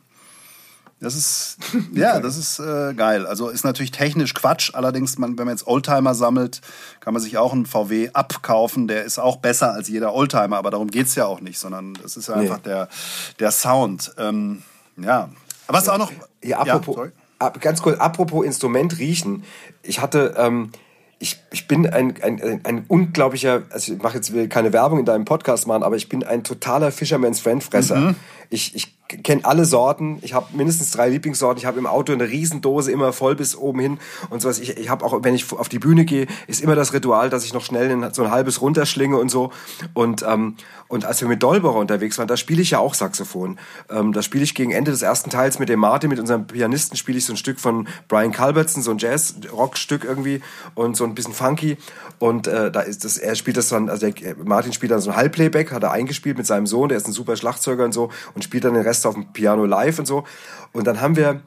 Das 1.00 1.16
ist, 1.16 1.58
ja, 1.94 2.20
das 2.20 2.38
ist 2.38 2.60
äh, 2.60 2.94
geil. 2.94 3.28
Also 3.28 3.50
ist 3.50 3.66
natürlich 3.66 3.92
technisch 3.92 4.34
Quatsch. 4.34 4.72
Allerdings, 4.74 5.18
man, 5.18 5.38
wenn 5.38 5.46
man 5.46 5.56
jetzt 5.56 5.68
Oldtimer 5.68 6.16
sammelt, 6.16 6.62
kann 7.02 7.14
man 7.14 7.22
sich 7.22 7.38
auch 7.38 7.52
einen 7.52 7.66
VW 7.66 8.12
abkaufen. 8.14 8.88
Der 8.88 9.04
ist 9.04 9.20
auch 9.20 9.38
besser 9.38 9.74
als 9.74 9.90
jeder 9.90 10.14
Oldtimer. 10.14 10.58
Aber 10.58 10.72
darum 10.72 10.90
geht 10.90 11.08
es 11.08 11.16
ja 11.16 11.26
auch 11.26 11.42
nicht, 11.42 11.60
sondern 11.60 11.94
es 12.04 12.16
ist 12.18 12.30
ja 12.30 12.36
einfach 12.36 12.58
nee. 12.58 12.70
der, 12.70 12.88
der 13.40 13.52
Sound. 13.52 14.14
Ähm, 14.18 14.64
ja. 14.98 15.30
Was 15.68 15.88
ja. 15.88 15.94
auch 15.94 15.98
noch. 15.98 16.12
Ja, 16.42 16.60
apropos. 16.60 17.08
Ja, 17.08 17.23
ganz 17.52 17.82
kurz, 17.82 18.00
apropos 18.00 18.46
Instrument 18.46 18.98
riechen. 19.00 19.44
Ich 19.82 20.00
hatte, 20.02 20.36
ähm, 20.38 20.72
ich, 21.20 21.42
ich 21.52 21.68
bin 21.68 21.88
ein, 21.88 22.16
ein, 22.22 22.62
ein 22.64 22.86
unglaublicher, 22.88 23.64
also 23.70 23.94
ich 23.94 24.02
mache 24.02 24.16
jetzt 24.16 24.34
will 24.34 24.50
keine 24.50 24.74
Werbung 24.74 25.00
in 25.00 25.06
deinem 25.06 25.26
Podcast 25.26 25.68
machen, 25.68 25.84
aber 25.84 25.96
ich 25.96 26.10
bin 26.10 26.24
ein 26.24 26.44
totaler 26.44 26.92
Fisherman's 26.92 27.40
Friend 27.40 27.64
Fresser. 27.64 27.96
Mhm. 27.96 28.16
Ich, 28.50 28.76
ich 28.76 28.94
kenne 29.08 29.46
alle 29.46 29.66
Sorten. 29.66 30.18
Ich 30.22 30.34
habe 30.34 30.48
mindestens 30.56 30.92
drei 30.92 31.10
Lieblingssorten. 31.10 31.60
Ich 31.60 31.66
habe 31.66 31.78
im 31.78 31.86
Auto 31.86 32.14
eine 32.14 32.28
Riesendose 32.28 32.92
immer 32.92 33.14
voll 33.14 33.36
bis 33.36 33.56
oben 33.56 33.80
hin 33.80 34.00
und 34.30 34.42
sowas. 34.42 34.60
Ich, 34.60 34.78
ich 34.78 34.90
habe 34.90 35.06
auch, 35.06 35.24
wenn 35.24 35.36
ich 35.36 35.52
auf 35.54 35.70
die 35.70 35.80
Bühne 35.80 36.06
gehe, 36.06 36.28
ist 36.48 36.62
immer 36.62 36.76
das 36.76 36.94
Ritual, 36.94 37.30
dass 37.30 37.46
ich 37.46 37.54
noch 37.54 37.64
schnell 37.64 38.12
so 38.14 38.24
ein 38.24 38.32
halbes 38.32 38.62
runterschlinge 38.62 39.18
und 39.18 39.30
so. 39.30 39.52
Und 39.94 40.26
ähm, 40.28 40.56
und 40.94 41.06
als 41.06 41.22
wir 41.22 41.28
mit 41.28 41.42
Dolberer 41.42 41.74
unterwegs 41.74 42.20
waren, 42.20 42.28
da 42.28 42.38
spiele 42.38 42.62
ich 42.62 42.70
ja 42.70 42.78
auch 42.78 42.94
Saxophon. 42.94 43.58
Ähm, 43.90 44.14
da 44.14 44.22
spiele 44.22 44.44
ich 44.44 44.54
gegen 44.54 44.70
Ende 44.70 44.92
des 44.92 45.02
ersten 45.02 45.32
Teils 45.32 45.58
mit 45.58 45.68
dem 45.68 45.80
Martin, 45.80 46.08
mit 46.08 46.20
unserem 46.20 46.46
Pianisten, 46.46 46.96
spiele 46.98 47.18
ich 47.18 47.26
so 47.26 47.34
ein 47.34 47.38
Stück 47.38 47.60
von 47.60 47.88
Brian 48.08 48.32
Culbertson, 48.32 48.84
so 48.84 48.92
ein 48.92 49.00
Jazz-Rock-Stück 49.00 50.04
irgendwie 50.04 50.44
und 50.76 50.96
so 50.96 51.04
ein 51.04 51.16
bisschen 51.16 51.34
funky. 51.34 51.78
Und 52.20 52.46
äh, 52.46 52.70
da 52.70 52.82
ist 52.82 53.06
das, 53.06 53.18
er 53.18 53.34
spielt 53.34 53.58
das 53.58 53.70
dann, 53.70 53.90
also 53.90 54.08
der, 54.08 54.36
Martin 54.44 54.72
spielt 54.72 54.92
dann 54.92 55.02
so 55.02 55.10
ein 55.10 55.16
Halbplayback, 55.16 55.72
hat 55.72 55.82
er 55.82 55.92
eingespielt 55.92 56.38
mit 56.38 56.46
seinem 56.46 56.68
Sohn, 56.68 56.90
der 56.90 57.00
ist 57.00 57.08
ein 57.08 57.12
super 57.12 57.38
Schlagzeuger 57.38 57.86
und 57.86 57.92
so 57.92 58.12
und 58.36 58.44
spielt 58.44 58.64
dann 58.64 58.76
den 58.76 58.84
Rest 58.84 59.08
auf 59.08 59.16
dem 59.16 59.34
Piano 59.34 59.66
live 59.66 59.98
und 59.98 60.06
so. 60.06 60.26
Und 60.74 60.86
dann 60.86 61.02
haben 61.02 61.16
wir 61.16 61.42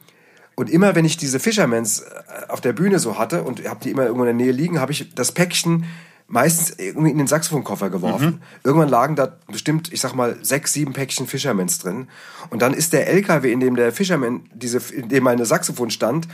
und 0.55 0.69
immer 0.69 0.93
wenn 0.93 1.05
ich 1.05 1.15
diese 1.15 1.39
Fishermans 1.39 2.01
äh, 2.01 2.49
auf 2.49 2.59
der 2.59 2.73
Bühne 2.73 2.99
so 2.99 3.17
hatte 3.17 3.43
und 3.43 3.65
habe 3.65 3.79
die 3.81 3.91
immer 3.91 4.03
irgendwo 4.03 4.25
in 4.25 4.37
der 4.37 4.45
Nähe 4.45 4.51
liegen, 4.51 4.81
habe 4.81 4.91
ich 4.91 5.15
das 5.15 5.31
Päckchen 5.31 5.85
meistens 6.27 6.77
irgendwie 6.77 7.11
in 7.11 7.17
den 7.17 7.27
Saxophonkoffer 7.27 7.89
geworfen. 7.89 8.25
Mhm. 8.25 8.41
Irgendwann 8.63 8.89
lagen 8.89 9.15
da 9.15 9.37
bestimmt, 9.47 9.91
ich 9.93 10.01
sag 10.01 10.13
mal, 10.13 10.37
sechs, 10.41 10.73
sieben 10.73 10.93
Päckchen 10.93 11.27
Fishermans 11.27 11.79
drin. 11.79 12.07
Und 12.49 12.61
dann 12.61 12.73
ist 12.73 12.93
der 12.93 13.07
LKW, 13.07 13.51
in 13.51 13.59
dem 13.59 13.75
der 13.75 13.93
Fisherman, 13.93 14.49
diese, 14.53 14.93
in 14.93 15.09
dem 15.09 15.23
meine 15.23 15.45
Saxophon 15.45 15.89
stand, 15.89 16.27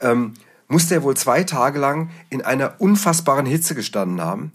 ähm, 0.00 0.34
musste 0.68 0.94
er 0.94 1.02
wohl 1.02 1.16
zwei 1.16 1.44
Tage 1.44 1.78
lang 1.78 2.10
in 2.30 2.42
einer 2.42 2.74
unfassbaren 2.78 3.44
Hitze 3.44 3.74
gestanden 3.74 4.22
haben. 4.22 4.50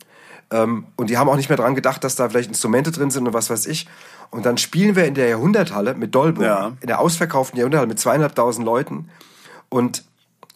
Ähm, 0.52 0.88
und 0.96 1.12
die 1.12 1.18
haben 1.18 1.30
auch 1.30 1.36
nicht 1.36 1.50
mehr 1.50 1.58
dran 1.58 1.76
gedacht, 1.76 2.04
dass 2.04 2.16
da 2.16 2.28
vielleicht 2.28 2.50
Instrumente 2.50 2.92
drin 2.92 3.12
sind 3.12 3.28
und 3.28 3.34
was 3.34 3.52
weiß 3.52 3.68
ich. 3.68 3.88
Und 4.32 4.46
dann 4.46 4.58
spielen 4.58 4.96
wir 4.96 5.06
in 5.06 5.14
der 5.14 5.28
Jahrhunderthalle 5.28 5.94
mit 5.94 6.16
Dolbo, 6.16 6.42
ja. 6.44 6.72
in 6.82 6.88
der 6.88 7.00
ausverkauften 7.00 7.58
Jahrhunderthalle 7.58 7.88
mit 7.88 8.00
zweieinhalbtausend 8.00 8.66
Leuten. 8.66 9.10
Und 9.70 10.04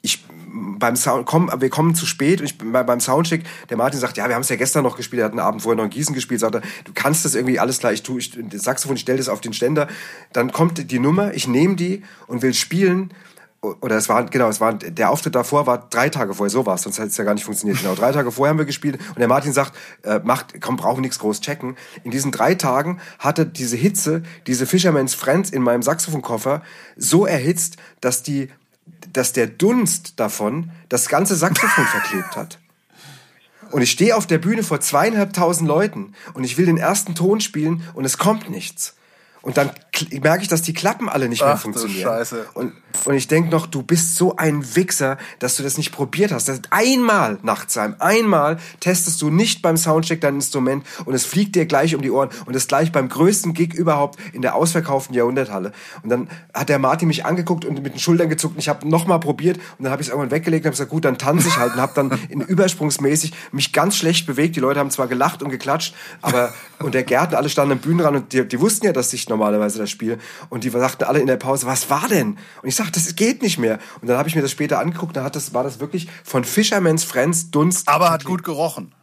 ich 0.03 0.23
beim 0.53 0.95
Sound, 0.95 1.25
komm, 1.25 1.49
wir 1.57 1.69
kommen 1.69 1.95
zu 1.95 2.05
spät 2.05 2.39
und 2.39 2.45
ich 2.45 2.57
beim 2.59 2.99
Soundcheck, 2.99 3.43
der 3.69 3.77
Martin 3.77 3.99
sagt, 3.99 4.17
ja, 4.17 4.27
wir 4.27 4.35
haben 4.35 4.43
es 4.43 4.49
ja 4.49 4.55
gestern 4.55 4.83
noch 4.83 4.95
gespielt, 4.95 5.21
er 5.21 5.25
hat 5.25 5.31
einen 5.31 5.39
Abend 5.39 5.63
vorher 5.63 5.77
noch 5.77 5.85
in 5.85 5.89
Gießen 5.89 6.13
gespielt, 6.13 6.41
sagt 6.41 6.55
er, 6.55 6.61
du 6.83 6.91
kannst 6.93 7.25
das 7.25 7.33
irgendwie 7.33 7.59
alles 7.59 7.79
gleich, 7.79 8.03
tu, 8.03 8.19
ich, 8.19 8.37
das 8.37 8.61
Saxophon, 8.61 8.95
ich 8.95 9.01
stell 9.01 9.17
das 9.17 9.29
auf 9.29 9.41
den 9.41 9.53
Ständer, 9.53 9.87
dann 10.31 10.51
kommt 10.51 10.91
die 10.91 10.99
Nummer, 10.99 11.33
ich 11.33 11.47
nehme 11.47 11.75
die 11.75 12.03
und 12.27 12.43
will 12.43 12.53
spielen 12.53 13.11
oder 13.63 13.95
es 13.95 14.09
war, 14.09 14.25
genau, 14.25 14.49
es 14.49 14.59
war, 14.59 14.73
der 14.73 15.09
Auftritt 15.09 15.35
davor 15.35 15.65
war 15.65 15.87
drei 15.89 16.09
Tage 16.09 16.33
vorher, 16.33 16.49
so 16.49 16.65
war 16.65 16.75
es, 16.75 16.81
sonst 16.81 16.97
hätte 16.97 17.07
es 17.07 17.17
ja 17.17 17.23
gar 17.23 17.33
nicht 17.33 17.45
funktioniert. 17.45 17.79
Genau, 17.79 17.95
drei 17.95 18.11
Tage 18.11 18.29
vorher 18.29 18.49
haben 18.49 18.57
wir 18.57 18.65
gespielt 18.65 18.99
und 19.09 19.19
der 19.19 19.29
Martin 19.29 19.53
sagt, 19.53 19.73
äh, 20.03 20.19
macht, 20.21 20.59
komm, 20.59 20.75
brauchen 20.75 20.99
nichts 20.99 21.17
groß 21.19 21.39
checken. 21.39 21.77
In 22.03 22.11
diesen 22.11 22.33
drei 22.33 22.55
Tagen 22.55 22.99
hatte 23.19 23.45
diese 23.45 23.77
Hitze, 23.77 24.23
diese 24.47 24.65
Fisherman's 24.65 25.15
Friends 25.15 25.49
in 25.49 25.61
meinem 25.61 25.81
Saxophonkoffer 25.81 26.61
so 26.97 27.25
erhitzt, 27.25 27.77
dass 28.01 28.21
die 28.21 28.49
dass 29.13 29.33
der 29.33 29.47
Dunst 29.47 30.19
davon 30.19 30.71
das 30.89 31.07
ganze 31.07 31.35
Saxophon 31.35 31.85
verklebt 31.85 32.35
hat. 32.35 32.59
Und 33.71 33.81
ich 33.81 33.91
stehe 33.91 34.15
auf 34.15 34.27
der 34.27 34.37
Bühne 34.37 34.63
vor 34.63 34.79
zweieinhalbtausend 34.81 35.67
Leuten 35.67 36.13
und 36.33 36.43
ich 36.43 36.57
will 36.57 36.65
den 36.65 36.77
ersten 36.77 37.15
Ton 37.15 37.41
spielen 37.41 37.83
und 37.93 38.05
es 38.05 38.17
kommt 38.17 38.49
nichts. 38.49 38.95
Und 39.41 39.57
dann 39.57 39.71
merke 40.21 40.43
ich, 40.43 40.47
dass 40.47 40.61
die 40.61 40.73
Klappen 40.73 41.09
alle 41.09 41.27
nicht 41.27 41.41
mehr 41.41 41.55
Ach, 41.55 41.59
funktionieren. 41.61 42.03
Scheiße. 42.03 42.45
Und, 42.53 42.73
und 43.05 43.15
ich 43.15 43.27
denke 43.27 43.49
noch, 43.49 43.67
du 43.67 43.83
bist 43.83 44.15
so 44.15 44.35
ein 44.35 44.75
Wichser, 44.75 45.17
dass 45.39 45.57
du 45.57 45.63
das 45.63 45.77
nicht 45.77 45.91
probiert 45.91 46.31
hast. 46.31 46.47
Das 46.47 46.61
einmal, 46.69 47.39
Nachtsheim, 47.43 47.95
einmal 47.99 48.57
testest 48.79 49.21
du 49.21 49.29
nicht 49.29 49.61
beim 49.61 49.77
Soundcheck 49.77 50.21
dein 50.21 50.35
Instrument 50.35 50.85
und 51.05 51.13
es 51.13 51.25
fliegt 51.25 51.55
dir 51.55 51.65
gleich 51.65 51.95
um 51.95 52.01
die 52.01 52.11
Ohren. 52.11 52.29
Und 52.45 52.55
das 52.55 52.67
gleich 52.67 52.91
beim 52.91 53.09
größten 53.09 53.53
Gig 53.53 53.73
überhaupt 53.73 54.19
in 54.33 54.41
der 54.41 54.55
ausverkauften 54.55 55.15
Jahrhunderthalle. 55.15 55.71
Und 56.03 56.09
dann 56.09 56.29
hat 56.53 56.69
der 56.69 56.79
Martin 56.79 57.07
mich 57.07 57.25
angeguckt 57.25 57.65
und 57.65 57.81
mit 57.81 57.93
den 57.93 57.99
Schultern 57.99 58.29
gezuckt 58.29 58.55
und 58.55 58.59
ich 58.59 58.69
habe 58.69 58.87
nochmal 58.87 59.19
probiert 59.19 59.57
und 59.77 59.83
dann 59.83 59.91
habe 59.91 60.01
ich 60.01 60.07
es 60.07 60.13
irgendwann 60.13 60.31
weggelegt 60.31 60.65
und 60.65 60.69
habe 60.69 60.73
gesagt, 60.73 60.91
gut, 60.91 61.05
dann 61.05 61.17
tanze 61.17 61.47
ich 61.47 61.57
halt 61.57 61.73
und 61.73 61.81
habe 61.81 61.93
dann 61.95 62.19
in 62.29 62.41
übersprungsmäßig 62.53 63.33
mich 63.51 63.73
ganz 63.73 63.95
schlecht 63.97 64.25
bewegt. 64.27 64.55
Die 64.55 64.59
Leute 64.59 64.79
haben 64.79 64.91
zwar 64.91 65.07
gelacht 65.07 65.43
und 65.43 65.49
geklatscht, 65.49 65.93
aber 66.21 66.53
und 66.79 66.93
der 66.93 67.03
Gärtner, 67.03 67.37
alle 67.37 67.49
standen 67.49 67.73
am 67.73 67.79
Bühnenrand 67.79 68.17
und 68.17 68.33
die, 68.33 68.47
die 68.47 68.59
wussten 68.59 68.85
ja, 68.85 68.93
dass 68.93 69.13
ich 69.13 69.29
normalerweise 69.29 69.79
das 69.79 69.89
Spiel. 69.89 70.19
Und 70.49 70.63
die 70.63 70.69
sagten 70.69 71.05
alle 71.05 71.19
in 71.19 71.27
der 71.27 71.37
Pause, 71.37 71.65
was 71.65 71.89
war 71.89 72.07
denn? 72.09 72.37
Und 72.61 72.67
ich 72.67 72.75
sagte, 72.83 72.99
das 72.99 73.15
geht 73.15 73.41
nicht 73.41 73.57
mehr. 73.57 73.79
Und 74.01 74.07
dann 74.07 74.17
habe 74.17 74.29
ich 74.29 74.35
mir 74.35 74.41
das 74.41 74.51
später 74.51 74.79
angeguckt, 74.79 75.15
da 75.15 75.23
hat 75.23 75.35
das, 75.35 75.53
war 75.53 75.63
das 75.63 75.79
wirklich 75.79 76.07
von 76.23 76.43
Fisherman's 76.43 77.03
Friends 77.03 77.51
Dunst. 77.51 77.87
Aber 77.87 78.11
hat 78.11 78.25
gut 78.25 78.43
gerochen. 78.43 78.93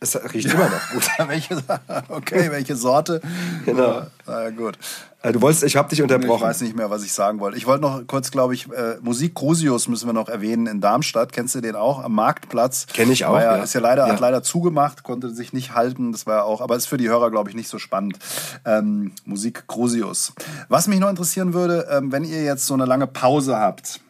Es 0.00 0.16
riecht 0.34 0.52
immer 0.52 0.68
noch 0.68 0.90
gut. 0.90 1.08
welche, 1.28 1.62
okay, 2.08 2.50
welche 2.50 2.76
Sorte? 2.76 3.20
Genau. 3.64 4.06
Na 4.26 4.42
ja, 4.42 4.50
gut. 4.50 4.78
Äh, 5.24 5.32
du 5.32 5.40
wolltest, 5.40 5.64
ich 5.64 5.76
habe 5.76 5.88
dich 5.88 6.02
unterbrochen. 6.02 6.42
Ich 6.42 6.42
weiß 6.42 6.60
nicht 6.60 6.76
mehr, 6.76 6.90
was 6.90 7.02
ich 7.02 7.12
sagen 7.12 7.40
wollte. 7.40 7.56
Ich 7.56 7.66
wollte 7.66 7.80
noch 7.80 8.06
kurz, 8.06 8.30
glaube 8.30 8.52
ich, 8.52 8.70
äh, 8.70 8.98
Musik 9.00 9.34
Crusius 9.34 9.88
müssen 9.88 10.06
wir 10.06 10.12
noch 10.12 10.28
erwähnen 10.28 10.66
in 10.66 10.82
Darmstadt. 10.82 11.32
Kennst 11.32 11.54
du 11.54 11.62
den 11.62 11.76
auch 11.76 12.04
am 12.04 12.14
Marktplatz? 12.14 12.86
Kenne 12.92 13.12
ich 13.12 13.24
auch. 13.24 13.36
Ja, 13.36 13.56
ja. 13.56 13.62
Ist 13.62 13.72
ja 13.72 13.80
leider, 13.80 14.06
ja. 14.06 14.12
hat 14.12 14.20
leider 14.20 14.42
zugemacht, 14.42 15.02
konnte 15.02 15.30
sich 15.30 15.54
nicht 15.54 15.74
halten. 15.74 16.12
Das 16.12 16.26
war 16.26 16.36
ja 16.36 16.42
auch, 16.42 16.60
aber 16.60 16.76
ist 16.76 16.86
für 16.86 16.98
die 16.98 17.08
Hörer, 17.08 17.30
glaube 17.30 17.48
ich, 17.48 17.56
nicht 17.56 17.68
so 17.68 17.78
spannend. 17.78 18.18
Ähm, 18.66 19.12
Musik 19.24 19.66
Crusius. 19.66 20.34
Was 20.68 20.88
mich 20.88 21.00
noch 21.00 21.08
interessieren 21.08 21.54
würde, 21.54 21.88
ähm, 21.90 22.12
wenn 22.12 22.24
ihr 22.24 22.44
jetzt 22.44 22.66
so 22.66 22.74
eine 22.74 22.84
lange 22.84 23.06
Pause 23.06 23.56
habt. 23.56 24.00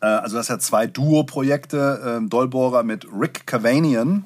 Äh, 0.00 0.06
also 0.06 0.38
das 0.38 0.46
sind 0.46 0.56
ja 0.56 0.60
zwei 0.60 0.86
Duo-Projekte, 0.86 2.20
äh, 2.22 2.26
Dolbohrer 2.26 2.84
mit 2.84 3.06
Rick 3.12 3.46
Cavanian. 3.46 4.24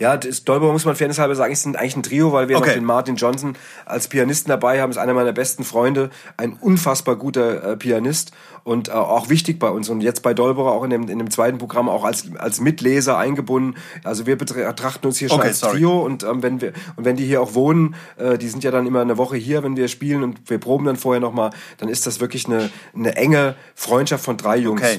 Ja, 0.00 0.16
das 0.16 0.44
Dolber 0.44 0.72
muss 0.72 0.86
man 0.86 0.96
fairnesshalber 0.96 1.34
sagen, 1.34 1.52
ist 1.52 1.66
eigentlich 1.66 1.94
ein 1.94 2.02
Trio, 2.02 2.32
weil 2.32 2.48
wir 2.48 2.56
okay. 2.56 2.68
noch 2.68 2.74
den 2.74 2.84
Martin 2.86 3.16
Johnson 3.16 3.54
als 3.84 4.08
Pianisten 4.08 4.48
dabei 4.48 4.80
haben. 4.80 4.90
Ist 4.90 4.96
einer 4.96 5.12
meiner 5.12 5.34
besten 5.34 5.62
Freunde, 5.62 6.08
ein 6.38 6.54
unfassbar 6.54 7.16
guter 7.16 7.72
äh, 7.72 7.76
Pianist 7.76 8.32
und 8.64 8.88
äh, 8.88 8.92
auch 8.92 9.28
wichtig 9.28 9.58
bei 9.58 9.68
uns. 9.68 9.90
Und 9.90 10.00
jetzt 10.00 10.22
bei 10.22 10.32
Dolberer 10.32 10.72
auch 10.72 10.84
in 10.84 10.90
dem, 10.90 11.08
in 11.10 11.18
dem 11.18 11.30
zweiten 11.30 11.58
Programm 11.58 11.90
auch 11.90 12.04
als, 12.04 12.24
als 12.38 12.60
Mitleser 12.60 13.18
eingebunden. 13.18 13.76
Also 14.02 14.24
wir 14.24 14.38
betrachten 14.38 15.06
uns 15.06 15.18
hier 15.18 15.28
schon 15.28 15.40
okay, 15.40 15.48
als 15.48 15.60
sorry. 15.60 15.76
Trio 15.76 16.00
und 16.00 16.22
ähm, 16.22 16.42
wenn 16.42 16.62
wir 16.62 16.72
und 16.96 17.04
wenn 17.04 17.16
die 17.16 17.26
hier 17.26 17.42
auch 17.42 17.52
wohnen, 17.52 17.94
äh, 18.16 18.38
die 18.38 18.48
sind 18.48 18.64
ja 18.64 18.70
dann 18.70 18.86
immer 18.86 19.02
eine 19.02 19.18
Woche 19.18 19.36
hier, 19.36 19.62
wenn 19.62 19.76
wir 19.76 19.88
spielen 19.88 20.22
und 20.22 20.48
wir 20.48 20.58
proben 20.58 20.86
dann 20.86 20.96
vorher 20.96 21.20
nochmal, 21.20 21.50
dann 21.76 21.90
ist 21.90 22.06
das 22.06 22.20
wirklich 22.20 22.46
eine, 22.46 22.70
eine 22.94 23.16
enge 23.16 23.54
Freundschaft 23.74 24.24
von 24.24 24.38
drei 24.38 24.56
Jungs. 24.56 24.80
Okay, 24.80 24.98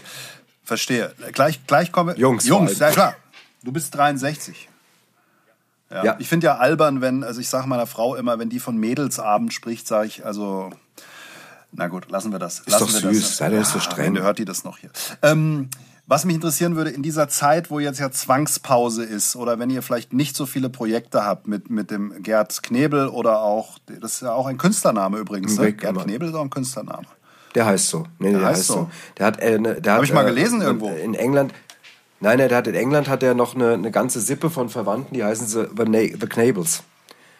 verstehe. 0.64 1.12
Gleich, 1.32 1.66
gleich 1.66 1.92
komme 1.92 2.16
Jungs. 2.18 2.46
Jungs, 2.46 2.78
ja 2.78 2.92
klar. 2.92 3.16
Du 3.64 3.72
bist 3.72 3.96
63. 3.96 4.70
Ja. 5.92 6.06
ja. 6.06 6.16
Ich 6.20 6.30
finde 6.30 6.48
ja 6.48 6.58
albern, 6.58 7.02
wenn, 7.02 7.24
also 7.24 7.42
ich 7.42 7.50
sage 7.50 7.68
meiner 7.68 7.88
Frau 7.88 8.16
immer, 8.16 8.40
wenn 8.40 8.50
die 8.50 8.60
von 8.60 8.78
Mädelsabend 8.78 9.54
spricht, 9.54 9.88
sage 9.88 10.08
ich, 10.08 10.26
also, 10.26 10.70
na 11.72 11.88
gut, 11.88 12.10
lassen 12.10 12.32
wir 12.32 12.40
das. 12.40 12.60
Ist 12.60 12.70
lassen 12.70 12.86
doch 12.86 13.12
süß, 13.12 13.22
das. 13.22 13.38
sei 13.38 13.50
doch 13.50 13.66
so 13.66 13.80
streng. 13.80 14.18
hört 14.20 14.40
die 14.40 14.46
das 14.46 14.64
noch 14.64 14.78
hier. 14.78 14.90
Ähm, 15.22 15.70
was 16.08 16.26
mich 16.26 16.36
interessieren 16.36 16.76
würde, 16.76 16.90
in 16.90 17.04
dieser 17.04 17.30
Zeit, 17.30 17.70
wo 17.70 17.80
jetzt 17.80 18.00
ja 18.00 18.12
Zwangspause 18.12 19.04
ist, 19.04 19.36
oder 19.36 19.60
wenn 19.60 19.70
ihr 19.70 19.82
vielleicht 19.82 20.12
nicht 20.12 20.36
so 20.36 20.46
viele 20.46 20.70
Projekte 20.70 21.26
habt 21.26 21.48
mit, 21.48 21.70
mit 21.70 21.92
dem 21.92 22.22
Gerd 22.22 22.64
Knebel 22.64 23.08
oder 23.08 23.42
auch, 23.42 23.78
das 23.86 24.16
ist 24.16 24.22
ja 24.22 24.34
auch 24.34 24.48
ein 24.48 24.58
Künstlername 24.58 25.18
übrigens, 25.20 25.58
ne? 25.58 25.72
Gerd 25.72 26.04
Knebel 26.04 26.30
ist 26.30 26.36
auch 26.36 26.42
ein 26.42 26.50
Künstlername. 26.50 27.08
Der 27.56 27.66
heißt 27.66 27.88
so. 27.88 28.06
Nee, 28.20 28.32
der, 28.32 28.40
der 28.40 28.48
heißt, 28.50 28.60
heißt 28.60 28.68
so. 28.68 28.74
so. 28.74 28.90
Der 29.18 29.26
hat, 29.26 29.40
äh, 29.40 29.60
ne, 29.60 29.82
der 29.82 29.94
Hab 29.94 30.00
hat, 30.00 30.08
ich 30.08 30.14
mal 30.14 30.26
gelesen 30.26 30.62
äh, 30.62 30.66
irgendwo. 30.66 30.90
In 30.90 31.14
England, 31.14 31.54
Nein, 32.22 32.40
er 32.40 32.56
hat 32.56 32.68
in 32.68 32.76
England 32.76 33.10
hat 33.10 33.24
er 33.24 33.34
noch 33.34 33.56
eine, 33.56 33.74
eine 33.74 33.92
ganze 33.92 34.22
Sippe 34.22 34.50
von 34.50 34.70
Verwandten, 34.70 35.16
die 35.16 35.24
heißen 35.24 35.48
The, 35.48 35.66
The, 35.76 36.18
The 36.20 36.28
Knables. 36.28 36.84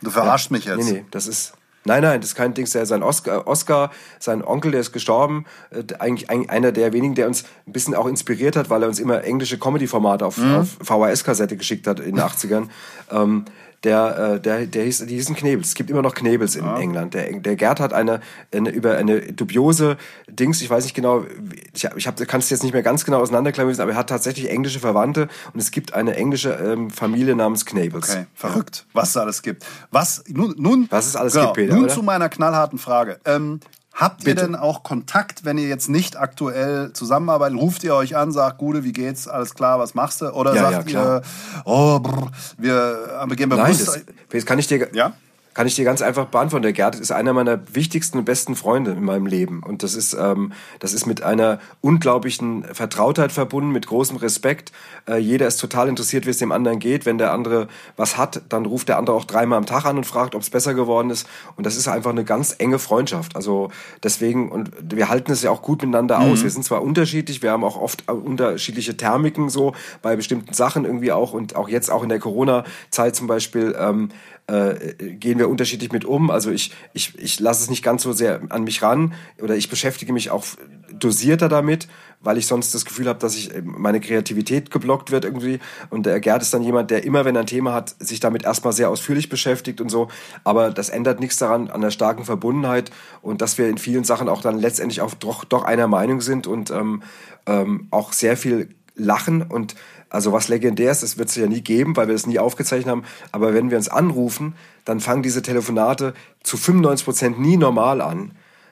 Du 0.02 0.10
verarschst 0.10 0.50
ja. 0.50 0.58
mich 0.58 0.66
jetzt. 0.66 0.86
Nee, 0.86 0.92
nee, 0.92 1.06
das 1.12 1.28
ist. 1.28 1.54
Nein, 1.84 2.04
nein, 2.04 2.22
das 2.22 2.32
ist 2.32 2.36
kein 2.36 2.54
Ding. 2.54 2.70
Der 2.72 2.86
sein 2.86 3.02
Oscar, 3.02 3.48
Oscar, 3.48 3.92
sein 4.20 4.44
Onkel, 4.44 4.72
der 4.72 4.82
ist 4.82 4.92
gestorben. 4.92 5.46
Äh, 5.72 5.84
eigentlich 6.00 6.30
einer 6.30 6.72
der 6.72 6.94
wenigen, 6.94 7.16
der 7.16 7.28
uns 7.28 7.44
ein 7.66 7.74
bisschen 7.74 7.96
auch 7.96 8.06
inspiriert 8.08 8.56
hat, 8.56 8.70
weil 8.70 8.84
er 8.84 8.88
uns 8.88 9.00
immer 9.00 9.24
englische 9.24 9.58
Comedy-Formate 9.58 10.26
auf, 10.26 10.38
mhm. 10.38 10.58
auf 10.58 10.78
VHS-Kassette 10.84 11.58
geschickt 11.58 11.88
hat 11.88 12.00
in 12.00 12.16
den 12.16 12.20
80ern. 12.24 12.68
Ähm, 13.12 13.46
der, 13.84 14.36
äh, 14.36 14.40
der, 14.40 14.66
der 14.68 14.84
hieß, 14.84 15.06
die 15.08 15.16
hießen 15.16 15.36
Knebels. 15.36 15.70
Es 15.70 15.76
gibt 15.76 15.90
immer 15.90 16.02
noch 16.02 16.14
Knebels 16.14 16.56
in 16.56 16.66
ja. 16.66 16.78
England. 16.78 17.14
Der, 17.14 17.32
der 17.32 17.56
Gerd 17.56 17.80
hat 17.80 17.94
eine, 17.94 18.22
eine, 18.54 18.70
über 18.70 18.96
eine 18.98 19.22
dubiose 19.34 19.98
Dings, 20.30 20.62
ich 20.62 20.70
weiß 20.70 20.84
nicht 20.84 20.94
genau, 20.94 21.26
ich, 21.74 21.88
ich 21.96 22.28
kann 22.28 22.40
es 22.40 22.50
jetzt 22.50 22.64
nicht 22.64 22.74
mehr 22.74 22.84
ganz 22.84 23.06
genau 23.06 23.20
auseinanderklamüsen, 23.20 23.82
aber 23.82 23.94
er 23.94 23.98
hat 23.98 24.10
tatsächlich 24.10 24.50
englische 24.50 24.80
Verwandte 24.80 25.28
und 25.54 25.60
es 25.60 25.72
gibt 25.72 25.94
eine 25.94 26.16
englische 26.16 26.52
ähm, 26.52 26.90
Familie 26.92 27.36
namens 27.36 27.66
Knebels. 27.66 28.12
Okay, 28.12 28.26
verrückt, 28.36 28.86
was 28.94 29.10
es 29.10 29.18
alles 29.18 29.42
gibt. 29.42 29.66
Was, 29.90 30.24
nun, 30.28 30.54
nun, 30.58 30.88
was 30.92 31.08
es 31.08 31.16
alles 31.16 31.34
genau, 31.34 31.46
gibt, 31.48 31.56
Peter, 31.56 31.74
Nun 31.74 31.86
oder? 31.86 31.94
zu 31.94 32.04
meiner 32.04 32.30
knallharten 32.30 32.78
Frage. 32.78 33.20
Ähm, 33.26 33.60
Habt 33.94 34.26
ihr 34.26 34.36
denn 34.36 34.56
auch 34.56 34.84
Kontakt, 34.84 35.44
wenn 35.44 35.58
ihr 35.58 35.68
jetzt 35.68 35.90
nicht 35.90 36.18
aktuell 36.18 36.94
zusammenarbeitet? 36.94 37.60
Ruft 37.60 37.84
ihr 37.84 37.94
euch 37.94 38.16
an, 38.16 38.32
sagt, 38.32 38.58
Gude, 38.58 38.84
wie 38.84 38.94
geht's? 38.94 39.28
Alles 39.28 39.54
klar, 39.54 39.80
was 39.80 39.94
machst 39.94 40.22
du? 40.22 40.30
Oder 40.34 40.56
ja, 40.56 40.72
sagt 40.72 40.92
ja, 40.92 41.18
ihr, 41.18 41.22
oh, 41.66 42.00
brr, 42.00 42.32
wir, 42.58 43.24
wir 43.26 43.36
gehen 43.36 43.50
bewusst... 43.50 43.88
Nein, 43.88 44.04
das, 44.06 44.16
das 44.30 44.46
kann 44.46 44.60
ich 44.60 44.68
dir... 44.68 44.90
Ja? 44.94 45.14
Kann 45.54 45.68
ich 45.68 45.76
dir 45.76 45.84
ganz 45.84 46.02
einfach 46.02 46.28
beantworten. 46.28 46.64
Der 46.64 46.74
Gerd 46.74 46.96
ist 46.96 47.12
einer 47.12 47.34
meiner 47.34 47.60
wichtigsten 47.74 48.20
und 48.20 48.26
besten 48.26 48.56
Freunde 48.56 48.92
in 48.92 49.04
meinem 49.04 49.26
Leben. 49.26 49.64
Und 49.64 49.84
das 49.84 49.96
ist, 49.96 50.14
ähm, 50.14 50.54
das 50.80 50.94
ist 50.94 51.06
mit 51.06 51.24
einer 51.24 51.60
unglaublichen 51.82 52.64
Vertrautheit 52.74 53.34
verbunden, 53.34 53.72
mit 53.72 53.86
großem 53.86 54.16
Respekt. 54.18 54.72
Äh, 55.10 55.18
jeder 55.18 55.48
ist 55.48 55.58
total 55.58 55.90
interessiert, 55.90 56.26
wie 56.26 56.30
es 56.30 56.38
dem 56.38 56.54
anderen 56.54 56.80
geht. 56.80 57.06
Wenn 57.06 57.18
der 57.18 57.34
andere 57.34 57.68
was 57.98 58.18
hat, 58.18 58.42
dann 58.48 58.66
ruft 58.66 58.88
der 58.88 58.98
andere 58.98 59.16
auch 59.16 59.26
dreimal 59.26 59.58
am 59.58 59.66
Tag 59.66 59.86
an 59.86 59.98
und 59.98 60.06
fragt, 60.06 60.36
ob 60.36 60.42
es 60.42 60.50
besser 60.50 60.74
geworden 60.74 61.10
ist. 61.10 61.28
Und 61.58 61.66
das 61.66 61.76
ist 61.76 61.90
einfach 61.90 62.12
eine 62.12 62.24
ganz 62.24 62.56
enge 62.58 62.80
Freundschaft. 62.80 63.36
Also 63.36 63.72
deswegen, 64.04 64.52
und 64.52 64.72
wir 64.82 65.10
halten 65.10 65.32
es 65.32 65.42
ja 65.42 65.52
auch 65.52 65.62
gut 65.62 65.82
miteinander 65.82 66.20
mhm. 66.20 66.32
aus. 66.32 66.44
Wir 66.44 66.50
sind 66.50 66.64
zwar 66.64 66.82
unterschiedlich, 66.82 67.42
wir 67.42 67.52
haben 67.52 67.66
auch 67.66 67.76
oft 67.76 68.10
unterschiedliche 68.10 68.96
Thermiken 68.96 69.50
so 69.50 69.74
bei 70.02 70.16
bestimmten 70.16 70.54
Sachen 70.54 70.86
irgendwie 70.86 71.12
auch 71.12 71.34
und 71.34 71.58
auch 71.58 71.68
jetzt 71.68 71.92
auch 71.92 72.04
in 72.04 72.10
der 72.10 72.20
Corona-Zeit 72.20 73.16
zum 73.18 73.28
Beispiel. 73.28 73.76
Ähm, 73.78 74.10
äh, 74.52 75.14
gehen 75.14 75.40
wir 75.40 75.50
unterschiedlich 75.50 75.92
mit 75.92 76.04
um. 76.04 76.30
Also 76.30 76.52
ich, 76.52 76.72
ich, 76.94 77.18
ich 77.18 77.40
lasse 77.40 77.64
es 77.64 77.70
nicht 77.70 77.84
ganz 77.84 78.04
so 78.04 78.12
sehr 78.12 78.42
an 78.50 78.64
mich 78.64 78.82
ran 78.82 79.14
oder 79.42 79.56
ich 79.56 79.70
beschäftige 79.70 80.12
mich 80.12 80.30
auch 80.30 80.46
dosierter 80.94 81.48
damit, 81.48 81.88
weil 82.20 82.38
ich 82.38 82.48
sonst 82.48 82.76
das 82.76 82.84
Gefühl 82.84 83.08
habe, 83.08 83.20
dass 83.20 83.36
ich 83.36 83.56
äh, 83.56 83.62
meine 83.64 84.02
Kreativität 84.02 84.70
geblockt 84.70 85.12
wird 85.12 85.24
irgendwie. 85.24 85.60
Und 85.90 86.06
der 86.06 86.20
Gerd 86.20 86.42
ist 86.42 86.54
dann 86.54 86.64
jemand, 86.64 86.92
der 86.92 87.06
immer, 87.06 87.24
wenn 87.24 87.36
er 87.36 87.42
ein 87.42 87.48
Thema 87.48 87.74
hat, 87.74 87.96
sich 88.00 88.20
damit 88.20 88.44
erstmal 88.44 88.74
sehr 88.74 88.90
ausführlich 88.90 89.30
beschäftigt 89.30 89.80
und 89.80 89.90
so. 89.90 90.10
Aber 90.44 90.70
das 90.70 90.90
ändert 90.90 91.20
nichts 91.20 91.38
daran, 91.38 91.70
an 91.70 91.82
der 91.82 91.92
starken 91.92 92.26
Verbundenheit 92.26 92.92
und 93.22 93.42
dass 93.42 93.58
wir 93.58 93.70
in 93.70 93.78
vielen 93.78 94.04
Sachen 94.04 94.28
auch 94.28 94.42
dann 94.42 94.60
letztendlich 94.60 95.02
auch 95.02 95.14
doch, 95.14 95.46
doch 95.46 95.64
einer 95.64 95.88
Meinung 95.88 96.20
sind 96.20 96.46
und 96.46 96.72
ähm, 96.72 97.04
ähm, 97.46 97.88
auch 97.90 98.12
sehr 98.12 98.36
viel 98.36 98.70
lachen 98.96 99.42
und 99.42 99.76
also 100.12 100.34
was 100.34 100.50
legendär 100.50 100.92
ist, 100.92 101.04
das 101.04 101.18
wird 101.18 101.30
es 101.30 101.36
ja 101.36 101.48
nie 101.48 101.62
geben, 101.62 101.96
weil 101.96 102.08
wir 102.08 102.14
das 102.14 102.28
nie 102.28 102.38
aufgezeichnet 102.38 102.92
haben. 102.92 103.04
Aber 103.32 103.54
wenn 103.54 103.72
wir 103.72 103.78
uns 103.78 103.88
anrufen, 103.88 104.56
dann 104.84 105.00
fangen 105.00 105.24
diese 105.24 105.42
Telefonate 105.42 106.14
zu 106.44 106.58
95 106.58 107.06
Prozent 107.06 107.40
nie 107.40 107.56
normal 107.56 108.02
an, 108.02 108.32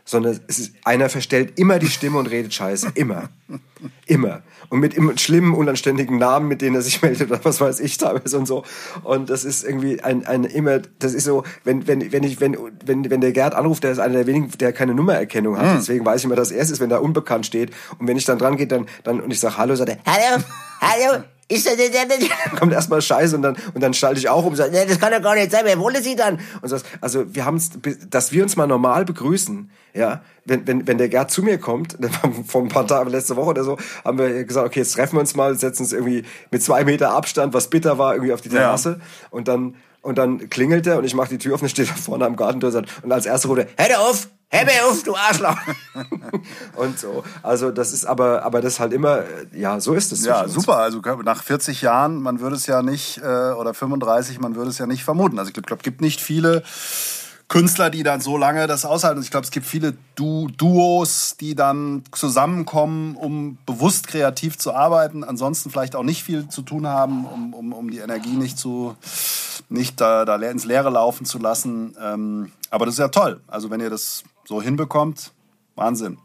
sondern 0.10 0.39
es 0.47 0.57
ist, 0.57 0.74
einer 0.84 1.07
verstellt 1.07 1.60
immer 1.60 1.78
die 1.78 1.88
Stimme 1.88 2.18
und 2.18 2.32
redet 2.32 2.51
Scheiße. 2.51 2.93
Immer. 2.95 3.30
Immer. 4.07 4.41
Und 4.70 4.80
mit 4.80 4.95
immer 4.95 5.16
schlimmen, 5.20 5.53
unanständigen 5.53 6.18
Namen, 6.18 6.47
mit 6.47 6.64
denen 6.64 6.76
er 6.76 6.82
sich 6.82 6.99
meldet 7.03 7.30
oder 7.30 7.45
was 7.45 7.62
weiß 7.62 7.80
ich 7.80 7.95
teilweise 7.99 8.39
und 8.39 8.47
so. 8.47 8.64
Und 9.03 9.30
das 9.30 9.45
ist 9.45 9.64
irgendwie 9.64 10.01
ein, 10.01 10.26
ein 10.26 10.45
immer, 10.45 10.80
das 10.97 11.14
ist 11.14 11.26
so, 11.26 11.43
wenn, 11.64 11.88
wenn, 11.88 12.12
wenn 12.12 12.24
ich, 12.24 12.41
wenn, 12.41 12.57
wenn, 12.84 13.07
wenn 13.07 13.22
der 13.22 13.34
Gerd 13.34 13.53
anruft, 13.53 13.84
der 13.84 13.91
ist 13.91 13.99
einer 13.99 14.16
der 14.16 14.26
wenigen, 14.28 14.49
der 14.57 14.74
keine 14.74 14.95
Nummererkennung 14.95 15.60
hat. 15.60 15.68
Mhm. 15.68 15.78
Deswegen 15.78 16.03
weiß 16.03 16.22
ich 16.22 16.26
immer, 16.26 16.36
dass 16.36 16.49
er 16.49 16.64
es 16.64 16.72
ist, 16.72 16.80
wenn 16.80 16.89
da 16.89 16.97
unbekannt 16.97 17.45
steht. 17.45 17.70
Und 17.99 18.07
wenn 18.07 18.18
ich 18.18 18.26
dann 18.26 18.39
dran 18.39 18.57
gehe, 18.57 18.66
dann, 18.66 18.88
dann, 19.03 19.22
und 19.22 19.30
ich 19.30 19.39
sage 19.39 19.57
Hallo, 19.57 19.76
sagt 19.76 19.91
er, 19.91 19.99
Hallo, 20.07 20.43
Hallo, 20.82 21.24
ist 21.52 21.66
das, 21.66 21.76
das, 21.78 21.89
das, 22.52 22.60
kommt 22.60 22.72
erstmal 22.72 23.02
Scheiße 23.02 23.36
und 23.36 23.41
dann, 23.41 23.58
und 23.74 23.82
dann 23.82 23.93
schalte 23.93 24.20
ich 24.20 24.30
auch 24.30 24.43
um 24.43 24.52
und 24.52 24.56
sage, 24.56 24.72
nee, 24.72 24.86
das 24.86 25.00
kann 25.00 25.12
ja 25.12 25.20
gar 25.20 25.34
nicht 25.34 25.52
sein, 25.52 25.62
wer 25.66 25.80
wollte 25.80 26.02
sie 26.02 26.16
dann? 26.16 26.39
Und 26.62 26.70
so, 26.70 26.78
also 27.02 27.34
wir 27.34 27.43
haben 27.43 27.60
dass 28.10 28.32
wir 28.32 28.43
uns 28.43 28.56
mal 28.56 28.68
normal 28.68 29.04
begrüßen, 29.04 29.70
ja, 29.95 30.22
wenn, 30.45 30.68
wenn, 30.68 30.88
wenn 30.88 30.97
der 31.00 31.10
Gerd 31.10 31.32
zu 31.32 31.41
mir 31.41 31.58
kommt, 31.58 31.97
vor 32.47 32.62
ein 32.62 32.68
paar 32.68 32.86
Tagen, 32.86 33.10
letzte 33.10 33.36
Woche 33.36 33.50
oder 33.50 33.64
so, 33.64 33.78
haben 34.06 34.20
wir 34.20 34.43
gesagt, 34.43 34.68
okay, 34.68 34.80
jetzt 34.80 34.93
treffen 34.93 35.16
wir 35.16 35.22
uns 35.22 35.36
mal, 35.36 35.56
setzen 35.56 35.84
uns 35.84 35.93
irgendwie 35.93 36.24
mit 36.52 36.62
zwei 36.62 36.84
Meter 36.84 37.12
Abstand, 37.12 37.54
was 37.54 37.70
bitter 37.70 37.97
war, 37.97 38.14
irgendwie 38.14 38.34
auf 38.34 38.41
die 38.41 38.50
Terrasse 38.50 38.97
ja. 39.00 39.28
und 39.32 39.47
dann, 39.47 39.76
und 40.02 40.18
dann 40.18 40.50
klingelt 40.50 40.88
er 40.88 40.97
und 40.97 41.04
ich 41.04 41.14
mache 41.14 41.30
die 41.30 41.38
Tür 41.38 41.56
auf 41.56 41.62
und 41.62 41.70
steht 41.70 41.89
da 41.89 41.93
vorne 41.93 42.26
am 42.26 42.36
Gartentor 42.36 42.68
und 42.70 42.74
sagt, 42.74 43.04
und 43.04 43.12
als 43.12 43.26
erster 43.26 43.50
ruft 43.50 43.62
er, 43.62 43.89
hör 43.89 44.02
auf! 44.02 44.28
Hör 44.52 44.66
mir 44.66 44.84
auf, 44.88 45.04
du 45.04 45.16
Arschloch! 45.16 45.60
und 46.76 46.97
so. 46.97 47.24
Also 47.43 47.70
das 47.70 47.93
ist 47.93 48.06
aber, 48.06 48.41
aber 48.43 48.62
das 48.62 48.80
halt 48.80 48.93
immer, 48.93 49.24
ja, 49.54 49.80
so 49.80 49.93
ist 49.93 50.12
es. 50.12 50.26
Ja, 50.26 50.47
super. 50.47 50.78
Also 50.78 51.02
nach 51.24 51.43
40 51.43 51.84
Jahren, 51.84 52.20
man 52.20 52.39
würde 52.39 52.56
es 52.56 52.66
ja 52.66 52.82
nicht, 52.82 53.20
äh, 53.20 53.52
oder 53.52 53.76
35, 53.76 54.39
man 54.39 54.56
würde 54.56 54.72
es 54.72 54.80
ja 54.80 54.88
nicht 54.88 55.04
vermuten. 55.04 55.38
Also 55.38 55.50
ich 55.50 55.54
glaube, 55.54 55.76
es 55.78 55.84
gibt 55.84 56.02
nicht 56.02 56.20
viele 56.20 56.64
Künstler, 57.50 57.89
die 57.89 58.04
dann 58.04 58.22
so 58.22 58.38
lange 58.38 58.68
das 58.68 58.86
aushalten. 58.86 59.22
Ich 59.22 59.32
glaube, 59.32 59.43
es 59.43 59.52
gibt 59.52 59.66
viele 59.66 59.97
du 60.16 60.47
Duos, 60.56 61.36
die 61.39 61.56
dann 61.56 62.04
zusammenkommen, 62.12 63.16
um 63.16 63.58
bewusst 63.66 64.08
kreativ 64.08 64.58
zu 64.58 64.74
arbeiten, 64.74 65.24
ansonsten 65.24 65.72
vielleicht 65.72 65.95
auch 65.95 66.04
nicht 66.04 66.24
viel 66.24 66.47
zu 66.47 66.62
tun 66.62 66.88
haben, 66.88 67.26
um, 67.26 67.54
um, 67.54 67.74
um 67.74 67.89
die 67.89 67.97
Energie 67.97 68.38
nicht 68.38 68.58
zu 68.58 68.95
nicht 69.68 70.00
da, 70.00 70.26
da 70.26 70.36
ins 70.36 70.66
Leere 70.66 70.89
laufen 70.89 71.26
zu 71.26 71.38
lassen. 71.39 71.95
Ähm, 72.02 72.52
aber 72.70 72.86
das 72.86 72.95
ist 72.95 73.00
ja 73.00 73.10
toll. 73.10 73.41
Also 73.47 73.70
wenn 73.70 73.82
ihr 73.82 73.89
das 73.89 74.24
so 74.45 74.62
hinbekommt, 74.62 75.32
Wahnsinn. 75.76 76.18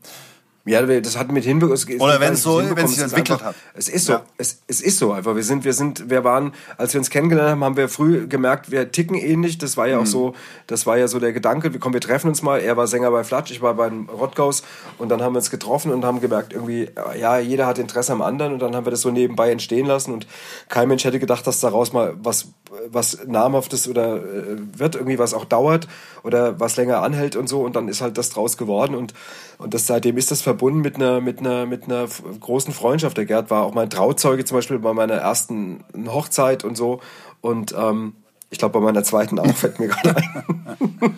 Ja, 0.66 0.80
das 0.82 1.18
hat 1.18 1.30
mit 1.30 1.44
hinbekommen. 1.44 2.00
Oder 2.00 2.20
wenn 2.20 2.32
es 2.32 2.42
so, 2.42 2.58
wenn 2.58 2.86
es 2.86 2.94
sich 2.94 3.02
entwickelt 3.02 3.32
einfach, 3.32 3.46
hat. 3.48 3.54
Es 3.74 3.90
ist 3.90 4.06
so, 4.06 4.14
ja. 4.14 4.22
es, 4.38 4.60
es 4.66 4.80
ist 4.80 4.98
so 4.98 5.12
einfach. 5.12 5.36
Wir 5.36 5.42
sind, 5.42 5.64
wir 5.64 5.74
sind, 5.74 6.08
wir 6.08 6.24
waren, 6.24 6.54
als 6.78 6.94
wir 6.94 7.00
uns 7.00 7.10
kennengelernt 7.10 7.50
haben, 7.50 7.64
haben 7.64 7.76
wir 7.76 7.90
früh 7.90 8.26
gemerkt, 8.26 8.70
wir 8.70 8.90
ticken 8.90 9.14
ähnlich. 9.14 9.58
Das 9.58 9.76
war 9.76 9.88
ja 9.88 9.96
mhm. 9.96 10.02
auch 10.02 10.06
so, 10.06 10.34
das 10.66 10.86
war 10.86 10.96
ja 10.96 11.06
so 11.06 11.18
der 11.20 11.34
Gedanke. 11.34 11.74
Wir 11.74 11.80
kommen, 11.80 11.92
wir 11.92 12.00
treffen 12.00 12.28
uns 12.28 12.40
mal. 12.40 12.60
Er 12.60 12.78
war 12.78 12.86
Sänger 12.86 13.10
bei 13.10 13.24
Flatsch, 13.24 13.50
ich 13.50 13.60
war 13.60 13.74
beim 13.74 14.08
Rottgaus 14.08 14.62
und 14.96 15.10
dann 15.10 15.20
haben 15.20 15.34
wir 15.34 15.38
uns 15.38 15.50
getroffen 15.50 15.92
und 15.92 16.02
haben 16.02 16.22
gemerkt, 16.22 16.54
irgendwie, 16.54 16.88
ja, 17.20 17.38
jeder 17.38 17.66
hat 17.66 17.78
Interesse 17.78 18.12
am 18.12 18.22
anderen 18.22 18.54
und 18.54 18.60
dann 18.60 18.74
haben 18.74 18.86
wir 18.86 18.90
das 18.90 19.02
so 19.02 19.10
nebenbei 19.10 19.50
entstehen 19.50 19.84
lassen 19.84 20.14
und 20.14 20.26
kein 20.70 20.88
Mensch 20.88 21.04
hätte 21.04 21.18
gedacht, 21.18 21.46
dass 21.46 21.60
daraus 21.60 21.92
mal 21.92 22.14
was, 22.22 22.48
was 22.88 23.18
namhaftes 23.26 23.86
oder 23.86 24.16
äh, 24.16 24.56
wird, 24.78 24.94
irgendwie 24.94 25.18
was 25.18 25.34
auch 25.34 25.44
dauert 25.44 25.88
oder 26.22 26.58
was 26.58 26.76
länger 26.76 27.02
anhält 27.02 27.36
und 27.36 27.50
so 27.50 27.60
und 27.60 27.76
dann 27.76 27.88
ist 27.88 28.00
halt 28.00 28.16
das 28.16 28.30
draus 28.30 28.56
geworden 28.56 28.94
und 28.94 29.12
und 29.58 29.74
das 29.74 29.86
seitdem 29.86 30.16
ist 30.16 30.30
das 30.30 30.42
verbunden 30.42 30.80
mit 30.80 30.96
einer, 30.96 31.20
mit 31.20 31.40
einer, 31.40 31.66
mit 31.66 31.84
einer 31.84 32.06
großen 32.40 32.72
Freundschaft. 32.72 33.16
Der 33.16 33.26
Gerd 33.26 33.50
war 33.50 33.64
auch 33.64 33.74
mein 33.74 33.90
Trauzeuge 33.90 34.44
zum 34.44 34.58
Beispiel 34.58 34.78
bei 34.78 34.92
meiner 34.92 35.14
ersten 35.14 35.84
Hochzeit 36.06 36.64
und 36.64 36.76
so. 36.76 37.00
Und 37.40 37.74
ähm, 37.76 38.14
ich 38.50 38.58
glaube, 38.58 38.78
bei 38.78 38.84
meiner 38.84 39.02
zweiten 39.02 39.38
auch 39.38 39.46
fällt 39.54 39.80
mir 39.80 39.88
gerade 39.88 40.16
ein. 40.16 40.44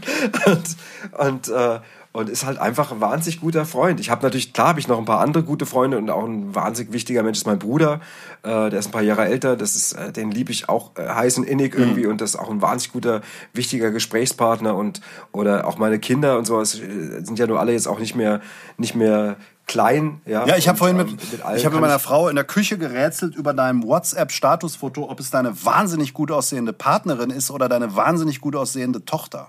und, 0.47 0.77
und 1.19 1.49
äh, 1.49 1.81
und 2.17 2.31
ist 2.31 2.47
halt 2.47 2.57
einfach 2.59 2.93
ein 2.93 3.01
wahnsinnig 3.03 3.43
guter 3.43 3.67
Freund. 3.67 4.01
Ich 4.01 4.09
habe 4.09 4.23
natürlich, 4.23 4.55
klar 4.55 4.69
habe 4.69 4.81
ich 4.81 4.89
noch 4.89 4.99
ein 4.99 5.05
paar 5.05 5.21
andere 5.21 5.43
gute 5.43 5.67
Freunde 5.67 5.99
und 5.99 6.09
auch 6.09 6.25
ein 6.25 6.55
wahnsinnig 6.55 6.91
wichtiger 6.95 7.23
Mensch 7.23 7.37
ist 7.37 7.47
mein 7.47 7.59
Bruder, 7.59 8.01
äh, 8.43 8.71
der 8.71 8.79
ist 8.79 8.87
ein 8.87 8.93
paar 8.93 9.03
Jahre 9.03 9.27
älter, 9.27 9.55
das 9.55 9.77
ist, 9.77 9.93
äh, 9.93 10.13
den 10.13 10.31
liebe 10.31 10.51
ich 10.51 10.71
auch 10.71 10.93
äh, 10.97 11.07
heiß 11.07 11.37
und 11.37 11.45
innig 11.45 11.75
mhm. 11.75 11.83
irgendwie 11.83 12.05
mhm. 12.05 12.13
und 12.13 12.23
das 12.23 12.31
ist 12.31 12.37
auch 12.37 12.51
ein 12.51 12.63
wahnsinnig 12.63 12.95
guter, 12.95 13.21
wichtiger 13.53 13.91
Gesprächspartner 13.91 14.75
und 14.75 15.03
oder 15.33 15.67
auch 15.67 15.77
meine 15.77 15.99
Kinder 15.99 16.39
und 16.39 16.47
so, 16.47 16.59
es 16.59 16.81
äh, 16.81 17.23
sind 17.23 17.39
ja 17.39 17.47
nur 17.47 17.61
alle 17.61 17.73
jetzt 17.73 17.87
auch 17.87 17.99
nicht 17.99 18.15
mehr, 18.15 18.41
nicht 18.79 18.95
mehr 18.95 19.37
klein. 19.67 20.23
Ja, 20.25 20.47
ja 20.47 20.57
ich 20.57 20.69
habe 20.69 20.79
vorhin 20.79 20.97
mit, 20.97 21.09
ähm, 21.09 21.19
mit 21.33 21.41
ich 21.57 21.67
habe 21.67 21.75
mit 21.75 21.83
meiner 21.83 21.99
Frau 21.99 22.29
in 22.29 22.37
der 22.37 22.45
Küche 22.45 22.79
gerätselt 22.79 23.35
über 23.37 23.53
deinem 23.53 23.83
WhatsApp-Statusfoto, 23.83 25.11
ob 25.11 25.21
es 25.21 25.31
deine 25.31 25.53
wahnsinnig 25.67 26.15
gut 26.15 26.31
aussehende 26.31 26.73
Partnerin 26.73 27.29
ist 27.29 27.51
oder 27.51 27.69
deine 27.69 27.95
wahnsinnig 27.95 28.41
gut 28.41 28.57
aussehende 28.57 29.05
Tochter. 29.05 29.49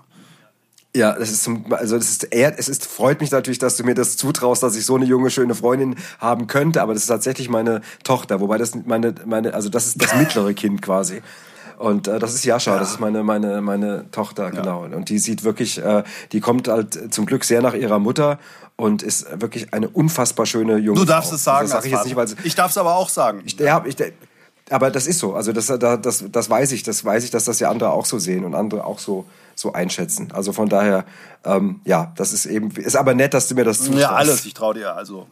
Ja, 0.96 1.12
das 1.12 1.30
ist 1.30 1.42
zum, 1.44 1.72
also 1.72 1.96
das 1.96 2.08
ist 2.08 2.24
eher, 2.24 2.58
es 2.58 2.68
ist, 2.68 2.86
freut 2.86 3.20
mich 3.20 3.30
natürlich, 3.30 3.58
dass 3.58 3.76
du 3.76 3.84
mir 3.84 3.94
das 3.94 4.16
zutraust, 4.16 4.62
dass 4.62 4.74
ich 4.74 4.86
so 4.86 4.96
eine 4.96 5.04
junge, 5.04 5.30
schöne 5.30 5.54
Freundin 5.54 5.96
haben 6.18 6.46
könnte, 6.46 6.80
aber 6.80 6.94
das 6.94 7.02
ist 7.02 7.08
tatsächlich 7.08 7.50
meine 7.50 7.82
Tochter, 8.04 8.40
wobei 8.40 8.56
das 8.56 8.74
meine, 8.86 9.14
meine, 9.26 9.52
also 9.54 9.68
das 9.68 9.86
ist 9.86 10.02
das 10.02 10.14
mittlere 10.16 10.54
Kind 10.54 10.80
quasi. 10.80 11.22
Und 11.78 12.08
äh, 12.08 12.18
das 12.18 12.34
ist 12.34 12.44
Jascha, 12.44 12.72
ja. 12.72 12.80
das 12.80 12.92
ist 12.92 13.00
meine, 13.00 13.22
meine, 13.22 13.60
meine 13.60 14.10
Tochter, 14.10 14.50
genau. 14.50 14.86
Ja. 14.86 14.96
Und 14.96 15.10
die 15.10 15.18
sieht 15.18 15.44
wirklich, 15.44 15.78
äh, 15.78 16.02
die 16.32 16.40
kommt 16.40 16.66
halt 16.66 17.14
zum 17.14 17.26
Glück 17.26 17.44
sehr 17.44 17.62
nach 17.62 17.74
ihrer 17.74 18.00
Mutter 18.00 18.38
und 18.74 19.02
ist 19.02 19.26
wirklich 19.40 19.72
eine 19.72 19.88
unfassbar 19.88 20.46
schöne 20.46 20.78
junge 20.78 20.98
Du 20.98 21.04
darfst 21.04 21.30
Frau. 21.30 21.36
es 21.36 21.44
sagen. 21.44 21.68
Das 21.68 21.70
sag 21.72 21.84
ich 21.84 21.92
jetzt 21.92 22.04
nicht, 22.04 22.16
weil 22.16 22.28
ich 22.42 22.54
darf 22.56 22.72
es 22.72 22.78
aber 22.78 22.96
auch 22.96 23.08
sagen. 23.08 23.42
Ich, 23.44 23.58
ja, 23.60 23.84
ich, 23.86 23.96
aber 24.70 24.90
das 24.90 25.06
ist 25.06 25.20
so. 25.20 25.34
Also 25.34 25.52
das, 25.52 25.66
das, 25.66 26.24
das 26.30 26.50
weiß 26.50 26.72
ich. 26.72 26.82
Das 26.82 27.04
weiß 27.04 27.24
ich, 27.24 27.30
dass 27.30 27.44
das 27.44 27.60
ja 27.60 27.70
andere 27.70 27.90
auch 27.90 28.06
so 28.06 28.18
sehen 28.18 28.44
und 28.44 28.54
andere 28.54 28.84
auch 28.84 28.98
so 28.98 29.26
so 29.58 29.72
einschätzen. 29.72 30.30
Also 30.32 30.52
von 30.52 30.68
daher, 30.68 31.04
ähm, 31.44 31.80
ja, 31.84 32.12
das 32.16 32.32
ist 32.32 32.46
eben, 32.46 32.70
ist 32.70 32.96
aber 32.96 33.14
nett, 33.14 33.34
dass 33.34 33.48
du 33.48 33.54
mir 33.54 33.64
das 33.64 33.78
zutraust. 33.78 34.00
Ja, 34.00 34.12
alles, 34.12 34.44
ich 34.46 34.54
traue 34.54 34.74
dir 34.74 34.94
also. 34.94 35.26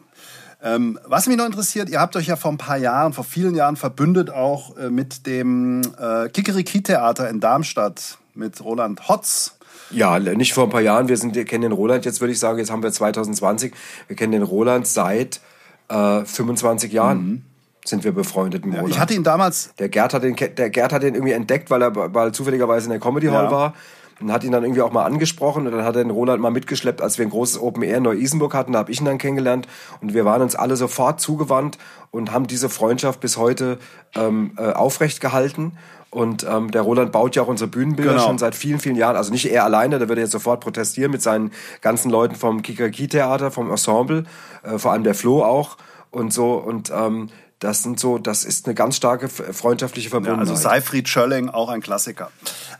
Ähm, 0.61 0.99
was 1.05 1.27
mich 1.27 1.37
noch 1.37 1.45
interessiert, 1.45 1.87
ihr 1.89 1.99
habt 1.99 2.15
euch 2.15 2.27
ja 2.27 2.35
vor 2.35 2.51
ein 2.51 2.57
paar 2.57 2.77
Jahren, 2.77 3.13
vor 3.13 3.23
vielen 3.23 3.55
Jahren 3.55 3.75
verbündet 3.75 4.29
auch 4.31 4.75
äh, 4.75 4.89
mit 4.89 5.27
dem 5.27 5.81
äh, 5.99 6.29
Kikeriki-Theater 6.29 7.29
in 7.29 7.39
Darmstadt 7.39 8.17
mit 8.33 8.63
Roland 8.63 9.07
Hotz. 9.07 9.55
Ja, 9.91 10.19
nicht 10.19 10.53
vor 10.53 10.65
ein 10.65 10.69
paar 10.69 10.81
Jahren. 10.81 11.07
Wir, 11.07 11.15
sind, 11.15 11.35
wir 11.35 11.45
kennen 11.45 11.61
den 11.61 11.71
Roland 11.71 12.05
jetzt, 12.05 12.19
würde 12.19 12.33
ich 12.33 12.39
sagen, 12.39 12.57
jetzt 12.57 12.71
haben 12.71 12.83
wir 12.83 12.91
2020. 12.91 13.73
Wir 14.07 14.15
kennen 14.15 14.33
den 14.33 14.43
Roland 14.43 14.87
seit 14.87 15.39
äh, 15.87 16.25
25 16.25 16.91
Jahren. 16.91 17.17
Mhm 17.17 17.43
sind 17.87 18.03
wir 18.03 18.11
befreundet 18.11 18.65
mit 18.65 18.75
ja, 18.75 18.85
Ich 18.85 18.99
hatte 18.99 19.13
ihn 19.13 19.23
damals. 19.23 19.73
Der 19.79 19.87
Gerd 19.87 20.13
hat 20.13 20.23
den, 20.23 20.35
der 20.35 20.69
Gerd 20.69 20.91
hat 20.91 21.03
den 21.03 21.15
irgendwie 21.15 21.33
entdeckt, 21.33 21.69
weil 21.69 21.81
er 21.81 22.13
weil 22.13 22.33
zufälligerweise 22.33 22.87
in 22.87 22.91
der 22.91 22.99
Comedy 22.99 23.27
Hall 23.27 23.45
ja. 23.45 23.51
war 23.51 23.73
und 24.19 24.31
hat 24.31 24.43
ihn 24.43 24.51
dann 24.51 24.63
irgendwie 24.63 24.81
auch 24.81 24.91
mal 24.91 25.05
angesprochen 25.05 25.67
und 25.67 25.73
dann 25.73 25.83
hat 25.83 25.95
er 25.95 26.03
den 26.03 26.11
Roland 26.11 26.41
mal 26.41 26.51
mitgeschleppt, 26.51 27.01
als 27.01 27.17
wir 27.17 27.25
ein 27.25 27.29
großes 27.29 27.61
Open 27.61 27.83
Air 27.83 27.97
in 27.97 28.03
Neu-Isenburg 28.03 28.53
hatten, 28.53 28.73
da 28.73 28.79
habe 28.79 28.91
ich 28.91 28.99
ihn 28.99 29.05
dann 29.05 29.17
kennengelernt 29.17 29.67
und 30.01 30.13
wir 30.13 30.25
waren 30.25 30.41
uns 30.41 30.55
alle 30.55 30.75
sofort 30.75 31.19
zugewandt 31.19 31.77
und 32.11 32.31
haben 32.31 32.47
diese 32.47 32.69
Freundschaft 32.69 33.19
bis 33.19 33.37
heute 33.37 33.77
ähm, 34.15 34.51
äh, 34.57 34.71
aufrecht 34.71 35.21
gehalten. 35.21 35.73
Und 36.09 36.47
ähm, 36.49 36.71
der 36.71 36.83
Roland 36.83 37.11
baut 37.11 37.35
ja 37.35 37.43
auch 37.43 37.47
unsere 37.47 37.69
Bühnenbilder 37.69 38.13
genau. 38.13 38.25
schon 38.25 38.37
seit 38.37 38.55
vielen, 38.55 38.79
vielen 38.79 38.95
Jahren. 38.95 39.17
Also 39.17 39.31
nicht 39.31 39.51
er 39.51 39.65
alleine, 39.65 39.99
der 39.99 40.07
würde 40.07 40.21
jetzt 40.21 40.31
sofort 40.31 40.61
protestieren 40.61 41.11
mit 41.11 41.21
seinen 41.21 41.51
ganzen 41.81 42.09
Leuten 42.09 42.35
vom 42.35 42.61
Kikeriki-Theater, 42.61 43.51
vom 43.51 43.69
Ensemble, 43.69 44.23
äh, 44.63 44.77
vor 44.77 44.93
allem 44.93 45.03
der 45.03 45.15
Flo 45.15 45.43
auch 45.43 45.77
und 46.09 46.31
so. 46.31 46.53
Und 46.53 46.91
ähm, 46.95 47.29
das 47.59 47.83
sind 47.83 47.99
so, 47.99 48.19
das 48.19 48.45
ist 48.45 48.67
eine 48.67 48.75
ganz 48.75 48.95
starke 48.95 49.27
freundschaftliche 49.29 50.09
Verbundenheit. 50.09 50.47
Ja, 50.47 50.51
also 50.51 50.61
Seifried 50.61 51.09
Schölling, 51.09 51.49
auch 51.49 51.69
ein 51.69 51.81
Klassiker. 51.81 52.31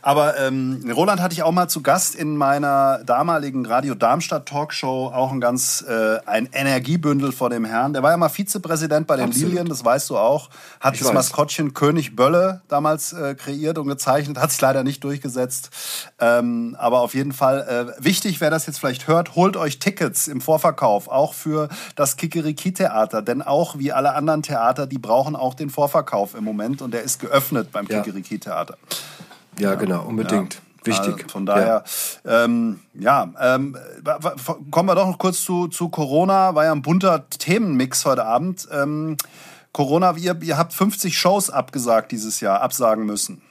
Aber 0.02 0.38
ähm, 0.39 0.84
Roland 0.95 1.22
hatte 1.22 1.34
ich 1.34 1.43
auch 1.43 1.52
mal 1.52 1.68
zu 1.68 1.82
Gast 1.82 2.16
in 2.16 2.38
meiner 2.38 3.04
damaligen 3.06 3.66
Radio 3.66 3.95
Darmstadt 3.95 4.48
Talkshow, 4.48 5.12
auch 5.14 5.32
ein 5.32 5.39
ganz 5.41 5.84
äh, 5.88 6.20
ein 6.26 6.50
Energiebündel 6.52 7.32
vor 7.32 7.50
dem 7.50 7.66
Herrn. 7.66 7.93
Der 7.93 8.04
war 8.04 8.12
ja 8.12 8.18
mal 8.18 8.30
Vizepräsident 8.30 9.08
bei 9.08 9.16
den 9.16 9.26
Absolut. 9.26 9.50
Lilien, 9.50 9.68
das 9.68 9.84
weißt 9.84 10.10
du 10.10 10.18
auch. 10.18 10.50
Hat 10.80 10.93
ich 10.93 11.00
das 11.00 11.10
weiß. 11.10 11.16
Maskottchen 11.16 11.74
König 11.74 12.16
Bölle 12.16 12.62
damals 12.68 13.14
äh, 13.14 13.36
kreiert 13.36 13.78
und 13.78 13.88
gezeichnet, 13.88 14.38
hat 14.38 14.52
sich 14.52 14.62
leider 14.62 14.84
nicht 14.84 15.04
durchgesetzt. 15.04 15.70
Ähm, 16.20 16.76
aber 16.80 17.02
auf 17.02 17.14
jeden 17.14 17.34
Fall 17.34 17.95
äh, 18.00 18.04
wichtig, 18.04 18.39
wer 18.41 18.50
das 18.50 18.66
jetzt 18.66 18.80
vielleicht 18.80 19.08
hört, 19.08 19.36
holt 19.36 19.58
euch 19.58 19.80
Tickets 19.80 20.28
im 20.28 20.41
Vorverkauf, 20.41 21.08
auch 21.08 21.34
für 21.34 21.70
das 21.95 22.18
Kikeriki-Theater, 22.18 23.22
denn 23.22 23.41
auch 23.41 23.78
wie 23.78 23.91
alle 23.91 24.14
anderen 24.14 24.43
Theater 24.43 24.88
die 24.88 24.98
brauchen 24.98 25.36
auch 25.36 25.54
den 25.54 25.70
Vorverkauf 25.70 26.36
im 26.36 26.43
Moment 26.43 26.82
und 26.82 26.93
der 26.93 27.04
ist 27.04 27.20
geöffnet 27.20 27.72
beim 27.72 27.86
ja. 27.88 28.02
Kikiriki-Theater. 28.02 28.78
Ja, 29.60 29.76
genau, 29.76 30.05
unbedingt. 30.05 30.55
Ja. 30.55 30.62
Wichtig. 30.88 31.14
Also 31.16 31.28
von 31.28 31.45
daher, 31.45 31.84
ja, 32.24 32.45
ähm, 32.45 32.80
ja 32.93 33.32
ähm, 33.41 33.78
kommen 34.72 34.88
wir 34.88 34.95
doch 34.95 35.08
noch 35.08 35.18
kurz 35.18 35.43
zu, 35.43 35.68
zu 35.68 35.89
Corona. 35.89 36.55
War 36.55 36.66
ja 36.66 36.72
ein 36.72 36.82
bunter 36.82 37.30
Themenmix 37.30 38.05
heute 38.05 38.24
Abend. 38.26 38.68
Ähm, 38.72 39.18
Corona, 39.74 40.16
ihr, 40.16 40.38
ihr 40.41 40.58
habt 40.58 40.74
50 40.74 41.18
Shows 41.18 41.49
abgesagt 41.49 42.12
dieses 42.12 42.39
Jahr, 42.39 42.62
absagen 42.62 43.05
müssen. 43.05 43.41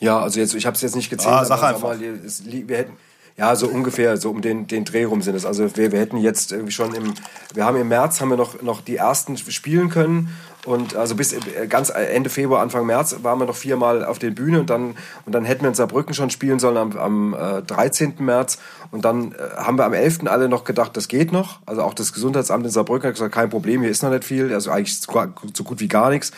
Ja, 0.00 0.18
also 0.18 0.40
jetzt, 0.40 0.54
ich 0.54 0.66
habe 0.66 0.74
es 0.74 0.82
jetzt 0.82 0.96
nicht 0.96 1.08
gezählt. 1.08 1.32
Ah, 1.32 1.44
sag 1.44 1.62
einfach. 1.62 1.90
Mal, 1.90 2.00
wir 2.00 2.76
hätten, 2.76 2.96
ja, 3.36 3.54
so 3.56 3.68
ungefähr, 3.68 4.16
so 4.16 4.30
um 4.30 4.42
den, 4.42 4.66
den 4.66 4.84
Dreh 4.84 5.04
rum 5.04 5.22
sind 5.22 5.36
es. 5.36 5.46
Also 5.46 5.76
wir, 5.76 5.92
wir 5.92 6.00
hätten 6.00 6.16
jetzt 6.16 6.52
irgendwie 6.52 6.72
schon 6.72 6.94
im, 6.94 7.14
wir 7.54 7.64
haben 7.64 7.76
im 7.76 7.88
März 7.88 8.20
haben 8.20 8.28
wir 8.28 8.36
noch, 8.36 8.60
noch 8.62 8.80
die 8.80 8.96
ersten 8.96 9.36
spielen 9.36 9.88
können 9.88 10.28
und 10.64 10.94
also 10.94 11.16
bis 11.16 11.32
äh, 11.32 11.66
ganz 11.66 11.90
Ende 11.90 12.30
Februar, 12.30 12.62
Anfang 12.62 12.86
März 12.86 13.16
waren 13.22 13.38
wir 13.40 13.46
noch 13.46 13.56
viermal 13.56 14.04
auf 14.04 14.20
den 14.20 14.34
Bühnen 14.34 14.60
und 14.60 14.70
dann, 14.70 14.94
und 15.26 15.34
dann 15.34 15.44
hätten 15.44 15.62
wir 15.62 15.68
in 15.68 15.74
Saarbrücken 15.74 16.14
schon 16.14 16.30
spielen 16.30 16.60
sollen 16.60 16.76
am, 16.76 16.96
am 16.96 17.34
äh, 17.34 17.62
13. 17.62 18.14
März. 18.20 18.58
Und 18.92 19.04
dann 19.04 19.32
äh, 19.32 19.56
haben 19.56 19.76
wir 19.76 19.84
am 19.84 19.92
11. 19.92 20.26
alle 20.26 20.48
noch 20.48 20.62
gedacht, 20.62 20.96
das 20.96 21.08
geht 21.08 21.32
noch. 21.32 21.58
Also 21.66 21.82
auch 21.82 21.94
das 21.94 22.12
Gesundheitsamt 22.12 22.64
in 22.64 22.70
Saarbrücken 22.70 23.08
hat 23.08 23.14
gesagt, 23.14 23.34
kein 23.34 23.50
Problem, 23.50 23.80
hier 23.80 23.90
ist 23.90 24.02
noch 24.02 24.10
nicht 24.10 24.24
viel, 24.24 24.52
also 24.54 24.70
eigentlich 24.70 25.00
so 25.00 25.64
gut 25.64 25.80
wie 25.80 25.88
gar 25.88 26.10
nichts. 26.10 26.30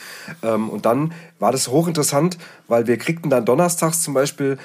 Ähm, 0.43 0.71
und 0.71 0.87
dann 0.87 1.13
war 1.39 1.53
das 1.53 1.69
hochinteressant, 1.69 2.39
weil 2.67 2.87
wir 2.87 2.97
kriegten 2.97 3.29
dann 3.29 3.45
donnerstags 3.45 4.01
zum 4.01 4.15
Beispiel 4.15 4.57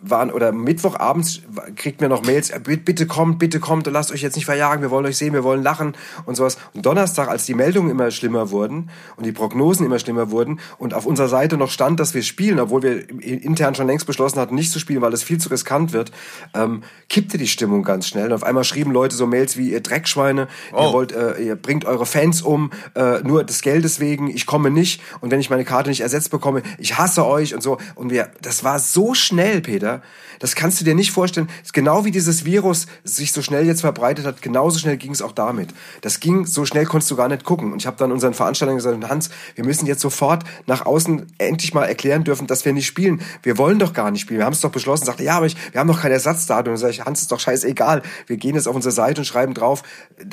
waren 0.00 0.30
oder 0.30 0.52
Mittwochabends 0.52 1.42
kriegt 1.76 2.00
mir 2.00 2.08
noch 2.08 2.22
Mails, 2.22 2.52
bitte 2.62 3.06
kommt, 3.06 3.38
bitte 3.38 3.60
kommt, 3.60 3.86
lasst 3.86 4.12
euch 4.12 4.22
jetzt 4.22 4.36
nicht 4.36 4.44
verjagen, 4.44 4.82
wir 4.82 4.90
wollen 4.90 5.06
euch 5.06 5.16
sehen, 5.16 5.32
wir 5.32 5.44
wollen 5.44 5.62
lachen 5.62 5.94
und 6.26 6.36
sowas. 6.36 6.58
Und 6.74 6.86
Donnerstag, 6.86 7.28
als 7.28 7.46
die 7.46 7.54
Meldungen 7.54 7.90
immer 7.90 8.10
schlimmer 8.10 8.50
wurden 8.50 8.90
und 9.16 9.26
die 9.26 9.32
Prognosen 9.32 9.84
immer 9.84 9.98
schlimmer 9.98 10.30
wurden 10.30 10.60
und 10.78 10.94
auf 10.94 11.06
unserer 11.06 11.28
Seite 11.28 11.56
noch 11.56 11.70
stand, 11.70 12.00
dass 12.00 12.14
wir 12.14 12.22
spielen, 12.22 12.60
obwohl 12.60 12.82
wir 12.82 13.08
intern 13.22 13.74
schon 13.74 13.86
längst 13.86 14.06
beschlossen 14.06 14.38
hatten, 14.38 14.54
nicht 14.54 14.72
zu 14.72 14.78
spielen, 14.78 15.02
weil 15.02 15.12
es 15.12 15.22
viel 15.22 15.38
zu 15.38 15.48
riskant 15.48 15.92
wird, 15.92 16.12
ähm, 16.54 16.82
kippte 17.08 17.38
die 17.38 17.48
Stimmung 17.48 17.82
ganz 17.82 18.06
schnell. 18.06 18.26
Und 18.26 18.32
auf 18.32 18.44
einmal 18.44 18.64
schrieben 18.64 18.92
Leute 18.92 19.16
so 19.16 19.26
Mails 19.26 19.56
wie, 19.56 19.72
ihr 19.72 19.80
Dreckschweine, 19.80 20.48
oh. 20.72 20.82
ihr 20.82 20.92
wollt, 20.92 21.12
äh, 21.12 21.40
ihr 21.42 21.56
bringt 21.56 21.84
eure 21.84 22.06
Fans 22.06 22.42
um, 22.42 22.70
äh, 22.94 23.20
nur 23.22 23.44
des 23.44 23.62
Geldes 23.62 24.00
wegen, 24.00 24.28
ich 24.28 24.46
komme 24.46 24.70
nicht 24.70 25.00
und 25.20 25.30
wenn 25.30 25.40
ich 25.40 25.50
meine 25.50 25.64
Karte 25.64 25.90
nicht 25.90 26.00
ersetzt 26.00 26.30
bekomme, 26.30 26.62
ich 26.78 26.98
hasse 26.98 27.26
euch 27.26 27.54
und 27.54 27.62
so. 27.62 27.78
Und 27.94 28.10
wir, 28.10 28.30
das 28.42 28.64
war 28.64 28.78
so 28.78 29.14
schnell, 29.14 29.60
Peter 29.60 29.87
wieder. 29.88 30.02
Das 30.38 30.54
kannst 30.54 30.80
du 30.80 30.84
dir 30.84 30.94
nicht 30.94 31.10
vorstellen. 31.10 31.48
Genau 31.72 32.04
wie 32.04 32.10
dieses 32.10 32.44
Virus 32.44 32.86
sich 33.04 33.32
so 33.32 33.42
schnell 33.42 33.66
jetzt 33.66 33.80
verbreitet 33.80 34.24
hat, 34.24 34.40
genauso 34.42 34.78
schnell 34.78 34.96
ging 34.96 35.12
es 35.12 35.22
auch 35.22 35.32
damit. 35.32 35.70
Das 36.00 36.20
ging, 36.20 36.46
so 36.46 36.64
schnell 36.64 36.86
konntest 36.86 37.10
du 37.10 37.16
gar 37.16 37.28
nicht 37.28 37.44
gucken. 37.44 37.72
Und 37.72 37.82
ich 37.82 37.86
habe 37.86 37.96
dann 37.96 38.12
unseren 38.12 38.34
Veranstaltern 38.34 38.76
gesagt, 38.76 39.08
Hans, 39.08 39.30
wir 39.54 39.64
müssen 39.64 39.86
jetzt 39.86 40.00
sofort 40.00 40.44
nach 40.66 40.86
außen 40.86 41.26
endlich 41.38 41.74
mal 41.74 41.84
erklären 41.84 42.24
dürfen, 42.24 42.46
dass 42.46 42.64
wir 42.64 42.72
nicht 42.72 42.86
spielen. 42.86 43.20
Wir 43.42 43.58
wollen 43.58 43.78
doch 43.78 43.92
gar 43.92 44.10
nicht 44.10 44.22
spielen. 44.22 44.38
Wir 44.38 44.46
haben 44.46 44.52
es 44.52 44.60
doch 44.60 44.70
beschlossen. 44.70 45.06
Sagte, 45.06 45.24
ja, 45.24 45.36
aber 45.36 45.46
ich, 45.46 45.56
wir 45.72 45.80
haben 45.80 45.88
noch 45.88 46.00
kein 46.00 46.12
Ersatzdatum. 46.12 46.72
Und 46.72 46.80
dann 46.80 46.90
sage 46.90 46.92
ich, 46.92 47.04
Hans, 47.04 47.22
ist 47.22 47.32
doch 47.32 47.40
scheißegal. 47.40 48.02
Wir 48.26 48.36
gehen 48.36 48.54
jetzt 48.54 48.68
auf 48.68 48.76
unsere 48.76 48.92
Seite 48.92 49.22
und 49.22 49.24
schreiben 49.24 49.54
drauf, 49.54 49.82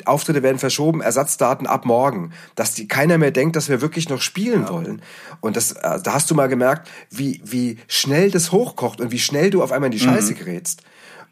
Auftritte 0.04 0.42
werden 0.42 0.58
verschoben, 0.58 1.00
Ersatzdaten 1.00 1.66
ab 1.66 1.84
morgen. 1.84 2.32
Dass 2.54 2.74
die, 2.74 2.86
keiner 2.86 3.18
mehr 3.18 3.32
denkt, 3.32 3.56
dass 3.56 3.68
wir 3.68 3.80
wirklich 3.80 4.08
noch 4.08 4.20
spielen 4.20 4.62
ja. 4.62 4.68
wollen. 4.70 5.02
Und 5.40 5.56
das, 5.56 5.72
äh, 5.72 6.00
da 6.02 6.12
hast 6.12 6.30
du 6.30 6.34
mal 6.34 6.48
gemerkt, 6.48 6.88
wie, 7.10 7.40
wie 7.44 7.78
schnell 7.88 8.30
das 8.30 8.52
hochkocht 8.52 9.00
und 9.00 9.10
wie 9.10 9.18
schnell 9.18 9.45
du 9.50 9.62
auf 9.62 9.72
einmal 9.72 9.88
in 9.88 9.92
die 9.92 10.00
Scheiße 10.00 10.32
mhm. 10.32 10.38
gerätst. 10.38 10.82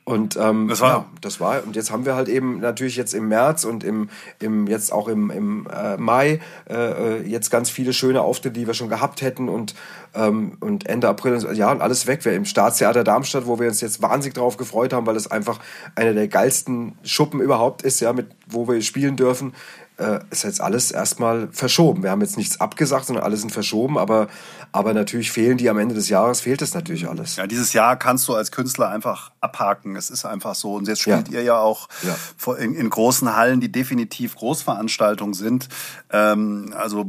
Und 0.07 0.37
ähm, 0.37 0.69
das 0.69 0.83
war 0.83 0.91
ja, 0.91 1.05
das 1.23 1.41
war 1.41 1.65
und 1.65 1.77
jetzt 1.77 1.91
haben 1.91 2.05
wir 2.05 2.15
halt 2.15 2.29
eben 2.29 2.61
natürlich 2.61 2.97
jetzt 2.97 3.15
im 3.15 3.29
März 3.29 3.65
und 3.65 3.83
im, 3.83 4.11
im 4.39 4.67
jetzt 4.67 4.93
auch 4.93 5.09
im, 5.09 5.31
im 5.31 5.67
äh, 5.75 5.97
Mai 5.97 6.41
äh, 6.69 6.75
äh 6.75 7.23
jetzt 7.27 7.51
ganz 7.51 7.71
viele 7.71 7.95
schöne 7.95 8.21
Auftritte, 8.21 8.61
die 8.61 8.67
wir 8.67 8.75
schon 8.75 8.91
gehabt 8.91 9.23
hätten 9.23 9.49
und 9.49 9.75
ähm, 10.15 10.59
und 10.61 10.87
Ende 10.87 11.09
April 11.09 11.43
ja 11.55 11.73
und 11.73 11.81
alles 11.81 12.07
weg. 12.07 12.23
Wir 12.27 12.35
im 12.35 12.45
Staatstheater 12.45 13.03
Darmstadt, 13.03 13.47
wo 13.47 13.59
wir 13.59 13.69
uns 13.69 13.81
jetzt 13.81 14.03
wahnsinnig 14.03 14.35
drauf 14.35 14.59
gefreut 14.59 14.93
haben, 14.93 15.07
weil 15.07 15.17
es 15.17 15.31
einfach 15.31 15.59
einer 15.95 16.13
der 16.13 16.29
geilsten 16.29 16.99
Schuppen 17.03 17.41
überhaupt 17.41 17.81
ist, 17.81 18.01
ja, 18.01 18.13
mit 18.13 18.27
wo 18.47 18.69
wir 18.69 18.83
spielen 18.83 19.17
dürfen 19.17 19.55
äh, 19.99 20.21
ist 20.31 20.45
jetzt 20.45 20.61
alles 20.61 20.91
erstmal 20.91 21.49
verschoben. 21.53 22.03
Wir 22.03 22.11
haben 22.11 22.21
jetzt 22.21 22.37
nichts 22.37 22.61
abgesagt, 22.61 23.07
sondern 23.07 23.25
alles 23.25 23.41
sind 23.41 23.51
verschoben, 23.51 23.99
aber, 23.99 24.29
aber 24.75 24.93
natürlich 24.93 25.31
fehlen 25.31 25.57
die 25.57 25.71
am 25.71 25.79
Ende 25.79 25.95
des 25.95 26.09
Jahres, 26.09 26.41
fehlt 26.41 26.61
es 26.61 26.75
natürlich 26.75 27.09
alles. 27.09 27.37
Ja, 27.37 27.47
dieses 27.47 27.75
Jahr 27.75 27.97
kannst 27.97 28.27
du 28.27 28.35
als 28.35 28.51
Künstler 28.51 28.89
einfach 28.89 29.31
abhaken. 29.41 29.95
Es 29.95 30.11
ist 30.11 30.25
einfach 30.25 30.57
so. 30.57 30.75
Und 30.75 30.89
jetzt 30.89 31.03
spielt 31.03 31.29
ja. 31.29 31.39
ihr 31.39 31.43
ja 31.45 31.59
auch 31.59 31.89
ja. 32.03 32.55
In, 32.55 32.75
in, 32.75 32.91
großen 32.91 33.37
Hallen, 33.37 33.61
die 33.61 33.71
definitiv 33.71 34.35
Großveranstaltungen 34.35 35.33
sind. 35.33 35.69
Ähm, 36.11 36.75
also 36.77 37.07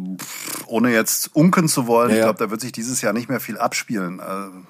ohne 0.68 0.92
jetzt 0.92 1.36
unken 1.36 1.68
zu 1.68 1.88
wollen, 1.88 2.12
ja, 2.12 2.18
ich 2.18 2.22
glaube, 2.22 2.38
da 2.38 2.52
wird 2.52 2.62
sich 2.62 2.72
dieses 2.72 3.02
Jahr 3.02 3.14
nicht 3.14 3.30
mehr 3.30 3.40
viel 3.40 3.58
abspielen. 3.58 4.20
Äh, 4.20 4.24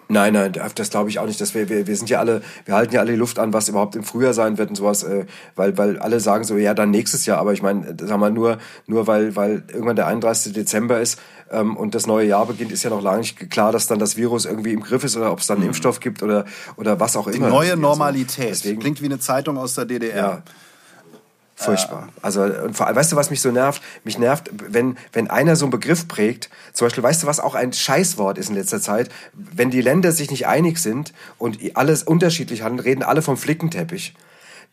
nein, 0.08 0.32
nein, 0.32 0.54
das 0.54 0.90
glaube 0.90 1.10
ich 1.10 1.20
auch 1.20 1.26
nicht. 1.26 1.42
Dass 1.42 1.54
wir, 1.54 1.68
wir, 1.68 1.88
wir 1.88 1.98
sind 1.98 2.10
ja 2.10 2.20
alle, 2.20 2.44
wir 2.64 2.76
halten 2.76 2.94
ja 2.94 3.02
alle 3.02 3.12
die 3.12 3.18
Luft 3.18 3.40
an, 3.40 3.52
was 3.52 3.68
überhaupt 3.68 3.98
im 3.98 4.06
Frühjahr 4.06 4.34
sein 4.34 4.58
wird 4.58 4.70
und 4.70 4.76
sowas, 4.76 5.04
äh, 5.04 5.26
weil, 5.58 5.78
weil 5.78 6.00
alle 6.00 6.22
sagen 6.22 6.46
so, 6.46 6.56
ja, 6.56 6.74
dann 6.74 6.92
nächstes 6.92 7.26
Jahr. 7.26 7.40
Aber 7.40 7.52
ich 7.52 7.62
meine, 7.62 7.98
sag 8.00 8.18
mal, 8.18 8.32
nur, 8.32 8.58
nur 8.88 9.06
weil, 9.06 9.36
weil 9.36 9.66
irgendwann 9.68 9.98
der 9.98 10.08
31. 10.08 10.54
Dezember 10.54 11.02
ist 11.02 11.20
ähm, 11.52 11.78
und 11.78 11.96
das 11.96 12.08
neue 12.08 12.28
Jahr 12.28 12.46
beginnt, 12.46 12.72
ist 12.72 12.84
ja 12.84 12.90
noch 12.90 13.02
lange 13.02 13.20
nicht 13.20 13.50
klar, 13.50 13.72
dass 13.72 13.88
dann 13.88 14.00
das 14.00 14.18
Virus 14.18 14.46
irgendwie 14.46 14.74
im 14.74 14.82
Griff 14.82 15.04
ist 15.04 15.16
oder 15.16 15.32
ob 15.32 15.40
es 15.40 15.48
dann 15.48 15.58
einen 15.58 15.64
mhm. 15.66 15.70
Impfstoff 15.70 16.00
gibt 16.00 16.24
oder, 16.24 16.46
oder 16.76 17.00
was 17.00 17.16
auch 17.16 17.28
immer. 17.28 17.48
Die 17.48 17.54
neue 17.54 17.78
Normalität. 17.78 18.50
Deswegen, 18.50 18.80
Klingt 18.80 19.02
wie 19.02 19.06
eine 19.06 19.20
Zeitung 19.20 19.58
aus 19.58 19.76
der 19.76 19.86
DDR. 19.86 20.16
Ja. 20.16 20.44
Furchtbar. 21.58 22.10
Also, 22.22 22.44
und 22.44 22.76
vor 22.76 22.88
allem, 22.88 22.98
weißt 22.98 23.14
du, 23.14 23.16
was 23.16 23.30
mich 23.30 23.40
so 23.40 23.50
nervt? 23.50 23.82
Mich 24.04 24.20
nervt, 24.20 24.52
wenn, 24.52 24.98
wenn 25.14 25.30
einer 25.30 25.56
so 25.56 25.66
einen 25.66 25.72
Begriff 25.72 26.06
prägt, 26.06 26.50
zum 26.74 26.86
Beispiel, 26.86 27.02
weißt 27.02 27.24
du, 27.24 27.28
was 27.28 27.40
auch 27.40 27.56
ein 27.56 27.72
Scheißwort 27.72 28.38
ist 28.38 28.50
in 28.50 28.56
letzter 28.56 28.82
Zeit? 28.82 29.10
Wenn 29.32 29.72
die 29.72 29.80
Länder 29.80 30.12
sich 30.12 30.30
nicht 30.32 30.48
einig 30.48 30.80
sind 30.80 31.14
und 31.38 31.58
alles 31.76 32.04
unterschiedlich 32.04 32.62
handeln, 32.62 32.82
reden 32.82 33.04
alle 33.04 33.22
vom 33.22 33.38
Flickenteppich. 33.38 34.16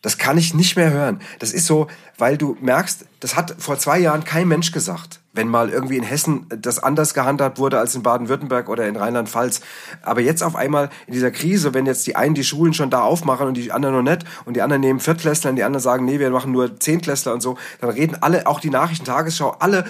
Das 0.01 0.17
kann 0.17 0.37
ich 0.37 0.53
nicht 0.53 0.75
mehr 0.75 0.91
hören. 0.91 1.21
Das 1.39 1.53
ist 1.53 1.65
so, 1.65 1.87
weil 2.17 2.37
du 2.37 2.57
merkst, 2.59 3.05
das 3.21 3.37
hat 3.37 3.55
vor 3.59 3.79
zwei 3.79 3.99
Jahren 3.99 4.25
kein 4.25 4.49
Mensch 4.49 4.73
gesagt. 4.73 5.21
Wenn 5.33 5.47
mal 5.47 5.69
irgendwie 5.69 5.97
in 5.97 6.03
Hessen 6.03 6.45
das 6.49 6.79
anders 6.79 7.13
gehandhabt 7.13 7.57
wurde 7.57 7.79
als 7.79 7.95
in 7.95 8.03
Baden-Württemberg 8.03 8.69
oder 8.69 8.87
in 8.87 8.95
Rheinland-Pfalz. 8.95 9.61
Aber 10.03 10.21
jetzt 10.21 10.43
auf 10.43 10.55
einmal 10.55 10.89
in 11.07 11.13
dieser 11.13 11.31
Krise, 11.31 11.73
wenn 11.73 11.85
jetzt 11.85 12.05
die 12.07 12.15
einen 12.15 12.35
die 12.35 12.43
Schulen 12.43 12.73
schon 12.73 12.89
da 12.89 13.01
aufmachen 13.01 13.47
und 13.47 13.55
die 13.55 13.71
anderen 13.71 13.95
noch 13.95 14.03
nicht 14.03 14.25
und 14.45 14.55
die 14.55 14.61
anderen 14.61 14.81
nehmen 14.81 14.99
Viertklässler 14.99 15.49
und 15.49 15.55
die 15.55 15.63
anderen 15.63 15.81
sagen, 15.81 16.05
nee, 16.05 16.19
wir 16.19 16.29
machen 16.29 16.51
nur 16.51 16.79
Zehntklässler 16.79 17.33
und 17.33 17.41
so, 17.41 17.57
dann 17.81 17.89
reden 17.89 18.17
alle, 18.21 18.45
auch 18.47 18.59
die 18.59 18.69
Nachrichten, 18.69 19.05
Tagesschau, 19.05 19.55
alle 19.59 19.85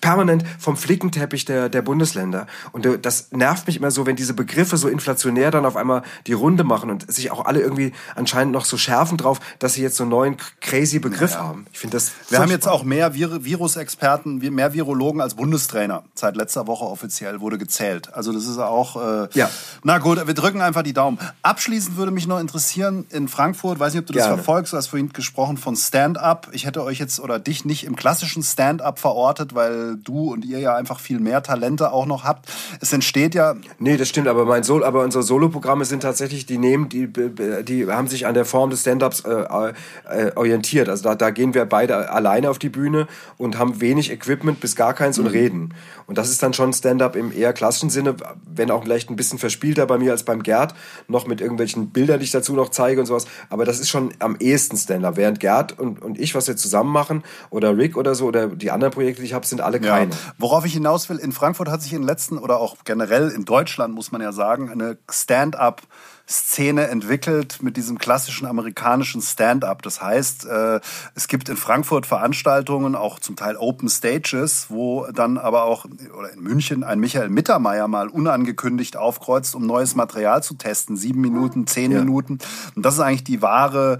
permanent 0.00 0.44
vom 0.58 0.76
Flickenteppich 0.76 1.44
der, 1.44 1.68
der 1.68 1.82
Bundesländer. 1.82 2.46
Und 2.72 2.88
das 3.02 3.32
nervt 3.32 3.66
mich 3.66 3.76
immer 3.76 3.90
so, 3.90 4.06
wenn 4.06 4.16
diese 4.16 4.34
Begriffe 4.34 4.76
so 4.76 4.88
inflationär 4.88 5.50
dann 5.50 5.66
auf 5.66 5.76
einmal 5.76 6.02
die 6.26 6.32
Runde 6.32 6.64
machen 6.64 6.90
und 6.90 7.10
sich 7.10 7.30
auch 7.30 7.44
alle 7.44 7.60
irgendwie 7.60 7.92
anscheinend 8.14 8.52
noch 8.52 8.64
so 8.64 8.76
schärfen 8.76 9.16
drauf, 9.16 9.40
dass 9.58 9.74
sie 9.74 9.82
jetzt 9.82 9.96
so 9.96 10.04
einen 10.04 10.10
neuen 10.10 10.36
crazy 10.60 10.98
Begriff 10.98 11.32
naja. 11.32 11.44
haben. 11.44 11.66
Ich 11.72 11.78
finde 11.78 11.96
das. 11.96 12.12
Wir 12.28 12.38
haben 12.38 12.50
jetzt 12.50 12.68
auch 12.68 12.84
mehr 12.84 13.14
Vir 13.14 13.44
Virusexperten, 13.44 14.38
mehr 14.38 14.72
Virologen 14.74 15.20
als 15.20 15.34
Bundestrainer. 15.34 16.04
Seit 16.14 16.36
letzter 16.36 16.66
Woche 16.66 16.84
offiziell 16.84 17.40
wurde 17.40 17.58
gezählt. 17.58 18.12
Also 18.14 18.32
das 18.32 18.46
ist 18.46 18.58
auch. 18.58 18.96
Äh, 18.96 19.28
ja. 19.34 19.50
Na 19.82 19.98
gut, 19.98 20.26
wir 20.26 20.34
drücken 20.34 20.60
einfach 20.60 20.82
die 20.82 20.92
Daumen. 20.92 21.18
Abschließend 21.42 21.96
würde 21.96 22.12
mich 22.12 22.26
noch 22.26 22.40
interessieren 22.40 23.06
in 23.10 23.28
Frankfurt. 23.28 23.78
Weiß 23.78 23.94
nicht, 23.94 24.02
ob 24.02 24.06
du 24.06 24.12
das 24.12 24.24
Gerne. 24.24 24.36
verfolgst. 24.36 24.72
Du 24.72 24.76
hast 24.76 24.88
vorhin 24.88 25.12
gesprochen 25.12 25.56
von 25.56 25.76
Stand-up. 25.76 26.48
Ich 26.52 26.66
hätte 26.66 26.82
euch 26.82 26.98
jetzt 26.98 27.20
oder 27.20 27.38
dich 27.38 27.64
nicht 27.64 27.84
im 27.84 27.96
klassischen 27.96 28.42
Stand-up 28.42 28.98
verortet, 28.98 29.54
weil 29.54 29.87
weil 29.88 29.96
du 29.96 30.32
und 30.32 30.44
ihr 30.44 30.58
ja 30.58 30.76
einfach 30.76 31.00
viel 31.00 31.18
mehr 31.18 31.42
Talente 31.42 31.92
auch 31.92 32.06
noch 32.06 32.24
habt. 32.24 32.48
Es 32.80 32.92
entsteht 32.92 33.34
ja. 33.34 33.54
Nee, 33.78 33.96
das 33.96 34.08
stimmt, 34.08 34.28
aber 34.28 34.44
mein 34.44 34.62
Sol 34.62 34.84
aber 34.84 35.02
unsere 35.02 35.22
Soloprogramme 35.22 35.84
sind 35.84 36.02
tatsächlich, 36.02 36.46
die 36.46 36.58
nehmen, 36.58 36.88
die, 36.88 37.08
die 37.08 37.86
haben 37.86 38.08
sich 38.08 38.26
an 38.26 38.34
der 38.34 38.44
Form 38.44 38.70
des 38.70 38.82
Stand-Ups 38.82 39.20
äh, 39.20 39.72
äh, 40.08 40.32
orientiert. 40.36 40.88
Also 40.88 41.04
da, 41.04 41.14
da 41.14 41.30
gehen 41.30 41.54
wir 41.54 41.64
beide 41.64 42.10
alleine 42.10 42.50
auf 42.50 42.58
die 42.58 42.68
Bühne 42.68 43.06
und 43.36 43.58
haben 43.58 43.80
wenig 43.80 44.10
Equipment 44.10 44.60
bis 44.60 44.76
gar 44.76 44.94
keins 44.94 45.18
mhm. 45.18 45.26
und 45.26 45.32
reden. 45.32 45.74
Und 46.06 46.18
das 46.18 46.30
ist 46.30 46.42
dann 46.42 46.54
schon 46.54 46.72
Stand-up 46.72 47.16
im 47.16 47.32
eher 47.32 47.52
klassischen 47.52 47.90
Sinne, 47.90 48.16
wenn 48.46 48.70
auch 48.70 48.84
vielleicht 48.84 49.10
ein 49.10 49.16
bisschen 49.16 49.38
verspielter 49.38 49.86
bei 49.86 49.98
mir 49.98 50.12
als 50.12 50.22
beim 50.22 50.42
Gerd, 50.42 50.74
noch 51.06 51.26
mit 51.26 51.40
irgendwelchen 51.40 51.90
Bildern, 51.90 52.18
die 52.18 52.24
ich 52.24 52.30
dazu 52.30 52.54
noch 52.54 52.70
zeige 52.70 53.00
und 53.00 53.06
sowas. 53.06 53.26
Aber 53.50 53.64
das 53.64 53.80
ist 53.80 53.90
schon 53.90 54.12
am 54.18 54.36
ehesten 54.40 54.76
Stand-up. 54.76 55.16
Während 55.16 55.40
Gerd 55.40 55.78
und, 55.78 56.00
und 56.02 56.18
ich, 56.18 56.34
was 56.34 56.48
wir 56.48 56.56
zusammen 56.56 56.92
machen, 56.92 57.22
oder 57.50 57.76
Rick 57.76 57.96
oder 57.96 58.14
so, 58.14 58.26
oder 58.26 58.46
die 58.46 58.70
anderen 58.70 58.92
Projekte, 58.92 59.20
die 59.20 59.26
ich 59.26 59.34
habe, 59.34 59.46
sind 59.46 59.60
alle 59.60 59.77
keine. 59.80 60.12
Ja. 60.12 60.18
Worauf 60.38 60.64
ich 60.64 60.72
hinaus 60.72 61.08
will, 61.08 61.16
in 61.16 61.32
Frankfurt 61.32 61.68
hat 61.68 61.82
sich 61.82 61.92
in 61.92 62.02
den 62.02 62.06
letzten, 62.06 62.38
oder 62.38 62.58
auch 62.58 62.76
generell 62.84 63.30
in 63.30 63.44
Deutschland, 63.44 63.94
muss 63.94 64.12
man 64.12 64.20
ja 64.20 64.32
sagen, 64.32 64.70
eine 64.70 64.98
Stand-up 65.10 65.82
Szene 66.28 66.88
entwickelt 66.88 67.62
mit 67.62 67.78
diesem 67.78 67.98
klassischen 67.98 68.46
amerikanischen 68.46 69.22
Stand-up. 69.22 69.80
Das 69.80 70.02
heißt, 70.02 70.44
äh, 70.44 70.80
es 71.14 71.26
gibt 71.26 71.48
in 71.48 71.56
Frankfurt 71.56 72.04
Veranstaltungen, 72.04 72.94
auch 72.94 73.18
zum 73.18 73.34
Teil 73.34 73.56
Open 73.56 73.88
Stages, 73.88 74.66
wo 74.68 75.06
dann 75.06 75.38
aber 75.38 75.64
auch, 75.64 75.86
oder 76.18 76.30
in 76.30 76.40
München, 76.40 76.84
ein 76.84 77.00
Michael 77.00 77.30
Mittermeier 77.30 77.88
mal 77.88 78.08
unangekündigt 78.08 78.98
aufkreuzt, 78.98 79.54
um 79.54 79.66
neues 79.66 79.94
Material 79.94 80.42
zu 80.42 80.54
testen. 80.54 80.98
Sieben 80.98 81.22
Minuten, 81.22 81.66
zehn 81.66 81.92
ja. 81.92 82.00
Minuten. 82.00 82.38
Und 82.74 82.84
das 82.84 82.94
ist 82.94 83.00
eigentlich 83.00 83.24
die 83.24 83.40
wahre 83.40 83.98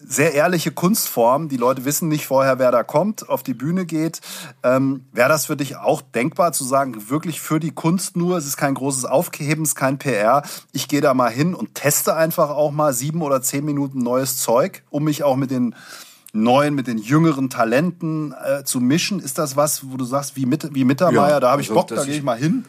sehr 0.00 0.34
ehrliche 0.34 0.70
Kunstform. 0.70 1.48
Die 1.48 1.56
Leute 1.56 1.84
wissen 1.84 2.08
nicht 2.08 2.26
vorher, 2.26 2.58
wer 2.58 2.70
da 2.70 2.82
kommt, 2.82 3.28
auf 3.28 3.42
die 3.42 3.54
Bühne 3.54 3.86
geht. 3.86 4.20
Ähm, 4.62 5.04
Wäre 5.12 5.28
das 5.28 5.46
für 5.46 5.56
dich 5.56 5.76
auch 5.76 6.02
denkbar 6.02 6.52
zu 6.52 6.64
sagen, 6.64 7.10
wirklich 7.10 7.40
für 7.40 7.60
die 7.60 7.72
Kunst 7.72 8.16
nur? 8.16 8.38
Es 8.38 8.46
ist 8.46 8.56
kein 8.56 8.74
großes 8.74 9.04
Aufheben, 9.04 9.64
es 9.64 9.70
ist 9.70 9.74
kein 9.74 9.98
PR. 9.98 10.42
Ich 10.72 10.88
gehe 10.88 11.00
da 11.00 11.14
mal 11.14 11.30
hin 11.30 11.54
und 11.54 11.74
teste 11.74 12.14
einfach 12.14 12.50
auch 12.50 12.70
mal 12.70 12.92
sieben 12.92 13.22
oder 13.22 13.42
zehn 13.42 13.64
Minuten 13.64 13.98
neues 13.98 14.38
Zeug, 14.38 14.82
um 14.90 15.04
mich 15.04 15.24
auch 15.24 15.36
mit 15.36 15.50
den 15.50 15.74
neuen, 16.32 16.74
mit 16.74 16.86
den 16.86 16.98
jüngeren 16.98 17.50
Talenten 17.50 18.32
äh, 18.32 18.64
zu 18.64 18.80
mischen. 18.80 19.18
Ist 19.20 19.38
das 19.38 19.56
was, 19.56 19.90
wo 19.90 19.96
du 19.96 20.04
sagst, 20.04 20.36
wie, 20.36 20.46
mit, 20.46 20.74
wie 20.74 20.84
Mittermeier, 20.84 21.30
ja, 21.30 21.40
da 21.40 21.50
habe 21.50 21.62
ich 21.62 21.70
also, 21.70 21.80
Bock, 21.80 21.88
da 21.88 22.04
gehe 22.04 22.14
ich 22.14 22.22
mal 22.22 22.38
hin? 22.38 22.64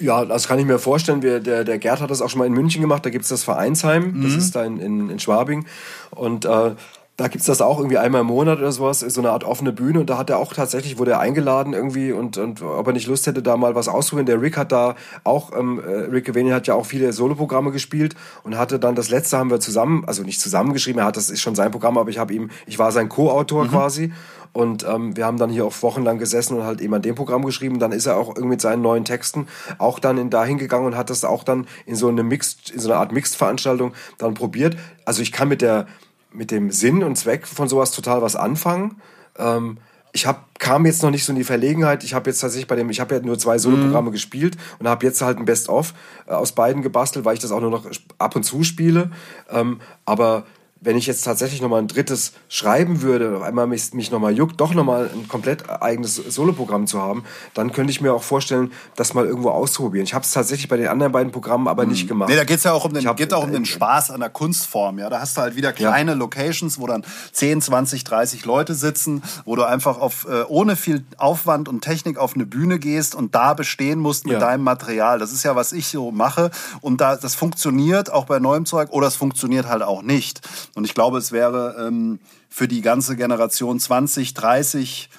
Ja, 0.00 0.24
das 0.24 0.48
kann 0.48 0.58
ich 0.58 0.66
mir 0.66 0.78
vorstellen. 0.78 1.22
Wir, 1.22 1.40
der, 1.40 1.64
der 1.64 1.78
Gerd 1.78 2.00
hat 2.00 2.10
das 2.10 2.22
auch 2.22 2.30
schon 2.30 2.38
mal 2.38 2.46
in 2.46 2.52
München 2.52 2.80
gemacht. 2.80 3.04
Da 3.04 3.10
gibt's 3.10 3.28
das 3.28 3.44
Vereinsheim. 3.44 4.12
Mhm. 4.12 4.22
Das 4.22 4.34
ist 4.34 4.56
da 4.56 4.64
in, 4.64 4.78
in, 4.80 5.10
in 5.10 5.18
Schwabing. 5.18 5.66
Und 6.10 6.44
äh, 6.44 6.72
da 7.20 7.28
gibt's 7.28 7.46
das 7.46 7.60
auch 7.60 7.76
irgendwie 7.78 7.98
einmal 7.98 8.22
im 8.22 8.28
Monat 8.28 8.60
oder 8.60 8.72
sowas, 8.72 9.00
so 9.00 9.20
eine 9.20 9.30
Art 9.30 9.44
offene 9.44 9.72
Bühne. 9.72 10.00
Und 10.00 10.08
da 10.08 10.16
hat 10.16 10.30
er 10.30 10.38
auch 10.38 10.54
tatsächlich, 10.54 10.98
wurde 10.98 11.10
er 11.12 11.20
eingeladen 11.20 11.74
irgendwie 11.74 12.12
und, 12.12 12.38
und 12.38 12.62
ob 12.62 12.86
er 12.86 12.94
nicht 12.94 13.06
Lust 13.08 13.26
hätte, 13.26 13.42
da 13.42 13.58
mal 13.58 13.74
was 13.74 13.88
auszuprobieren. 13.88 14.24
Der 14.24 14.40
Rick 14.40 14.56
hat 14.56 14.72
da 14.72 14.94
auch, 15.22 15.52
ähm, 15.54 15.82
äh, 15.86 15.90
Rick 16.10 16.24
Gavini 16.24 16.50
hat 16.50 16.66
ja 16.66 16.74
auch 16.74 16.86
viele 16.86 17.12
Soloprogramme 17.12 17.72
gespielt 17.72 18.14
und 18.42 18.56
hatte 18.56 18.78
dann 18.78 18.94
das 18.94 19.10
letzte 19.10 19.36
haben 19.36 19.50
wir 19.50 19.60
zusammen, 19.60 20.04
also 20.06 20.22
nicht 20.22 20.40
zusammengeschrieben, 20.40 21.00
er 21.00 21.06
hat, 21.06 21.18
das 21.18 21.28
ist 21.28 21.42
schon 21.42 21.54
sein 21.54 21.70
Programm, 21.70 21.98
aber 21.98 22.08
ich 22.08 22.16
habe 22.16 22.32
ihm, 22.32 22.48
ich 22.66 22.78
war 22.78 22.90
sein 22.90 23.10
Co-Autor 23.10 23.64
mhm. 23.64 23.68
quasi 23.68 24.12
und 24.52 24.84
ähm, 24.84 25.16
wir 25.16 25.26
haben 25.26 25.38
dann 25.38 25.50
hier 25.50 25.64
auch 25.64 25.82
wochenlang 25.82 26.18
gesessen 26.18 26.56
und 26.56 26.64
halt 26.64 26.80
eben 26.80 26.92
an 26.94 27.02
dem 27.02 27.14
Programm 27.14 27.44
geschrieben. 27.44 27.78
Dann 27.78 27.92
ist 27.92 28.06
er 28.06 28.16
auch 28.16 28.28
irgendwie 28.28 28.48
mit 28.48 28.60
seinen 28.60 28.82
neuen 28.82 29.04
Texten 29.04 29.46
auch 29.78 29.98
dann 29.98 30.18
in 30.18 30.30
dahin 30.30 30.58
gegangen 30.58 30.86
und 30.86 30.96
hat 30.96 31.10
das 31.10 31.24
auch 31.24 31.44
dann 31.44 31.66
in 31.86 31.94
so 31.94 32.08
eine 32.08 32.22
Mixed, 32.22 32.70
in 32.70 32.80
so 32.80 32.90
eine 32.90 32.98
Art 32.98 33.12
Mixed-Veranstaltung 33.12 33.92
dann 34.18 34.34
probiert. 34.34 34.76
Also 35.04 35.22
ich 35.22 35.30
kann 35.30 35.48
mit 35.48 35.62
der, 35.62 35.86
mit 36.32 36.50
dem 36.50 36.70
Sinn 36.70 37.04
und 37.04 37.16
Zweck 37.16 37.46
von 37.46 37.68
sowas 37.68 37.92
total 37.92 38.22
was 38.22 38.34
anfangen. 38.34 39.00
Ähm, 39.38 39.78
ich 40.12 40.26
hab, 40.26 40.58
kam 40.58 40.86
jetzt 40.86 41.04
noch 41.04 41.10
nicht 41.10 41.24
so 41.24 41.32
in 41.32 41.38
die 41.38 41.44
Verlegenheit. 41.44 42.02
Ich 42.02 42.14
habe 42.14 42.28
jetzt 42.28 42.40
tatsächlich 42.40 42.66
bei 42.66 42.74
dem, 42.74 42.90
ich 42.90 42.98
habe 42.98 43.14
ja 43.14 43.20
nur 43.20 43.38
zwei 43.38 43.58
Soloprogramme 43.58 44.08
mhm. 44.08 44.12
gespielt 44.12 44.56
und 44.80 44.88
habe 44.88 45.06
jetzt 45.06 45.22
halt 45.22 45.38
ein 45.38 45.44
Best-of 45.44 45.94
äh, 46.26 46.32
aus 46.32 46.52
beiden 46.52 46.82
gebastelt, 46.82 47.24
weil 47.24 47.34
ich 47.34 47.40
das 47.40 47.52
auch 47.52 47.60
nur 47.60 47.70
noch 47.70 47.86
ab 48.18 48.34
und 48.34 48.42
zu 48.42 48.64
spiele. 48.64 49.12
Ähm, 49.48 49.80
aber 50.04 50.44
wenn 50.80 50.96
ich 50.96 51.06
jetzt 51.06 51.22
tatsächlich 51.22 51.60
nochmal 51.60 51.80
ein 51.82 51.88
drittes 51.88 52.32
schreiben 52.48 53.02
würde, 53.02 53.42
einmal 53.44 53.66
mich, 53.66 53.92
mich 53.92 54.10
nochmal 54.10 54.34
juckt, 54.34 54.60
doch 54.60 54.72
nochmal 54.72 55.10
ein 55.12 55.28
komplett 55.28 55.68
eigenes 55.68 56.16
Soloprogramm 56.16 56.86
zu 56.86 57.00
haben, 57.02 57.24
dann 57.52 57.72
könnte 57.72 57.90
ich 57.90 58.00
mir 58.00 58.14
auch 58.14 58.22
vorstellen, 58.22 58.72
das 58.96 59.12
mal 59.12 59.26
irgendwo 59.26 59.50
auszuprobieren. 59.50 60.04
Ich 60.04 60.14
habe 60.14 60.24
es 60.24 60.32
tatsächlich 60.32 60.68
bei 60.68 60.78
den 60.78 60.88
anderen 60.88 61.12
beiden 61.12 61.32
Programmen 61.32 61.68
aber 61.68 61.84
mhm. 61.84 61.90
nicht 61.90 62.08
gemacht. 62.08 62.30
Nee, 62.30 62.36
da 62.36 62.44
geht's 62.44 62.64
ja 62.64 62.72
auch 62.72 62.86
um 62.86 62.94
den, 62.94 63.06
hab, 63.06 63.18
geht 63.18 63.34
auch 63.34 63.44
um 63.44 63.52
den 63.52 63.64
äh, 63.64 63.66
Spaß 63.66 64.10
an 64.10 64.20
der 64.20 64.30
Kunstform. 64.30 64.98
Ja, 64.98 65.10
Da 65.10 65.20
hast 65.20 65.36
du 65.36 65.42
halt 65.42 65.54
wieder 65.54 65.72
kleine 65.74 66.12
ja. 66.12 66.16
Locations, 66.16 66.80
wo 66.80 66.86
dann 66.86 67.04
10, 67.32 67.60
20, 67.60 68.04
30 68.04 68.44
Leute 68.46 68.74
sitzen, 68.74 69.22
wo 69.44 69.56
du 69.56 69.64
einfach 69.64 69.98
auf, 69.98 70.26
äh, 70.30 70.44
ohne 70.48 70.76
viel 70.76 71.04
Aufwand 71.18 71.68
und 71.68 71.82
Technik 71.82 72.16
auf 72.16 72.34
eine 72.34 72.46
Bühne 72.46 72.78
gehst 72.78 73.14
und 73.14 73.34
da 73.34 73.52
bestehen 73.52 73.98
musst 73.98 74.24
mit 74.24 74.34
ja. 74.34 74.40
deinem 74.40 74.64
Material. 74.64 75.18
Das 75.18 75.32
ist 75.32 75.42
ja, 75.42 75.54
was 75.54 75.72
ich 75.72 75.88
so 75.88 76.10
mache. 76.10 76.50
Und 76.80 77.02
da, 77.02 77.16
das 77.16 77.34
funktioniert 77.34 78.10
auch 78.10 78.24
bei 78.24 78.38
neuem 78.38 78.64
Zeug 78.64 78.90
oder 78.92 79.08
es 79.08 79.16
funktioniert 79.16 79.68
halt 79.68 79.82
auch 79.82 80.00
nicht. 80.00 80.40
Und 80.74 80.84
ich 80.84 80.94
glaube, 80.94 81.18
es 81.18 81.32
wäre 81.32 81.86
ähm, 81.86 82.20
für 82.48 82.68
die 82.68 82.80
ganze 82.80 83.16
Generation 83.16 83.78
20, 83.78 84.34
30 84.34 85.10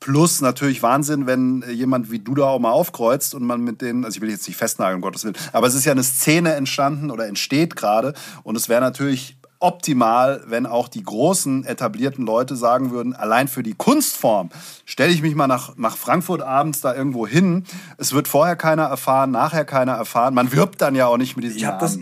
plus 0.00 0.40
natürlich 0.40 0.82
Wahnsinn, 0.82 1.26
wenn 1.26 1.62
jemand 1.70 2.10
wie 2.10 2.18
du 2.18 2.34
da 2.34 2.44
auch 2.44 2.58
mal 2.58 2.70
aufkreuzt 2.70 3.34
und 3.34 3.44
man 3.44 3.60
mit 3.60 3.82
denen, 3.82 4.04
also 4.04 4.16
ich 4.16 4.22
will 4.22 4.30
jetzt 4.30 4.48
nicht 4.48 4.56
festnageln, 4.56 4.96
um 4.96 5.02
Gottes 5.02 5.24
Willen, 5.24 5.36
aber 5.52 5.66
es 5.66 5.74
ist 5.74 5.84
ja 5.84 5.92
eine 5.92 6.02
Szene 6.02 6.54
entstanden 6.54 7.10
oder 7.10 7.26
entsteht 7.26 7.76
gerade 7.76 8.14
und 8.42 8.56
es 8.56 8.70
wäre 8.70 8.80
natürlich 8.80 9.36
optimal, 9.60 10.42
wenn 10.46 10.64
auch 10.64 10.88
die 10.88 11.02
großen 11.02 11.64
etablierten 11.66 12.24
Leute 12.24 12.56
sagen 12.56 12.90
würden, 12.90 13.14
allein 13.14 13.46
für 13.46 13.62
die 13.62 13.74
Kunstform 13.74 14.48
stelle 14.86 15.12
ich 15.12 15.20
mich 15.20 15.34
mal 15.34 15.46
nach, 15.46 15.76
nach 15.76 15.98
Frankfurt 15.98 16.40
abends 16.40 16.80
da 16.80 16.94
irgendwo 16.94 17.26
hin. 17.26 17.64
Es 17.98 18.14
wird 18.14 18.26
vorher 18.26 18.56
keiner 18.56 18.84
erfahren, 18.84 19.30
nachher 19.30 19.66
keiner 19.66 19.92
erfahren. 19.92 20.32
Man 20.32 20.52
wirbt 20.52 20.80
dann 20.80 20.94
ja 20.94 21.06
auch 21.06 21.18
nicht 21.18 21.36
mit 21.36 21.44
diesen 21.44 21.58
ich 21.58 21.64
Das 21.78 21.98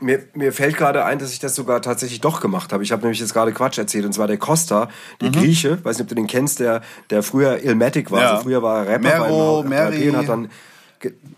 mir, 0.00 0.20
mir 0.34 0.52
fällt 0.52 0.76
gerade 0.76 1.04
ein, 1.04 1.18
dass 1.18 1.32
ich 1.32 1.38
das 1.38 1.54
sogar 1.54 1.82
tatsächlich 1.82 2.20
doch 2.20 2.40
gemacht 2.40 2.72
habe. 2.72 2.82
Ich 2.82 2.92
habe 2.92 3.02
nämlich 3.02 3.20
jetzt 3.20 3.32
gerade 3.32 3.52
Quatsch 3.52 3.78
erzählt. 3.78 4.04
Und 4.04 4.12
zwar 4.12 4.26
der 4.26 4.38
Costa, 4.38 4.88
der 5.20 5.28
mhm. 5.28 5.32
Grieche, 5.32 5.84
weiß 5.84 5.96
nicht, 5.96 6.04
ob 6.04 6.08
du 6.08 6.14
den 6.14 6.26
kennst, 6.26 6.60
der, 6.60 6.82
der 7.10 7.22
früher 7.22 7.62
Ilmatic 7.62 8.10
war. 8.10 8.20
Ja. 8.20 8.30
Also 8.32 8.44
früher 8.44 8.62
war 8.62 8.86
er 8.86 8.92
Rapper 8.94 9.20
Mero, 9.20 9.62
beim 9.62 9.70
Mary. 9.70 10.08
und 10.08 10.16
hat 10.16 10.28
dann 10.28 10.48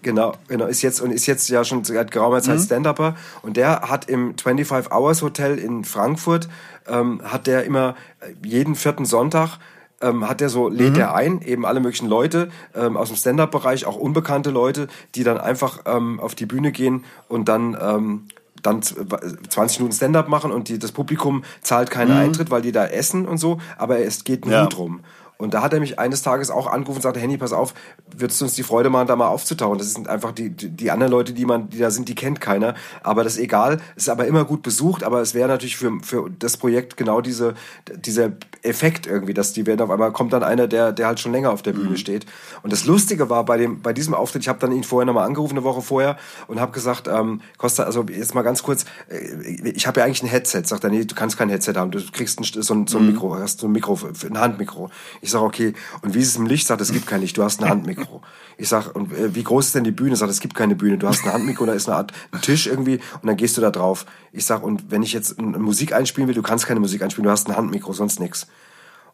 genau, 0.03 0.35
genau, 0.49 0.67
ist 0.67 0.83
jetzt 0.83 1.01
und 1.01 1.13
ist 1.13 1.27
jetzt 1.27 1.49
ja 1.49 1.65
schon 1.65 1.85
seit 1.85 2.11
geraumer 2.11 2.43
Zeit 2.43 2.59
mhm. 2.59 2.63
Stand-Upper 2.63 3.17
und 3.43 3.57
der 3.57 3.83
hat 3.83 4.09
im 4.09 4.37
25 4.37 4.93
Hours 4.93 5.23
Hotel 5.23 5.59
in 5.59 5.85
Frankfurt 5.85 6.49
ähm, 6.89 7.21
hat 7.23 7.47
der 7.47 7.65
immer 7.65 7.95
äh, 8.21 8.33
jeden 8.45 8.75
vierten 8.75 9.05
Sonntag 9.05 9.59
ähm, 10.03 10.29
hat 10.29 10.41
er 10.41 10.49
so, 10.49 10.69
lädt 10.69 10.95
mhm. 10.95 11.01
er 11.01 11.15
ein, 11.15 11.43
eben 11.43 11.65
alle 11.65 11.81
möglichen 11.81 12.09
Leute 12.09 12.51
ähm, 12.75 12.97
aus 12.97 13.09
dem 13.09 13.17
Stand-Up-Bereich, 13.17 13.87
auch 13.87 13.97
unbekannte 13.97 14.51
Leute, 14.51 14.89
die 15.15 15.23
dann 15.23 15.39
einfach 15.39 15.83
ähm, 15.87 16.19
auf 16.19 16.35
die 16.35 16.47
Bühne 16.47 16.73
gehen 16.73 17.05
und 17.29 17.49
dann 17.49 17.77
ähm, 17.81 18.27
dann 18.63 18.83
20 18.83 19.81
Minuten 19.81 19.95
Stand-up 19.95 20.29
machen 20.29 20.53
und 20.53 20.69
die, 20.69 20.79
das 20.79 20.93
Publikum 20.93 21.45
zahlt 21.61 21.91
keinen 21.91 22.13
mhm. 22.13 22.21
Eintritt, 22.21 22.51
weil 22.51 22.63
die 22.63 22.73
da 22.73 22.87
essen 22.87 23.27
und 23.27 23.39
so, 23.39 23.59
aber 23.77 23.99
es 23.99 24.25
geht 24.25 24.45
nur 24.45 24.55
ja. 24.55 24.67
drum. 24.67 25.01
Und 25.39 25.55
da 25.55 25.63
hat 25.63 25.73
er 25.73 25.81
mich 25.81 25.99
eines 25.99 26.23
Tages 26.23 26.51
auch 26.51 26.67
angerufen 26.67 26.99
und 26.99 27.03
sagte, 27.03 27.19
Henny, 27.21 27.37
pass 27.37 27.53
auf, 27.53 27.75
würdest 28.17 28.41
du 28.41 28.45
uns 28.45 28.55
die 28.55 28.63
Freude 28.63 28.91
machen, 28.91 29.09
da 29.09 29.17
mal 29.17 29.29
aufzutauchen? 29.29 29.79
Das 29.79 29.93
sind 29.93 30.09
einfach 30.09 30.33
die, 30.33 30.51
die 30.51 30.91
anderen 30.91 31.11
Leute, 31.11 31.33
die 31.33 31.45
man, 31.45 31.69
die 31.69 31.79
da 31.79 31.91
sind, 31.91 32.09
die 32.09 32.15
kennt 32.15 32.41
keiner. 32.41 32.75
Aber 33.03 33.25
das 33.25 33.35
ist 33.35 33.41
egal, 33.41 33.81
ist 33.97 34.09
aber 34.09 34.27
immer 34.27 34.45
gut 34.45 34.63
besucht, 34.63 35.03
aber 35.03 35.21
es 35.21 35.35
wäre 35.35 35.49
natürlich 35.49 35.77
für, 35.77 35.99
für 36.03 36.31
das 36.31 36.57
Projekt 36.57 36.97
genau 36.97 37.21
diese, 37.21 37.55
dieser 37.93 38.33
Effekt 38.63 39.07
irgendwie, 39.07 39.35
dass 39.35 39.53
die 39.53 39.67
werden 39.67 39.81
auf 39.81 39.91
einmal 39.91 40.13
kommt 40.13 40.33
dann 40.33 40.45
einer, 40.45 40.69
der, 40.69 40.93
der 40.93 41.07
halt 41.07 41.19
schon 41.19 41.33
länger 41.33 41.51
auf 41.51 41.63
der 41.63 41.73
Bühne 41.73 41.91
mhm. 41.91 41.97
steht. 41.97 42.27
Und 42.63 42.73
das 42.73 42.85
Lustige 42.85 43.29
war 43.29 43.45
bei 43.45 43.57
dem, 43.57 43.83
bei 43.83 43.93
diesem 43.93 44.15
Auftritt, 44.15 44.43
ich 44.43 44.49
habe 44.49 44.61
dann 44.61 44.71
ihn 44.71 44.85
vorher 44.85 45.07
nochmal 45.07 45.27
angerufen, 45.27 45.57
eine 45.57 45.65
Woche 45.65 45.83
vorher, 45.83 46.17
und 46.47 46.61
habe 46.61 46.73
gesagt, 46.73 47.09
ähm, 47.09 47.41
Costa, 47.59 47.83
also 47.83 48.05
jetzt 48.05 48.35
mal 48.35 48.43
ganz 48.43 48.63
kurz, 48.63 48.85
äh, 49.09 49.71
ich 49.71 49.87
habe 49.87 50.01
ja 50.01 50.07
eigentlich 50.07 50.23
ein 50.23 50.29
Headset. 50.29 50.63
Sagt 50.65 50.85
er, 50.85 50.91
nee, 50.91 51.05
du 51.05 51.15
kannst 51.17 51.37
kein 51.37 51.49
Headset 51.49 51.75
haben, 51.75 51.91
du 51.91 52.01
kriegst 52.13 52.39
ein, 52.39 52.45
so, 52.45 52.75
ein, 52.75 52.87
so 52.87 52.99
ein 52.99 53.07
mhm. 53.07 53.13
Mikro, 53.13 53.37
hast 53.37 53.61
so 53.61 53.67
ein 53.67 53.73
Mikro, 53.73 53.99
ein 54.25 54.39
Handmikro. 54.39 54.91
Ich 55.21 55.32
sage, 55.33 55.45
okay, 55.45 55.75
und 56.03 56.15
wie 56.15 56.21
ist 56.21 56.29
es 56.29 56.37
im 56.37 56.47
Licht? 56.47 56.67
Sagt, 56.67 56.81
es 56.81 56.93
gibt 56.93 57.07
kein 57.07 57.21
Licht, 57.21 57.37
du 57.37 57.43
hast 57.43 57.63
ein 57.63 57.69
Handmikro. 57.69 58.23
Ich 58.57 58.69
sag, 58.69 58.95
und 58.95 59.13
äh, 59.13 59.35
wie 59.35 59.43
groß 59.43 59.67
ist 59.67 59.75
denn 59.75 59.85
die 59.85 59.91
Bühne? 59.91 60.15
Sagt, 60.17 60.31
es 60.31 60.41
gibt 60.41 60.55
keine 60.55 60.77
Bühne, 60.77 60.99
du 60.99 61.09
hast 61.09 61.25
ein 61.25 61.33
Handmikro, 61.33 61.67
da 61.67 61.73
ist 61.73 61.89
eine 61.89 61.97
Art 61.97 62.13
Tisch 62.43 62.67
irgendwie 62.67 63.01
und 63.21 63.27
dann 63.27 63.37
gehst 63.37 63.57
du 63.57 63.61
da 63.61 63.71
drauf. 63.71 64.07
Ich 64.33 64.45
sag, 64.45 64.63
und 64.63 64.91
wenn 64.91 65.03
ich 65.03 65.13
jetzt 65.13 65.41
Musik 65.41 65.93
einspielen 65.93 66.29
will, 66.29 66.35
du 66.35 66.43
kannst 66.43 66.67
keine 66.67 66.81
Musik 66.81 67.03
einspielen, 67.03 67.25
du 67.25 67.31
hast 67.31 67.49
ein 67.49 67.57
Handmikro, 67.57 67.93
sonst 67.93 68.21
nix. 68.21 68.47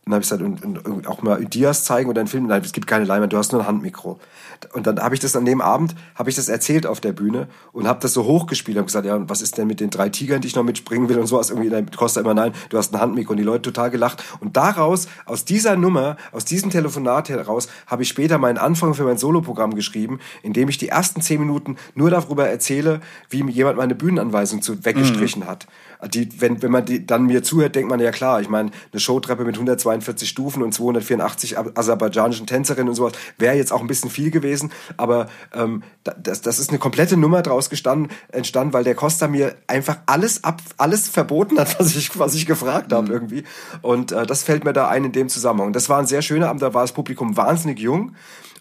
Und 0.09 0.13
dann 0.13 0.23
habe 0.23 0.23
ich 0.23 0.31
gesagt, 0.31 0.65
und, 0.65 0.89
und, 0.89 1.07
auch 1.07 1.21
mal 1.21 1.45
Dias 1.45 1.85
zeigen 1.85 2.09
oder 2.09 2.21
einen 2.21 2.29
Film. 2.29 2.47
Nein, 2.47 2.63
es 2.65 2.73
gibt 2.73 2.87
keine 2.87 3.05
Leinwand, 3.05 3.31
du 3.31 3.37
hast 3.37 3.53
nur 3.53 3.61
ein 3.61 3.67
Handmikro. 3.67 4.19
Und 4.73 4.87
dann 4.87 4.99
habe 5.01 5.15
ich 5.15 5.21
das 5.21 5.37
an 5.37 5.45
dem 5.45 5.61
Abend, 5.61 5.95
habe 6.15 6.31
ich 6.31 6.37
das 6.37 6.49
erzählt 6.49 6.87
auf 6.87 7.03
der 7.03 7.13
Bühne 7.13 7.47
und 7.73 7.87
habe 7.87 8.01
das 8.01 8.15
so 8.15 8.25
hochgespielt 8.25 8.79
und 8.79 8.87
gesagt, 8.87 9.05
ja, 9.05 9.29
was 9.29 9.43
ist 9.43 9.59
denn 9.59 9.67
mit 9.67 9.81
den 9.81 9.91
drei 9.91 10.09
Tigern, 10.09 10.41
die 10.41 10.49
ich 10.49 10.57
noch 10.57 10.63
mitspringen 10.63 11.11
will 11.11 11.19
und 11.19 11.27
sowas. 11.27 11.51
Irgendwie, 11.51 11.69
dann 11.69 11.91
kostet 11.91 12.25
immer, 12.25 12.33
nein, 12.33 12.53
du 12.71 12.79
hast 12.79 12.95
ein 12.95 13.01
Handmikro 13.03 13.33
und 13.33 13.37
die 13.37 13.43
Leute 13.43 13.71
total 13.71 13.91
gelacht. 13.91 14.25
Und 14.41 14.57
daraus, 14.57 15.09
aus 15.27 15.45
dieser 15.45 15.77
Nummer, 15.77 16.17
aus 16.33 16.47
diesem 16.47 16.71
Telefonat 16.71 17.29
heraus, 17.29 17.69
habe 17.87 18.03
ich 18.03 18.09
später 18.09 18.39
meinen 18.39 18.57
Anfang 18.57 18.95
für 18.95 19.05
mein 19.05 19.19
Soloprogramm 19.19 19.75
geschrieben, 19.75 20.21
in 20.43 20.55
dem 20.55 20.71
ich 20.71 20.79
die 20.79 20.89
ersten 20.89 21.21
zehn 21.21 21.39
Minuten 21.39 21.77
nur 21.95 22.09
darüber 22.09 22.49
erzähle, 22.49 23.03
wie 23.29 23.45
jemand 23.51 23.77
meine 23.77 23.95
Bühnenanweisung 23.95 24.63
zu, 24.63 24.83
weggestrichen 24.87 25.43
mhm. 25.43 25.49
hat 25.49 25.67
die, 26.07 26.29
wenn, 26.41 26.63
wenn 26.63 26.71
man 26.71 26.85
die, 26.85 27.05
dann 27.05 27.27
mir 27.27 27.43
zuhört, 27.43 27.75
denkt 27.75 27.91
man 27.91 27.99
ja 28.01 28.11
klar, 28.11 28.41
ich 28.41 28.49
meine, 28.49 28.71
eine 28.93 29.01
Showtreppe 29.01 29.45
mit 29.45 29.57
192 29.57 29.98
42 30.01 30.29
Stufen 30.29 30.63
und 30.63 30.73
284 30.73 31.57
aserbaidschanischen 31.59 32.47
Tänzerinnen 32.47 32.89
und 32.89 32.95
sowas. 32.95 33.13
Wäre 33.39 33.57
jetzt 33.57 33.73
auch 33.73 33.81
ein 33.81 33.87
bisschen 33.87 34.11
viel 34.11 34.31
gewesen, 34.31 34.73
aber 34.97 35.29
ähm, 35.55 35.83
das, 36.05 36.41
das 36.41 36.59
ist 36.59 36.71
eine 36.71 36.79
komplette 36.79 37.17
Nummer 37.17 37.43
draus 37.43 37.71
gestanden, 37.71 38.11
entstanden, 38.31 38.73
weil 38.73 38.85
der 38.85 38.95
Costa 38.95 39.29
mir 39.29 39.57
einfach 39.67 39.99
alles 40.07 40.45
ab, 40.45 40.63
alles 40.77 41.09
verboten 41.09 41.59
hat, 41.59 41.79
was 41.79 41.95
ich, 41.97 42.19
was 42.19 42.35
ich 42.35 42.47
gefragt 42.47 42.93
habe 42.93 43.07
mhm. 43.07 43.13
irgendwie. 43.13 43.45
Und 43.83 44.13
äh, 44.13 44.27
das 44.27 44.43
fällt 44.43 44.65
mir 44.65 44.73
da 44.73 44.89
ein 44.89 45.05
in 45.05 45.13
dem 45.13 45.29
Zusammenhang. 45.29 45.73
Das 45.73 45.89
war 45.89 45.99
ein 45.99 46.07
sehr 46.07 46.23
schöner 46.23 46.49
Abend, 46.49 46.63
da 46.63 46.75
war 46.75 46.83
das 46.83 46.93
Publikum 46.93 47.37
wahnsinnig 47.37 47.79
jung 47.79 48.15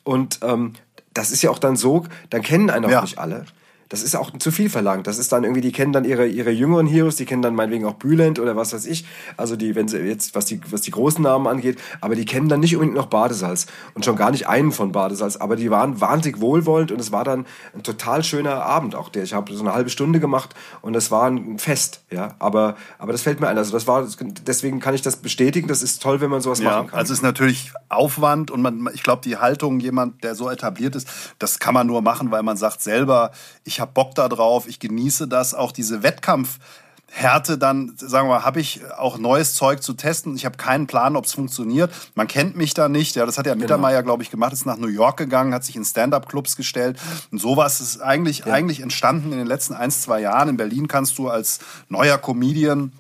und 0.04 0.40
ähm, 0.42 0.74
das 1.14 1.32
ist 1.32 1.42
ja 1.42 1.50
auch 1.50 1.60
dann 1.60 1.76
so, 1.76 2.06
dann 2.30 2.44
kennen 2.44 2.70
einen 2.70 2.86
auch 2.86 2.90
ja. 2.90 3.02
nicht 3.02 3.18
alle 3.18 3.46
das 3.90 4.04
ist 4.04 4.16
auch 4.16 4.32
zu 4.38 4.52
viel 4.52 4.70
verlangt. 4.70 5.08
Das 5.08 5.18
ist 5.18 5.32
dann 5.32 5.44
irgendwie, 5.44 5.62
die 5.62 5.72
kennen 5.72 5.94
dann 5.94 6.04
ihre, 6.04 6.28
ihre 6.28 6.52
jüngeren 6.52 6.88
Heroes, 6.88 7.16
die 7.16 7.26
kennen 7.26 7.42
dann 7.42 7.56
meinetwegen 7.56 7.86
auch 7.86 7.94
Bülent 7.94 8.40
oder 8.40 8.56
was 8.56 8.74
weiß 8.74 8.86
ich. 8.86 9.06
Also 9.38 9.56
die, 9.56 9.76
wenn 9.76 9.88
sie 9.88 10.00
jetzt, 10.00 10.36
was 10.36 10.46
die, 10.46 10.60
was 10.70 10.82
die 10.82 10.92
großen 10.92 11.24
Namen 11.24 11.48
angeht, 11.48 11.80
aber 12.02 12.16
die 12.16 12.26
kennen 12.26 12.50
dann 12.50 12.60
nicht 12.60 12.76
unbedingt 12.76 12.98
noch 12.98 13.08
Badesalz 13.08 13.68
und 13.94 14.04
schon 14.04 14.16
gar 14.16 14.32
nicht 14.32 14.48
einen 14.48 14.72
von 14.72 14.92
Badesalz, 14.92 15.38
aber 15.38 15.56
die 15.56 15.72
waren 15.72 16.02
wahnsinnig 16.02 16.42
wohlwollend 16.42 16.92
und 16.92 17.00
es 17.00 17.12
war 17.12 17.24
dann 17.24 17.46
ein 17.74 17.84
total 17.84 18.24
schöner 18.24 18.64
Abend 18.64 18.96
auch 18.96 19.10
der. 19.10 19.24
Ich 19.24 19.34
habe 19.34 19.54
so 19.54 19.62
eine 19.62 19.74
halbe 19.74 19.90
Stunde 19.90 20.20
gemacht 20.20 20.54
und 20.82 20.96
es 20.96 21.12
war 21.12 21.30
ein 21.30 21.60
Fest, 21.60 22.02
ja. 22.12 22.36
Aber, 22.40 22.76
aber 23.00 23.12
das 23.12 23.22
fällt 23.22 23.40
mir 23.40 23.48
ein. 23.48 23.58
Also 23.58 23.72
das 23.72 23.88
war, 23.88 24.06
deswegen 24.46 24.80
kann 24.80 24.94
ich 24.94 25.02
das 25.02 25.18
bestätigen. 25.18 25.68
Das 25.68 25.82
ist 25.82 26.02
toll, 26.02 26.22
wenn 26.22 26.30
man 26.30 26.42
sowas 26.42 26.60
ja, 26.60 26.72
machen 26.72 26.88
kann. 26.88 27.00
Also 27.00 27.14
es 27.14 27.20
ist 27.20 27.24
natürlich 27.24 27.72
Aufwand 27.90 28.52
und 28.52 28.62
man, 28.62 28.90
ich 28.94 29.04
glaube, 29.04 29.22
die 29.24 29.38
Haltung 29.38 29.80
jemand, 29.80 30.24
der 30.24 30.36
so 30.36 30.50
etabliert 30.50 30.96
ist, 30.96 31.08
das 31.40 31.60
kann 31.60 31.74
man 31.74 31.88
nur 31.88 32.02
machen, 32.02 32.32
weil 32.32 32.44
man 32.44 32.58
sagt 32.58 32.82
selber, 32.82 33.32
ich 33.64 33.77
habe 33.80 33.92
Bock 33.94 34.16
da 34.16 34.30
drauf, 34.30 34.68
ich 34.68 34.80
genieße 34.80 35.28
das, 35.28 35.54
auch 35.54 35.72
diese 35.72 36.04
Wettkampfhärte, 36.04 37.58
dann, 37.58 37.94
sagen 37.98 38.28
wir 38.28 38.36
mal, 38.36 38.46
habe 38.46 38.60
ich 38.60 38.82
auch 38.98 39.18
neues 39.18 39.54
Zeug 39.54 39.82
zu 39.82 39.94
testen. 39.94 40.36
Ich 40.36 40.46
habe 40.46 40.58
keinen 40.58 40.88
Plan, 40.88 41.16
ob 41.16 41.26
es 41.26 41.34
funktioniert. 41.34 41.92
Man 42.16 42.28
kennt 42.28 42.56
mich 42.56 42.74
da 42.74 42.90
nicht. 42.90 43.16
Ja, 43.16 43.26
das 43.26 43.38
hat 43.38 43.46
ja 43.46 43.54
genau. 43.54 43.64
Mittermeier, 43.64 44.04
glaube 44.04 44.24
ich, 44.24 44.32
gemacht, 44.32 44.54
ist 44.54 44.66
nach 44.66 44.78
New 44.78 44.88
York 44.88 45.18
gegangen, 45.18 45.54
hat 45.54 45.64
sich 45.64 45.76
in 45.76 45.86
Stand-up-Clubs 45.86 46.56
gestellt. 46.56 47.00
Und 47.32 47.40
sowas 47.40 47.82
ist 47.82 48.02
eigentlich, 48.02 48.40
ja. 48.40 48.54
eigentlich 48.54 48.82
entstanden 48.82 49.32
in 49.32 49.38
den 49.38 49.48
letzten 49.48 49.74
ein, 49.74 49.92
zwei 49.92 50.22
Jahren. 50.22 50.50
In 50.50 50.58
Berlin 50.58 50.88
kannst 50.88 51.18
du 51.18 51.30
als 51.30 51.60
neuer 51.90 52.18
Comedian 52.18 52.92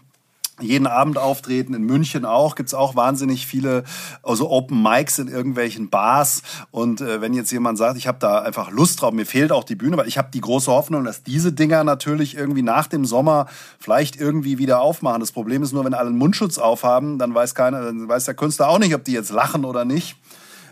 jeden 0.59 0.87
Abend 0.87 1.17
auftreten, 1.17 1.73
in 1.73 1.83
München 1.83 2.25
auch, 2.25 2.55
gibt's 2.55 2.73
auch 2.73 2.95
wahnsinnig 2.95 3.45
viele 3.45 3.83
also 4.23 4.49
Open 4.49 4.81
Mics 4.81 5.19
in 5.19 5.27
irgendwelchen 5.27 5.89
Bars. 5.89 6.41
Und 6.71 7.01
äh, 7.01 7.21
wenn 7.21 7.33
jetzt 7.33 7.51
jemand 7.51 7.77
sagt, 7.77 7.97
ich 7.97 8.07
habe 8.07 8.17
da 8.19 8.39
einfach 8.41 8.71
Lust 8.71 9.01
drauf, 9.01 9.13
mir 9.13 9.25
fehlt 9.25 9.51
auch 9.51 9.63
die 9.63 9.75
Bühne, 9.75 9.97
weil 9.97 10.07
ich 10.07 10.17
habe 10.17 10.29
die 10.33 10.41
große 10.41 10.71
Hoffnung, 10.71 11.03
dass 11.03 11.23
diese 11.23 11.53
Dinger 11.53 11.83
natürlich 11.83 12.35
irgendwie 12.35 12.63
nach 12.63 12.87
dem 12.87 13.05
Sommer 13.05 13.47
vielleicht 13.79 14.15
irgendwie 14.19 14.57
wieder 14.57 14.81
aufmachen. 14.81 15.19
Das 15.19 15.31
Problem 15.31 15.61
ist 15.61 15.73
nur, 15.73 15.85
wenn 15.85 15.93
alle 15.93 16.09
einen 16.09 16.17
Mundschutz 16.17 16.57
aufhaben, 16.57 17.19
dann 17.19 17.35
weiß 17.35 17.53
keiner, 17.53 17.81
dann 17.81 18.07
weiß 18.07 18.25
der 18.25 18.33
Künstler 18.33 18.69
auch 18.69 18.79
nicht, 18.79 18.95
ob 18.95 19.03
die 19.03 19.13
jetzt 19.13 19.31
lachen 19.31 19.65
oder 19.65 19.85
nicht. 19.85 20.17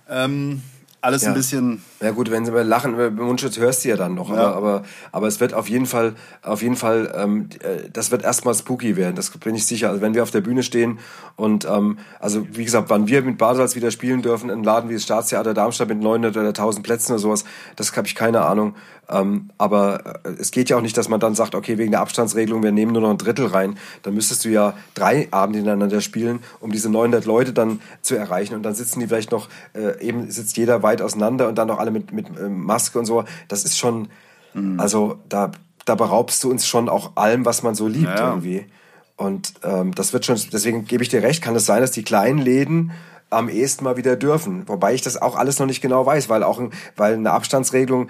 Ähm, 0.10 0.62
alles 1.06 1.22
ja. 1.22 1.30
ein 1.30 1.34
bisschen. 1.34 1.82
Ja 2.02 2.11
gut, 2.11 2.32
wenn 2.32 2.45
sie 2.45 2.52
mal 2.52 2.65
lachen 2.65 2.94
über 2.94 3.10
Mundschutz 3.10 3.57
hörst 3.57 3.86
du 3.86 3.90
ja 3.90 3.95
dann 3.95 4.15
noch, 4.15 4.30
ja. 4.30 4.36
aber, 4.36 4.56
aber 4.56 4.84
aber 5.11 5.27
es 5.27 5.40
wird 5.40 5.53
auf 5.53 5.69
jeden 5.69 5.86
Fall 5.86 6.15
auf 6.41 6.61
jeden 6.61 6.76
Fall 6.76 7.14
ähm, 7.15 7.49
äh, 7.61 7.90
das 7.91 8.11
wird 8.11 8.23
erstmal 8.23 8.53
spooky 8.53 8.98
werden, 8.98 9.15
das 9.15 9.30
bin 9.32 9.56
ich 9.56 9.65
sicher. 9.65 9.90
Also 9.90 10.02
wenn 10.02 10.14
wir 10.14 10.23
auf 10.23 10.32
der 10.32 10.41
Bühne 10.41 10.64
stehen 10.64 10.99
und 11.36 11.65
ähm, 11.65 11.99
also 12.19 12.45
wie 12.52 12.65
gesagt, 12.65 12.90
wann 12.90 13.07
wir 13.07 13.22
mit 13.22 13.38
Badesalz 13.38 13.76
wieder 13.76 13.91
spielen 13.91 14.22
dürfen, 14.22 14.49
ein 14.49 14.64
Laden 14.64 14.90
wie 14.90 14.95
das 14.95 15.03
Staatstheater 15.03 15.53
Darmstadt 15.53 15.90
mit 15.90 15.99
900 15.99 16.36
oder 16.36 16.48
1000 16.49 16.86
Plätzen 16.86 17.14
oder 17.14 17.19
sowas, 17.19 17.45
das 17.76 17.95
habe 17.95 18.07
ich 18.07 18.15
keine 18.15 18.41
Ahnung. 18.41 18.76
Ähm, 19.10 19.49
aber 19.57 20.22
äh, 20.23 20.30
es 20.40 20.52
geht 20.52 20.69
ja 20.69 20.77
auch 20.77 20.82
nicht, 20.82 20.98
dass 20.98 21.10
man 21.10 21.19
dann 21.19 21.36
sagt, 21.36 21.56
okay, 21.56 21.77
wegen 21.77 21.91
der 21.91 22.02
Abstandsregelung, 22.02 22.64
wir 22.64 22.72
nehmen 22.72 22.91
nur 22.91 23.02
noch 23.02 23.11
ein 23.11 23.18
Drittel 23.18 23.48
rein. 23.48 23.77
Dann 24.03 24.14
müsstest 24.14 24.45
du 24.45 24.49
ja 24.49 24.73
drei 24.94 25.27
Abende 25.32 25.60
ineinander 25.60 26.02
spielen, 26.02 26.40
um 26.60 26.72
diese 26.72 26.90
900 26.90 27.26
Leute 27.26 27.53
dann 27.53 27.82
zu 28.02 28.15
erreichen. 28.15 28.56
Und 28.56 28.64
dann 28.64 28.76
sitzen 28.76 28.99
die 28.99 29.07
vielleicht 29.07 29.32
noch, 29.32 29.49
äh, 29.73 30.02
eben 30.02 30.30
sitzt 30.32 30.57
jeder 30.57 30.84
weit 30.84 31.02
auseinander 31.02 31.48
und 31.48 31.56
dann 31.57 31.68
noch 31.68 31.80
alle 31.80 31.91
mit, 31.91 32.11
mit 32.11 32.27
äh, 32.38 32.49
Maske 32.49 32.98
und 32.99 33.06
so. 33.06 33.26
Das 33.48 33.64
ist 33.64 33.77
schon, 33.77 34.07
mhm. 34.53 34.80
also 34.80 35.19
da, 35.30 35.52
da 35.86 35.95
beraubst 35.95 36.44
du 36.44 36.49
uns 36.49 36.65
schon 36.68 36.90
auch 36.90 37.15
allem, 37.15 37.45
was 37.45 37.64
man 37.64 37.76
so 37.76 37.88
liebt 37.88 38.19
ja, 38.19 38.30
irgendwie. 38.30 38.65
Und 39.18 39.53
ähm, 39.64 39.94
das 39.95 40.14
wird 40.14 40.26
schon, 40.26 40.40
deswegen 40.52 40.86
gebe 40.86 41.03
ich 41.03 41.10
dir 41.10 41.23
recht, 41.23 41.41
kann 41.41 41.56
es 41.56 41.65
sein, 41.65 41.82
dass 41.82 41.91
die 41.91 42.03
kleinen 42.03 42.40
Läden 42.40 42.91
am 43.30 43.49
ehesten 43.49 43.84
mal 43.84 43.98
wieder 43.98 44.15
dürfen. 44.15 44.68
Wobei 44.68 44.94
ich 44.94 45.02
das 45.02 45.22
auch 45.22 45.36
alles 45.36 45.60
noch 45.60 45.65
nicht 45.65 45.82
genau 45.82 46.06
weiß, 46.06 46.30
weil 46.30 46.44
auch 46.44 46.61
weil 46.95 47.14
eine 47.14 47.32
Abstandsregelung 47.32 48.10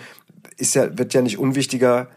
ist 0.58 0.76
ja, 0.76 0.98
wird 0.98 1.14
ja 1.14 1.22
nicht 1.22 1.38
unwichtiger 1.38 2.10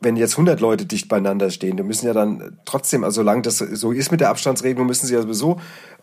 wenn 0.00 0.16
jetzt 0.16 0.34
100 0.34 0.60
Leute 0.60 0.86
dicht 0.86 1.08
beieinander 1.08 1.50
stehen, 1.50 1.76
die 1.76 1.82
müssen 1.82 2.06
ja 2.06 2.12
dann 2.12 2.58
trotzdem, 2.64 3.02
also 3.02 3.22
solange 3.22 3.42
das 3.42 3.58
so 3.58 3.92
ist 3.92 4.10
mit 4.10 4.20
der 4.20 4.30
Abstandsregelung, 4.30 4.86
müssen 4.86 5.06
sie 5.06 5.14
ja 5.14 5.22
sowieso, 5.22 5.58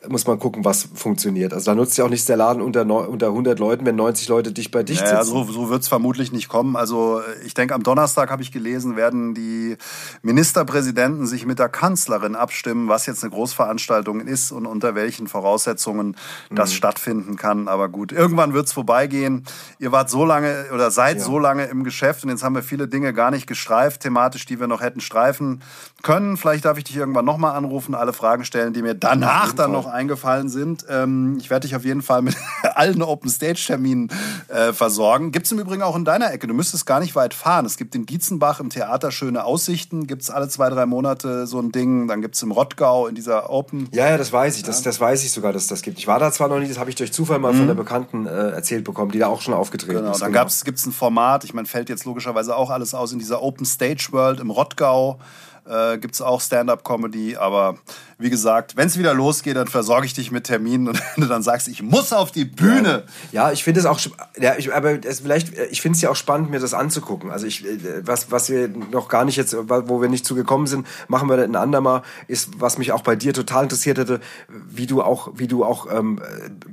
muss 0.09 0.27
man 0.27 0.39
gucken, 0.39 0.63
was 0.63 0.87
funktioniert. 0.93 1.53
Also 1.53 1.71
da 1.71 1.75
nutzt 1.75 1.97
ja 1.97 2.05
auch 2.05 2.09
nichts 2.09 2.25
der 2.25 2.37
Laden 2.37 2.61
unter, 2.61 2.85
unter 2.85 3.27
100 3.27 3.59
Leuten, 3.59 3.85
wenn 3.85 3.95
90 3.95 4.27
Leute 4.27 4.51
dicht 4.51 4.71
bei 4.71 4.83
dicht 4.83 5.01
naja, 5.01 5.23
sitzen. 5.23 5.45
so, 5.45 5.51
so 5.51 5.69
wird 5.69 5.81
es 5.81 5.87
vermutlich 5.87 6.31
nicht 6.31 6.47
kommen. 6.47 6.75
Also 6.75 7.21
ich 7.45 7.53
denke, 7.53 7.73
am 7.73 7.83
Donnerstag 7.83 8.31
habe 8.31 8.41
ich 8.41 8.51
gelesen, 8.51 8.95
werden 8.95 9.33
die 9.33 9.77
Ministerpräsidenten 10.21 11.25
sich 11.25 11.45
mit 11.45 11.59
der 11.59 11.69
Kanzlerin 11.69 12.35
abstimmen, 12.35 12.89
was 12.89 13.05
jetzt 13.05 13.23
eine 13.23 13.31
Großveranstaltung 13.31 14.21
ist 14.21 14.51
und 14.51 14.65
unter 14.65 14.95
welchen 14.95 15.27
Voraussetzungen 15.27 16.15
das 16.51 16.71
mhm. 16.71 16.75
stattfinden 16.75 17.35
kann. 17.35 17.67
Aber 17.67 17.89
gut, 17.89 18.11
irgendwann 18.11 18.53
wird 18.53 18.67
es 18.67 18.73
vorbeigehen. 18.73 19.45
Ihr 19.79 19.91
wart 19.91 20.09
so 20.09 20.25
lange 20.25 20.65
oder 20.73 20.91
seid 20.91 21.17
ja. 21.17 21.23
so 21.23 21.39
lange 21.39 21.65
im 21.65 21.83
Geschäft 21.83 22.23
und 22.23 22.29
jetzt 22.29 22.43
haben 22.43 22.55
wir 22.55 22.63
viele 22.63 22.87
Dinge 22.87 23.13
gar 23.13 23.31
nicht 23.31 23.47
gestreift 23.47 23.63
gestreift, 23.63 24.01
thematisch, 24.01 24.45
die 24.45 24.59
wir 24.59 24.67
noch 24.67 24.81
hätten 24.81 24.99
streifen 24.99 25.61
können. 26.01 26.37
Vielleicht 26.37 26.65
darf 26.65 26.77
ich 26.77 26.83
dich 26.83 26.97
irgendwann 26.97 27.25
nochmal 27.25 27.55
anrufen, 27.55 27.95
alle 27.95 28.13
Fragen 28.13 28.45
stellen, 28.45 28.73
die 28.73 28.81
mir 28.81 28.93
danach 28.93 29.53
dann 29.53 29.71
noch 29.71 29.85
eingefallen 29.93 30.49
sind. 30.49 30.85
Ähm, 30.89 31.37
ich 31.39 31.49
werde 31.49 31.67
dich 31.67 31.75
auf 31.75 31.85
jeden 31.85 32.01
Fall 32.01 32.21
mit 32.21 32.35
allen 32.75 33.01
Open 33.01 33.29
Stage 33.29 33.63
Terminen 33.65 34.09
äh, 34.47 34.73
versorgen. 34.73 35.31
Gibt 35.31 35.45
es 35.45 35.51
im 35.51 35.59
Übrigen 35.59 35.83
auch 35.83 35.95
in 35.95 36.05
deiner 36.05 36.31
Ecke. 36.31 36.47
Du 36.47 36.53
müsstest 36.53 36.85
gar 36.85 36.99
nicht 36.99 37.15
weit 37.15 37.33
fahren. 37.33 37.65
Es 37.65 37.77
gibt 37.77 37.95
in 37.95 38.05
Dietzenbach 38.05 38.59
im 38.59 38.69
Theater 38.69 39.11
schöne 39.11 39.45
Aussichten. 39.45 40.07
Gibt 40.07 40.23
es 40.23 40.29
alle 40.29 40.49
zwei, 40.49 40.69
drei 40.69 40.85
Monate 40.85 41.47
so 41.47 41.59
ein 41.59 41.71
Ding. 41.71 42.07
Dann 42.07 42.21
gibt 42.21 42.35
es 42.35 42.43
im 42.43 42.51
Rottgau 42.51 43.07
in 43.07 43.15
dieser 43.15 43.49
Open. 43.49 43.87
Ja, 43.91 44.09
ja, 44.09 44.17
das 44.17 44.33
weiß 44.33 44.57
ich. 44.57 44.63
Das, 44.63 44.81
das 44.81 44.99
weiß 44.99 45.23
ich 45.23 45.31
sogar, 45.31 45.53
dass 45.53 45.67
das 45.67 45.81
gibt. 45.81 45.99
Ich 45.99 46.07
war 46.07 46.19
da 46.19 46.31
zwar 46.31 46.47
noch 46.47 46.59
nie, 46.59 46.67
das 46.67 46.79
habe 46.79 46.89
ich 46.89 46.95
durch 46.95 47.13
Zufall 47.13 47.39
mal 47.39 47.53
mhm. 47.53 47.57
von 47.57 47.67
der 47.67 47.75
Bekannten 47.75 48.25
äh, 48.25 48.49
erzählt 48.49 48.83
bekommen, 48.83 49.11
die 49.11 49.19
da 49.19 49.27
auch 49.27 49.41
schon 49.41 49.53
aufgetreten 49.53 49.99
genau. 49.99 50.11
ist. 50.11 50.21
Dann 50.21 50.31
genau. 50.33 50.45
gibt 50.65 50.77
es 50.77 50.85
ein 50.85 50.91
Format. 50.91 51.43
Ich 51.43 51.53
meine, 51.53 51.67
fällt 51.67 51.89
jetzt 51.89 52.05
logischerweise 52.05 52.55
auch 52.55 52.69
alles 52.69 52.93
aus 52.93 53.11
in 53.11 53.19
dieser 53.19 53.41
Open 53.41 53.65
Stage 53.65 54.07
World 54.11 54.39
im 54.39 54.49
Rottgau. 54.49 55.19
Äh, 55.65 55.97
Gibt 55.97 56.15
es 56.15 56.21
auch 56.21 56.41
Stand-up-Comedy, 56.41 57.37
aber 57.37 57.77
wie 58.23 58.29
gesagt, 58.29 58.77
wenn 58.77 58.87
es 58.87 58.97
wieder 58.97 59.13
losgeht, 59.13 59.57
dann 59.57 59.67
versorge 59.67 60.05
ich 60.05 60.13
dich 60.13 60.31
mit 60.31 60.45
Terminen 60.45 60.87
und 60.87 60.97
wenn 61.15 61.23
du 61.23 61.27
dann 61.27 61.43
sagst, 61.43 61.67
ich 61.67 61.83
muss 61.83 62.13
auf 62.13 62.31
die 62.31 62.45
Bühne. 62.45 63.03
Ja, 63.33 63.47
ja 63.47 63.51
ich 63.51 63.65
finde 63.65 63.81
es 63.81 63.85
auch, 63.85 63.99
ja, 64.39 64.53
ich, 64.57 64.73
aber 64.73 65.05
es 65.05 65.19
vielleicht, 65.19 65.51
ich 65.71 65.81
finde 65.81 65.97
es 65.97 66.01
ja 66.01 66.09
auch 66.09 66.15
spannend, 66.15 66.49
mir 66.49 66.61
das 66.61 66.73
anzugucken. 66.73 67.31
Also 67.31 67.45
ich, 67.45 67.65
was, 68.01 68.31
was 68.31 68.49
wir 68.49 68.69
noch 68.69 69.09
gar 69.09 69.25
nicht 69.25 69.35
jetzt, 69.35 69.53
wo 69.53 70.01
wir 70.01 70.07
nicht 70.07 70.25
zugekommen 70.25 70.67
sind, 70.67 70.87
machen 71.09 71.27
wir 71.27 71.37
ein 71.37 71.57
andermal, 71.57 72.01
ist, 72.27 72.49
was 72.59 72.77
mich 72.77 72.93
auch 72.93 73.01
bei 73.01 73.17
dir 73.17 73.33
total 73.33 73.63
interessiert 73.63 73.97
hätte, 73.97 74.21
wie 74.47 74.87
du 74.87 75.01
auch, 75.01 75.31
wie 75.35 75.47
du 75.47 75.65
auch 75.65 75.87
ähm, 75.91 76.21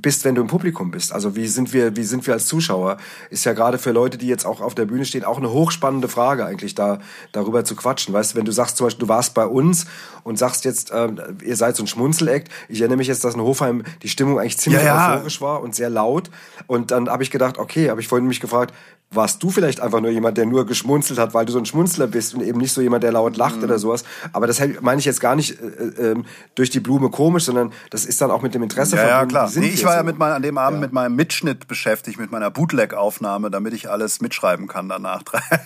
bist, 0.01 0.23
wenn 0.23 0.35
du 0.35 0.41
im 0.41 0.47
Publikum 0.47 0.89
bist. 0.89 1.11
Also 1.11 1.35
wie 1.35 1.47
sind 1.47 1.73
wir, 1.73 1.97
wie 1.97 2.03
sind 2.03 2.25
wir 2.27 2.33
als 2.33 2.45
Zuschauer? 2.45 2.95
Ist 3.29 3.43
ja 3.43 3.51
gerade 3.51 3.77
für 3.77 3.91
Leute, 3.91 4.17
die 4.17 4.27
jetzt 4.27 4.45
auch 4.45 4.61
auf 4.61 4.73
der 4.73 4.85
Bühne 4.85 5.03
stehen, 5.03 5.25
auch 5.25 5.37
eine 5.37 5.51
hochspannende 5.51 6.07
Frage 6.07 6.45
eigentlich, 6.45 6.75
da 6.75 6.99
darüber 7.33 7.65
zu 7.65 7.75
quatschen. 7.75 8.13
Weißt 8.13 8.33
du, 8.33 8.37
wenn 8.37 8.45
du 8.45 8.53
sagst 8.53 8.77
zum 8.77 8.87
Beispiel, 8.87 9.05
du 9.05 9.09
warst 9.09 9.33
bei 9.33 9.45
uns 9.45 9.85
und 10.23 10.37
sagst 10.37 10.65
jetzt, 10.65 10.91
ähm, 10.93 11.19
ihr 11.43 11.55
seid 11.55 11.75
so 11.75 11.83
ein 11.83 11.87
Schmunzelekt. 11.87 12.51
Ich 12.69 12.79
erinnere 12.79 12.97
mich 12.97 13.07
jetzt, 13.07 13.23
dass 13.23 13.35
in 13.35 13.41
Hofheim 13.41 13.83
die 14.01 14.09
Stimmung 14.09 14.39
eigentlich 14.39 14.57
ziemlich 14.57 14.83
ja, 14.83 15.09
ja. 15.09 15.15
euphorisch 15.15 15.41
war 15.41 15.61
und 15.61 15.75
sehr 15.75 15.89
laut. 15.89 16.29
Und 16.67 16.91
dann 16.91 17.09
habe 17.09 17.23
ich 17.23 17.31
gedacht, 17.31 17.57
okay, 17.57 17.89
habe 17.89 18.01
ich 18.01 18.07
vorhin 18.07 18.27
mich 18.27 18.39
gefragt, 18.39 18.73
warst 19.13 19.43
du 19.43 19.49
vielleicht 19.49 19.81
einfach 19.81 19.99
nur 19.99 20.09
jemand, 20.09 20.37
der 20.37 20.45
nur 20.45 20.65
geschmunzelt 20.65 21.19
hat, 21.19 21.33
weil 21.33 21.45
du 21.45 21.51
so 21.51 21.59
ein 21.59 21.65
Schmunzler 21.65 22.07
bist 22.07 22.33
und 22.33 22.41
eben 22.41 22.59
nicht 22.59 22.71
so 22.71 22.79
jemand, 22.79 23.03
der 23.03 23.11
laut 23.11 23.35
lacht 23.35 23.57
mhm. 23.57 23.63
oder 23.63 23.77
sowas. 23.77 24.05
Aber 24.31 24.47
das 24.47 24.61
meine 24.79 24.99
ich 24.99 25.05
jetzt 25.05 25.19
gar 25.19 25.35
nicht 25.35 25.59
äh, 25.59 26.11
äh, 26.11 26.23
durch 26.55 26.69
die 26.69 26.79
Blume 26.79 27.09
komisch, 27.09 27.43
sondern 27.43 27.73
das 27.89 28.05
ist 28.05 28.21
dann 28.21 28.31
auch 28.31 28.41
mit 28.41 28.53
dem 28.55 28.63
Interesse 28.63 28.95
ja, 28.95 29.07
Ja, 29.07 29.25
klar. 29.25 29.51
Nee, 29.53 29.67
ich 29.67 29.83
war 29.83 29.95
ja 29.95 30.03
mit 30.03 30.17
mein, 30.17 30.31
an 30.31 30.41
dem 30.41 30.57
Abend 30.57 30.77
ja. 30.77 30.81
mit 30.81 30.93
meinem 30.93 31.17
Mitschnitt 31.17 31.67
beschäftigt, 31.67 32.19
mit 32.19 32.31
meiner 32.31 32.49
Bootleg-Aufnahme, 32.51 33.51
damit 33.51 33.73
ich 33.73 33.89
alles 33.89 34.21
mitschreiben 34.21 34.67
kann 34.67 34.87
danach. 34.87 35.23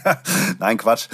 Nein, 0.60 0.78
Quatsch. 0.78 1.08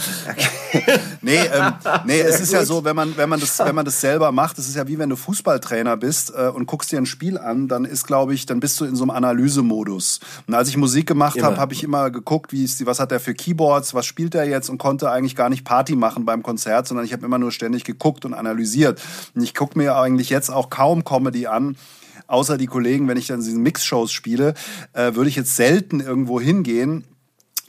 nee, 1.22 1.36
ähm, 1.36 1.74
nee 2.06 2.22
es 2.22 2.40
ist 2.40 2.54
ja 2.54 2.64
so, 2.64 2.86
wenn 2.86 2.96
man, 2.96 3.18
wenn, 3.18 3.28
man 3.28 3.42
das, 3.42 3.60
wenn 3.60 3.76
man 3.76 3.84
das 3.84 4.00
selber 4.00 4.32
macht, 4.32 4.58
es 4.58 4.70
ist 4.70 4.78
ja 4.78 4.88
wie 4.88 4.98
wenn 4.98 5.10
du 5.10 5.18
Fußballtrainer 5.18 5.98
bist 5.98 6.32
äh, 6.34 6.48
und 6.48 6.66
guckst 6.66 6.94
dir 6.94 6.98
ein 6.98 7.06
Spiel 7.06 7.38
an, 7.38 7.68
dann 7.68 7.84
ist, 7.84 8.08
glaube 8.08 8.34
ich, 8.34 8.46
dann 8.46 8.62
bist 8.62 8.80
du 8.80 8.86
in 8.86 8.96
so 8.96 9.04
einem 9.04 9.12
Analysemodus. 9.12 10.22
Und 10.48 10.54
als 10.54 10.70
ich 10.70 10.78
Musik 10.78 11.08
gemacht 11.08 11.44
habe, 11.44 11.58
habe 11.58 11.74
ich 11.74 11.84
immer 11.84 12.10
geguckt, 12.22 12.52
wie 12.54 12.64
ist, 12.64 12.86
was 12.86 13.00
hat 13.00 13.12
er 13.12 13.20
für 13.20 13.34
Keyboards, 13.34 13.94
was 13.94 14.06
spielt 14.06 14.36
er 14.36 14.46
jetzt 14.46 14.70
und 14.70 14.78
konnte 14.78 15.12
eigentlich 15.12 15.36
gar 15.36 15.50
nicht 15.50 15.66
Party 15.66 15.96
machen 15.96 16.26
beim 16.26 16.44
Konzert, 16.44 16.88
sondern 16.88 17.06
ich 17.06 17.14
habe 17.14 17.26
immer 17.26 17.38
nur 17.38 17.52
ständig 17.52 17.84
geguckt 17.84 18.26
und 18.26 18.34
analysiert. 18.34 19.02
Und 19.36 19.44
ich 19.44 19.54
gucke 19.54 19.78
mir 19.78 19.96
eigentlich 19.96 20.30
jetzt 20.30 20.50
auch 20.50 20.70
kaum 20.70 21.04
Comedy 21.04 21.48
an 21.48 21.76
außer 22.28 22.58
die 22.58 22.68
Kollegen, 22.68 23.08
wenn 23.08 23.18
ich 23.18 23.28
dann 23.28 23.42
diese 23.42 23.58
Mix-Shows 23.58 24.12
spiele, 24.12 24.54
äh, 24.94 25.16
würde 25.16 25.30
ich 25.30 25.36
jetzt 25.36 25.56
selten 25.56 26.00
irgendwo 26.00 26.40
hingehen 26.40 27.04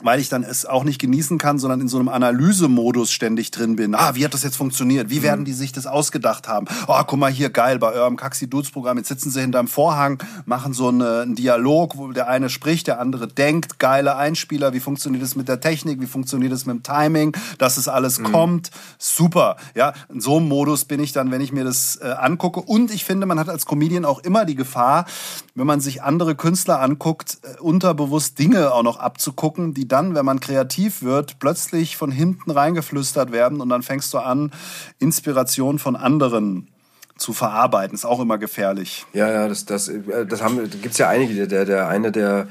weil 0.03 0.20
ich 0.20 0.29
dann 0.29 0.43
es 0.43 0.66
auch 0.66 0.85
nicht 0.85 1.01
genießen 1.01 1.39
kann, 1.39 1.59
sondern 1.59 1.81
in 1.81 1.89
so 1.89 1.99
einem 1.99 2.09
Analysemodus 2.09 3.11
ständig 3.11 3.51
drin 3.51 3.77
bin. 3.77 3.95
Ah, 3.95 4.15
wie 4.15 4.24
hat 4.24 4.35
das 4.35 4.43
jetzt 4.43 4.57
funktioniert? 4.57 5.11
Wie 5.11 5.20
mhm. 5.20 5.24
werden 5.24 5.45
die 5.45 5.53
sich 5.53 5.73
das 5.73 5.87
ausgedacht 5.87 6.49
haben? 6.49 6.66
Oh, 6.87 7.01
guck 7.07 7.19
mal 7.19 7.31
hier, 7.31 7.51
geil, 7.51 7.79
bei 7.79 7.93
eurem 7.93 8.16
Kaxi 8.16 8.49
Dudes 8.49 8.70
Programm, 8.70 8.99
jetzt 8.99 9.09
sitzen 9.09 9.31
sie 9.31 9.41
hinterm 9.41 9.69
Vorhang, 9.69 10.23
machen 10.45 10.73
so 10.73 10.89
eine, 10.89 11.20
einen 11.20 11.35
Dialog, 11.35 11.97
wo 11.97 12.12
der 12.12 12.29
eine 12.29 12.49
spricht, 12.49 12.87
der 12.87 13.01
andere 13.01 13.29
denkt, 13.29 13.79
geile 13.79 14.16
Einspieler, 14.16 14.73
wie 14.73 14.81
funktioniert 14.81 15.23
es 15.23 15.37
mit 15.37 15.49
der 15.49 15.61
Technik, 15.61 16.01
wie 16.01 16.07
funktioniert 16.07 16.53
es 16.53 16.66
mit 16.66 16.77
dem 16.77 16.83
Timing, 16.83 17.37
dass 17.59 17.77
es 17.77 17.89
alles 17.89 18.19
mhm. 18.19 18.24
kommt. 18.24 18.70
Super, 18.99 19.57
ja. 19.74 19.93
In 20.12 20.20
so 20.20 20.37
einem 20.37 20.49
Modus 20.49 20.85
bin 20.85 21.01
ich 21.01 21.12
dann, 21.12 21.31
wenn 21.31 21.41
ich 21.41 21.53
mir 21.53 21.65
das 21.65 21.97
äh, 21.97 22.09
angucke. 22.09 22.61
Und 22.61 22.93
ich 22.93 23.05
finde, 23.05 23.27
man 23.27 23.39
hat 23.39 23.49
als 23.49 23.66
Comedian 23.66 24.05
auch 24.05 24.20
immer 24.20 24.45
die 24.45 24.55
Gefahr, 24.55 25.07
wenn 25.55 25.66
man 25.66 25.81
sich 25.81 26.03
andere 26.03 26.35
Künstler 26.35 26.81
anguckt, 26.81 27.39
äh, 27.43 27.61
unterbewusst 27.61 28.39
Dinge 28.39 28.73
auch 28.73 28.83
noch 28.83 28.99
abzugucken, 28.99 29.74
die 29.74 29.87
dann, 29.87 30.15
wenn 30.15 30.24
man 30.24 30.41
kreativ 30.41 31.03
wird, 31.03 31.39
plötzlich 31.39 31.97
von 31.97 32.11
hinten 32.11 32.51
reingeflüstert 32.51 33.33
werden 33.33 33.61
und 33.61 33.69
dann 33.69 33.83
fängst 33.83 34.12
du 34.15 34.19
an, 34.19 34.53
Inspiration 34.99 35.79
von 35.79 35.97
anderen 35.97 36.69
zu 37.16 37.33
verarbeiten. 37.33 37.95
Ist 37.95 38.05
auch 38.05 38.20
immer 38.20 38.39
gefährlich. 38.39 39.07
Ja, 39.12 39.31
ja, 39.31 39.49
das, 39.49 39.66
das, 39.66 39.89
äh, 39.89 40.27
das 40.27 40.43
haben, 40.43 40.69
gibt's 40.83 40.99
ja 40.99 41.09
einige. 41.09 41.47
Der, 41.47 41.65
der 41.65 41.89
eine, 41.89 42.12
der, 42.12 42.49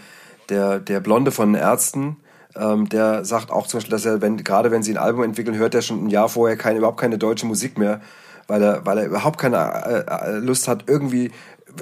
der, 0.50 0.80
der 0.80 1.00
Blonde 1.00 1.32
von 1.32 1.56
Ärzten, 1.56 2.18
ähm, 2.56 2.90
der 2.90 3.26
sagt 3.26 3.52
auch 3.52 3.68
zum 3.68 3.80
Beispiel, 3.80 3.92
dass 3.92 4.06
er, 4.06 4.22
wenn, 4.22 4.38
gerade 4.38 4.72
wenn 4.72 4.84
sie 4.84 4.92
ein 4.92 4.98
Album 4.98 5.24
entwickeln, 5.24 5.58
hört 5.58 5.76
er 5.76 5.82
schon 5.82 6.06
ein 6.06 6.10
Jahr 6.10 6.30
vorher 6.30 6.58
keine, 6.58 6.80
überhaupt 6.80 7.00
keine 7.00 7.18
deutsche 7.18 7.46
Musik 7.46 7.78
mehr, 7.78 8.02
weil 8.48 8.62
er, 8.62 8.86
weil 8.86 8.98
er 8.98 9.06
überhaupt 9.06 9.40
keine 9.40 9.58
äh, 9.58 10.30
äh 10.30 10.38
Lust 10.40 10.68
hat, 10.68 10.86
irgendwie 10.88 11.32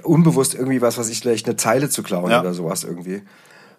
unbewusst 0.04 0.54
irgendwie 0.56 0.82
was, 0.82 0.98
was 0.98 1.10
ich 1.10 1.20
vielleicht 1.20 1.48
eine 1.48 1.56
Zeile 1.56 1.90
zu 1.90 2.04
klauen 2.04 2.32
ja. 2.32 2.42
oder 2.42 2.54
sowas 2.54 2.84
irgendwie. 2.84 3.22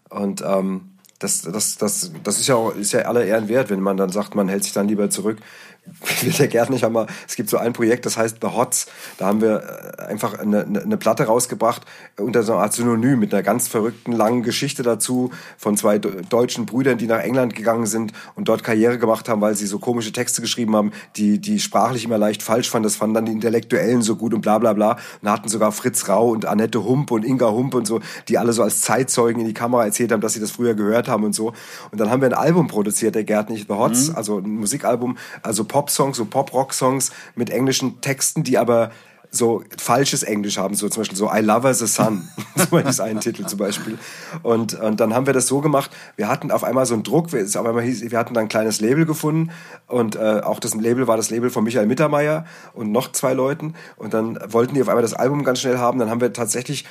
Und 0.09 0.43
ähm, 0.43 0.93
das, 1.19 1.43
das, 1.43 1.77
das, 1.77 2.13
das 2.25 2.41
ist 2.41 2.47
ja 2.49 2.55
auch, 2.55 2.75
ist 2.75 2.93
ja 2.93 3.03
aller 3.03 3.25
Ehren 3.25 3.49
wert, 3.49 3.71
wenn 3.71 3.81
man 3.81 3.97
dann 3.97 4.11
sagt, 4.11 4.35
man 4.35 4.49
hält 4.49 4.65
sich 4.65 4.73
dann 4.73 4.89
lieber 4.89 5.11
zurück 5.11 5.39
will 6.23 6.33
der 6.33 6.49
Gerd 6.49 6.71
nicht 6.71 6.85
einmal, 6.85 7.07
es 7.27 7.37
gibt 7.37 7.51
so 7.51 7.57
ein 7.57 7.73
Projekt, 7.73 8.07
das 8.07 8.17
heißt 8.17 8.39
The 8.41 8.49
Hots, 8.49 8.87
da 9.19 9.27
haben 9.27 9.41
wir 9.41 9.95
äh, 9.99 10.03
einfach 10.03 10.39
eine, 10.39 10.65
eine 10.65 10.97
Platte 10.97 11.25
rausgebracht 11.25 11.83
unter 12.19 12.43
so 12.43 12.53
einer 12.53 12.63
Art 12.63 12.73
Synonym 12.73 13.19
mit 13.19 13.33
einer 13.33 13.43
ganz 13.43 13.69
verrückten 13.69 14.13
langen 14.13 14.43
Geschichte 14.43 14.83
dazu 14.83 15.31
von 15.57 15.77
zwei 15.77 15.99
deutschen 15.99 16.67
Brüdern, 16.67 16.99
die 16.99 17.07
nach 17.07 17.21
England 17.21 17.55
gegangen 17.55 17.87
sind 17.87 18.13
und 18.35 18.49
dort 18.49 18.63
Karriere 18.63 18.99
gemacht 18.99 19.29
haben, 19.29 19.41
weil 19.41 19.55
sie 19.55 19.67
so 19.67 19.79
komische 19.79 20.13
Texte 20.13 20.41
geschrieben 20.41 20.77
haben, 20.77 20.93
die, 21.17 21.39
die 21.39 21.61
sprachlich 21.61 22.05
immer 22.05 22.19
leicht 22.19 22.43
falsch 22.43 22.71
fanden. 22.71 22.85
Das 22.85 22.97
fanden 22.97 23.15
dann 23.15 23.27
die 23.27 23.33
Intellektuellen 23.33 24.03
so 24.03 24.17
gut 24.17 24.35
und 24.35 24.41
bla 24.41 24.59
bla 24.59 24.73
bla. 24.73 24.99
Und 25.23 25.31
hatten 25.31 25.49
sogar 25.49 25.73
Fritz 25.73 26.09
Rau 26.09 26.31
und 26.31 26.47
Annette 26.47 26.85
Hump 26.85 27.11
und 27.11 27.25
Inga 27.25 27.51
Hump 27.51 27.75
und 27.75 27.87
so, 27.87 28.01
die 28.29 28.39
alle 28.39 28.53
so 28.53 28.63
als 28.63 28.83
Zeitzeugen 28.83 29.41
in 29.41 29.47
die 29.47 29.55
Kamera 29.55 29.85
erzählt 29.85 30.13
haben, 30.13 30.21
dass 30.21 30.35
sie 30.35 30.41
das 30.41 30.51
früher 30.51 30.75
gehört 30.75 31.09
haben 31.09 31.25
und 31.25 31.35
so. 31.35 31.53
Und 31.91 32.01
dann 32.01 32.11
haben 32.11 32.21
wir 32.21 32.29
ein 32.29 32.35
Album 32.35 32.69
produziert, 32.69 33.15
der 33.15 33.25
Gerd 33.25 33.51
nicht 33.51 33.69
The 33.69 33.75
Hots, 33.75 34.09
mhm. 34.09 34.17
also 34.17 34.39
ein 34.39 34.51
Musikalbum, 34.51 35.17
also 35.43 35.65
Pop-Songs, 35.71 36.17
so 36.17 36.25
Pop-Rock-Songs 36.25 37.13
mit 37.37 37.51
englischen 37.51 38.01
Texten, 38.01 38.43
die 38.43 38.59
aber 38.59 38.91
so 39.31 39.63
falsches 39.79 40.25
Englisch 40.25 40.59
haben, 40.59 40.75
so 40.75 40.89
zum 40.89 41.03
Beispiel 41.03 41.17
so 41.17 41.31
I 41.33 41.39
Love 41.39 41.73
the 41.73 41.87
Sun, 41.87 42.29
so 42.57 42.77
ist 42.79 43.01
ein 43.01 43.21
Titel 43.21 43.47
zum 43.47 43.61
Beispiel. 43.61 43.97
Und, 44.43 44.75
und 44.75 44.99
dann 44.99 45.15
haben 45.15 45.27
wir 45.27 45.33
das 45.33 45.47
so 45.47 45.61
gemacht, 45.61 45.91
wir 46.17 46.27
hatten 46.27 46.51
auf 46.51 46.65
einmal 46.65 46.85
so 46.85 46.95
einen 46.95 47.05
Druck, 47.05 47.33
wir, 47.33 47.45
auf 47.45 47.67
einmal 47.67 47.85
hieß, 47.85 48.11
wir 48.11 48.19
hatten 48.19 48.35
dann 48.35 48.47
ein 48.47 48.49
kleines 48.49 48.81
Label 48.81 49.07
gefunden 49.07 49.53
und 49.87 50.17
äh, 50.17 50.41
auch 50.43 50.59
das 50.59 50.75
Label 50.75 51.07
war 51.07 51.17
das 51.17 51.31
Label 51.31 51.51
von 51.51 51.63
Michael 51.63 51.87
Mittermeier 51.87 52.45
und 52.73 52.91
noch 52.91 53.13
zwei 53.13 53.33
Leuten. 53.33 53.75
Und 53.97 54.15
dann 54.15 54.39
wollten 54.49 54.75
die 54.75 54.83
auf 54.83 54.89
einmal 54.89 55.03
das 55.03 55.15
Album 55.15 55.45
ganz 55.45 55.61
schnell 55.61 55.79
haben, 55.79 56.01
dann 56.01 56.11
haben 56.11 56.21
wir 56.21 56.33
tatsächlich 56.33 56.85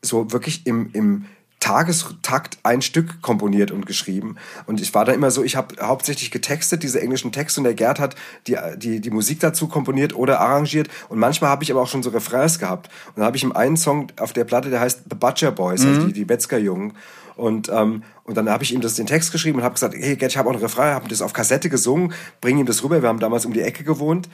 so 0.00 0.32
wirklich 0.32 0.66
im, 0.66 0.90
im 0.94 1.26
Tagestakt 1.62 2.58
ein 2.64 2.82
Stück 2.82 3.22
komponiert 3.22 3.70
und 3.70 3.86
geschrieben. 3.86 4.34
Und 4.66 4.80
ich 4.80 4.92
war 4.94 5.04
da 5.04 5.12
immer 5.12 5.30
so, 5.30 5.44
ich 5.44 5.54
habe 5.54 5.76
hauptsächlich 5.80 6.32
getextet, 6.32 6.82
diese 6.82 7.00
englischen 7.00 7.30
Texte, 7.30 7.60
und 7.60 7.64
der 7.64 7.74
Gerd 7.74 8.00
hat 8.00 8.16
die, 8.48 8.56
die, 8.76 9.00
die 9.00 9.10
Musik 9.10 9.38
dazu 9.38 9.68
komponiert 9.68 10.12
oder 10.12 10.40
arrangiert. 10.40 10.88
Und 11.08 11.20
manchmal 11.20 11.50
habe 11.50 11.62
ich 11.62 11.70
aber 11.70 11.80
auch 11.80 11.86
schon 11.86 12.02
so 12.02 12.10
Refrains 12.10 12.58
gehabt. 12.58 12.88
Und 13.06 13.18
dann 13.18 13.26
habe 13.26 13.36
ich 13.36 13.44
ihm 13.44 13.52
einen 13.52 13.76
Song 13.76 14.08
auf 14.18 14.32
der 14.32 14.42
Platte, 14.42 14.70
der 14.70 14.80
heißt 14.80 15.02
The 15.08 15.14
Butcher 15.14 15.52
Boys, 15.52 15.82
also 15.82 15.86
mhm. 15.86 15.94
also 15.94 16.06
die, 16.08 16.12
die 16.14 16.24
Metzgerjungen. 16.24 16.94
Und, 17.36 17.68
ähm, 17.72 18.02
und 18.24 18.36
dann 18.36 18.50
habe 18.50 18.64
ich 18.64 18.74
ihm 18.74 18.80
das 18.80 18.94
den 18.94 19.06
Text 19.06 19.30
geschrieben 19.30 19.58
und 19.58 19.64
habe 19.64 19.74
gesagt, 19.74 19.94
hey 19.96 20.16
Gerd, 20.16 20.32
ich 20.32 20.38
habe 20.38 20.50
auch 20.50 20.54
ein 20.54 20.58
Refrain, 20.58 20.94
habe 20.94 21.06
das 21.06 21.22
auf 21.22 21.32
Kassette 21.32 21.70
gesungen, 21.70 22.12
bring 22.40 22.58
ihm 22.58 22.66
das 22.66 22.82
rüber. 22.82 23.00
Wir 23.02 23.08
haben 23.08 23.20
damals 23.20 23.46
um 23.46 23.52
die 23.52 23.62
Ecke 23.62 23.84
gewohnt. 23.84 24.28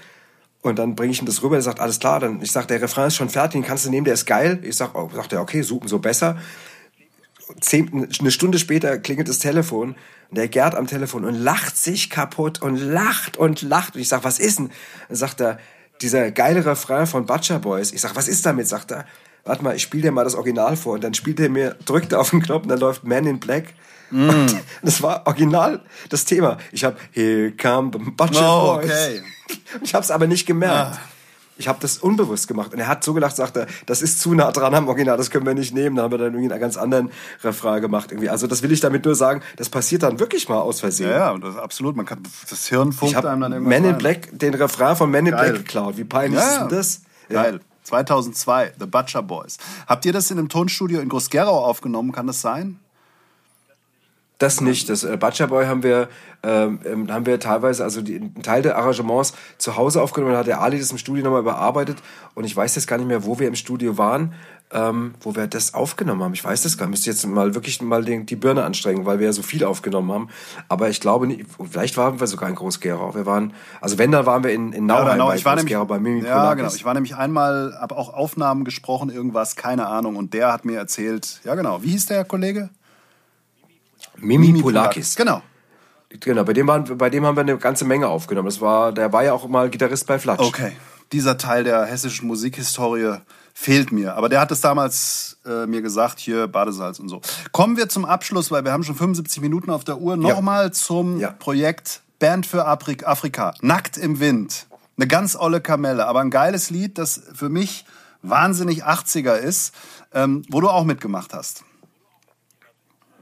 Und 0.63 0.79
dann 0.79 0.97
bringe 0.97 1.13
ich 1.13 1.21
ihm 1.21 1.27
das 1.27 1.43
rüber, 1.43 1.57
er 1.57 1.63
sagt, 1.63 1.79
alles 1.79 2.01
klar, 2.01 2.21
dann, 2.21 2.41
ich 2.41 2.53
sag, 2.53 2.67
der 2.69 2.81
Refrain 2.81 3.09
ist 3.09 3.17
schon 3.17 3.29
fertig, 3.29 3.61
den 3.61 3.67
kannst 3.67 3.85
du 3.85 3.91
nehmen, 3.91 4.07
der 4.07 4.15
ist 4.15 4.25
geil. 4.25 4.59
Ich 4.63 4.77
sag, 4.77 4.95
oh, 4.95 5.11
sagt 5.15 5.35
er, 5.35 5.43
okay, 5.43 5.61
suchen 5.61 5.89
so 5.89 5.99
besser 5.99 6.39
zehn, 7.61 8.09
eine 8.19 8.31
Stunde 8.31 8.59
später 8.59 8.99
klingelt 8.99 9.29
das 9.29 9.39
Telefon 9.39 9.97
und 10.31 10.39
der 10.39 10.49
Gerd 10.49 10.75
am 10.75 10.87
Telefon 10.87 11.25
und 11.25 11.35
lacht 11.35 11.77
sich 11.77 12.11
kaputt 12.11 12.61
und 12.61 12.77
lacht 12.77 13.37
und 13.37 13.63
lacht. 13.63 13.95
Und 13.95 14.01
ich 14.01 14.09
sag, 14.09 14.25
was 14.25 14.39
ist 14.39 14.59
denn? 14.59 14.71
Dann 15.09 15.17
sagt 15.17 15.41
er, 15.41 15.59
dieser 16.01 16.31
geile 16.31 16.65
Refrain 16.65 17.07
von 17.07 17.27
Butcher 17.27 17.59
Boys. 17.59 17.93
Ich 17.93 18.01
sag, 18.01 18.15
was 18.15 18.29
ist 18.29 18.45
damit? 18.47 18.69
Sagt 18.69 18.93
er, 18.93 19.07
warte 19.45 19.65
mal, 19.65 19.75
ich 19.75 19.83
spiele 19.83 20.05
dir 20.05 20.13
mal 20.13 20.25
das 20.25 20.35
Original 20.35 20.77
vor. 20.77 20.95
Und 20.95 21.05
dann 21.05 21.15
spielt 21.15 21.41
er 21.41 21.49
mir, 21.49 21.77
drückt 21.85 22.13
er 22.13 22.21
auf 22.21 22.31
den 22.31 22.43
Knopf 22.43 22.65
und 22.65 22.69
dann 22.69 22.81
läuft 22.81 23.05
Man 23.05 23.27
in 23.27 23.41
Black. 23.41 23.75
Mm. 24.11 24.47
das 24.83 25.03
war 25.03 25.27
original 25.27 25.83
das 26.09 26.25
Thema. 26.25 26.57
Ich 26.73 26.83
habe 26.83 26.97
Here 27.13 27.53
come 27.53 27.91
Butcher 27.91 28.63
oh, 28.63 28.77
Boys. 28.77 28.85
Okay. 28.85 29.23
Ich 29.83 29.95
habe 29.95 30.05
es 30.05 30.11
aber 30.11 30.27
nicht 30.27 30.47
gemerkt. 30.47 30.97
Ah. 30.97 31.01
Ich 31.59 31.69
habe 31.69 31.79
das 31.81 31.99
unbewusst 31.99 32.49
gemacht. 32.49 32.73
Und 32.73 32.79
er 32.79 32.89
hat 32.89 33.05
so 33.05 33.13
gelacht, 33.13 33.37
sagte, 33.37 33.67
das 33.87 34.01
ist 34.01 34.21
zu 34.21 34.33
nah 34.33 34.53
dran 34.53 34.75
am 34.75 34.89
Original, 34.89 35.17
das 35.17 35.31
können 35.31 35.45
wir 35.45 35.55
nicht 35.55 35.75
nehmen. 35.75 35.97
Dann 35.97 36.05
haben 36.05 36.13
wir 36.13 36.19
dann 36.19 36.33
irgendwie 36.33 36.51
einen 36.51 36.61
ganz 36.61 36.77
anderen 36.77 37.11
Refrain 37.43 37.83
gemacht. 37.83 38.13
Irgendwie. 38.13 38.31
Also 38.31 38.47
das 38.47 38.63
will 38.63 38.73
ich 38.73 38.81
damit 38.81 39.05
nur 39.05 39.15
sagen, 39.15 39.43
das 39.57 39.69
passiert 39.69 40.05
dann 40.05 40.21
wirklich 40.21 40.49
mal 40.49 40.61
aus 40.61 40.81
Versehen. 40.81 41.11
Ja, 41.11 41.33
ja, 41.33 41.39
das 41.39 41.57
absolut. 41.57 41.97
Man 41.97 42.07
kann 42.07 42.23
das 42.49 42.67
Hirn 42.69 42.93
funkt 42.93 43.17
einem 43.17 43.41
dann 43.41 43.53
irgendwas. 43.53 43.81
Man 43.81 43.91
in 43.91 43.99
Black, 43.99 44.29
den 44.33 44.55
Refrain 44.55 44.97
von 44.97 45.11
Man 45.11 45.27
in 45.27 45.33
Geil. 45.33 45.51
Black 45.51 45.65
geklaut. 45.65 45.97
Wie 45.97 46.05
peinlich 46.05 46.41
ja, 46.41 46.49
ist 46.49 46.61
denn 46.61 46.69
das? 46.69 47.03
Geil. 47.29 47.55
Ja. 47.55 47.61
2002, 47.83 48.75
The 48.79 48.87
Butcher 48.87 49.23
Boys. 49.23 49.57
Habt 49.87 50.05
ihr 50.05 50.13
das 50.13 50.31
in 50.31 50.39
einem 50.39 50.49
Tonstudio 50.49 51.01
in 51.01 51.09
Groß-Gerau 51.09 51.65
aufgenommen? 51.65 52.13
Kann 52.13 52.27
das 52.27 52.41
sein? 52.41 52.79
Das 54.39 54.61
nicht. 54.61 54.89
Das 54.89 55.03
äh, 55.03 55.17
Butcher 55.17 55.49
Boy 55.49 55.67
haben 55.67 55.83
wir, 55.83 56.09
ähm, 56.45 56.79
ähm, 56.85 57.13
haben 57.13 57.27
wir 57.27 57.41
teilweise, 57.41 57.83
also 57.83 58.03
die, 58.03 58.17
einen 58.17 58.43
Teil 58.43 58.63
der 58.63 58.79
Arrangements 58.79 59.35
zu 59.59 59.77
Hause 59.77 60.01
aufgenommen. 60.01 60.33
Dann 60.33 60.41
hat 60.41 60.47
der 60.47 60.61
Ali 60.61 60.79
das 60.79 60.93
im 60.93 60.99
Studio 60.99 61.25
nochmal 61.25 61.41
überarbeitet. 61.41 61.99
Und 62.37 62.45
ich 62.45 62.57
weiß 62.57 62.77
jetzt 62.77 62.87
gar 62.87 62.99
nicht 62.99 63.09
mehr, 63.09 63.25
wo 63.25 63.41
wir 63.41 63.49
im 63.49 63.57
Studio 63.57 63.99
waren, 63.99 64.33
ähm, 64.71 65.15
wo 65.23 65.35
wir 65.35 65.49
das 65.49 65.75
aufgenommen 65.75 66.23
haben. 66.23 66.35
Ich 66.35 66.45
weiß 66.45 66.63
das 66.63 66.79
gar 66.79 66.87
nicht. 66.87 66.93
Müsste 66.93 67.11
jetzt 67.11 67.27
mal 67.27 67.57
wirklich 67.57 67.83
mal 67.83 68.05
den, 68.05 68.27
die 68.27 68.37
Birne 68.37 68.63
anstrengen, 68.63 69.07
weil 69.07 69.19
wir 69.19 69.27
ja 69.27 69.33
so 69.33 69.43
viel 69.43 69.65
aufgenommen 69.65 70.13
haben. 70.13 70.29
Aber 70.69 70.89
ich 70.89 71.01
glaube 71.01 71.27
nicht, 71.27 71.45
vielleicht 71.69 71.97
waren 71.97 72.21
wir 72.21 72.29
sogar 72.29 72.49
in 72.49 72.55
Groß-Gerau. 72.55 73.17
Wir 73.17 73.27
waren, 73.27 73.55
also 73.81 73.99
wenn, 73.99 74.13
dann 74.13 74.25
waren 74.25 74.45
wir 74.45 74.53
in, 74.53 74.73
in 74.73 74.87
Nauheim 74.87 75.07
ja, 75.07 75.13
genau. 75.15 75.27
bei 75.29 75.35
ich 75.35 75.45
war 75.45 75.57
nämlich, 75.57 75.77
bei 75.77 75.99
Mimi 75.99 76.25
Ja, 76.25 76.55
genau. 76.55 76.69
Ich 76.73 76.85
war 76.85 76.95
nämlich 76.95 77.17
einmal, 77.17 77.77
habe 77.81 77.97
auch 77.97 78.15
Aufnahmen 78.15 78.65
gesprochen, 78.65 79.11
irgendwas, 79.11 79.57
keine 79.57 79.89
Ahnung. 79.89 80.15
Und 80.15 80.33
der 80.33 80.53
hat 80.53 80.65
mir 80.65 80.79
erzählt, 80.79 81.41
ja 81.43 81.57
genau, 81.57 81.83
wie 81.83 81.89
hieß 81.89 82.07
der 82.07 82.25
Kollege? 82.25 82.71
Mimi, 84.21 84.49
Mimi 84.49 84.63
Polakis. 84.63 85.17
Genau. 85.17 85.43
Genau, 86.21 86.43
bei 86.45 86.55
dem, 86.55 86.67
waren, 86.67 86.97
bei 86.97 87.11
dem 87.11 87.27
haben 87.27 87.37
wir 87.37 87.43
eine 87.43 87.59
ganze 87.59 87.85
Menge 87.85 88.09
aufgenommen. 88.09 88.47
Das 88.47 88.61
war, 88.61 88.93
der 88.93 89.13
war 89.13 89.25
ja 89.25 89.35
auch 89.35 89.47
mal 89.47 89.69
Gitarrist 89.69 90.07
bei 90.07 90.19
Flatsch. 90.19 90.41
Okay. 90.41 90.73
Dieser 91.13 91.37
Teil 91.37 91.65
der 91.65 91.85
hessischen 91.85 92.27
Musikhistorie 92.27 93.19
fehlt 93.53 93.93
mir. 93.93 94.15
Aber 94.15 94.29
der 94.29 94.41
hat 94.41 94.51
es 94.51 94.61
damals 94.61 95.39
äh, 95.45 95.67
mir 95.67 95.83
gesagt, 95.83 96.19
hier 96.19 96.47
Badesalz 96.47 96.99
und 96.99 97.09
so. 97.09 97.21
Kommen 97.53 97.77
wir 97.77 97.89
zum 97.89 98.05
Abschluss, 98.05 98.51
weil 98.51 98.65
wir 98.65 98.73
haben 98.73 98.85
schon 98.85 98.95
75 98.95 99.43
Minuten 99.43 99.71
auf 99.71 99.85
der 99.85 99.99
Uhr. 99.99 100.17
Nochmal 100.17 100.67
ja. 100.67 100.73
zum 100.73 101.19
ja. 101.19 101.31
Projekt 101.33 102.03
Band 102.19 102.47
für 102.47 102.67
Afrika. 102.67 103.55
Nackt 103.61 103.97
im 103.97 104.21
Wind. 104.21 104.67
Eine 104.97 105.07
ganz 105.07 105.37
olle 105.37 105.61
Kamelle, 105.61 106.07
aber 106.07 106.21
ein 106.21 106.31
geiles 106.31 106.71
Lied, 106.71 106.99
das 106.99 107.21
für 107.35 107.49
mich 107.49 107.85
wahnsinnig 108.23 108.85
80er 108.85 109.35
ist, 109.35 109.75
ähm, 110.13 110.43
wo 110.51 110.61
du 110.61 110.69
auch 110.69 110.85
mitgemacht 110.85 111.35
hast. 111.35 111.65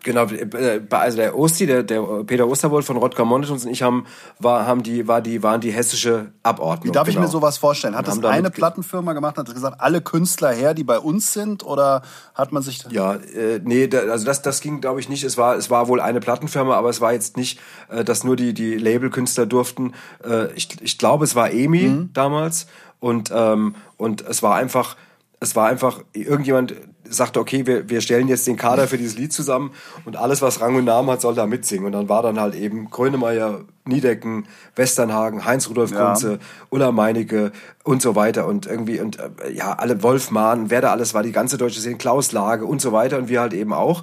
Genau, 0.06 0.26
äh, 0.26 0.82
also 0.90 1.16
der 1.16 1.36
Osti, 1.36 1.66
der, 1.66 1.82
der 1.82 2.00
Peter 2.24 2.46
Osterwold 2.46 2.84
von 2.84 2.96
Rodger 2.96 3.24
Monitons 3.24 3.64
und 3.64 3.72
ich 3.72 3.82
haben, 3.82 4.06
war, 4.38 4.64
haben 4.64 4.84
die, 4.84 5.08
war 5.08 5.20
die, 5.20 5.42
waren 5.42 5.60
die 5.60 5.72
hessische 5.72 6.30
Abordnung. 6.44 6.90
Wie 6.90 6.92
darf 6.92 7.08
genau. 7.08 7.18
ich 7.18 7.26
mir 7.26 7.28
sowas 7.28 7.58
vorstellen? 7.58 7.96
Hat 7.96 8.06
das 8.06 8.22
eine 8.22 8.52
Plattenfirma 8.52 9.14
gemacht, 9.14 9.36
hat 9.36 9.52
gesagt, 9.52 9.80
alle 9.80 10.00
Künstler 10.00 10.52
her, 10.52 10.74
die 10.74 10.84
bei 10.84 11.00
uns 11.00 11.32
sind, 11.32 11.66
oder 11.66 12.02
hat 12.36 12.52
man 12.52 12.62
sich... 12.62 12.84
Ja, 12.88 13.14
äh, 13.14 13.60
nee, 13.64 13.88
da, 13.88 13.98
also 14.02 14.24
das, 14.24 14.42
das 14.42 14.60
ging, 14.60 14.80
glaube 14.80 15.00
ich, 15.00 15.08
nicht. 15.08 15.24
Es 15.24 15.36
war, 15.36 15.56
es 15.56 15.70
war 15.70 15.88
wohl 15.88 16.00
eine 16.00 16.20
Plattenfirma, 16.20 16.76
aber 16.76 16.88
es 16.88 17.00
war 17.00 17.12
jetzt 17.12 17.36
nicht, 17.36 17.58
äh, 17.88 18.04
dass 18.04 18.22
nur 18.22 18.36
die, 18.36 18.54
die 18.54 18.76
Labelkünstler 18.76 19.46
durften. 19.46 19.92
Äh, 20.24 20.52
ich, 20.52 20.68
ich 20.82 20.98
glaube, 20.98 21.24
es 21.24 21.34
war 21.34 21.50
EMI 21.50 21.82
mhm. 21.82 22.10
damals 22.12 22.68
und, 23.00 23.32
ähm, 23.34 23.74
und 23.96 24.20
es 24.20 24.40
war 24.40 24.54
einfach, 24.54 24.96
es 25.40 25.56
war 25.56 25.66
einfach 25.66 26.04
irgendjemand, 26.12 26.76
sagte, 27.10 27.40
okay, 27.40 27.66
wir, 27.66 27.88
wir 27.88 28.00
stellen 28.00 28.28
jetzt 28.28 28.46
den 28.46 28.56
Kader 28.56 28.88
für 28.88 28.98
dieses 28.98 29.16
Lied 29.16 29.32
zusammen 29.32 29.72
und 30.04 30.16
alles, 30.16 30.42
was 30.42 30.60
Rang 30.60 30.76
und 30.76 30.84
Namen 30.84 31.10
hat, 31.10 31.20
soll 31.20 31.34
da 31.34 31.46
mitsingen. 31.46 31.86
Und 31.86 31.92
dann 31.92 32.08
war 32.08 32.22
dann 32.22 32.40
halt 32.40 32.54
eben 32.54 32.90
Grönemeyer, 32.90 33.60
Niedecken, 33.84 34.46
Westernhagen, 34.74 35.44
Heinz-Rudolf 35.44 35.94
Kunze, 35.94 36.32
ja. 36.32 36.38
Ulla 36.70 36.92
Meinecke 36.92 37.52
und 37.84 38.02
so 38.02 38.16
weiter 38.16 38.46
und 38.46 38.66
irgendwie 38.66 39.00
und 39.00 39.18
äh, 39.18 39.52
ja, 39.52 39.74
alle 39.74 40.02
Wolfmann, 40.02 40.70
wer 40.70 40.80
da 40.80 40.90
alles 40.90 41.14
war, 41.14 41.22
die 41.22 41.32
ganze 41.32 41.56
deutsche 41.56 41.80
Szene, 41.80 41.96
Klaus 41.96 42.32
Lage 42.32 42.66
und 42.66 42.80
so 42.80 42.92
weiter 42.92 43.18
und 43.18 43.28
wir 43.28 43.40
halt 43.40 43.52
eben 43.52 43.72
auch. 43.72 44.02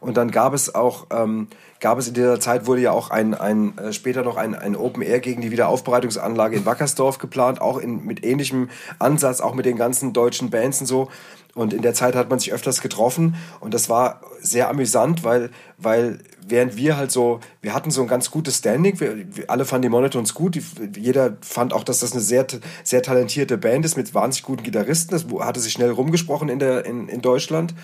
Und 0.00 0.16
dann 0.16 0.30
gab 0.30 0.52
es 0.52 0.74
auch, 0.74 1.06
ähm, 1.10 1.46
gab 1.80 1.96
es 1.96 2.08
in 2.08 2.14
dieser 2.14 2.40
Zeit 2.40 2.66
wurde 2.66 2.80
ja 2.80 2.90
auch 2.90 3.10
ein, 3.10 3.34
ein 3.34 3.78
äh, 3.78 3.92
später 3.92 4.22
noch 4.22 4.36
ein, 4.36 4.54
ein 4.54 4.76
Open 4.76 5.02
Air 5.02 5.20
gegen 5.20 5.40
die 5.40 5.50
Wiederaufbereitungsanlage 5.50 6.56
in 6.56 6.66
Wackersdorf 6.66 7.18
geplant, 7.18 7.60
auch 7.60 7.78
in, 7.78 8.04
mit 8.04 8.24
ähnlichem 8.24 8.68
Ansatz, 8.98 9.40
auch 9.40 9.54
mit 9.54 9.64
den 9.64 9.76
ganzen 9.76 10.12
deutschen 10.12 10.50
Bands 10.50 10.80
und 10.80 10.86
so. 10.86 11.08
Und 11.54 11.74
in 11.74 11.82
der 11.82 11.92
Zeit 11.92 12.14
hat 12.14 12.30
man 12.30 12.38
sich 12.38 12.52
öfters 12.52 12.80
getroffen 12.80 13.34
und 13.60 13.74
das 13.74 13.90
war 13.90 14.22
sehr 14.40 14.70
amüsant, 14.70 15.22
weil, 15.22 15.50
weil 15.76 16.20
während 16.40 16.76
wir 16.76 16.96
halt 16.96 17.12
so, 17.12 17.40
wir 17.60 17.74
hatten 17.74 17.90
so 17.90 18.00
ein 18.00 18.08
ganz 18.08 18.30
gutes 18.30 18.56
Standing, 18.58 18.98
wir, 19.00 19.36
wir 19.36 19.50
alle 19.50 19.66
fanden 19.66 19.82
die 19.82 19.88
Monotons 19.90 20.32
gut, 20.32 20.54
die, 20.54 20.62
jeder 20.98 21.36
fand 21.42 21.74
auch, 21.74 21.84
dass 21.84 22.00
das 22.00 22.12
eine 22.12 22.22
sehr, 22.22 22.46
sehr 22.84 23.02
talentierte 23.02 23.58
Band 23.58 23.84
ist 23.84 23.98
mit 23.98 24.14
wahnsinnig 24.14 24.44
guten 24.44 24.62
Gitarristen, 24.62 25.10
das 25.10 25.26
hatte 25.44 25.60
sich 25.60 25.74
schnell 25.74 25.90
rumgesprochen 25.90 26.48
in, 26.48 26.58
der, 26.58 26.86
in, 26.86 27.08
in 27.08 27.20
Deutschland, 27.20 27.74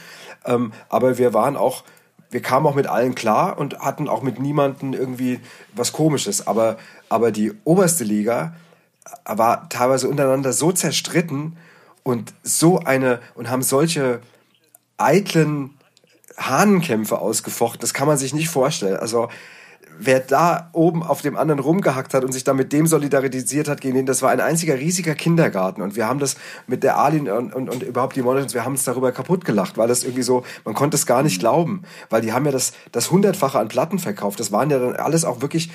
ähm, 0.46 0.72
aber 0.88 1.18
wir 1.18 1.34
waren 1.34 1.58
auch, 1.58 1.84
wir 2.30 2.40
kamen 2.40 2.66
auch 2.66 2.74
mit 2.74 2.86
allen 2.86 3.14
klar 3.14 3.58
und 3.58 3.80
hatten 3.80 4.08
auch 4.08 4.22
mit 4.22 4.40
niemanden 4.40 4.94
irgendwie 4.94 5.40
was 5.74 5.92
Komisches, 5.92 6.46
aber, 6.46 6.78
aber 7.10 7.32
die 7.32 7.52
oberste 7.64 8.04
Liga 8.04 8.54
war 9.26 9.68
teilweise 9.68 10.08
untereinander 10.08 10.54
so 10.54 10.72
zerstritten, 10.72 11.58
und 12.08 12.32
so 12.42 12.78
eine 12.78 13.20
und 13.34 13.50
haben 13.50 13.60
solche 13.62 14.20
eitlen 14.96 15.74
Hahnenkämpfe 16.38 17.18
ausgefochten. 17.18 17.82
Das 17.82 17.92
kann 17.92 18.08
man 18.08 18.16
sich 18.16 18.32
nicht 18.32 18.48
vorstellen. 18.48 18.96
Also 18.96 19.28
wer 20.00 20.20
da 20.20 20.70
oben 20.72 21.02
auf 21.02 21.22
dem 21.22 21.36
anderen 21.36 21.58
rumgehackt 21.58 22.14
hat 22.14 22.24
und 22.24 22.32
sich 22.32 22.44
da 22.44 22.54
mit 22.54 22.72
dem 22.72 22.86
solidarisiert 22.86 23.68
hat 23.68 23.80
gegen 23.80 23.96
den, 23.96 24.06
das 24.06 24.22
war 24.22 24.30
ein 24.30 24.40
einziger 24.40 24.78
riesiger 24.78 25.14
Kindergarten. 25.14 25.82
Und 25.82 25.96
wir 25.96 26.06
haben 26.06 26.20
das 26.20 26.36
mit 26.66 26.82
der 26.84 26.98
Alin 26.98 27.28
und, 27.28 27.52
und, 27.52 27.68
und 27.68 27.82
überhaupt 27.82 28.14
die 28.14 28.22
Monitors, 28.22 28.54
wir 28.54 28.64
haben 28.64 28.72
uns 28.72 28.84
darüber 28.84 29.10
kaputt 29.12 29.44
gelacht, 29.44 29.76
weil 29.76 29.88
das 29.88 30.04
irgendwie 30.04 30.22
so, 30.22 30.44
man 30.64 30.74
konnte 30.74 30.96
es 30.96 31.04
gar 31.04 31.22
nicht 31.22 31.40
glauben, 31.40 31.82
weil 32.10 32.20
die 32.20 32.32
haben 32.32 32.46
ja 32.46 32.52
das, 32.52 32.72
das 32.92 33.10
hundertfache 33.10 33.58
an 33.58 33.68
Platten 33.68 33.98
verkauft. 33.98 34.38
Das 34.38 34.52
waren 34.52 34.70
ja 34.70 34.78
dann 34.78 34.94
alles 34.96 35.24
auch 35.24 35.40
wirklich 35.40 35.70